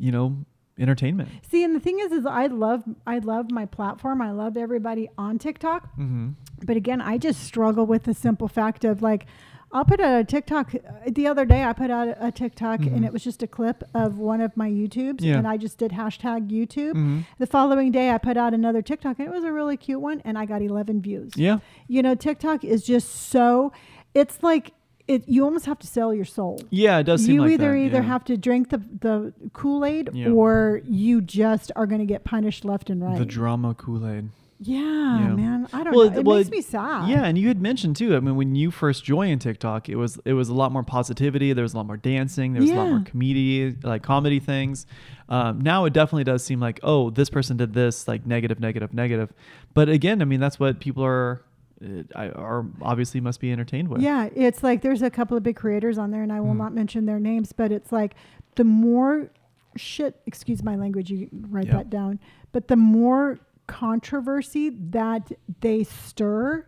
you 0.00 0.12
know 0.12 0.36
entertainment 0.78 1.28
See, 1.50 1.62
and 1.64 1.76
the 1.76 1.80
thing 1.80 2.00
is, 2.00 2.12
is 2.12 2.24
I 2.24 2.46
love, 2.46 2.82
I 3.06 3.18
love 3.18 3.50
my 3.50 3.66
platform. 3.66 4.22
I 4.22 4.30
love 4.32 4.56
everybody 4.56 5.08
on 5.18 5.38
TikTok. 5.38 5.84
mm-hmm. 5.98 6.30
But 6.64 6.76
again, 6.78 7.02
I 7.02 7.18
just 7.18 7.42
struggle 7.44 7.84
with 7.84 8.04
the 8.04 8.14
simple 8.14 8.48
fact 8.48 8.82
of 8.84 9.02
like, 9.02 9.26
I'll 9.72 9.84
put 9.84 10.00
out 10.00 10.20
a 10.20 10.24
TikTok. 10.24 10.74
The 11.06 11.26
other 11.26 11.44
day, 11.44 11.64
I 11.64 11.72
put 11.72 11.90
out 11.90 12.14
a, 12.20 12.30
TikTok, 12.30 12.80
Mhm. 12.80 12.94
and 12.96 13.04
it 13.04 13.12
was 13.12 13.24
just 13.24 13.42
a 13.42 13.46
clip 13.46 13.82
of 13.94 14.18
one 14.18 14.40
of 14.40 14.56
my 14.56 14.68
YouTubes, 14.70 15.20
Yeah. 15.22 15.38
and 15.38 15.46
I 15.48 15.56
just 15.56 15.78
did 15.78 15.92
hashtag 15.92 16.50
YouTube. 16.50 16.92
Mm-hmm. 16.92 17.18
The 17.38 17.46
following 17.46 17.90
day, 17.90 18.10
I 18.10 18.18
put 18.18 18.36
out 18.36 18.52
another 18.54 18.82
TikTok, 18.82 19.18
and 19.18 19.28
it 19.28 19.32
was 19.34 19.44
a 19.44 19.52
really 19.52 19.76
cute 19.76 20.00
one, 20.00 20.20
and 20.24 20.36
I 20.38 20.44
got 20.44 20.60
11 20.62 21.00
views. 21.00 21.32
yeah 21.36 21.58
You 21.88 22.02
know, 22.02 22.14
TikTok 22.14 22.64
is 22.64 22.84
just 22.84 23.08
so. 23.30 23.72
It's 24.14 24.42
like 24.42 24.72
it. 25.08 25.28
You 25.28 25.44
almost 25.44 25.66
have 25.66 25.78
to 25.80 25.86
sell 25.86 26.14
your 26.14 26.24
soul. 26.24 26.60
Yeah, 26.70 26.98
it 26.98 27.04
does 27.04 27.24
seem 27.24 27.34
you 27.36 27.40
like 27.42 27.52
either 27.52 27.72
that, 27.72 27.78
either 27.78 27.96
yeah. 27.98 28.02
have 28.02 28.24
to 28.26 28.36
drink 28.36 28.68
the 28.70 28.78
the 29.00 29.32
Kool 29.52 29.84
Aid, 29.84 30.10
Yeah. 30.12 30.30
or 30.30 30.80
you 30.84 31.20
just 31.20 31.72
are 31.76 31.86
going 31.86 32.00
to 32.00 32.06
get 32.06 32.22
punished 32.24 32.64
left 32.64 32.88
and 32.90 33.02
right. 33.02 33.18
the 33.18 33.24
drama 33.24 33.74
Kool 33.74 34.06
Aid. 34.06 34.28
Yeah, 34.62 35.18
Yeah. 35.20 35.34
man. 35.34 35.68
I 35.72 35.84
don't 35.84 35.94
Well, 35.94 36.10
know. 36.10 36.18
It 36.18 36.24
well, 36.24 36.36
makes 36.38 36.50
me 36.50 36.60
sad. 36.60 37.08
Yeah, 37.08 37.24
and 37.24 37.36
you 37.38 37.48
had 37.48 37.60
mentioned 37.60 37.96
too. 37.96 38.16
I 38.16 38.20
mean, 38.20 38.36
when 38.36 38.54
you 38.54 38.70
first 38.70 39.04
joined 39.04 39.40
TikTok, 39.40 39.88
it 39.88 39.96
was 39.96 40.18
it 40.24 40.32
was 40.34 40.48
a 40.48 40.54
lot 40.54 40.72
more 40.72 40.82
positivity. 40.82 41.52
There 41.52 41.62
was 41.62 41.74
a 41.74 41.76
lot 41.76 41.86
more 41.86 41.96
dancing. 41.96 42.52
There 42.52 42.62
was 42.62 42.70
a 42.70 42.74
lot 42.74 42.88
more 42.90 43.04
comedy, 43.04 43.76
like 43.82 44.02
comedy 44.02 44.40
things. 44.40 44.86
Um, 45.28 45.60
now 45.60 45.84
it 45.86 45.92
definitely 45.92 46.24
does 46.24 46.44
seem 46.44 46.60
like, 46.60 46.78
oh, 46.82 47.10
this 47.10 47.30
person 47.30 47.56
did 47.56 47.72
this, 47.74 48.06
like 48.06 48.26
negative, 48.26 48.60
negative, 48.60 48.92
negative. 48.92 49.32
But 49.74 49.88
again, 49.88 50.20
I 50.20 50.24
mean, 50.26 50.40
that's 50.40 50.60
what 50.60 50.78
people 50.80 51.04
are 51.04 51.42
uh, 51.82 52.02
I- 52.14 52.28
are 52.30 52.66
obviously 52.80 53.20
must 53.20 53.40
be 53.40 53.50
entertained 53.50 53.88
with. 53.88 54.02
Yeah, 54.02 54.28
it's 54.34 54.62
like 54.62 54.82
there's 54.82 55.02
a 55.02 55.10
couple 55.10 55.36
of 55.36 55.42
big 55.42 55.56
creators 55.56 55.98
on 55.98 56.10
there, 56.10 56.22
and 56.22 56.32
I 56.32 56.40
will 56.40 56.54
Mm. 56.54 56.58
not 56.58 56.74
mention 56.74 57.06
their 57.06 57.18
names, 57.20 57.52
but 57.52 57.72
it's 57.72 57.90
like 57.90 58.14
the 58.56 58.64
more 58.64 59.30
shit, 59.76 60.20
excuse 60.26 60.62
my 60.62 60.76
language, 60.76 61.10
you 61.10 61.28
write 61.50 61.66
Yeah. 61.66 61.78
that 61.78 61.88
down, 61.90 62.18
but 62.52 62.68
the 62.68 62.76
more 62.76 63.38
controversy 63.72 64.68
that 64.90 65.32
they 65.60 65.82
stir, 65.84 66.66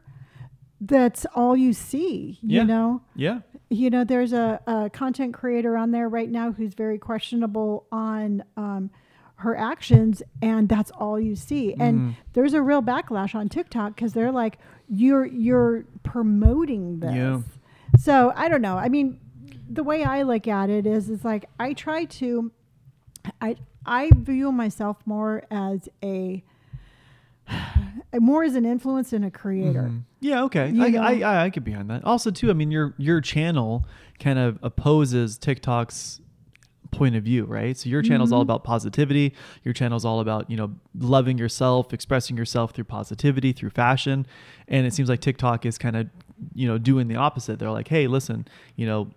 that's 0.80 1.26
all 1.34 1.56
you 1.56 1.72
see, 1.72 2.38
Yeah. 2.42 2.60
you 2.62 2.66
know? 2.66 3.02
Yeah. 3.14 3.40
You 3.70 3.90
know, 3.90 4.04
there's 4.04 4.32
a, 4.32 4.60
a 4.66 4.90
content 4.90 5.34
creator 5.34 5.76
on 5.76 5.90
there 5.90 6.08
right 6.08 6.30
now 6.30 6.52
who's 6.52 6.74
very 6.74 6.98
questionable 6.98 7.86
on 7.92 8.42
um, 8.56 8.90
her 9.36 9.56
actions, 9.56 10.22
and 10.42 10.68
that's 10.68 10.90
all 10.92 11.18
you 11.20 11.36
see. 11.36 11.74
And 11.74 11.98
Mhm. 11.98 12.14
there's 12.34 12.54
a 12.54 12.62
real 12.62 12.82
backlash 12.82 13.34
on 13.34 13.48
TikTok 13.48 13.94
because 13.94 14.12
they're 14.12 14.32
like, 14.32 14.58
you're 14.88 15.26
you're 15.26 15.84
promoting 16.02 17.00
this. 17.00 17.14
Yeah. 17.14 17.40
So 17.98 18.32
I 18.36 18.48
don't 18.48 18.62
know. 18.62 18.76
I 18.78 18.88
mean, 18.88 19.18
the 19.68 19.82
way 19.82 20.04
I 20.04 20.22
look 20.22 20.46
at 20.48 20.68
it 20.70 20.86
is, 20.86 21.08
it's 21.10 21.24
like 21.24 21.46
I 21.58 21.72
try 21.72 22.04
to, 22.20 22.52
I 23.40 23.56
I 23.86 24.10
view 24.16 24.52
myself 24.52 24.98
more 25.06 25.44
as 25.50 25.88
a 26.02 26.44
more 28.20 28.44
as 28.44 28.54
an 28.54 28.64
influence 28.64 29.10
than 29.10 29.24
a 29.24 29.30
creator. 29.30 29.90
Mhm. 29.92 30.02
Yeah, 30.20 30.42
okay. 30.44 30.72
I? 30.78 30.86
I, 30.86 31.18
I 31.20 31.42
I 31.44 31.48
get 31.50 31.64
behind 31.64 31.90
that. 31.90 32.04
Also, 32.04 32.30
too, 32.30 32.50
I 32.50 32.54
mean, 32.54 32.70
your 32.70 32.94
your 32.96 33.20
channel 33.20 33.84
kind 34.18 34.38
of 34.38 34.58
opposes 34.62 35.36
TikTok's 35.36 36.20
point 36.90 37.16
of 37.16 37.24
view, 37.24 37.44
right? 37.44 37.76
So 37.76 37.88
your 37.88 38.02
channel's 38.02 38.30
all 38.30 38.38
Mhm. 38.40 38.44
about 38.44 38.62
positivity. 38.62 39.34
Your 39.64 39.74
channel's 39.74 40.04
all 40.04 40.20
about 40.20 40.48
you 40.48 40.56
know 40.56 40.70
loving 40.96 41.38
yourself, 41.38 41.92
expressing 41.92 42.36
yourself 42.36 42.70
through 42.70 42.84
positivity, 42.84 43.52
through 43.52 43.70
fashion, 43.70 44.26
and 44.68 44.86
it 44.86 44.94
seems 44.94 45.08
like 45.08 45.20
TikTok 45.20 45.66
is 45.66 45.76
kind 45.76 45.96
of 45.96 46.08
you 46.54 46.66
know 46.68 46.78
doing 46.78 47.08
the 47.08 47.16
opposite. 47.16 47.58
They're 47.58 47.70
like, 47.72 47.88
hey, 47.88 48.06
listen, 48.06 48.46
you 48.76 48.86
know, 48.86 49.10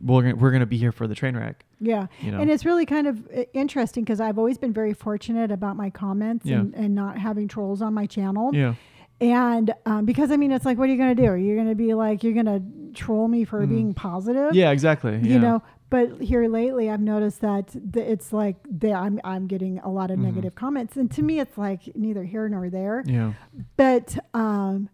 we're 0.00 0.22
gonna, 0.22 0.36
we're 0.36 0.52
gonna 0.52 0.64
be 0.66 0.78
here 0.78 0.92
for 0.92 1.06
the 1.08 1.14
train 1.14 1.36
wreck. 1.36 1.64
Yeah. 1.80 2.06
You 2.20 2.32
know? 2.32 2.40
And 2.40 2.50
it's 2.50 2.64
really 2.64 2.86
kind 2.86 3.06
of 3.06 3.26
uh, 3.36 3.42
interesting 3.52 4.04
because 4.04 4.20
I've 4.20 4.38
always 4.38 4.58
been 4.58 4.72
very 4.72 4.94
fortunate 4.94 5.50
about 5.50 5.76
my 5.76 5.90
comments 5.90 6.46
Yeah. 6.46 6.60
and, 6.60 6.74
and 6.74 6.94
not 6.94 7.18
having 7.18 7.48
trolls 7.48 7.82
on 7.82 7.92
my 7.94 8.06
channel. 8.06 8.54
Yeah. 8.54 8.74
And 9.20 9.72
um, 9.86 10.04
because 10.04 10.30
I 10.30 10.36
mean, 10.36 10.52
it's 10.52 10.64
like, 10.66 10.76
what 10.78 10.88
are 10.88 10.92
you 10.92 10.98
going 10.98 11.14
to 11.16 11.22
do? 11.22 11.28
Are 11.28 11.36
you 11.38 11.54
going 11.54 11.68
to 11.68 11.74
be 11.74 11.94
like, 11.94 12.22
you're 12.22 12.34
going 12.34 12.46
to 12.46 12.62
troll 12.94 13.28
me 13.28 13.44
for 13.44 13.64
Mhm. 13.64 13.68
being 13.70 13.94
positive? 13.94 14.54
Yeah. 14.54 14.70
Exactly. 14.70 15.14
You 15.16 15.34
yeah. 15.34 15.38
know, 15.38 15.62
but 15.88 16.20
here 16.20 16.46
lately, 16.48 16.90
I've 16.90 17.00
noticed 17.00 17.40
that 17.42 17.68
th- 17.68 18.06
it's 18.06 18.32
like 18.32 18.56
they, 18.68 18.92
I'm 18.92 19.20
I'm 19.24 19.46
getting 19.46 19.78
a 19.78 19.88
lot 19.88 20.10
of 20.10 20.18
Mhm. 20.18 20.24
negative 20.24 20.54
comments, 20.54 20.96
and 20.96 21.10
to 21.12 21.22
me, 21.22 21.38
it's 21.40 21.56
like 21.56 21.94
neither 21.94 22.24
here 22.24 22.48
nor 22.48 22.68
there. 22.68 23.04
Yeah. 23.06 23.32
But 23.76 24.18
um, 24.34 24.88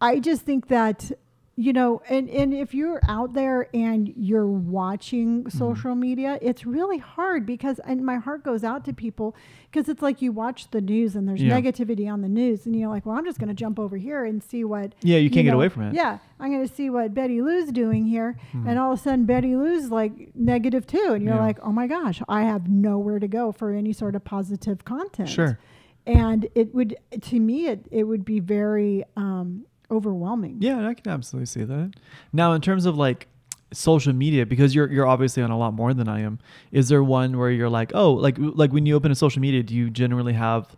I 0.00 0.18
just 0.18 0.42
think 0.42 0.68
that 0.68 1.12
you 1.58 1.72
know, 1.72 2.02
and 2.10 2.28
and 2.28 2.52
if 2.52 2.74
you're 2.74 3.00
out 3.08 3.32
there 3.32 3.68
and 3.74 4.12
you're 4.14 4.46
watching 4.46 5.44
Mm-hmm. 5.44 5.58
social 5.58 5.94
media, 5.94 6.38
it's 6.42 6.66
really 6.66 6.98
hard 6.98 7.46
because 7.46 7.78
and 7.80 8.04
my 8.04 8.16
heart 8.16 8.44
goes 8.44 8.62
out 8.62 8.84
to 8.84 8.92
people 8.92 9.34
because 9.70 9.88
it's 9.88 10.02
like 10.02 10.20
you 10.20 10.32
watch 10.32 10.70
the 10.70 10.80
news 10.82 11.16
and 11.16 11.26
there's 11.26 11.42
Yeah. 11.42 11.58
negativity 11.58 12.12
on 12.12 12.20
the 12.20 12.28
news, 12.28 12.66
and 12.66 12.76
you're 12.76 12.90
like, 12.90 13.06
well, 13.06 13.16
I'm 13.16 13.24
just 13.24 13.38
going 13.38 13.48
to 13.48 13.54
jump 13.54 13.78
over 13.78 13.96
here 13.96 14.24
and 14.24 14.42
see 14.42 14.64
what. 14.64 14.94
Yeah. 15.02 15.16
You 15.16 15.30
can't 15.30 15.44
get 15.44 15.52
know, 15.52 15.56
away 15.56 15.70
from 15.70 15.84
it. 15.84 15.94
Yeah, 15.94 16.18
I'm 16.38 16.52
going 16.52 16.66
to 16.66 16.72
see 16.74 16.90
what 16.90 17.14
Betty 17.14 17.40
Lou's 17.40 17.72
doing 17.72 18.04
here, 18.06 18.38
Mhm. 18.52 18.68
and 18.68 18.78
all 18.78 18.92
of 18.92 18.98
a 18.98 19.02
sudden 19.02 19.24
Betty 19.24 19.56
Lou's 19.56 19.90
like 19.90 20.32
negative 20.34 20.86
too, 20.86 21.12
and 21.14 21.24
you're 21.24 21.34
Yeah. 21.36 21.40
like, 21.40 21.58
oh 21.62 21.72
my 21.72 21.86
gosh, 21.86 22.20
I 22.28 22.42
have 22.42 22.68
nowhere 22.68 23.18
to 23.18 23.28
go 23.28 23.50
for 23.50 23.72
any 23.72 23.94
sort 23.94 24.14
of 24.14 24.24
positive 24.24 24.84
content 24.84 25.30
Sure. 25.30 25.58
and 26.06 26.48
it 26.54 26.74
would 26.74 26.96
to 27.20 27.40
me 27.40 27.66
it, 27.66 27.86
it 27.90 28.04
would 28.04 28.24
be 28.24 28.40
very 28.40 29.04
um, 29.16 29.64
overwhelming. 29.90 30.56
Yeah, 30.60 30.86
I 30.88 30.94
can 30.94 31.10
absolutely 31.12 31.46
see 31.46 31.64
that. 31.64 31.92
Now, 32.32 32.52
in 32.52 32.60
terms 32.60 32.86
of 32.86 32.96
like 32.96 33.28
social 33.72 34.12
media, 34.12 34.46
because 34.46 34.74
you're 34.74 34.90
you're 34.92 35.06
obviously 35.06 35.42
on 35.42 35.50
a 35.50 35.58
lot 35.58 35.74
more 35.74 35.92
than 35.94 36.08
I 36.08 36.20
am, 36.20 36.38
is 36.72 36.88
there 36.88 37.02
one 37.02 37.36
where 37.38 37.50
you're 37.50 37.70
like, 37.70 37.92
oh, 37.94 38.12
like 38.12 38.36
like 38.38 38.72
when 38.72 38.86
you 38.86 38.94
open 38.94 39.10
a 39.10 39.14
social 39.16 39.40
media, 39.40 39.62
do 39.62 39.74
you 39.74 39.90
generally 39.90 40.32
have 40.34 40.76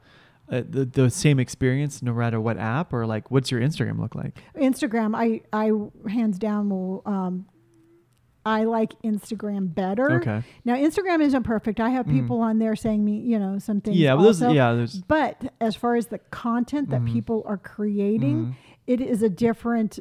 uh, 0.51 0.63
the 0.69 0.85
the 0.87 1.11
same 1.11 1.39
experience 1.39 2.03
no 2.03 2.13
matter 2.15 2.41
what 2.41 2.57
app, 2.59 2.93
or 2.93 3.07
like 3.07 3.31
what's 3.31 3.51
your 3.51 3.61
Instagram 3.61 3.99
look 4.01 4.15
like? 4.15 4.39
Instagram, 4.57 5.15
I 5.15 5.43
I 5.53 5.71
hands 6.11 6.39
down 6.39 6.71
will. 6.71 7.03
Um, 7.05 7.47
I 8.47 8.65
like 8.65 8.95
Instagram 9.03 9.75
better. 9.75 10.11
Okay. 10.21 10.43
Now 10.65 10.75
Instagram 10.75 11.21
isn't 11.21 11.43
perfect. 11.43 11.81
I 11.81 11.91
have 11.91 12.07
Mhm. 12.07 12.13
people 12.23 12.41
on 12.41 12.59
there 12.59 12.77
saying 12.77 13.05
me, 13.05 13.19
you 13.19 13.39
know, 13.39 13.59
some 13.59 13.83
things. 13.83 13.99
Yeah, 13.99 14.15
but 14.17 14.23
those 14.23 14.41
also. 14.43 14.55
yeah, 14.55 14.73
there's 14.73 15.03
But 15.03 15.53
as 15.61 15.77
far 15.77 15.97
as 15.97 16.07
the 16.07 16.19
content 16.31 16.89
that 16.89 17.03
Mhm. 17.03 17.13
people 17.13 17.43
are 17.47 17.59
creating, 17.59 18.47
Mhm. 18.47 18.55
It 18.89 19.01
is 19.03 19.23
a 19.23 19.29
different 19.29 20.01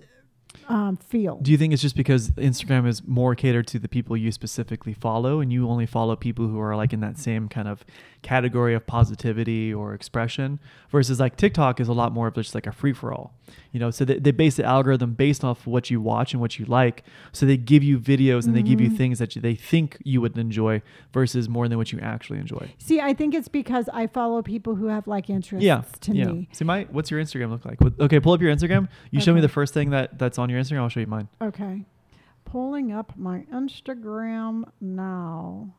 um, 0.70 0.96
feel. 0.96 1.38
Do 1.42 1.52
you 1.52 1.58
think 1.58 1.74
it's 1.74 1.82
just 1.82 1.96
because 1.96 2.32
Instagram 2.32 2.88
is 2.88 3.06
more 3.06 3.36
catered 3.36 3.68
to 3.68 3.80
the 3.80 3.90
people 3.90 4.18
you 4.18 4.32
specifically 4.32 4.94
follow 4.94 5.42
and 5.42 5.52
you 5.52 5.70
only 5.70 5.86
follow 5.86 6.16
people 6.16 6.48
who 6.48 6.60
are 6.60 6.76
like 6.76 6.94
in 6.94 7.02
that 7.02 7.18
same 7.18 7.50
kind 7.50 7.68
of 7.68 7.86
category 8.22 8.74
of 8.74 8.86
positivity 8.88 9.74
or 9.74 9.94
expression 9.94 10.60
versus 10.90 11.20
like 11.20 11.38
TikTok 11.38 11.80
is 11.80 11.88
a 11.88 11.94
lot 11.94 12.12
more 12.12 12.28
of 12.28 12.34
just 12.34 12.54
like 12.56 12.68
a 12.68 12.72
free 12.72 12.94
for 12.94 13.14
all. 13.14 13.34
You 13.72 13.80
know, 13.80 13.92
so 13.92 14.04
they, 14.06 14.20
they 14.20 14.32
base 14.32 14.56
the 14.56 14.64
algorithm 14.66 15.14
based 15.14 15.44
off 15.44 15.66
what 15.66 15.90
you 15.90 16.02
watch 16.02 16.34
and 16.34 16.42
what 16.42 16.60
you 16.60 16.66
like. 16.66 17.04
So 17.32 17.46
they 17.46 17.58
give 17.58 17.84
you 17.84 18.00
videos 18.00 18.46
and 18.46 18.56
they 18.56 18.62
give 18.64 18.82
you 18.82 18.90
Mhm. 18.90 18.98
things 18.98 19.20
that 19.20 19.36
you, 19.36 19.42
they 19.42 19.56
think 19.56 19.98
you 20.04 20.20
would 20.22 20.38
enjoy 20.38 20.82
versus 21.14 21.48
more 21.48 21.68
than 21.68 21.78
what 21.78 21.92
you 21.94 22.00
actually 22.00 22.40
enjoy. 22.40 22.74
See, 22.78 23.00
I 23.00 23.14
think 23.14 23.34
it's 23.34 23.48
because 23.48 23.88
I 23.94 24.08
follow 24.08 24.42
people 24.42 24.76
who 24.76 24.88
have 24.88 25.08
like 25.08 25.30
interests 25.30 25.64
Yeah. 25.66 25.84
to 26.02 26.14
yeah. 26.16 26.26
me. 26.26 26.50
See 26.52 26.66
my 26.66 26.88
what's 26.92 27.10
your 27.12 27.22
Instagram 27.22 27.52
look 27.52 27.66
like? 27.66 27.80
What, 27.80 27.94
okay, 28.00 28.20
pull 28.20 28.34
up 28.34 28.42
your 28.42 28.54
Instagram. 28.54 28.90
You 29.12 29.22
show 29.22 29.34
me 29.34 29.42
the 29.42 29.48
first 29.50 29.74
thing 29.74 29.92
that 29.92 30.18
that's 30.20 30.38
on 30.38 30.50
your 30.50 30.60
Instagram, 30.60 30.80
I'll 30.80 30.90
show 30.90 31.00
you 31.00 31.08
mine. 31.08 31.28
Okay. 31.42 31.86
Pulling 32.46 32.92
up 32.92 33.14
my 33.18 33.46
Instagram 33.54 34.64
now. 34.82 35.74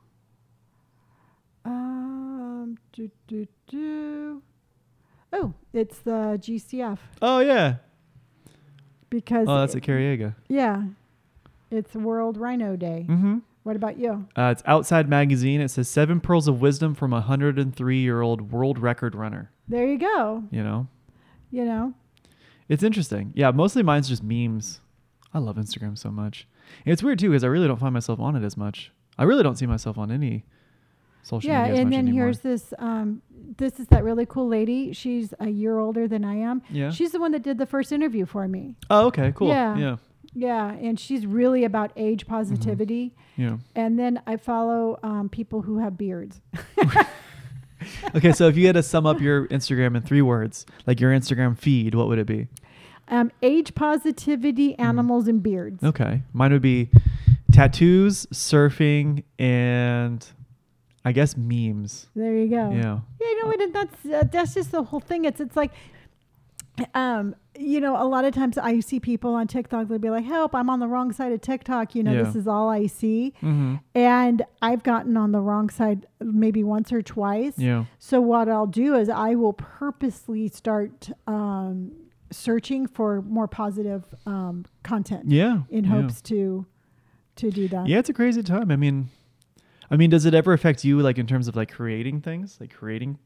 Um, 1.73 2.79
do, 2.93 3.11
do, 3.27 3.47
do. 3.69 4.43
Oh, 5.33 5.53
it's 5.75 5.99
the 5.99 6.39
GCF 6.41 6.99
Oh 7.21 7.41
yeah. 7.41 7.77
because 9.11 9.47
Oh, 9.49 9.61
that's 9.61 9.75
at 9.77 9.83
Cariega. 9.83 10.35
yeah, 10.49 10.85
it's 11.71 11.95
World 11.95 12.39
Rhino 12.39 12.77
Day. 12.77 13.05
Mm-hmm. 13.09 13.39
What 13.65 13.77
about 13.77 13.99
you? 13.99 14.27
Uh, 14.35 14.49
it's 14.57 14.63
Outside 14.65 15.11
Magazine. 15.11 15.61
It 15.61 15.69
says 15.69 15.89
seven 15.89 16.21
pearls 16.21 16.49
of 16.49 16.63
wisdom 16.63 16.95
from 16.95 17.13
a 17.13 17.17
103 17.17 17.99
year 17.99 18.23
old 18.23 18.51
world 18.51 18.79
record 18.79 19.15
runner. 19.15 19.51
There 19.69 19.87
you 19.87 19.99
go. 19.99 20.45
You 20.51 20.63
know, 20.65 20.89
You 21.51 21.67
know, 21.67 21.93
it's 22.71 22.83
interesting. 22.83 23.33
Yeah, 23.35 23.51
mostly 23.51 23.83
mine's 23.83 24.09
just 24.09 24.23
memes. 24.23 24.81
I 25.35 25.39
love 25.41 25.57
Instagram 25.57 25.99
so 25.99 26.11
much. 26.11 26.49
And 26.87 26.93
it's 26.95 27.03
weird 27.03 27.19
too 27.19 27.29
because 27.29 27.45
I 27.45 27.49
really 27.49 27.69
don't 27.69 27.79
find 27.81 27.93
myself 27.93 28.19
on 28.21 28.35
it 28.37 28.43
as 28.45 28.57
much. 28.57 28.93
I 29.19 29.25
really 29.25 29.43
don't 29.43 29.57
see 29.57 29.67
myself 29.67 29.99
on 29.99 30.11
any 30.11 30.45
social 31.29 31.51
yeah. 31.51 31.63
media. 31.63 31.73
as 31.75 31.79
And 31.81 31.93
then 31.93 31.99
anymore. 32.09 32.25
here's 32.25 32.41
this. 32.41 32.75
Um, 32.79 33.23
this 33.57 33.79
is 33.81 33.87
that 33.89 34.03
really 34.05 34.27
cool 34.27 34.49
lady. 34.49 34.93
She's 34.93 35.35
a 35.41 35.49
year 35.49 35.79
older 35.79 36.07
than 36.09 36.25
I 36.25 36.37
am. 36.37 36.63
yeah. 36.71 36.91
She's 36.91 37.13
the 37.13 37.21
one 37.21 37.33
that 37.33 37.43
did 37.43 37.59
the 37.59 37.67
first 37.67 37.93
interview 37.93 38.25
for 38.27 38.47
me. 38.49 38.77
oh, 38.91 39.07
okay, 39.07 39.33
cool. 39.35 39.49
Yeah. 39.49 39.77
Yeah, 39.77 39.97
Yeah, 40.35 40.71
and 40.87 40.99
she's 41.01 41.27
really 41.27 41.65
about 41.65 41.91
age 41.97 42.25
Mm-hmm. 42.25 42.35
positivity. 42.35 43.15
yeah. 43.37 43.57
And 43.75 43.99
then 43.99 44.21
I 44.27 44.37
follow 44.37 44.99
um, 45.03 45.29
people 45.29 45.63
who 45.63 45.79
have 45.79 45.97
beards. 45.99 46.41
Okay, 48.15 48.33
so 48.33 48.49
if 48.49 48.57
you 48.57 48.67
had 48.67 48.75
to 48.75 48.83
sum 48.83 49.07
up 49.07 49.21
your 49.21 49.47
Instagram 49.49 49.95
in 49.97 50.03
three 50.03 50.21
words, 50.23 50.67
like 50.87 50.99
your 51.01 51.13
Instagram 51.13 51.57
feed, 51.57 51.95
what 51.95 52.09
would 52.09 52.19
it 52.19 52.27
be? 52.27 52.49
Um, 53.07 53.31
age 53.41 53.75
positivity, 53.75 54.73
Mm-hmm. 54.73 54.83
animals, 54.83 55.29
and 55.29 55.41
beards. 55.43 55.83
Okay, 55.85 56.23
mine 56.33 56.53
would 56.53 56.61
be 56.63 56.91
tattoos, 57.53 58.27
surfing, 58.33 59.23
and 59.39 60.27
I 61.05 61.13
guess 61.13 61.37
memes. 61.37 62.09
There 62.15 62.37
you 62.37 62.49
go. 62.49 62.71
Yeah. 62.71 63.01
Yeah, 63.21 63.27
you 63.29 63.43
know 63.43 63.49
what? 63.49 63.73
That's 63.73 64.07
uh, 64.07 64.25
that's 64.31 64.55
just 64.55 64.73
the 64.73 64.83
whole 64.83 65.01
thing. 65.01 65.25
It's 65.25 65.41
it's 65.41 65.57
like, 65.57 65.73
um, 66.95 67.35
you 67.59 67.81
know, 67.81 68.01
a 68.01 68.07
lot 68.07 68.25
of 68.25 68.35
times 68.35 68.57
I 68.57 68.81
see 68.81 69.01
people 69.01 69.35
on 69.35 69.47
TikTok. 69.49 69.89
They'll 69.89 69.99
be 69.99 70.11
like, 70.11 70.25
"Help! 70.25 70.55
I'm 70.55 70.71
on 70.71 70.79
the 70.81 70.87
wrong 70.89 71.13
side 71.13 71.33
of 71.33 71.41
TikTok." 71.41 71.95
You 71.95 72.03
know, 72.03 72.13
Yeah. 72.13 72.23
this 72.23 72.37
is 72.37 72.47
all 72.47 72.69
I 72.69 72.87
see, 72.87 73.33
Mm-hmm. 73.43 73.77
and 73.95 74.43
I've 74.63 74.83
gotten 74.83 75.17
on 75.17 75.33
the 75.33 75.41
wrong 75.41 75.71
side 75.71 76.07
maybe 76.21 76.63
once 76.63 76.93
or 76.93 77.03
twice. 77.03 77.55
Yeah. 77.59 77.85
So 77.99 78.21
what 78.21 78.49
I'll 78.49 78.67
do 78.67 78.95
is 78.95 79.09
I 79.09 79.35
will 79.35 79.55
purposely 79.55 80.49
start 80.49 81.11
um, 81.27 81.93
searching 82.31 82.87
for 82.87 83.23
more 83.23 83.49
positive 83.49 84.05
um, 84.27 84.65
content 84.85 85.25
Yeah. 85.31 85.63
in 85.71 85.85
yeah. 85.85 85.91
hopes 85.91 86.21
to 86.23 86.67
to 87.37 87.51
do 87.51 87.67
that. 87.69 87.87
Yeah, 87.89 87.99
it's 87.99 88.09
a 88.09 88.15
crazy 88.15 88.43
time. 88.43 88.71
I 88.71 88.77
mean, 88.77 89.09
I 89.91 89.97
mean, 89.97 90.11
does 90.11 90.25
it 90.27 90.35
ever 90.35 90.53
affect 90.53 90.85
you, 90.85 91.01
like 91.01 91.19
in 91.19 91.27
terms 91.27 91.49
of 91.49 91.57
like 91.57 91.73
creating 91.73 92.21
things, 92.21 92.59
like 92.61 92.75
creating 92.75 93.19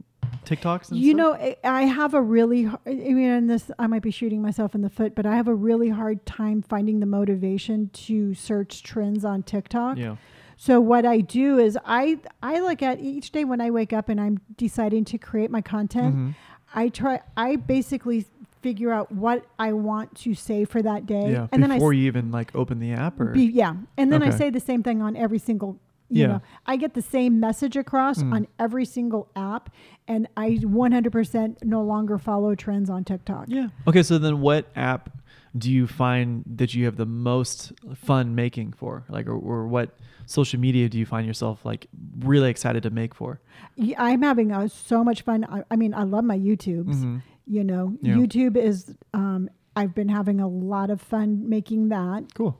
TikToks? 0.44 0.74
And 0.74 0.84
stuff? 0.86 0.98
You 0.98 1.12
stuff? 1.18 1.40
know, 1.40 1.54
I- 1.64 1.82
have 1.82 2.14
a 2.14 2.22
really, 2.22 2.66
I 2.66 2.90
mean, 2.94 3.28
and 3.30 3.50
this, 3.50 3.70
I 3.78 3.86
might 3.86 4.02
be 4.02 4.10
shooting 4.10 4.40
myself 4.42 4.74
in 4.74 4.82
the 4.82 4.90
foot, 4.90 5.14
but 5.14 5.26
I 5.26 5.34
have 5.36 5.48
a 5.48 5.54
really 5.54 5.88
hard 5.88 6.24
time 6.24 6.62
finding 6.62 7.00
the 7.00 7.06
motivation 7.06 7.90
to 7.94 8.34
search 8.34 8.82
trends 8.82 9.24
on 9.24 9.42
TikTok. 9.42 9.98
Yeah. 9.98 10.16
So 10.56 10.80
what 10.80 11.04
I 11.04 11.18
do 11.20 11.58
is 11.58 11.76
I, 11.84 12.20
I 12.42 12.60
look 12.60 12.82
at 12.82 13.00
each 13.00 13.32
day 13.32 13.44
when 13.44 13.60
I 13.60 13.70
wake 13.70 13.92
up 13.92 14.08
and 14.08 14.20
I'm 14.20 14.38
deciding 14.56 15.04
to 15.06 15.18
create 15.18 15.50
my 15.50 15.60
content. 15.60 16.14
Mhm. 16.14 16.34
I 16.74 16.88
try, 16.88 17.20
I 17.36 17.56
basically 17.56 18.26
figure 18.60 18.92
out 18.92 19.10
what 19.10 19.44
I 19.58 19.72
want 19.72 20.14
to 20.18 20.34
say 20.34 20.64
for 20.64 20.80
that 20.82 21.04
day. 21.06 21.32
Yeah. 21.32 21.48
And 21.50 21.60
then 21.62 21.72
I, 21.72 21.76
Before 21.76 21.92
you 21.92 22.06
even 22.06 22.30
like 22.30 22.54
open 22.54 22.78
the 22.78 22.92
app, 22.92 23.20
or 23.20 23.32
be, 23.32 23.46
yeah. 23.46 23.74
And 23.96 24.12
then 24.12 24.22
I 24.22 24.30
say 24.30 24.50
the 24.50 24.60
same 24.60 24.84
thing 24.84 25.02
on 25.02 25.16
every 25.16 25.40
single, 25.40 25.78
you 26.12 26.22
Yeah. 26.22 26.26
know, 26.28 26.40
I 26.66 26.76
get 26.76 26.94
the 26.94 27.02
same 27.02 27.40
message 27.40 27.76
across 27.76 28.22
Mm. 28.22 28.32
on 28.34 28.46
every 28.58 28.84
single 28.84 29.28
app. 29.34 29.70
And 30.08 30.28
I 30.36 30.58
100% 30.62 31.64
no 31.64 31.82
longer 31.82 32.18
follow 32.18 32.54
trends 32.54 32.90
on 32.90 33.04
TikTok. 33.04 33.46
yeah. 33.48 33.68
Okay, 33.86 34.02
so 34.02 34.18
then 34.18 34.40
what 34.40 34.66
app 34.76 35.10
do 35.56 35.70
you 35.70 35.86
find 35.86 36.44
that 36.46 36.74
you 36.74 36.84
have 36.86 36.96
the 36.96 37.06
most 37.06 37.72
fun 37.94 38.34
making 38.34 38.72
for? 38.72 39.04
Like, 39.08 39.26
or, 39.26 39.36
or 39.36 39.66
what 39.66 39.96
social 40.26 40.58
media 40.60 40.88
do 40.88 40.98
you 40.98 41.04
find 41.06 41.26
yourself 41.26 41.64
like 41.64 41.88
really 42.20 42.48
excited 42.50 42.82
to 42.84 42.90
make 42.90 43.14
for? 43.14 43.40
Yeah, 43.76 44.02
I'm 44.02 44.22
having 44.22 44.52
uh, 44.52 44.68
so 44.68 45.02
much 45.04 45.22
fun. 45.22 45.44
I, 45.44 45.62
I 45.70 45.76
mean, 45.76 45.94
I 45.94 46.04
love 46.04 46.24
my 46.24 46.38
YouTubes. 46.38 46.94
Mhm. 47.02 47.22
You 47.46 47.64
know, 47.64 47.96
Yeah. 48.00 48.14
YouTube 48.16 48.56
is, 48.56 48.94
um, 49.14 49.48
I've 49.74 49.94
been 49.94 50.08
having 50.08 50.40
a 50.40 50.48
lot 50.48 50.90
of 50.90 51.00
fun 51.00 51.48
making 51.48 51.88
that. 51.88 52.34
Cool. 52.34 52.58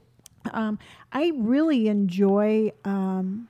Um, 0.51 0.79
I 1.13 1.33
really 1.37 1.89
enjoy, 1.89 2.73
um, 2.85 3.49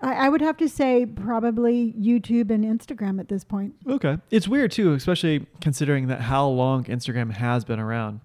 I, 0.00 0.26
I 0.26 0.28
would 0.28 0.40
have 0.40 0.56
to 0.58 0.68
say 0.68 1.06
probably 1.06 1.92
YouTube 1.98 2.50
and 2.50 2.64
Instagram 2.64 3.18
at 3.18 3.28
this 3.28 3.44
point. 3.44 3.74
Okay. 3.88 4.18
It's 4.30 4.46
weird 4.46 4.72
too, 4.72 4.92
especially 4.94 5.46
considering 5.60 6.06
that 6.08 6.20
how 6.20 6.46
long 6.46 6.84
Instagram 6.84 7.32
has 7.32 7.64
been 7.64 7.80
around, 7.80 8.20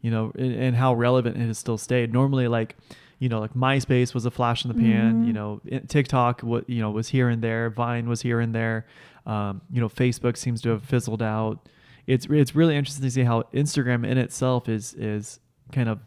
you 0.00 0.10
know, 0.10 0.32
and, 0.36 0.52
and 0.54 0.76
how 0.76 0.94
relevant 0.94 1.36
it 1.36 1.46
has 1.46 1.58
still 1.58 1.78
stayed. 1.78 2.12
Normally, 2.12 2.48
like, 2.48 2.76
you 3.18 3.28
know, 3.28 3.38
like 3.38 3.54
MySpace 3.54 4.14
was 4.14 4.26
a 4.26 4.30
flash 4.32 4.64
in 4.64 4.68
the 4.68 4.74
pan. 4.82 5.22
Mhm. 5.22 5.26
You 5.28 5.32
know, 5.32 5.60
TikTok, 5.86 6.40
what 6.40 6.68
you 6.68 6.80
know, 6.80 6.90
was 6.90 7.08
here 7.08 7.28
and 7.28 7.40
there. 7.40 7.70
Vine 7.70 8.08
was 8.08 8.20
here 8.20 8.40
and 8.40 8.52
there. 8.52 8.84
Um, 9.26 9.60
you 9.72 9.80
know, 9.80 9.88
Facebook 9.88 10.36
seems 10.36 10.60
to 10.62 10.70
have 10.70 10.82
fizzled 10.84 11.22
out. 11.22 11.68
It's 12.08 12.26
it's 12.28 12.56
really 12.56 12.76
interesting 12.76 13.04
to 13.04 13.10
see 13.12 13.22
how 13.22 13.42
Instagram 13.54 14.04
in 14.04 14.18
itself 14.18 14.68
is 14.68 14.94
is 14.94 15.38
kind 15.70 15.88
of 15.88 16.00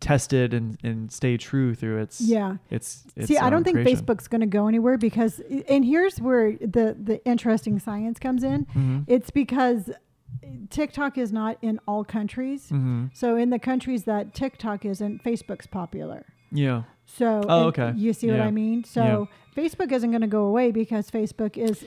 tested 0.00 0.54
and 0.54 0.78
and 0.84 1.10
stay 1.10 1.36
true 1.36 1.74
through 1.74 1.98
its 1.98 2.20
Yeah. 2.20 2.56
its, 2.70 3.04
its 3.16 3.26
See, 3.28 3.36
I 3.36 3.46
um, 3.46 3.50
don't 3.52 3.64
think 3.64 3.76
creation. 3.76 4.04
Facebook's 4.04 4.28
going 4.28 4.40
to 4.42 4.46
go 4.46 4.66
anywhere 4.68 4.96
because, 4.98 5.40
and 5.68 5.84
here's 5.84 6.20
where 6.20 6.52
the 6.52 6.96
the 7.02 7.20
interesting 7.24 7.78
science 7.78 8.18
comes 8.18 8.42
in. 8.44 8.66
Mhm. 8.66 9.04
It's 9.06 9.30
because 9.30 9.90
TikTok 10.70 11.18
is 11.18 11.32
not 11.32 11.58
in 11.62 11.80
all 11.88 12.04
countries. 12.04 12.68
Mhm. 12.70 13.10
So 13.14 13.36
in 13.36 13.50
the 13.50 13.58
countries 13.58 14.04
that 14.04 14.34
TikTok 14.34 14.84
isn't, 14.84 15.22
Facebook's 15.24 15.66
popular. 15.66 16.26
Yeah. 16.52 16.82
So 17.06 17.42
Oh, 17.48 17.64
okay. 17.68 17.92
you 17.96 18.12
see 18.12 18.30
what 18.30 18.40
I 18.40 18.50
mean? 18.50 18.84
So 18.84 19.28
Facebook 19.56 19.90
isn't 19.92 20.10
going 20.10 20.20
to 20.20 20.26
go 20.28 20.44
away 20.44 20.70
because 20.70 21.10
Facebook 21.10 21.56
is 21.56 21.84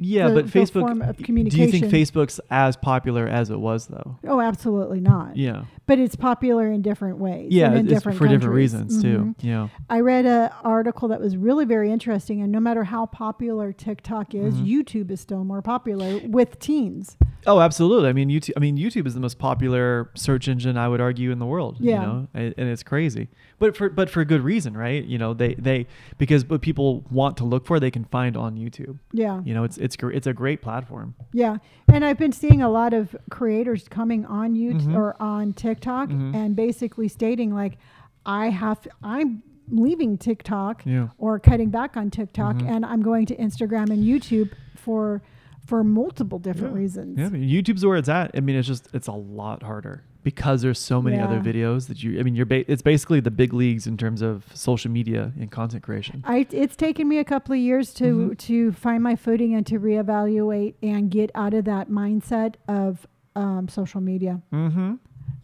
Yeah, 0.00 0.28
the- 0.28 0.34
but 0.34 0.52
the 0.52 0.58
Facebook. 0.58 1.48
Do 1.50 1.58
you 1.58 1.66
think. 1.70 1.84
Facebook's 1.86 2.40
as 2.50 2.76
popular 2.76 3.26
as 3.26 3.50
it 3.50 3.58
was 3.60 3.86
though? 3.86 4.16
oh 4.26 4.40
absolutely 4.40 5.00
not. 5.00 5.36
Yeah. 5.36 5.64
But 5.86 5.98
it's 5.98 6.16
popular 6.16 6.70
in 6.72 6.80
different 6.82 7.18
ways. 7.18 7.52
Yeah, 7.52 7.66
and 7.66 7.80
in 7.80 7.84
it's 7.86 7.94
different 7.94 8.18
for 8.18 8.26
different 8.26 8.54
reasons 8.54 9.02
too. 9.02 9.18
Mhm. 9.18 9.34
Yeah. 9.42 9.68
I 9.90 10.00
read 10.00 10.24
an 10.26 10.50
article 10.62 11.08
that 11.08 11.20
was 11.20 11.36
really 11.36 11.64
very 11.66 11.90
interesting, 11.92 12.40
and 12.40 12.50
no 12.50 12.60
matter 12.60 12.84
how 12.84 13.06
popular 13.06 13.72
TikTok 13.72 14.34
is, 14.34 14.54
Mhm. 14.54 14.66
YouTube 14.66 15.10
is 15.10 15.20
still 15.20 15.44
more 15.44 15.60
popular 15.62 16.20
with 16.26 16.58
teens. 16.58 17.16
Oh, 17.46 17.60
absolutely. 17.60 18.08
I 18.08 18.12
mean, 18.12 18.28
YouTube. 18.28 18.52
I 18.56 18.60
mean, 18.60 18.76
YouTube 18.76 19.06
is 19.06 19.14
the 19.14 19.20
most 19.20 19.38
popular 19.38 20.10
search 20.14 20.48
engine 20.48 20.76
I 20.76 20.88
would 20.88 21.00
argue 21.00 21.30
in 21.30 21.38
the 21.38 21.46
world. 21.46 21.76
Yeah. 21.80 21.94
You 22.00 22.06
know, 22.06 22.28
and, 22.34 22.54
and 22.56 22.68
it's 22.68 22.82
crazy, 22.82 23.28
but 23.58 23.76
for 23.76 23.88
but 23.90 24.08
for 24.10 24.24
good 24.24 24.40
reason, 24.40 24.76
right? 24.76 25.04
You 25.04 25.18
know, 25.18 25.34
they 25.34 25.54
they 25.54 25.86
because 26.18 26.44
what 26.48 26.62
people 26.62 27.04
want 27.10 27.36
to 27.38 27.44
look 27.44 27.66
for, 27.66 27.78
they 27.78 27.90
can 27.90 28.04
find 28.04 28.36
on 28.36 28.56
YouTube. 28.56 28.98
Yeah. 29.12 29.42
You 29.44 29.54
know, 29.54 29.64
it's 29.64 29.76
it's 29.78 29.96
it's 30.00 30.26
a 30.26 30.32
great 30.32 30.62
platform. 30.62 31.14
Yeah, 31.32 31.56
and 31.88 32.04
I've 32.04 32.18
been 32.18 32.32
seeing 32.32 32.62
a 32.62 32.68
lot 32.70 32.92
of 32.94 33.14
creators 33.30 33.88
coming 33.88 34.24
on 34.26 34.54
YouTube 34.54 34.86
Mhm. 34.86 34.96
or 34.96 35.20
on 35.22 35.52
TikTok 35.52 36.08
Mhm. 36.10 36.34
and 36.34 36.56
basically 36.56 37.08
stating 37.08 37.54
like, 37.54 37.78
I 38.26 38.48
have, 38.50 38.86
I'm 39.02 39.42
leaving 39.70 40.16
TikTok 40.18 40.82
Yeah. 40.86 41.08
or 41.18 41.38
cutting 41.38 41.70
back 41.70 41.96
on 41.96 42.10
TikTok, 42.10 42.56
Mhm. 42.56 42.68
and 42.68 42.84
I'm 42.86 43.02
going 43.02 43.26
to 43.26 43.36
Instagram 43.36 43.90
and 43.90 44.02
YouTube 44.04 44.50
for 44.76 45.22
for 45.64 45.82
multiple 45.84 46.38
different 46.38 46.74
Yeah. 46.74 46.80
reasons. 46.80 47.18
Yeah, 47.18 47.26
I 47.26 47.28
mean, 47.30 47.48
YouTube's 47.48 47.84
where 47.84 47.96
it's 47.96 48.08
at. 48.08 48.30
I 48.34 48.40
mean, 48.40 48.56
it's 48.56 48.68
just 48.68 48.88
it's 48.92 49.06
a 49.08 49.12
lot 49.12 49.62
harder 49.62 50.02
because 50.22 50.62
there's 50.62 50.78
so 50.78 51.02
many 51.02 51.18
other 51.18 51.38
videos 51.40 51.86
that 51.88 52.02
you. 52.02 52.18
I 52.18 52.22
mean, 52.22 52.34
you're 52.34 52.46
ba- 52.46 52.70
it's 52.70 52.82
basically 52.82 53.20
the 53.20 53.30
big 53.30 53.52
leagues 53.52 53.86
in 53.86 53.96
terms 53.96 54.22
of 54.22 54.44
social 54.54 54.90
media 54.90 55.32
and 55.38 55.50
content 55.50 55.82
creation. 55.82 56.22
I, 56.26 56.46
it's 56.50 56.76
taken 56.76 57.08
me 57.08 57.18
a 57.18 57.24
couple 57.24 57.54
of 57.54 57.60
years 57.60 57.92
to 57.94 58.04
Mhm. 58.04 58.38
to 58.38 58.72
find 58.72 59.02
my 59.02 59.16
footing 59.16 59.54
and 59.54 59.66
to 59.66 59.78
reevaluate 59.80 60.74
and 60.82 61.10
get 61.10 61.30
out 61.34 61.54
of 61.54 61.64
that 61.66 61.90
mindset 61.90 62.54
of 62.68 63.06
um, 63.36 63.66
social 63.68 64.00
media. 64.00 64.40
Mm-hmm. 64.52 64.94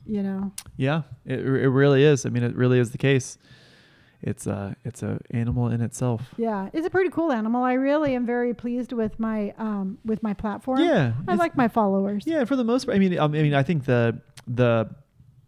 You 0.07 0.23
know, 0.23 0.53
Yeah, 0.77 1.03
it, 1.25 1.41
it 1.41 1.69
really 1.71 2.03
is. 2.05 2.25
I 2.27 2.31
mean, 2.31 2.43
it 2.43 2.57
really 2.57 2.79
is 2.79 2.91
the 2.91 2.99
case. 2.99 3.37
It's 4.23 4.47
a 4.47 4.77
it's 4.85 5.03
a 5.03 5.19
animal 5.31 5.69
in 5.69 5.81
itself. 5.81 6.23
yeah, 6.37 6.69
it's 6.73 6.87
a 6.87 6.91
pretty 6.91 7.11
cool 7.11 7.33
animal. 7.33 7.63
I 7.63 7.75
really 7.75 8.15
am 8.15 8.27
very 8.27 8.53
pleased 8.55 8.93
with 8.93 9.19
my 9.19 9.55
um, 9.59 9.99
with 10.05 10.23
my 10.23 10.35
platform. 10.35 10.81
Yeah, 10.81 11.15
I 11.27 11.37
like 11.37 11.57
my 11.57 11.69
followers. 11.69 12.25
Yeah, 12.27 12.45
for 12.45 12.57
the 12.57 12.65
most 12.65 12.85
part. 12.85 12.97
I 12.97 12.99
mean, 12.99 13.19
um, 13.19 13.35
I 13.35 13.43
mean, 13.43 13.55
I 13.55 13.63
think 13.63 13.85
the 13.85 14.21
the 14.47 14.91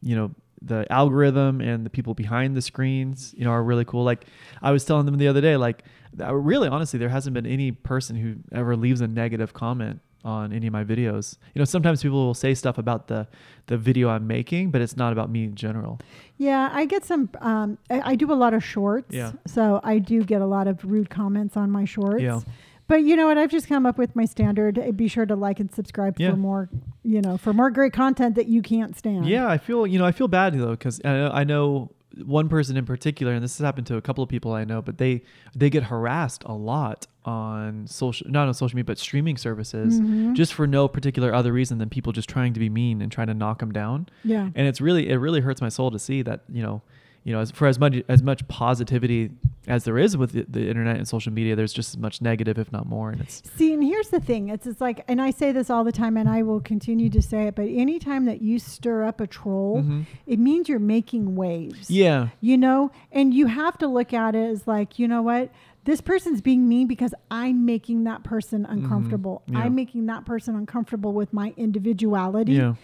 you 0.01 0.17
know 0.17 0.31
the 0.63 0.87
algorithm 0.91 1.61
and 1.61 1.85
the 1.85 1.91
people 1.91 2.15
behind 2.15 2.57
the 2.57 2.63
screens, 2.63 3.35
you 3.37 3.45
know, 3.45 3.51
are 3.51 3.63
really 3.63 3.85
cool. 3.85 4.05
Like 4.05 4.25
I 4.63 4.71
was 4.71 4.85
telling 4.85 5.07
them 5.07 5.19
the 5.19 5.29
other 5.29 5.41
day, 5.41 5.57
like 5.57 5.83
really 6.17 6.69
honestly, 6.69 6.99
there 6.99 7.09
hasn't 7.09 7.35
been 7.35 7.47
any 7.47 7.73
person 7.73 8.17
who 8.17 8.37
ever 8.57 8.77
leaves 8.77 9.01
a 9.01 9.09
negative 9.09 9.53
comment 9.53 10.01
on 10.25 10.53
any 10.53 10.67
of 10.69 10.73
my 10.73 10.85
videos. 10.85 11.37
You 11.55 11.59
know, 11.61 11.65
sometimes 11.65 12.03
people 12.03 12.25
will 12.27 12.35
say 12.35 12.55
stuff 12.55 12.79
about 12.79 13.09
the 13.09 13.27
the 13.67 13.77
video 13.79 14.09
I'm 14.09 14.27
making, 14.27 14.71
but 14.71 14.81
it's 14.81 14.97
not 14.97 15.13
about 15.13 15.31
me 15.31 15.45
in 15.45 15.55
general. 15.55 15.99
Yeah, 16.39 16.71
I 16.73 16.85
get 16.87 17.05
some. 17.05 17.31
Um, 17.41 17.79
I, 17.91 18.13
I 18.13 18.15
do 18.17 18.33
a 18.33 18.35
lot 18.35 18.55
of 18.55 18.63
shorts, 18.65 19.15
Yeah. 19.15 19.33
so 19.47 19.81
I 19.85 19.99
do 19.99 20.23
get 20.25 20.43
a 20.43 20.47
lot 20.47 20.67
of 20.67 20.85
rude 20.85 21.11
comments 21.11 21.57
on 21.57 21.71
my 21.71 21.85
shorts. 21.85 22.23
Yeah. 22.23 22.41
But 22.89 23.05
you 23.05 23.17
know 23.17 23.27
what? 23.29 23.39
I've 23.39 23.51
just 23.51 23.69
come 23.69 23.87
up 23.87 23.97
with 23.97 24.15
my 24.17 24.25
standard. 24.27 24.79
Uh, 24.79 24.91
Be 24.93 25.09
sure 25.09 25.25
to 25.25 25.35
like 25.37 25.61
and 25.61 25.73
subscribe 25.73 26.19
Yeah. 26.19 26.31
for 26.33 26.37
more, 26.37 26.69
you 27.05 27.21
know, 27.23 27.37
for 27.39 27.53
more 27.55 27.71
great 27.71 27.93
content 27.93 28.35
that 28.35 28.49
you 28.49 28.61
can't 28.61 28.97
stand. 28.97 29.27
Yeah, 29.27 29.49
I 29.49 29.57
feel 29.59 29.87
you 29.87 29.99
know 29.99 30.05
I 30.05 30.13
feel 30.13 30.29
bad 30.29 30.55
though 30.55 30.71
because 30.73 31.01
I 31.05 31.45
know 31.45 31.91
one 32.25 32.49
person 32.49 32.77
in 32.77 32.85
particular, 32.85 33.33
and 33.33 33.43
this 33.43 33.57
has 33.59 33.65
happened 33.65 33.87
to 33.89 33.97
a 33.97 34.03
couple 34.03 34.23
of 34.23 34.29
people 34.31 34.53
I 34.53 34.65
know, 34.65 34.83
but 34.83 34.99
they 34.99 35.23
they 35.55 35.71
get 35.71 35.85
harassed 35.85 36.43
a 36.45 36.53
lot 36.55 37.07
on 37.25 37.87
social, 37.87 38.29
not 38.31 38.49
on 38.49 38.55
social 38.55 38.75
media, 38.77 38.85
but 38.87 38.99
streaming 38.99 39.37
services, 39.37 40.01
Mhm. 40.01 40.35
just 40.35 40.53
for 40.53 40.67
no 40.67 40.89
particular 40.89 41.33
other 41.35 41.53
reason 41.53 41.79
than 41.79 41.89
people 41.89 42.13
just 42.13 42.29
trying 42.29 42.53
to 42.53 42.61
be 42.61 42.69
mean 42.69 43.01
and 43.01 43.11
trying 43.13 43.29
to 43.29 43.35
knock 43.35 43.61
them 43.61 43.73
down. 43.73 44.09
Yeah. 44.25 44.51
And 44.55 44.67
it's 44.67 44.81
really 44.81 45.09
it 45.09 45.17
really 45.17 45.41
hurts 45.41 45.61
my 45.61 45.69
soul 45.69 45.91
to 45.91 45.99
see 45.99 46.23
that 46.23 46.41
you 46.53 46.63
know 46.63 46.83
you 47.25 47.33
know 47.33 47.41
as, 47.41 47.51
for 47.51 47.67
as 47.67 47.79
much 47.79 48.03
as 48.09 48.23
much 48.23 48.47
positivity 48.49 49.31
as 49.69 49.85
there 49.85 49.97
is 49.97 50.17
with 50.17 50.33
the, 50.33 50.45
the 50.49 50.69
internet 50.69 50.97
and 50.97 51.07
social 51.07 51.33
media, 51.33 51.55
there's 51.55 51.73
just 51.73 51.91
as 51.95 51.97
much 51.99 52.21
negative, 52.21 52.59
if 52.59 52.73
not 52.73 52.85
more, 52.85 53.11
and 53.11 53.21
it's 53.21 53.43
See, 53.57 53.73
and 53.73 53.81
here's 53.85 54.09
the 54.09 54.19
thing. 54.19 54.49
It's 54.49 54.67
it's 54.67 54.81
like, 54.81 55.05
and 55.07 55.23
I 55.23 55.31
say 55.31 55.53
this 55.53 55.71
all 55.71 55.85
the 55.85 55.93
time, 55.93 56.17
and 56.17 56.29
I 56.29 56.43
will 56.43 56.61
continue 56.61 57.09
to 57.11 57.23
say 57.23 57.47
it. 57.47 57.55
But 57.55 57.67
anytime 57.69 58.25
that 58.25 58.43
you 58.43 58.59
stir 58.59 59.05
up 59.05 59.21
a 59.21 59.29
troll, 59.29 59.83
Mhm. 59.85 60.07
it 60.27 60.41
means 60.41 60.69
you're 60.69 60.81
making 60.81 61.37
waves. 61.37 61.89
yeah. 61.91 62.29
you 62.41 62.59
know 62.59 62.91
and 63.13 63.33
you 63.33 63.47
have 63.47 63.79
to 63.79 63.87
look 63.87 64.13
at 64.13 64.35
it 64.35 64.51
as 64.51 64.67
like 64.67 64.99
you 64.99 65.07
know 65.07 65.23
what 65.23 65.51
this 65.85 66.01
person's 66.01 66.41
being 66.41 66.69
mean 66.69 66.87
because 66.87 67.15
i'm 67.31 67.65
making 67.65 68.05
that 68.05 68.23
person 68.25 68.65
uncomfortable 68.67 69.43
Mm-hmm. 69.47 69.57
Yeah. 69.59 69.65
i'm 69.65 69.75
making 69.75 70.07
that 70.07 70.25
person 70.25 70.55
uncomfortable 70.57 71.13
with 71.13 71.33
my 71.33 71.53
individuality 71.57 72.53
Yeah. 72.55 72.75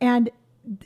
and 0.00 0.30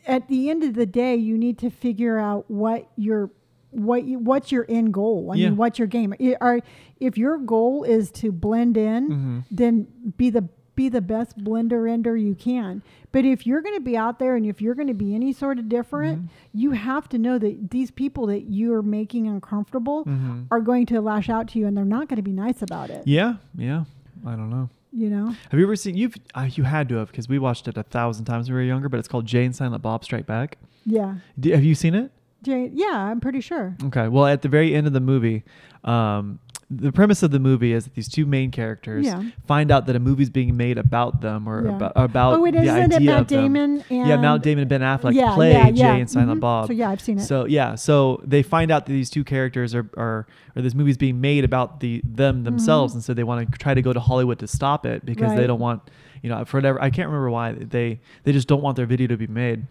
at 0.06 0.28
the 0.28 0.50
end 0.50 0.62
of 0.62 0.74
the 0.74 0.86
day 0.86 1.14
you 1.16 1.36
need 1.38 1.58
to 1.58 1.70
figure 1.70 2.18
out 2.18 2.50
what 2.50 2.88
your 2.96 3.30
what 3.70 4.04
you, 4.04 4.18
what's 4.18 4.52
your 4.52 4.66
end 4.68 4.92
goal 4.92 5.30
i 5.32 5.36
Yeah. 5.36 5.48
mean 5.48 5.56
what's 5.56 5.78
your 5.78 5.88
game 5.88 6.12
are 6.40 6.60
if 7.00 7.16
your 7.16 7.38
goal 7.38 7.84
is 7.84 8.10
to 8.12 8.30
blend 8.30 8.76
in 8.76 9.08
Mhm. 9.08 9.44
then 9.50 9.86
be 10.16 10.30
the 10.30 10.48
be 10.74 10.88
the 10.88 11.02
best 11.02 11.36
blender 11.36 11.86
ender 11.88 12.16
you 12.16 12.34
can. 12.34 12.80
But 13.12 13.26
if 13.26 13.46
you're 13.46 13.60
going 13.60 13.74
to 13.74 13.82
be 13.82 13.94
out 13.94 14.18
there 14.18 14.36
and 14.36 14.46
if 14.46 14.62
you're 14.62 14.74
going 14.74 14.88
to 14.88 14.94
be 14.94 15.14
any 15.14 15.30
sort 15.34 15.58
of 15.58 15.68
different, 15.68 16.22
Mhm. 16.22 16.28
you 16.54 16.70
have 16.70 17.10
to 17.10 17.18
know 17.18 17.38
that 17.38 17.70
these 17.70 17.90
people 17.90 18.24
that 18.28 18.44
you're 18.50 18.80
making 18.80 19.26
uncomfortable 19.28 20.06
Mhm. 20.06 20.46
are 20.50 20.62
going 20.62 20.86
to 20.86 21.02
lash 21.02 21.28
out 21.28 21.48
to 21.48 21.58
you 21.58 21.66
and 21.66 21.76
they're 21.76 21.84
not 21.84 22.08
going 22.08 22.16
to 22.16 22.22
be 22.22 22.32
nice 22.32 22.62
about 22.62 22.88
it. 22.88 23.02
Yeah. 23.06 23.34
Yeah. 23.54 23.84
I 24.24 24.34
don't 24.34 24.48
know. 24.48 24.70
You 24.94 25.08
know? 25.08 25.34
Have 25.50 25.58
you 25.58 25.64
ever 25.64 25.74
seen? 25.76 25.96
You've 25.96 26.14
uh, 26.34 26.48
you 26.52 26.64
had 26.64 26.88
to 26.90 26.96
have 26.96 27.10
because 27.10 27.28
we 27.28 27.38
watched 27.38 27.66
it 27.66 27.78
a 27.78 27.82
thousand 27.82 28.26
times 28.26 28.48
when 28.48 28.56
we 28.56 28.62
were 28.62 28.66
younger. 28.66 28.88
But 28.88 28.98
it's 28.98 29.08
called 29.08 29.24
Jay 29.26 29.44
and 29.44 29.56
Silent 29.56 29.82
Bob 29.82 30.04
Strike 30.04 30.26
Back. 30.26 30.58
Yeah. 30.84 31.14
D- 31.40 31.50
have 31.50 31.64
you 31.64 31.74
seen 31.74 31.94
it? 31.94 32.10
Jane, 32.42 32.72
yeah, 32.74 32.98
I'm 32.98 33.20
pretty 33.20 33.40
sure. 33.40 33.76
Okay. 33.84 34.08
Well, 34.08 34.26
at 34.26 34.42
the 34.42 34.48
very 34.48 34.74
end 34.74 34.86
of 34.86 34.92
the 34.92 35.00
movie, 35.00 35.44
um, 35.84 36.40
the 36.74 36.92
premise 36.92 37.22
of 37.22 37.30
the 37.30 37.38
movie 37.38 37.72
is 37.72 37.84
that 37.84 37.94
these 37.94 38.08
two 38.08 38.24
main 38.26 38.50
characters 38.50 39.06
Yeah. 39.06 39.22
find 39.46 39.70
out 39.70 39.86
that 39.86 39.96
a 39.96 39.98
movie's 40.00 40.30
being 40.30 40.56
made 40.56 40.78
about 40.78 41.20
them 41.20 41.46
or 41.48 41.66
Yeah. 41.66 41.76
about, 41.76 41.92
about 41.96 42.38
oh, 42.38 42.44
it 42.46 42.52
the 42.52 42.58
idea 42.60 42.96
it 42.96 43.02
Matt 43.04 43.20
of 43.20 43.28
them. 43.28 43.56
And 43.56 43.84
yeah, 43.90 44.16
Matt 44.16 44.42
Damon 44.42 44.62
and 44.62 44.68
Ben 44.68 44.80
Affleck 44.80 45.14
yeah, 45.14 45.34
play 45.34 45.52
Jay 45.72 46.00
and 46.00 46.08
Silent 46.10 46.38
Mhm. 46.38 46.40
Bob. 46.40 46.66
So 46.68 46.72
yeah, 46.72 46.90
I've 46.90 47.00
seen 47.00 47.18
it. 47.18 47.22
So 47.22 47.44
yeah, 47.44 47.74
so 47.74 48.20
they 48.24 48.42
find 48.42 48.70
out 48.70 48.86
that 48.86 48.92
these 48.92 49.10
two 49.10 49.24
characters 49.24 49.74
are, 49.74 49.88
are 49.96 50.26
or 50.56 50.62
this 50.62 50.74
movie's 50.74 50.96
being 50.98 51.20
made 51.20 51.44
about 51.44 51.80
the 51.80 52.02
them 52.04 52.44
themselves, 52.44 52.92
Mhm. 52.92 52.96
and 52.96 53.04
so 53.04 53.14
they 53.14 53.24
want 53.24 53.50
to 53.52 53.58
try 53.58 53.74
to 53.74 53.82
go 53.82 53.92
to 53.92 54.00
Hollywood 54.00 54.38
to 54.40 54.46
stop 54.46 54.84
it 54.86 55.04
because 55.04 55.34
they 55.34 55.46
don't 55.46 55.60
want, 55.60 55.82
you 56.22 56.28
know, 56.30 56.44
for 56.44 56.58
whatever 56.58 56.80
I 56.82 56.90
can't 56.90 57.08
remember 57.08 57.30
why 57.30 57.52
they 57.52 58.00
they 58.24 58.32
just 58.32 58.48
don't 58.48 58.62
want 58.62 58.76
their 58.76 58.86
video 58.86 59.06
to 59.08 59.16
be 59.16 59.26
made, 59.26 59.64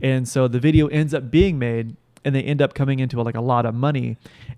and 0.00 0.26
so 0.28 0.48
the 0.48 0.58
video 0.60 0.86
ends 0.88 1.14
up 1.14 1.30
being 1.30 1.58
made, 1.58 1.96
and 2.24 2.34
they 2.34 2.42
end 2.42 2.60
up 2.62 2.74
coming 2.74 2.98
into 2.98 3.20
like 3.22 3.34
a 3.36 3.40
lot 3.40 3.64
of 3.66 3.74
money, 3.74 4.16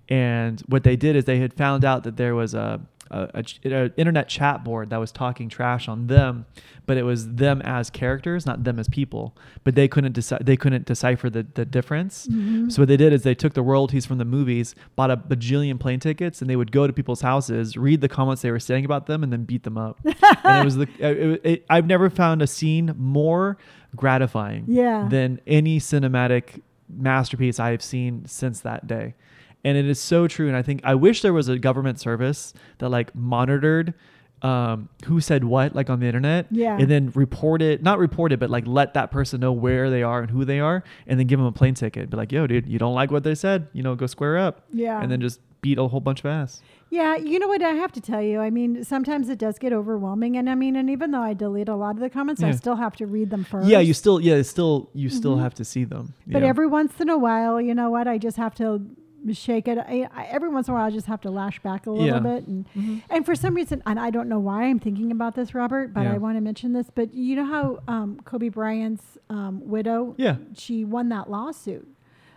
and 0.09 0.61
what 0.67 0.83
they 0.83 0.95
did 0.95 1.15
is 1.15 1.25
they 1.25 1.39
had 1.39 1.53
found 1.53 1.83
out 1.85 2.03
that 2.03 2.17
there 2.17 2.35
was 2.35 2.53
a 2.53 2.81
a, 3.09 3.29
a 3.65 3.69
a 3.71 3.91
internet 3.95 4.27
chat 4.27 4.65
board 4.65 4.89
that 4.89 4.97
was 4.97 5.13
talking 5.13 5.47
trash 5.47 5.87
on 5.87 6.07
them, 6.07 6.45
but 6.85 6.97
it 6.97 7.03
was 7.03 7.35
them 7.35 7.61
as 7.63 7.89
characters, 7.89 8.45
not 8.45 8.65
them 8.65 8.77
as 8.79 8.89
people. 8.89 9.33
But 9.63 9.75
they 9.75 9.87
couldn't 9.87 10.11
decide. 10.11 10.45
They 10.45 10.57
couldn't 10.57 10.85
decipher 10.85 11.29
the, 11.29 11.47
the 11.53 11.63
difference. 11.63 12.27
Mhm. 12.27 12.69
So 12.69 12.81
what 12.81 12.89
they 12.89 12.97
did 12.97 13.13
is 13.13 13.23
they 13.23 13.33
took 13.33 13.53
the 13.53 13.61
royalties 13.61 14.05
from 14.05 14.17
the 14.17 14.25
movies, 14.25 14.75
bought 14.97 15.09
a 15.09 15.15
bajillion 15.15 15.79
plane 15.79 16.01
tickets, 16.01 16.41
and 16.41 16.49
they 16.49 16.57
would 16.57 16.71
go 16.73 16.85
to 16.85 16.91
people's 16.91 17.21
houses, 17.21 17.77
read 17.77 18.01
the 18.01 18.09
comments 18.09 18.41
they 18.41 18.51
were 18.51 18.59
saying 18.59 18.83
about 18.83 19.05
them, 19.05 19.23
and 19.23 19.31
then 19.31 19.45
beat 19.45 19.63
them 19.63 19.77
up. 19.77 20.01
and 20.43 20.61
it 20.61 20.65
was 20.65 20.75
the. 20.75 20.87
It, 20.99 21.41
it, 21.45 21.65
I've 21.69 21.87
never 21.87 22.09
found 22.09 22.41
a 22.41 22.47
scene 22.47 22.93
more 22.97 23.57
gratifying 23.95 24.65
Yeah. 24.67 25.07
than 25.09 25.39
any 25.47 25.79
cinematic 25.79 26.61
masterpiece 26.89 27.57
I 27.59 27.71
have 27.71 27.81
seen 27.81 28.25
since 28.25 28.59
that 28.61 28.85
day. 28.85 29.15
And 29.63 29.77
it 29.77 29.85
is 29.87 29.99
so 29.99 30.27
true. 30.27 30.47
And 30.47 30.55
I 30.55 30.61
think 30.61 30.81
I 30.83 30.95
wish 30.95 31.21
there 31.21 31.33
was 31.33 31.49
a 31.49 31.57
government 31.59 31.99
service 31.99 32.53
that 32.77 32.89
like 32.89 33.13
monitored 33.15 33.93
um, 34.43 34.87
who 35.05 35.19
said 35.19 35.43
what 35.43 35.73
like 35.75 35.89
on 35.89 35.99
the 35.99 36.05
internet 36.05 36.45
Yeah. 36.51 36.77
and 36.77 36.89
then 36.91 37.11
report 37.15 37.59
it 37.63 37.81
not 37.81 37.97
report 37.97 38.31
it 38.31 38.39
but 38.39 38.51
like 38.51 38.67
let 38.67 38.93
that 38.93 39.09
person 39.09 39.39
know 39.41 39.51
where 39.51 39.89
they 39.89 40.03
are 40.03 40.21
and 40.21 40.29
who 40.29 40.45
they 40.45 40.59
are 40.59 40.83
and 41.07 41.19
then 41.19 41.25
give 41.25 41.39
them 41.39 41.47
a 41.47 41.51
plane 41.51 41.73
ticket 41.73 42.11
be 42.11 42.17
like 42.17 42.31
yo 42.31 42.45
dude 42.45 42.67
you 42.67 42.77
don't 42.77 42.93
like 42.93 43.09
what 43.09 43.23
they 43.23 43.33
said 43.33 43.67
you 43.73 43.81
know 43.81 43.95
go 43.95 44.05
square 44.05 44.37
up 44.37 44.61
yeah. 44.71 45.01
and 45.01 45.11
then 45.11 45.19
just 45.19 45.39
beat 45.61 45.79
a 45.79 45.87
whole 45.87 45.99
bunch 45.99 46.19
of 46.19 46.27
ass 46.27 46.61
Yeah, 46.91 47.15
you 47.15 47.39
know 47.39 47.47
what 47.47 47.63
I 47.63 47.71
have 47.71 47.91
to 47.93 47.99
tell 47.99 48.21
you. 48.21 48.39
I 48.39 48.51
mean, 48.51 48.83
sometimes 48.83 49.27
it 49.27 49.39
does 49.39 49.57
get 49.59 49.73
overwhelming, 49.73 50.37
and 50.37 50.47
I 50.49 50.55
mean, 50.55 50.75
and 50.77 50.87
even 50.89 51.09
though 51.11 51.21
I 51.23 51.33
delete 51.33 51.67
a 51.67 51.75
lot 51.75 51.95
of 51.95 51.99
the 51.99 52.09
comments, 52.09 52.41
I 52.43 52.51
still 52.51 52.75
have 52.75 52.95
to 52.97 53.07
read 53.07 53.31
them 53.31 53.43
first. 53.43 53.67
yeah 53.67 53.79
you 53.79 53.93
still 53.95 54.21
yeah 54.21 54.35
it's 54.35 54.49
still 54.49 54.89
you 54.93 55.09
still 55.09 55.35
Mhm. 55.37 55.41
have 55.41 55.55
to 55.55 55.65
see 55.65 55.83
them 55.83 56.13
But 56.27 56.43
yeah. 56.43 56.47
every 56.47 56.67
once 56.67 57.01
in 57.01 57.09
a 57.09 57.17
while, 57.17 57.59
you 57.59 57.73
know 57.73 57.89
what? 57.89 58.07
I 58.07 58.19
just 58.19 58.37
have 58.37 58.53
to 58.55 58.67
shake 59.31 59.67
it. 59.67 59.77
I, 59.77 60.07
I, 60.15 60.23
every 60.25 60.49
once 60.49 60.67
in 60.67 60.73
a 60.73 60.77
while, 60.77 60.85
I 60.85 60.89
just 60.89 61.07
have 61.07 61.21
to 61.21 61.29
lash 61.31 61.59
back 61.61 61.85
a 61.87 61.91
little 61.91 62.05
Yeah. 62.05 62.19
bit, 62.19 62.47
and 62.47 62.65
Mhm. 62.75 63.01
and 63.09 63.25
for 63.25 63.35
some 63.35 63.53
reason, 63.55 63.81
and 63.85 63.99
I 63.99 64.09
don't 64.09 64.29
know 64.29 64.39
why 64.39 64.63
I'm 64.63 64.79
thinking 64.79 65.11
about 65.11 65.35
this, 65.35 65.53
Robert, 65.53 65.93
but 65.93 66.01
Yeah. 66.03 66.13
I 66.13 66.17
want 66.17 66.37
to 66.37 66.41
mention 66.41 66.73
this. 66.73 66.89
But 66.93 67.13
you 67.13 67.35
know 67.35 67.45
how 67.45 67.79
um, 67.87 68.19
Kobe 68.25 68.49
Bryant's 68.49 69.17
um, 69.29 69.61
widow, 69.67 70.15
Yeah. 70.17 70.37
she 70.53 70.85
won 70.85 71.09
that 71.09 71.29
lawsuit 71.29 71.87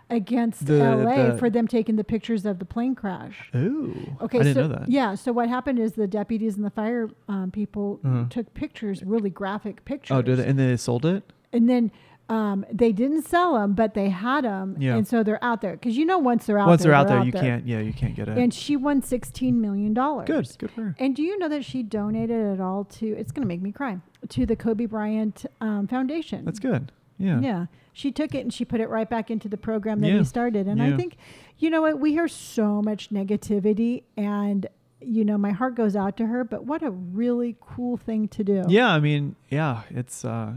against 0.09 0.65
The- 0.65 0.83
LA 0.83 1.31
the- 1.31 1.37
for 1.37 1.49
them 1.49 1.67
taking 1.67 1.95
the 1.95 2.03
pictures 2.03 2.45
of 2.45 2.59
the 2.59 2.65
plane 2.65 2.95
crash. 2.95 3.49
Ooh, 3.55 3.95
Okay, 4.21 4.39
I 4.39 4.43
didn't 4.43 4.55
so 4.55 4.61
know 4.63 4.67
that. 4.79 4.89
yeah, 4.89 5.15
so 5.15 5.31
what 5.31 5.47
happened 5.47 5.79
is 5.79 5.93
the 5.93 6.07
deputies 6.07 6.57
and 6.57 6.65
the 6.65 6.69
fire 6.69 7.09
um, 7.29 7.49
people 7.51 7.99
Uh-huh. 8.03 8.25
took 8.29 8.53
pictures, 8.53 9.03
really 9.03 9.29
graphic 9.29 9.85
pictures. 9.85 10.17
Oh, 10.17 10.21
did 10.21 10.37
they, 10.39 10.45
and 10.45 10.59
then 10.59 10.67
they 10.69 10.77
sold 10.77 11.05
it? 11.05 11.31
And 11.53 11.69
then 11.69 11.91
um, 12.31 12.65
they 12.71 12.91
didn't 12.93 13.23
sell 13.23 13.55
them, 13.55 13.73
but 13.73 13.93
they 13.93 14.07
had 14.09 14.45
them, 14.45 14.77
Yeah. 14.79 14.95
and 14.95 15.05
so 15.05 15.21
they're 15.21 15.43
out 15.43 15.59
there. 15.61 15.73
Because 15.73 15.97
you 15.97 16.05
know, 16.05 16.17
once 16.17 16.45
they're 16.45 16.57
out 16.57 16.67
Once 16.67 16.81
there, 16.83 16.91
they're 16.91 16.99
out 16.99 17.07
there, 17.07 17.23
you 17.23 17.31
can't. 17.33 17.67
Yeah, 17.67 17.79
you 17.79 17.91
can't 17.91 18.15
get 18.15 18.29
it. 18.29 18.37
And 18.37 18.53
she 18.53 18.77
won 18.77 19.01
sixteen 19.01 19.59
million 19.59 19.93
dollars. 19.93 20.27
good, 20.27 20.47
good 20.57 20.71
for 20.71 20.81
her. 20.83 20.95
And 20.97 21.13
do 21.15 21.23
you 21.23 21.37
know 21.37 21.49
that 21.49 21.65
she 21.65 21.83
donated 21.83 22.53
it 22.53 22.61
all 22.61 22.85
to? 22.85 23.05
It's 23.05 23.31
going 23.33 23.41
to 23.43 23.47
make 23.47 23.61
me 23.61 23.71
cry. 23.71 23.97
To 24.29 24.45
the 24.45 24.55
Kobe 24.55 24.85
Bryant 24.85 25.45
um, 25.59 25.87
Foundation. 25.87 26.45
That's 26.45 26.59
good. 26.59 26.91
Yeah. 27.17 27.39
Yeah. 27.41 27.65
She 27.93 28.11
took 28.11 28.33
it 28.33 28.39
and 28.39 28.53
she 28.53 28.63
put 28.65 28.79
it 28.79 28.87
right 28.87 29.09
back 29.09 29.29
into 29.29 29.49
the 29.49 29.57
program 29.57 29.99
that 30.01 30.07
Yeah. 30.09 30.19
he 30.19 30.23
started. 30.23 30.67
And 30.67 30.81
I 30.81 30.95
think, 30.95 31.17
you 31.57 31.69
know 31.69 31.81
what, 31.81 31.99
we 31.99 32.11
hear 32.13 32.27
so 32.29 32.81
much 32.81 33.09
negativity 33.09 34.03
and 34.15 34.67
you 35.03 35.25
know, 35.25 35.35
my 35.37 35.49
heart 35.51 35.73
goes 35.75 35.95
out 35.95 36.15
to 36.17 36.27
her, 36.27 36.43
but 36.43 36.65
what 36.65 36.83
a 36.83 36.91
really 36.91 37.57
cool 37.59 37.97
thing 37.97 38.27
to 38.27 38.43
do. 38.43 38.63
Yeah, 38.67 38.87
I 38.93 38.99
mean, 38.99 39.35
yeah, 39.49 39.81
it's 39.89 40.23
uh, 40.23 40.53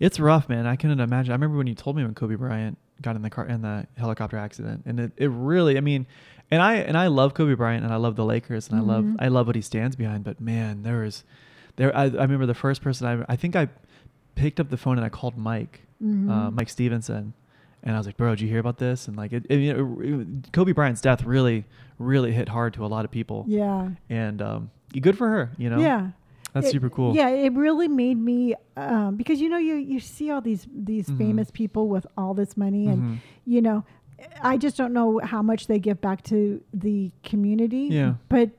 it's 0.00 0.18
rough, 0.18 0.48
man. 0.48 0.66
I 0.66 0.74
couldn't 0.76 0.98
imagine. 1.00 1.30
I 1.30 1.34
remember 1.36 1.56
when 1.58 1.66
you 1.68 1.74
told 1.74 1.96
me 1.96 2.02
when 2.02 2.14
Kobe 2.14 2.34
Bryant 2.34 2.76
got 3.02 3.14
in 3.16 3.22
the 3.22 3.30
car 3.30 3.46
in 3.46 3.62
the 3.62 3.86
helicopter 3.96 4.36
accident, 4.36 4.82
and 4.86 4.98
it, 5.00 5.12
it 5.16 5.28
really, 5.30 5.76
I 5.76 5.80
mean, 5.80 6.06
and 6.50 6.60
I 6.60 6.74
and 6.76 6.96
I 6.98 7.06
love 7.06 7.34
Kobe 7.34 7.54
Bryant, 7.54 7.84
and 7.84 7.92
I 7.92 7.96
love 7.96 8.16
the 8.16 8.24
Lakers, 8.24 8.68
and 8.68 8.78
I 8.78 8.82
love 8.82 9.04
Mhm. 9.04 9.16
I 9.20 9.28
love 9.28 9.46
what 9.46 9.56
he 9.56 9.62
stands 9.62 9.94
behind. 9.96 10.24
But 10.24 10.40
man, 10.40 10.82
there 10.82 11.00
was, 11.02 11.22
there 11.76 11.94
I, 11.96 12.04
I 12.04 12.06
remember 12.06 12.46
the 12.46 12.54
first 12.54 12.82
person 12.82 13.06
I 13.06 13.24
I 13.32 13.36
think 13.36 13.54
I 13.56 13.68
picked 14.34 14.58
up 14.58 14.70
the 14.70 14.76
phone 14.76 14.96
and 14.96 15.04
I 15.04 15.10
called 15.10 15.36
Mike, 15.36 15.82
Mhm. 16.02 16.30
uh, 16.30 16.50
Mike 16.50 16.68
Stevenson. 16.70 17.34
And 17.82 17.94
I 17.94 17.98
was 17.98 18.06
like, 18.06 18.18
bro, 18.18 18.30
did 18.30 18.42
you 18.42 18.48
hear 18.48 18.58
about 18.58 18.76
this? 18.76 19.08
And 19.08 19.16
like, 19.16 19.32
it, 19.32 19.46
it, 19.48 19.58
it- 19.58 20.52
Kobe 20.52 20.72
Bryant's 20.72 21.00
death 21.00 21.24
really, 21.24 21.64
really 21.98 22.30
hit 22.30 22.46
hard 22.50 22.74
to 22.74 22.84
a 22.84 22.88
lot 22.88 23.06
of 23.06 23.10
people. 23.10 23.46
Yeah. 23.48 23.88
And 24.10 24.42
um, 24.42 24.70
good 25.00 25.16
for 25.16 25.26
her, 25.30 25.52
you 25.56 25.70
know. 25.70 25.78
Yeah. 25.80 26.10
That's 26.52 26.66
It- 26.68 26.72
super 26.72 26.90
cool. 26.90 27.14
Yeah, 27.14 27.28
it 27.28 27.52
really 27.52 27.88
made 27.88 28.18
me 28.18 28.54
um, 28.76 29.16
because 29.16 29.40
you 29.40 29.48
know 29.48 29.58
you 29.58 29.74
you 29.76 30.00
see 30.00 30.30
all 30.30 30.40
these 30.40 30.66
these 30.74 31.08
Mhm. 31.08 31.18
famous 31.18 31.50
people 31.50 31.88
with 31.88 32.06
all 32.16 32.34
this 32.34 32.56
money 32.56 32.86
and 32.88 33.02
Mhm. 33.02 33.16
you 33.44 33.62
know 33.62 33.84
I 34.42 34.58
just 34.58 34.76
don't 34.76 34.92
know 34.92 35.18
how 35.24 35.40
much 35.42 35.66
they 35.66 35.78
give 35.78 36.00
back 36.00 36.22
to 36.24 36.60
the 36.74 37.10
community. 37.22 37.88
Yeah. 37.90 38.14
But 38.28 38.50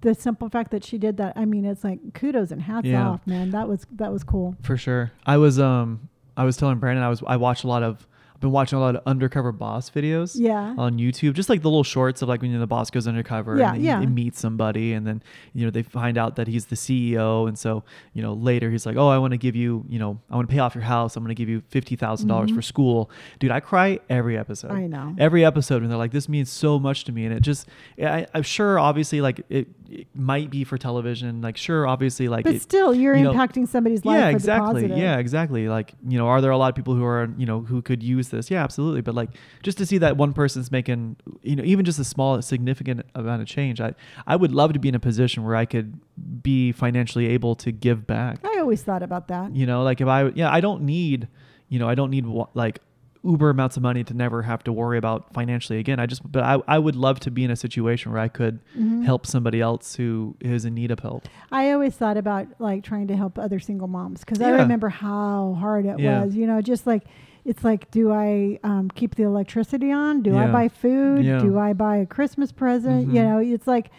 the 0.00 0.14
simple 0.14 0.48
fact 0.48 0.72
that 0.72 0.82
she 0.82 0.98
did 0.98 1.16
that, 1.18 1.32
I 1.36 1.44
mean, 1.44 1.64
it's 1.64 1.84
like 1.84 2.12
kudos 2.12 2.50
and 2.50 2.60
hats 2.62 2.86
Yeah. 2.88 3.08
off, 3.08 3.24
man. 3.26 3.50
That 3.50 3.68
was 3.68 3.86
that 3.92 4.12
was 4.12 4.24
cool. 4.24 4.56
For 4.62 4.76
sure. 4.76 5.12
I 5.24 5.36
was 5.36 5.60
um 5.60 6.08
I 6.36 6.44
was 6.44 6.56
telling 6.56 6.78
Brandon 6.78 7.04
I 7.04 7.08
was 7.08 7.22
I 7.26 7.36
watched 7.36 7.62
a 7.64 7.68
lot 7.68 7.82
of 7.84 8.06
I've 8.36 8.40
been 8.42 8.50
watching 8.50 8.76
a 8.76 8.80
lot 8.82 8.94
of 8.94 9.02
undercover 9.06 9.50
boss 9.50 9.88
videos 9.88 10.36
Yeah. 10.38 10.74
on 10.76 10.98
YouTube, 10.98 11.32
just 11.32 11.48
like 11.48 11.62
the 11.62 11.70
little 11.70 11.82
shorts 11.84 12.20
of 12.20 12.28
like 12.28 12.42
when 12.42 12.50
you 12.50 12.58
know, 12.58 12.60
the 12.60 12.66
boss 12.66 12.90
goes 12.90 13.08
undercover 13.08 13.56
Yeah, 13.56 13.70
and 13.72 13.78
he, 13.80 13.86
yeah. 13.86 13.98
he 14.00 14.06
meets 14.06 14.38
somebody 14.38 14.92
and 14.92 15.06
then 15.06 15.22
you 15.54 15.64
know 15.64 15.70
they 15.70 15.82
find 15.82 16.18
out 16.18 16.36
that 16.36 16.46
he's 16.46 16.66
the 16.66 16.76
CEO 16.76 17.48
and 17.48 17.58
so 17.58 17.82
you 18.12 18.20
know 18.22 18.34
later 18.34 18.70
he's 18.70 18.84
like 18.84 18.96
oh 18.96 19.08
I 19.08 19.16
want 19.16 19.30
to 19.30 19.38
give 19.38 19.56
you 19.56 19.84
you 19.88 19.98
know 19.98 20.20
I 20.30 20.36
want 20.36 20.48
to 20.48 20.52
pay 20.52 20.58
off 20.60 20.74
your 20.74 20.84
house 20.84 21.16
I'm 21.16 21.22
going 21.24 21.34
to 21.34 21.40
give 21.40 21.48
you 21.48 21.62
fifty 21.68 21.96
dollars 21.96 22.20
Mhm. 22.24 22.54
for 22.54 22.60
school 22.62 23.10
dude 23.38 23.50
I 23.50 23.60
cry 23.60 24.00
every 24.10 24.36
episode 24.36 24.70
I 24.70 24.86
know. 24.86 25.14
every 25.18 25.42
episode 25.44 25.80
and 25.82 25.90
they're 25.90 25.96
like 25.96 26.12
this 26.12 26.28
means 26.28 26.50
so 26.50 26.78
much 26.78 27.04
to 27.04 27.12
me 27.12 27.24
and 27.24 27.32
it 27.34 27.40
just 27.40 27.66
I, 27.98 28.26
i'm 28.34 28.42
sure 28.42 28.78
obviously 28.78 29.20
like 29.22 29.40
it, 29.48 29.68
it 29.88 30.08
might 30.14 30.50
be 30.50 30.62
for 30.64 30.76
television 30.76 31.40
like 31.40 31.56
sure 31.56 31.86
obviously 31.86 32.28
like 32.28 32.44
but 32.44 32.56
it, 32.56 32.62
still, 32.62 32.94
you're 32.94 33.16
you 33.16 33.24
know, 33.24 33.32
impacting 33.32 33.66
somebody's 33.66 34.04
life. 34.04 34.18
yeah 34.18 34.28
exactly 34.28 34.86
yeah 34.88 35.16
exactly 35.18 35.68
like 35.68 35.94
you 36.06 36.18
know 36.18 36.26
are 36.28 36.40
there 36.42 36.50
a 36.50 36.58
lot 36.58 36.68
of 36.68 36.74
people 36.74 36.94
who 36.94 37.04
are 37.04 37.28
you 37.38 37.46
know 37.46 37.60
who 37.60 37.80
could 37.80 38.02
use 38.02 38.25
this. 38.30 38.50
Yeah 38.50 38.62
absolutely. 38.62 39.00
But 39.00 39.14
like 39.14 39.30
just 39.62 39.78
to 39.78 39.86
see 39.86 39.98
that 39.98 40.16
one 40.16 40.32
person's 40.32 40.70
making 40.72 41.16
you 41.42 41.56
know 41.56 41.64
even 41.64 41.84
just 41.84 41.98
a 41.98 42.04
small 42.04 42.40
significant 42.42 43.04
amount 43.14 43.42
of 43.42 43.48
change 43.48 43.80
i 43.80 43.94
i 44.26 44.34
would 44.36 44.52
love 44.52 44.72
to 44.72 44.78
be 44.78 44.88
in 44.88 44.94
a 44.94 45.00
position 45.00 45.44
where 45.44 45.56
i 45.56 45.64
could 45.64 45.98
be 46.42 46.72
financially 46.72 47.26
able 47.28 47.54
to 47.54 47.70
give 47.72 48.06
back. 48.06 48.38
I 48.44 48.58
always 48.60 48.82
thought 48.82 49.02
about 49.02 49.28
that. 49.28 49.54
you 49.54 49.66
know 49.66 49.82
like 49.82 50.00
if 50.00 50.08
i 50.08 50.28
yeah 50.34 50.50
i 50.52 50.60
don't 50.60 50.82
need 50.82 51.28
you 51.68 51.78
know 51.78 51.88
i 51.88 51.94
don't 51.94 52.10
need 52.10 52.24
like 52.54 52.80
uber 53.26 53.50
amounts 53.50 53.76
of 53.76 53.82
money 53.82 54.04
to 54.04 54.14
never 54.14 54.42
have 54.42 54.62
to 54.64 54.72
worry 54.72 54.96
about 54.98 55.32
financially 55.34 55.78
again 55.78 55.98
i 55.98 56.06
just 56.06 56.22
but 56.30 56.42
i, 56.44 56.58
I 56.68 56.78
would 56.78 56.94
love 56.96 57.18
to 57.20 57.30
be 57.30 57.42
in 57.44 57.50
a 57.50 57.56
situation 57.56 58.12
where 58.12 58.20
i 58.20 58.28
could 58.28 58.60
Mhm. 58.78 59.04
help 59.04 59.26
somebody 59.26 59.60
else 59.60 59.96
who 59.96 60.36
is 60.40 60.64
in 60.64 60.74
need 60.74 60.90
of 60.90 61.00
help 61.00 61.28
I 61.52 61.70
always 61.72 61.94
thought 61.94 62.16
about 62.16 62.46
like 62.58 62.82
trying 62.84 63.06
to 63.08 63.16
help 63.16 63.38
other 63.38 63.58
single 63.60 63.86
moms 63.88 64.20
because 64.20 64.40
I 64.42 64.50
remember 64.50 64.88
how 64.88 65.56
hard 65.60 65.86
it 65.86 65.98
Yeah. 65.98 66.24
was. 66.24 66.34
You 66.34 66.46
know, 66.46 66.60
just 66.60 66.86
like 66.86 67.04
it's 67.44 67.62
like, 67.62 67.88
do 67.92 68.12
I 68.12 68.58
um, 68.64 68.90
keep 68.90 69.14
the 69.14 69.22
electricity 69.22 69.92
on? 69.92 70.22
Do 70.22 70.36
I 70.36 70.48
buy 70.48 70.66
food? 70.68 71.24
Yeah. 71.24 71.38
Do 71.38 71.56
I 71.58 71.72
buy 71.72 71.98
a 71.98 72.06
Christmas 72.06 72.50
present? 72.50 73.06
You 73.12 73.20
Mhm. 73.20 73.24
know, 73.28 73.38
it's 73.38 73.66
like, 73.68 73.90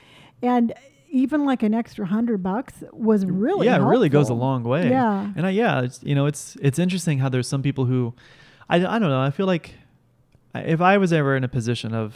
and 0.41 0.73
even 1.09 1.45
like 1.45 1.63
an 1.63 1.73
extra 1.73 2.05
hundred 2.05 2.43
bucks 2.43 2.83
was 2.91 3.25
really 3.25 3.65
yeah 3.67 3.77
it 3.77 3.85
really 3.87 4.09
goes 4.09 4.29
a 4.29 4.33
long 4.33 4.63
way 4.63 4.89
Yeah. 4.89 5.31
and 5.37 5.45
I, 5.47 5.51
yeah 5.51 5.81
it's 5.81 6.03
you 6.03 6.13
know 6.13 6.25
it's 6.25 6.57
it's 6.61 6.77
interesting 6.77 7.19
how 7.19 7.29
there's 7.29 7.47
some 7.47 7.63
people 7.63 7.85
who 7.85 8.13
i, 8.69 8.75
I 8.77 8.99
don't 8.99 9.09
know 9.09 9.21
i 9.21 9.31
feel 9.31 9.45
like 9.45 9.73
if 10.55 10.81
i 10.81 10.97
was 10.97 11.13
ever 11.13 11.35
in 11.35 11.43
a 11.43 11.47
position 11.47 11.93
of 11.93 12.15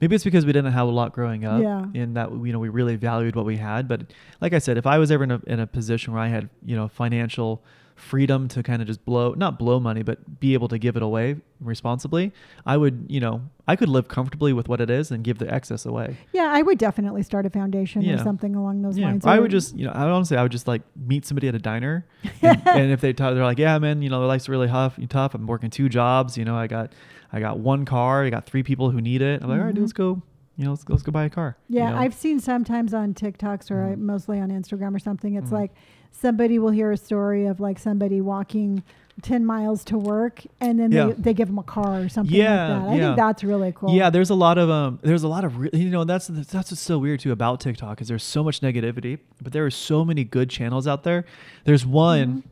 maybe 0.00 0.14
it's 0.14 0.24
because 0.24 0.44
we 0.46 0.52
didn't 0.52 0.72
have 0.72 0.88
a 0.88 0.90
lot 0.90 1.12
growing 1.12 1.44
up 1.44 1.60
Yeah. 1.62 1.86
in 1.94 2.14
that 2.14 2.30
you 2.32 2.52
know 2.52 2.58
we 2.58 2.68
really 2.68 2.96
valued 2.96 3.36
what 3.36 3.44
we 3.44 3.56
had 3.56 3.88
but 3.88 4.12
like 4.40 4.52
i 4.52 4.58
said 4.58 4.76
if 4.78 4.86
i 4.86 4.98
was 4.98 5.10
ever 5.10 5.24
in 5.24 5.30
a, 5.30 5.40
in 5.46 5.60
a 5.60 5.66
position 5.66 6.12
where 6.12 6.22
i 6.22 6.28
had 6.28 6.48
you 6.64 6.74
know 6.76 6.88
financial 6.88 7.62
freedom 8.02 8.48
to 8.48 8.62
kind 8.62 8.82
of 8.82 8.88
just 8.88 9.04
blow 9.04 9.32
not 9.34 9.58
blow 9.58 9.78
money 9.78 10.02
but 10.02 10.40
be 10.40 10.54
able 10.54 10.66
to 10.68 10.76
give 10.78 10.96
it 10.96 11.02
away 11.02 11.36
responsibly 11.60 12.32
i 12.66 12.76
would 12.76 13.06
you 13.08 13.20
know 13.20 13.40
i 13.68 13.76
could 13.76 13.88
live 13.88 14.08
comfortably 14.08 14.52
with 14.52 14.68
what 14.68 14.80
it 14.80 14.90
is 14.90 15.10
and 15.12 15.22
give 15.22 15.38
the 15.38 15.48
excess 15.52 15.86
away 15.86 16.16
Yeah, 16.32 16.50
I 16.52 16.62
would 16.62 16.78
definitely 16.78 17.22
start 17.22 17.46
a 17.46 17.50
foundation 17.50 18.08
or 18.10 18.18
something 18.18 18.54
along 18.56 18.82
those 18.82 18.98
yeah, 18.98 19.06
lines. 19.06 19.24
I 19.24 19.38
would 19.38 19.50
just, 19.50 19.76
you 19.76 19.86
know, 19.86 19.92
I 19.94 20.04
would 20.04 20.10
honestly, 20.12 20.36
I 20.36 20.42
would 20.42 20.52
just 20.52 20.66
like 20.66 20.82
meet 20.96 21.24
somebody 21.24 21.46
at 21.48 21.54
a 21.54 21.58
diner, 21.58 22.04
and, 22.42 22.66
and 22.66 22.90
if 22.92 23.00
they 23.00 23.12
talk, 23.12 23.34
they're 23.34 23.44
like, 23.44 23.58
"Yeah, 23.58 23.78
man, 23.78 24.02
you 24.02 24.10
know, 24.10 24.26
life's 24.26 24.48
really 24.48 24.66
tough. 24.68 24.98
Tough. 25.08 25.34
I'm 25.34 25.46
working 25.46 25.70
two 25.70 25.88
jobs. 25.88 26.36
You 26.36 26.44
know, 26.44 26.56
I 26.56 26.66
got, 26.66 26.92
I 27.32 27.38
got 27.40 27.58
one 27.58 27.84
car. 27.84 28.24
I 28.24 28.30
got 28.30 28.44
three 28.46 28.62
people 28.62 28.90
who 28.90 29.00
need 29.00 29.22
it. 29.22 29.42
I'm 29.42 29.48
like, 29.48 29.58
all 29.60 29.66
right, 29.66 29.74
dude, 29.74 29.82
let's 29.82 29.92
go. 29.92 30.20
You 30.56 30.64
know, 30.64 30.70
let's 30.70 30.84
let's 30.88 31.02
go 31.02 31.12
buy 31.12 31.24
a 31.24 31.30
car. 31.30 31.56
you 31.68 31.78
Yeah, 31.78 31.90
know? 31.90 31.96
I've 31.96 32.14
seen 32.14 32.40
sometimes 32.40 32.92
on 32.92 33.14
TikToks 33.14 33.70
or 33.70 33.84
I, 33.84 33.94
Mhm. 33.94 33.98
mostly 33.98 34.38
on 34.40 34.50
Instagram 34.50 34.94
or 34.94 34.98
something. 34.98 35.34
It's 35.34 35.50
Mhm. 35.50 35.60
like 35.60 35.70
somebody 36.12 36.58
will 36.58 36.70
hear 36.70 36.92
a 36.92 36.96
story 36.96 37.46
of 37.46 37.58
like 37.58 37.78
somebody 37.78 38.20
walking 38.20 38.82
10 39.22 39.44
miles 39.44 39.84
to 39.84 39.98
work 39.98 40.42
and 40.60 40.78
then 40.80 40.90
Yeah. 40.92 41.06
they, 41.08 41.12
they 41.12 41.34
give 41.34 41.48
them 41.48 41.58
a 41.58 41.62
car 41.62 42.00
or 42.02 42.08
something 42.08 42.34
Yeah, 42.34 42.68
like 42.68 42.82
that. 42.84 42.88
I 42.90 42.94
yeah. 42.94 43.00
think 43.08 43.16
that's 43.16 43.44
really 43.44 43.72
cool. 43.72 43.94
Yeah, 43.94 44.08
there's 44.10 44.30
a 44.30 44.34
lot 44.34 44.56
of 44.58 44.70
um, 44.70 44.98
there's 45.02 45.22
a 45.22 45.28
lot 45.28 45.44
of 45.44 45.58
re- 45.58 45.70
you 45.72 45.90
know 45.90 46.04
that's 46.04 46.28
that's 46.28 46.54
what's 46.54 46.80
so 46.80 46.98
weird 46.98 47.20
too 47.20 47.32
about 47.32 47.60
TikTok 47.60 48.00
is 48.00 48.08
there's 48.08 48.24
so 48.24 48.42
much 48.42 48.60
negativity, 48.60 49.18
but 49.42 49.52
there 49.52 49.66
are 49.66 49.70
so 49.70 50.04
many 50.04 50.24
good 50.24 50.48
channels 50.48 50.86
out 50.86 51.02
there. 51.04 51.24
There's 51.64 51.84
one 51.84 52.44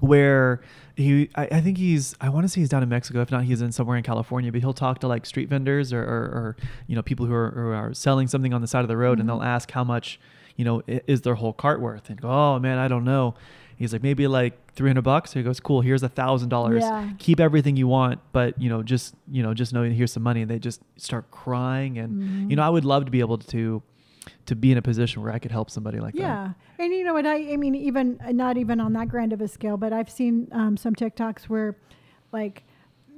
where 0.00 0.60
he 0.96 1.30
I, 1.34 1.46
I 1.52 1.60
think 1.60 1.78
he's 1.78 2.14
I 2.20 2.28
want 2.28 2.44
to 2.44 2.48
say 2.48 2.60
he's 2.60 2.68
down 2.68 2.82
in 2.82 2.88
Mexico. 2.88 3.20
If 3.20 3.30
not, 3.30 3.44
he's 3.44 3.62
in 3.62 3.70
somewhere 3.72 3.96
in 3.96 4.02
California. 4.02 4.50
But 4.52 4.60
he'll 4.62 4.72
talk 4.74 4.98
to 5.00 5.08
like 5.08 5.26
street 5.26 5.48
vendors 5.48 5.92
or 5.92 6.02
or, 6.02 6.06
or 6.06 6.56
you 6.86 6.96
know 6.96 7.02
people 7.02 7.26
who 7.26 7.34
are, 7.34 7.50
who 7.52 7.70
are 7.72 7.94
selling 7.94 8.26
something 8.26 8.52
on 8.52 8.60
the 8.60 8.66
side 8.66 8.82
of 8.82 8.88
the 8.88 8.96
road, 8.96 9.18
and 9.20 9.28
Mhm. 9.28 9.32
they'll 9.32 9.42
ask 9.44 9.70
how 9.70 9.84
much 9.84 10.18
you 10.58 10.64
know 10.66 10.82
is 10.86 11.22
their 11.22 11.36
whole 11.36 11.54
cart 11.54 11.80
worth, 11.80 12.10
and 12.10 12.20
go, 12.20 12.28
oh 12.28 12.58
man, 12.58 12.76
I 12.76 12.86
don't 12.88 13.04
know. 13.04 13.34
He's 13.76 13.92
like 13.92 14.02
maybe 14.02 14.26
like 14.26 14.72
three 14.74 14.90
hundred 14.90 15.02
bucks. 15.04 15.32
He 15.32 15.42
goes, 15.42 15.60
cool. 15.60 15.80
Here's 15.80 16.02
a 16.02 16.08
thousand 16.08 16.48
dollars. 16.50 16.84
Keep 17.18 17.38
everything 17.40 17.76
you 17.76 17.86
want, 17.88 18.20
but 18.32 18.60
you 18.60 18.68
know 18.68 18.82
just 18.82 19.14
you 19.30 19.42
know 19.42 19.54
just 19.54 19.72
know 19.72 19.84
here's 19.84 20.12
some 20.12 20.22
money. 20.24 20.42
And 20.42 20.50
they 20.50 20.58
just 20.58 20.82
start 20.96 21.30
crying, 21.30 21.96
and 21.96 22.10
Mhm. 22.22 22.50
you 22.50 22.56
know 22.56 22.62
I 22.62 22.68
would 22.68 22.84
love 22.84 23.04
to 23.06 23.10
be 23.10 23.20
able 23.20 23.38
to 23.38 23.82
to 24.46 24.54
be 24.56 24.72
in 24.72 24.76
a 24.78 24.82
position 24.82 25.22
where 25.22 25.32
I 25.32 25.38
could 25.38 25.52
help 25.52 25.70
somebody 25.70 26.00
like 26.00 26.12
that. 26.14 26.20
Yeah. 26.20 26.52
And 26.78 26.92
you 26.92 27.02
know 27.04 27.14
what? 27.14 27.24
I, 27.26 27.52
I 27.52 27.56
mean, 27.56 27.74
even 27.74 28.18
not 28.32 28.58
even 28.58 28.78
on 28.80 28.92
that 28.94 29.08
grand 29.08 29.32
of 29.32 29.40
a 29.40 29.48
scale, 29.48 29.76
but 29.78 29.92
I've 29.92 30.10
seen 30.10 30.48
um, 30.52 30.76
some 30.76 30.94
TikToks 30.94 31.44
where 31.44 31.76
like 32.32 32.64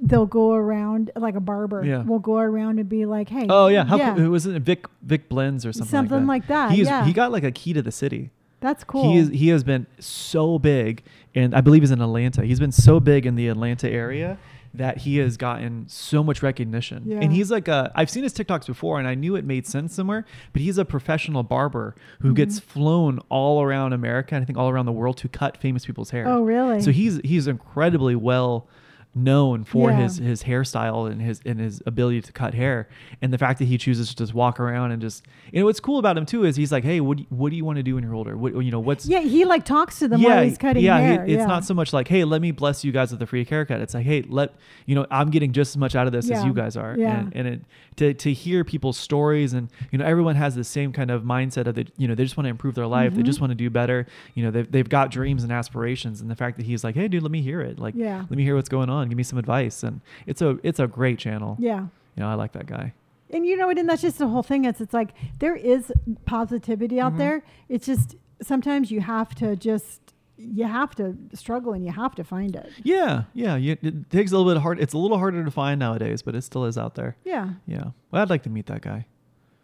they'll 0.01 0.25
go 0.25 0.53
around, 0.53 1.11
like 1.15 1.35
a 1.35 1.39
barber 1.39 1.83
Yeah. 1.85 2.01
will 2.03 2.19
go 2.19 2.37
around 2.37 2.79
and 2.79 2.89
be 2.89 3.05
like, 3.05 3.29
hey. 3.29 3.45
Oh 3.49 3.67
yeah, 3.67 3.85
how 3.85 3.97
yeah, 3.97 4.15
cool, 4.15 4.29
was 4.29 4.45
it 4.47 4.59
Vic 4.63 4.85
Vic 5.03 5.29
Blends 5.29 5.65
or 5.65 5.71
something, 5.71 5.89
something 5.91 6.25
like 6.27 6.41
like 6.41 6.47
that. 6.47 6.69
that? 6.69 6.75
He's 6.75 6.87
yeah. 6.87 7.05
he 7.05 7.13
got 7.13 7.31
like 7.31 7.43
a 7.43 7.51
key 7.51 7.73
to 7.73 7.81
the 7.81 7.91
city. 7.91 8.31
that's 8.61 8.83
cool. 8.83 9.11
He 9.11 9.17
is 9.19 9.29
he 9.29 9.49
has 9.49 9.63
been 9.63 9.85
so 9.99 10.57
big, 10.59 11.03
and 11.35 11.53
I 11.55 11.61
believe 11.61 11.81
he's 11.83 11.91
in 11.91 12.01
Atlanta. 12.01 12.43
He's 12.45 12.59
been 12.59 12.71
so 12.71 12.99
big 12.99 13.25
in 13.25 13.35
the 13.35 13.47
Atlanta 13.47 13.89
area 13.89 14.37
that 14.73 14.99
he 14.99 15.17
has 15.17 15.35
gotten 15.35 15.83
so 15.89 16.23
much 16.23 16.41
recognition. 16.41 17.03
Yeah. 17.05 17.19
And 17.21 17.33
he's 17.33 17.51
like 17.51 17.67
a 17.67 17.91
I've 17.93 18.09
seen 18.09 18.23
his 18.23 18.33
TikToks 18.33 18.67
before, 18.67 18.99
and 18.99 19.07
I 19.07 19.15
knew 19.15 19.35
it 19.35 19.43
made 19.45 19.67
sense 19.67 19.93
somewhere. 19.93 20.25
But 20.53 20.61
he's 20.61 20.77
a 20.77 20.85
professional 20.85 21.43
barber 21.43 21.93
who 22.21 22.31
Mhm. 22.31 22.35
gets 22.37 22.59
flown 22.59 23.19
all 23.29 23.61
around 23.61 23.91
America 23.93 24.33
and 24.33 24.41
I 24.41 24.45
think 24.45 24.57
all 24.57 24.69
around 24.69 24.85
the 24.85 24.91
world 24.93 25.17
to 25.17 25.27
cut 25.27 25.57
famous 25.57 25.85
people's 25.85 26.11
hair. 26.11 26.25
oh, 26.27 26.41
really? 26.41 26.81
So 26.81 26.91
he's 26.91 27.19
he's 27.23 27.47
incredibly 27.47 28.15
well 28.15 28.65
known 29.13 29.63
for 29.65 29.89
Yeah. 29.91 30.03
his 30.03 30.17
his 30.17 30.43
hairstyle 30.43 31.11
and 31.11 31.21
his 31.21 31.41
and 31.45 31.59
his 31.59 31.81
ability 31.85 32.21
to 32.21 32.31
cut 32.31 32.53
hair 32.53 32.87
and 33.21 33.33
the 33.33 33.37
fact 33.37 33.59
that 33.59 33.65
he 33.65 33.77
chooses 33.77 34.07
to 34.09 34.15
just 34.15 34.33
walk 34.33 34.57
around 34.57 34.91
and 34.91 35.01
just 35.01 35.25
you 35.51 35.59
know 35.59 35.65
what's 35.65 35.81
cool 35.81 35.99
about 35.99 36.17
him 36.17 36.25
too 36.25 36.45
is 36.45 36.55
he's 36.55 36.71
like 36.71 36.85
hey 36.85 37.01
what 37.01 37.17
do 37.17 37.23
you, 37.23 37.27
what 37.29 37.49
do 37.49 37.57
you 37.57 37.65
want 37.65 37.75
to 37.75 37.83
do 37.83 37.95
when 37.95 38.03
you're 38.05 38.15
older 38.15 38.37
what 38.37 38.53
you 38.63 38.71
know 38.71 38.79
what's 38.79 39.05
Yeah, 39.05 39.19
he 39.19 39.43
like 39.43 39.65
talks 39.65 39.99
to 39.99 40.07
them 40.07 40.23
while 40.23 40.41
he's 40.43 40.57
cutting 40.57 40.81
yeah, 40.83 41.25
he- 41.25 41.33
it's 41.33 41.39
yeah. 41.41 41.45
not 41.45 41.65
so 41.65 41.73
much 41.73 41.91
like, 41.91 42.07
hey, 42.07 42.23
let 42.23 42.41
me 42.41 42.51
bless 42.51 42.85
you 42.85 42.93
guys 42.93 43.11
with 43.11 43.21
a 43.21 43.25
free 43.27 43.43
haircut. 43.43 43.81
It's 43.81 43.93
like, 43.93 44.05
hey, 44.05 44.21
let 44.29 44.55
you 44.85 44.95
know, 44.95 45.05
I'm 45.11 45.29
getting 45.29 45.51
just 45.51 45.71
as 45.73 45.77
much 45.77 45.93
out 45.95 46.07
of 46.07 46.13
this 46.13 46.31
as 46.31 46.43
you 46.45 46.53
guys 46.53 46.77
are. 46.77 46.95
Yeah. 46.97 47.19
And, 47.19 47.35
and 47.35 47.47
it, 47.47 47.61
to 47.97 48.13
to 48.13 48.31
hear 48.33 48.63
people's 48.63 48.97
stories 48.97 49.51
and 49.53 49.69
you 49.91 49.97
know, 49.97 50.05
everyone 50.05 50.35
has 50.37 50.55
the 50.55 50.63
same 50.63 50.93
kind 50.93 51.11
of 51.11 51.23
mindset 51.23 51.67
of 51.67 51.75
that, 51.75 51.91
you 51.97 52.07
know, 52.07 52.15
they 52.15 52.23
just 52.23 52.37
want 52.37 52.45
to 52.45 52.49
improve 52.49 52.75
their 52.75 52.87
life. 52.87 53.13
They 53.13 53.23
just 53.23 53.37
Mm-hmm. 53.37 53.43
want 53.43 53.51
to 53.51 53.55
do 53.55 53.69
better. 53.69 54.07
You 54.35 54.45
know, 54.45 54.51
they've 54.51 54.71
they've 54.71 54.87
got 54.89 55.11
dreams 55.11 55.43
and 55.43 55.51
aspirations. 55.51 56.21
And 56.21 56.31
the 56.31 56.35
fact 56.35 56.55
that 56.57 56.65
he's 56.65 56.83
like, 56.83 56.95
hey, 56.95 57.07
dude, 57.09 57.23
let 57.23 57.31
me 57.31 57.41
hear 57.41 57.59
it. 57.61 57.77
Like, 57.77 57.93
Yeah. 57.95 58.19
let 58.19 58.31
me 58.31 58.43
hear 58.43 58.55
what's 58.55 58.69
going 58.69 58.89
on. 58.89 59.00
Give 59.09 59.17
me 59.17 59.23
some 59.23 59.39
advice. 59.39 59.83
And 59.83 60.01
it's 60.25 60.41
a 60.41 60.57
it's 60.63 60.79
a 60.79 60.87
great 60.87 61.19
channel. 61.19 61.55
Yeah. 61.59 61.81
You 62.15 62.23
know, 62.23 62.29
I 62.29 62.33
like 62.35 62.51
that 62.53 62.65
guy. 62.67 62.93
And 63.33 63.45
you 63.45 63.55
know 63.55 63.67
what? 63.67 63.77
And 63.77 63.87
that's 63.89 64.01
just 64.01 64.17
the 64.17 64.27
whole 64.27 64.43
thing. 64.43 64.65
It's 64.65 64.81
it's 64.81 64.93
like 64.93 65.11
there 65.39 65.55
is 65.55 65.91
positivity 66.25 66.99
out 66.99 67.13
Mhm. 67.13 67.17
there. 67.17 67.43
It's 67.69 67.85
just 67.85 68.15
sometimes 68.41 68.91
you 68.91 69.01
have 69.01 69.33
to 69.35 69.55
just 69.55 69.99
you 70.37 70.63
have 70.65 70.95
to 70.95 71.15
struggle 71.33 71.71
and 71.73 71.85
you 71.85 71.91
have 71.91 72.15
to 72.15 72.23
find 72.23 72.55
it. 72.55 72.67
Yeah, 72.83 73.23
yeah. 73.33 73.55
You, 73.57 73.77
it 73.83 74.09
takes 74.09 74.31
a 74.31 74.37
little 74.37 74.49
bit 74.49 74.57
of 74.57 74.63
hard. 74.63 74.79
It's 74.79 74.93
a 74.93 74.97
little 74.97 75.19
harder 75.19 75.43
to 75.45 75.51
find 75.51 75.79
nowadays, 75.79 76.23
but 76.23 76.33
it 76.35 76.41
still 76.41 76.65
is 76.65 76.79
out 76.79 76.95
there. 76.95 77.15
Yeah. 77.23 77.49
Yeah. 77.67 77.91
Well, 78.09 78.23
I'd 78.23 78.29
like 78.31 78.41
to 78.43 78.49
meet 78.49 78.65
that 78.65 78.81
guy. 78.81 79.05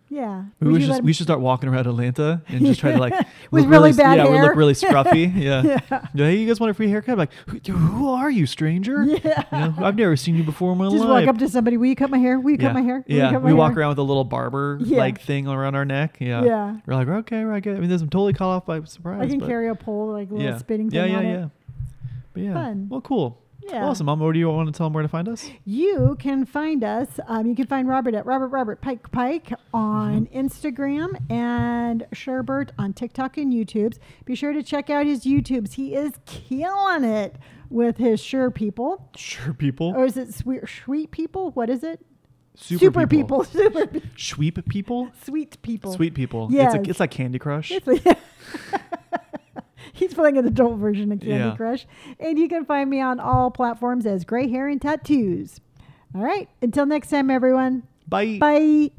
Yeah. 0.09 0.45
We, 0.59 0.71
would 0.71 0.81
just, 0.81 1.03
we 1.03 1.11
should 1.11 1.25
start 1.25 1.41
walking 1.41 1.69
around 1.69 1.85
Atlanta 1.85 2.41
and 2.47 2.65
just 2.65 2.79
try 2.79 2.93
to 2.93 2.97
like 2.97 3.13
With 3.51 3.63
look 3.63 3.71
really 3.71 3.93
bad 3.93 4.17
yeah, 4.17 4.29
we 4.29 4.41
look 4.41 4.55
really 4.55 4.73
scruffy. 4.73 5.27
Yeah. 5.37 5.61
Yeah. 5.63 5.79
Yeah, 5.89 6.25
Hey, 6.25 6.37
you 6.37 6.47
guys 6.47 6.59
want 6.59 6.71
a 6.71 6.73
free 6.73 6.89
haircut? 6.89 7.13
I'm 7.13 7.17
like, 7.17 7.33
who, 7.47 7.73
who 7.73 8.09
are 8.09 8.29
you, 8.29 8.45
stranger? 8.45 9.03
Yeah. 9.03 9.43
You 9.51 9.57
know, 9.57 9.75
I've 9.79 9.95
never 9.95 10.15
seen 10.15 10.35
you 10.35 10.43
before 10.43 10.71
in 10.71 10.77
my 10.77 10.85
Just 10.85 10.95
life. 10.95 11.01
Just 11.01 11.27
walk 11.27 11.35
up 11.35 11.39
to 11.39 11.49
somebody. 11.49 11.77
Will 11.77 11.87
you 11.87 11.95
cut 11.95 12.09
my 12.09 12.17
hair? 12.17 12.39
Will 12.39 12.51
you 12.51 12.57
yeah. 12.59 12.67
cut 12.67 12.73
my 12.73 12.81
hair? 12.81 13.03
Will 13.07 13.15
Yeah. 13.15 13.37
We 13.37 13.53
walk 13.53 13.75
around 13.75 13.89
with 13.89 13.99
a 13.99 14.03
little 14.03 14.23
barber 14.23 14.79
Yeah. 14.81 14.99
like 14.99 15.21
thing 15.21 15.47
around 15.47 15.75
our 15.75 15.85
neck. 15.85 16.17
Yeah. 16.19 16.43
Yeah. 16.43 16.77
We're 16.85 16.95
like, 16.95 17.07
okay, 17.07 17.43
right. 17.43 17.61
Good. 17.61 17.77
I 17.77 17.79
mean, 17.79 17.89
this 17.89 18.01
I'm 18.01 18.09
totally 18.09 18.33
caught 18.33 18.55
off 18.55 18.65
by 18.65 18.83
surprise. 18.83 19.21
I 19.21 19.27
can 19.27 19.41
carry 19.41 19.67
a 19.67 19.75
pole, 19.75 20.11
like 20.11 20.29
a 20.29 20.33
little 20.33 20.51
yeah. 20.51 20.57
spinning 20.57 20.91
yeah, 20.91 21.03
thing 21.03 21.11
yeah, 21.11 21.17
on 21.17 21.25
yeah. 21.25 21.45
it. 21.45 21.49
But 22.33 22.43
yeah. 22.43 22.53
Fun. 22.53 22.87
Well, 22.89 23.01
cool. 23.01 23.41
Yeah. 23.69 23.85
Awesome. 23.85 24.05
Mom, 24.05 24.19
what 24.19 24.31
do 24.33 24.39
you 24.39 24.49
want 24.49 24.67
to 24.73 24.77
tell 24.77 24.87
them 24.87 24.93
where 24.93 25.03
to 25.03 25.09
find 25.09 25.27
us? 25.27 25.49
You 25.65 26.15
can 26.19 26.45
find 26.45 26.83
us. 26.83 27.07
Um, 27.27 27.47
you 27.47 27.55
can 27.55 27.67
find 27.67 27.87
Robert 27.87 28.15
at 28.15 28.25
Robert 28.25 28.47
Robert 28.47 28.81
Pike 28.81 29.11
Pike 29.11 29.51
on 29.73 30.25
Mm-hmm. 30.27 30.37
Instagram 30.39 31.31
and 31.31 32.05
Sherbert 32.13 32.69
on 32.77 32.93
TikTok 32.93 33.37
and 33.37 33.51
YouTube's. 33.51 33.99
Be 34.25 34.35
sure 34.35 34.53
to 34.53 34.63
check 34.63 34.89
out 34.89 35.05
his 35.05 35.25
YouTubes. 35.25 35.73
He 35.73 35.95
is 35.95 36.13
killing 36.25 37.03
it 37.03 37.35
with 37.69 37.97
his 37.97 38.19
Sure 38.21 38.49
People. 38.49 39.09
Sure, 39.17 39.53
people. 39.53 39.93
Or 39.95 40.05
is 40.05 40.15
it 40.17 40.33
Sweet 40.33 40.61
Sweet 40.85 41.11
People? 41.11 41.51
What 41.51 41.69
is 41.69 41.83
it? 41.83 41.99
Super, 42.55 43.05
people. 43.05 43.43
Super 43.43 43.85
pe- 43.85 44.01
Sweep 44.17 44.67
people. 44.67 45.11
Sweet 45.23 45.61
People. 45.61 45.93
Sweet 45.93 46.13
people. 46.15 46.47
Yes. 46.49 46.73
It's, 46.73 46.87
a, 46.87 46.89
it's 46.89 46.99
like 46.99 47.11
Candy 47.11 47.37
Crush. 47.37 47.71
It's 47.71 47.85
like- 47.85 48.03
He's 49.93 50.13
playing 50.13 50.37
an 50.37 50.47
adult 50.47 50.77
version 50.79 51.11
of 51.11 51.19
Candy 51.19 51.35
Yeah. 51.35 51.55
Crush. 51.55 51.85
And 52.19 52.37
you 52.37 52.47
can 52.47 52.65
find 52.65 52.89
me 52.89 53.01
on 53.01 53.19
all 53.19 53.51
platforms 53.51 54.05
as 54.05 54.23
Gray 54.25 54.49
Hair 54.49 54.67
and 54.69 54.81
Tattoos. 54.81 55.59
All 56.15 56.21
right. 56.21 56.49
Until 56.61 56.85
next 56.85 57.09
time, 57.09 57.29
everyone. 57.29 57.83
Bye. 58.07 58.37
Bye. 58.39 58.91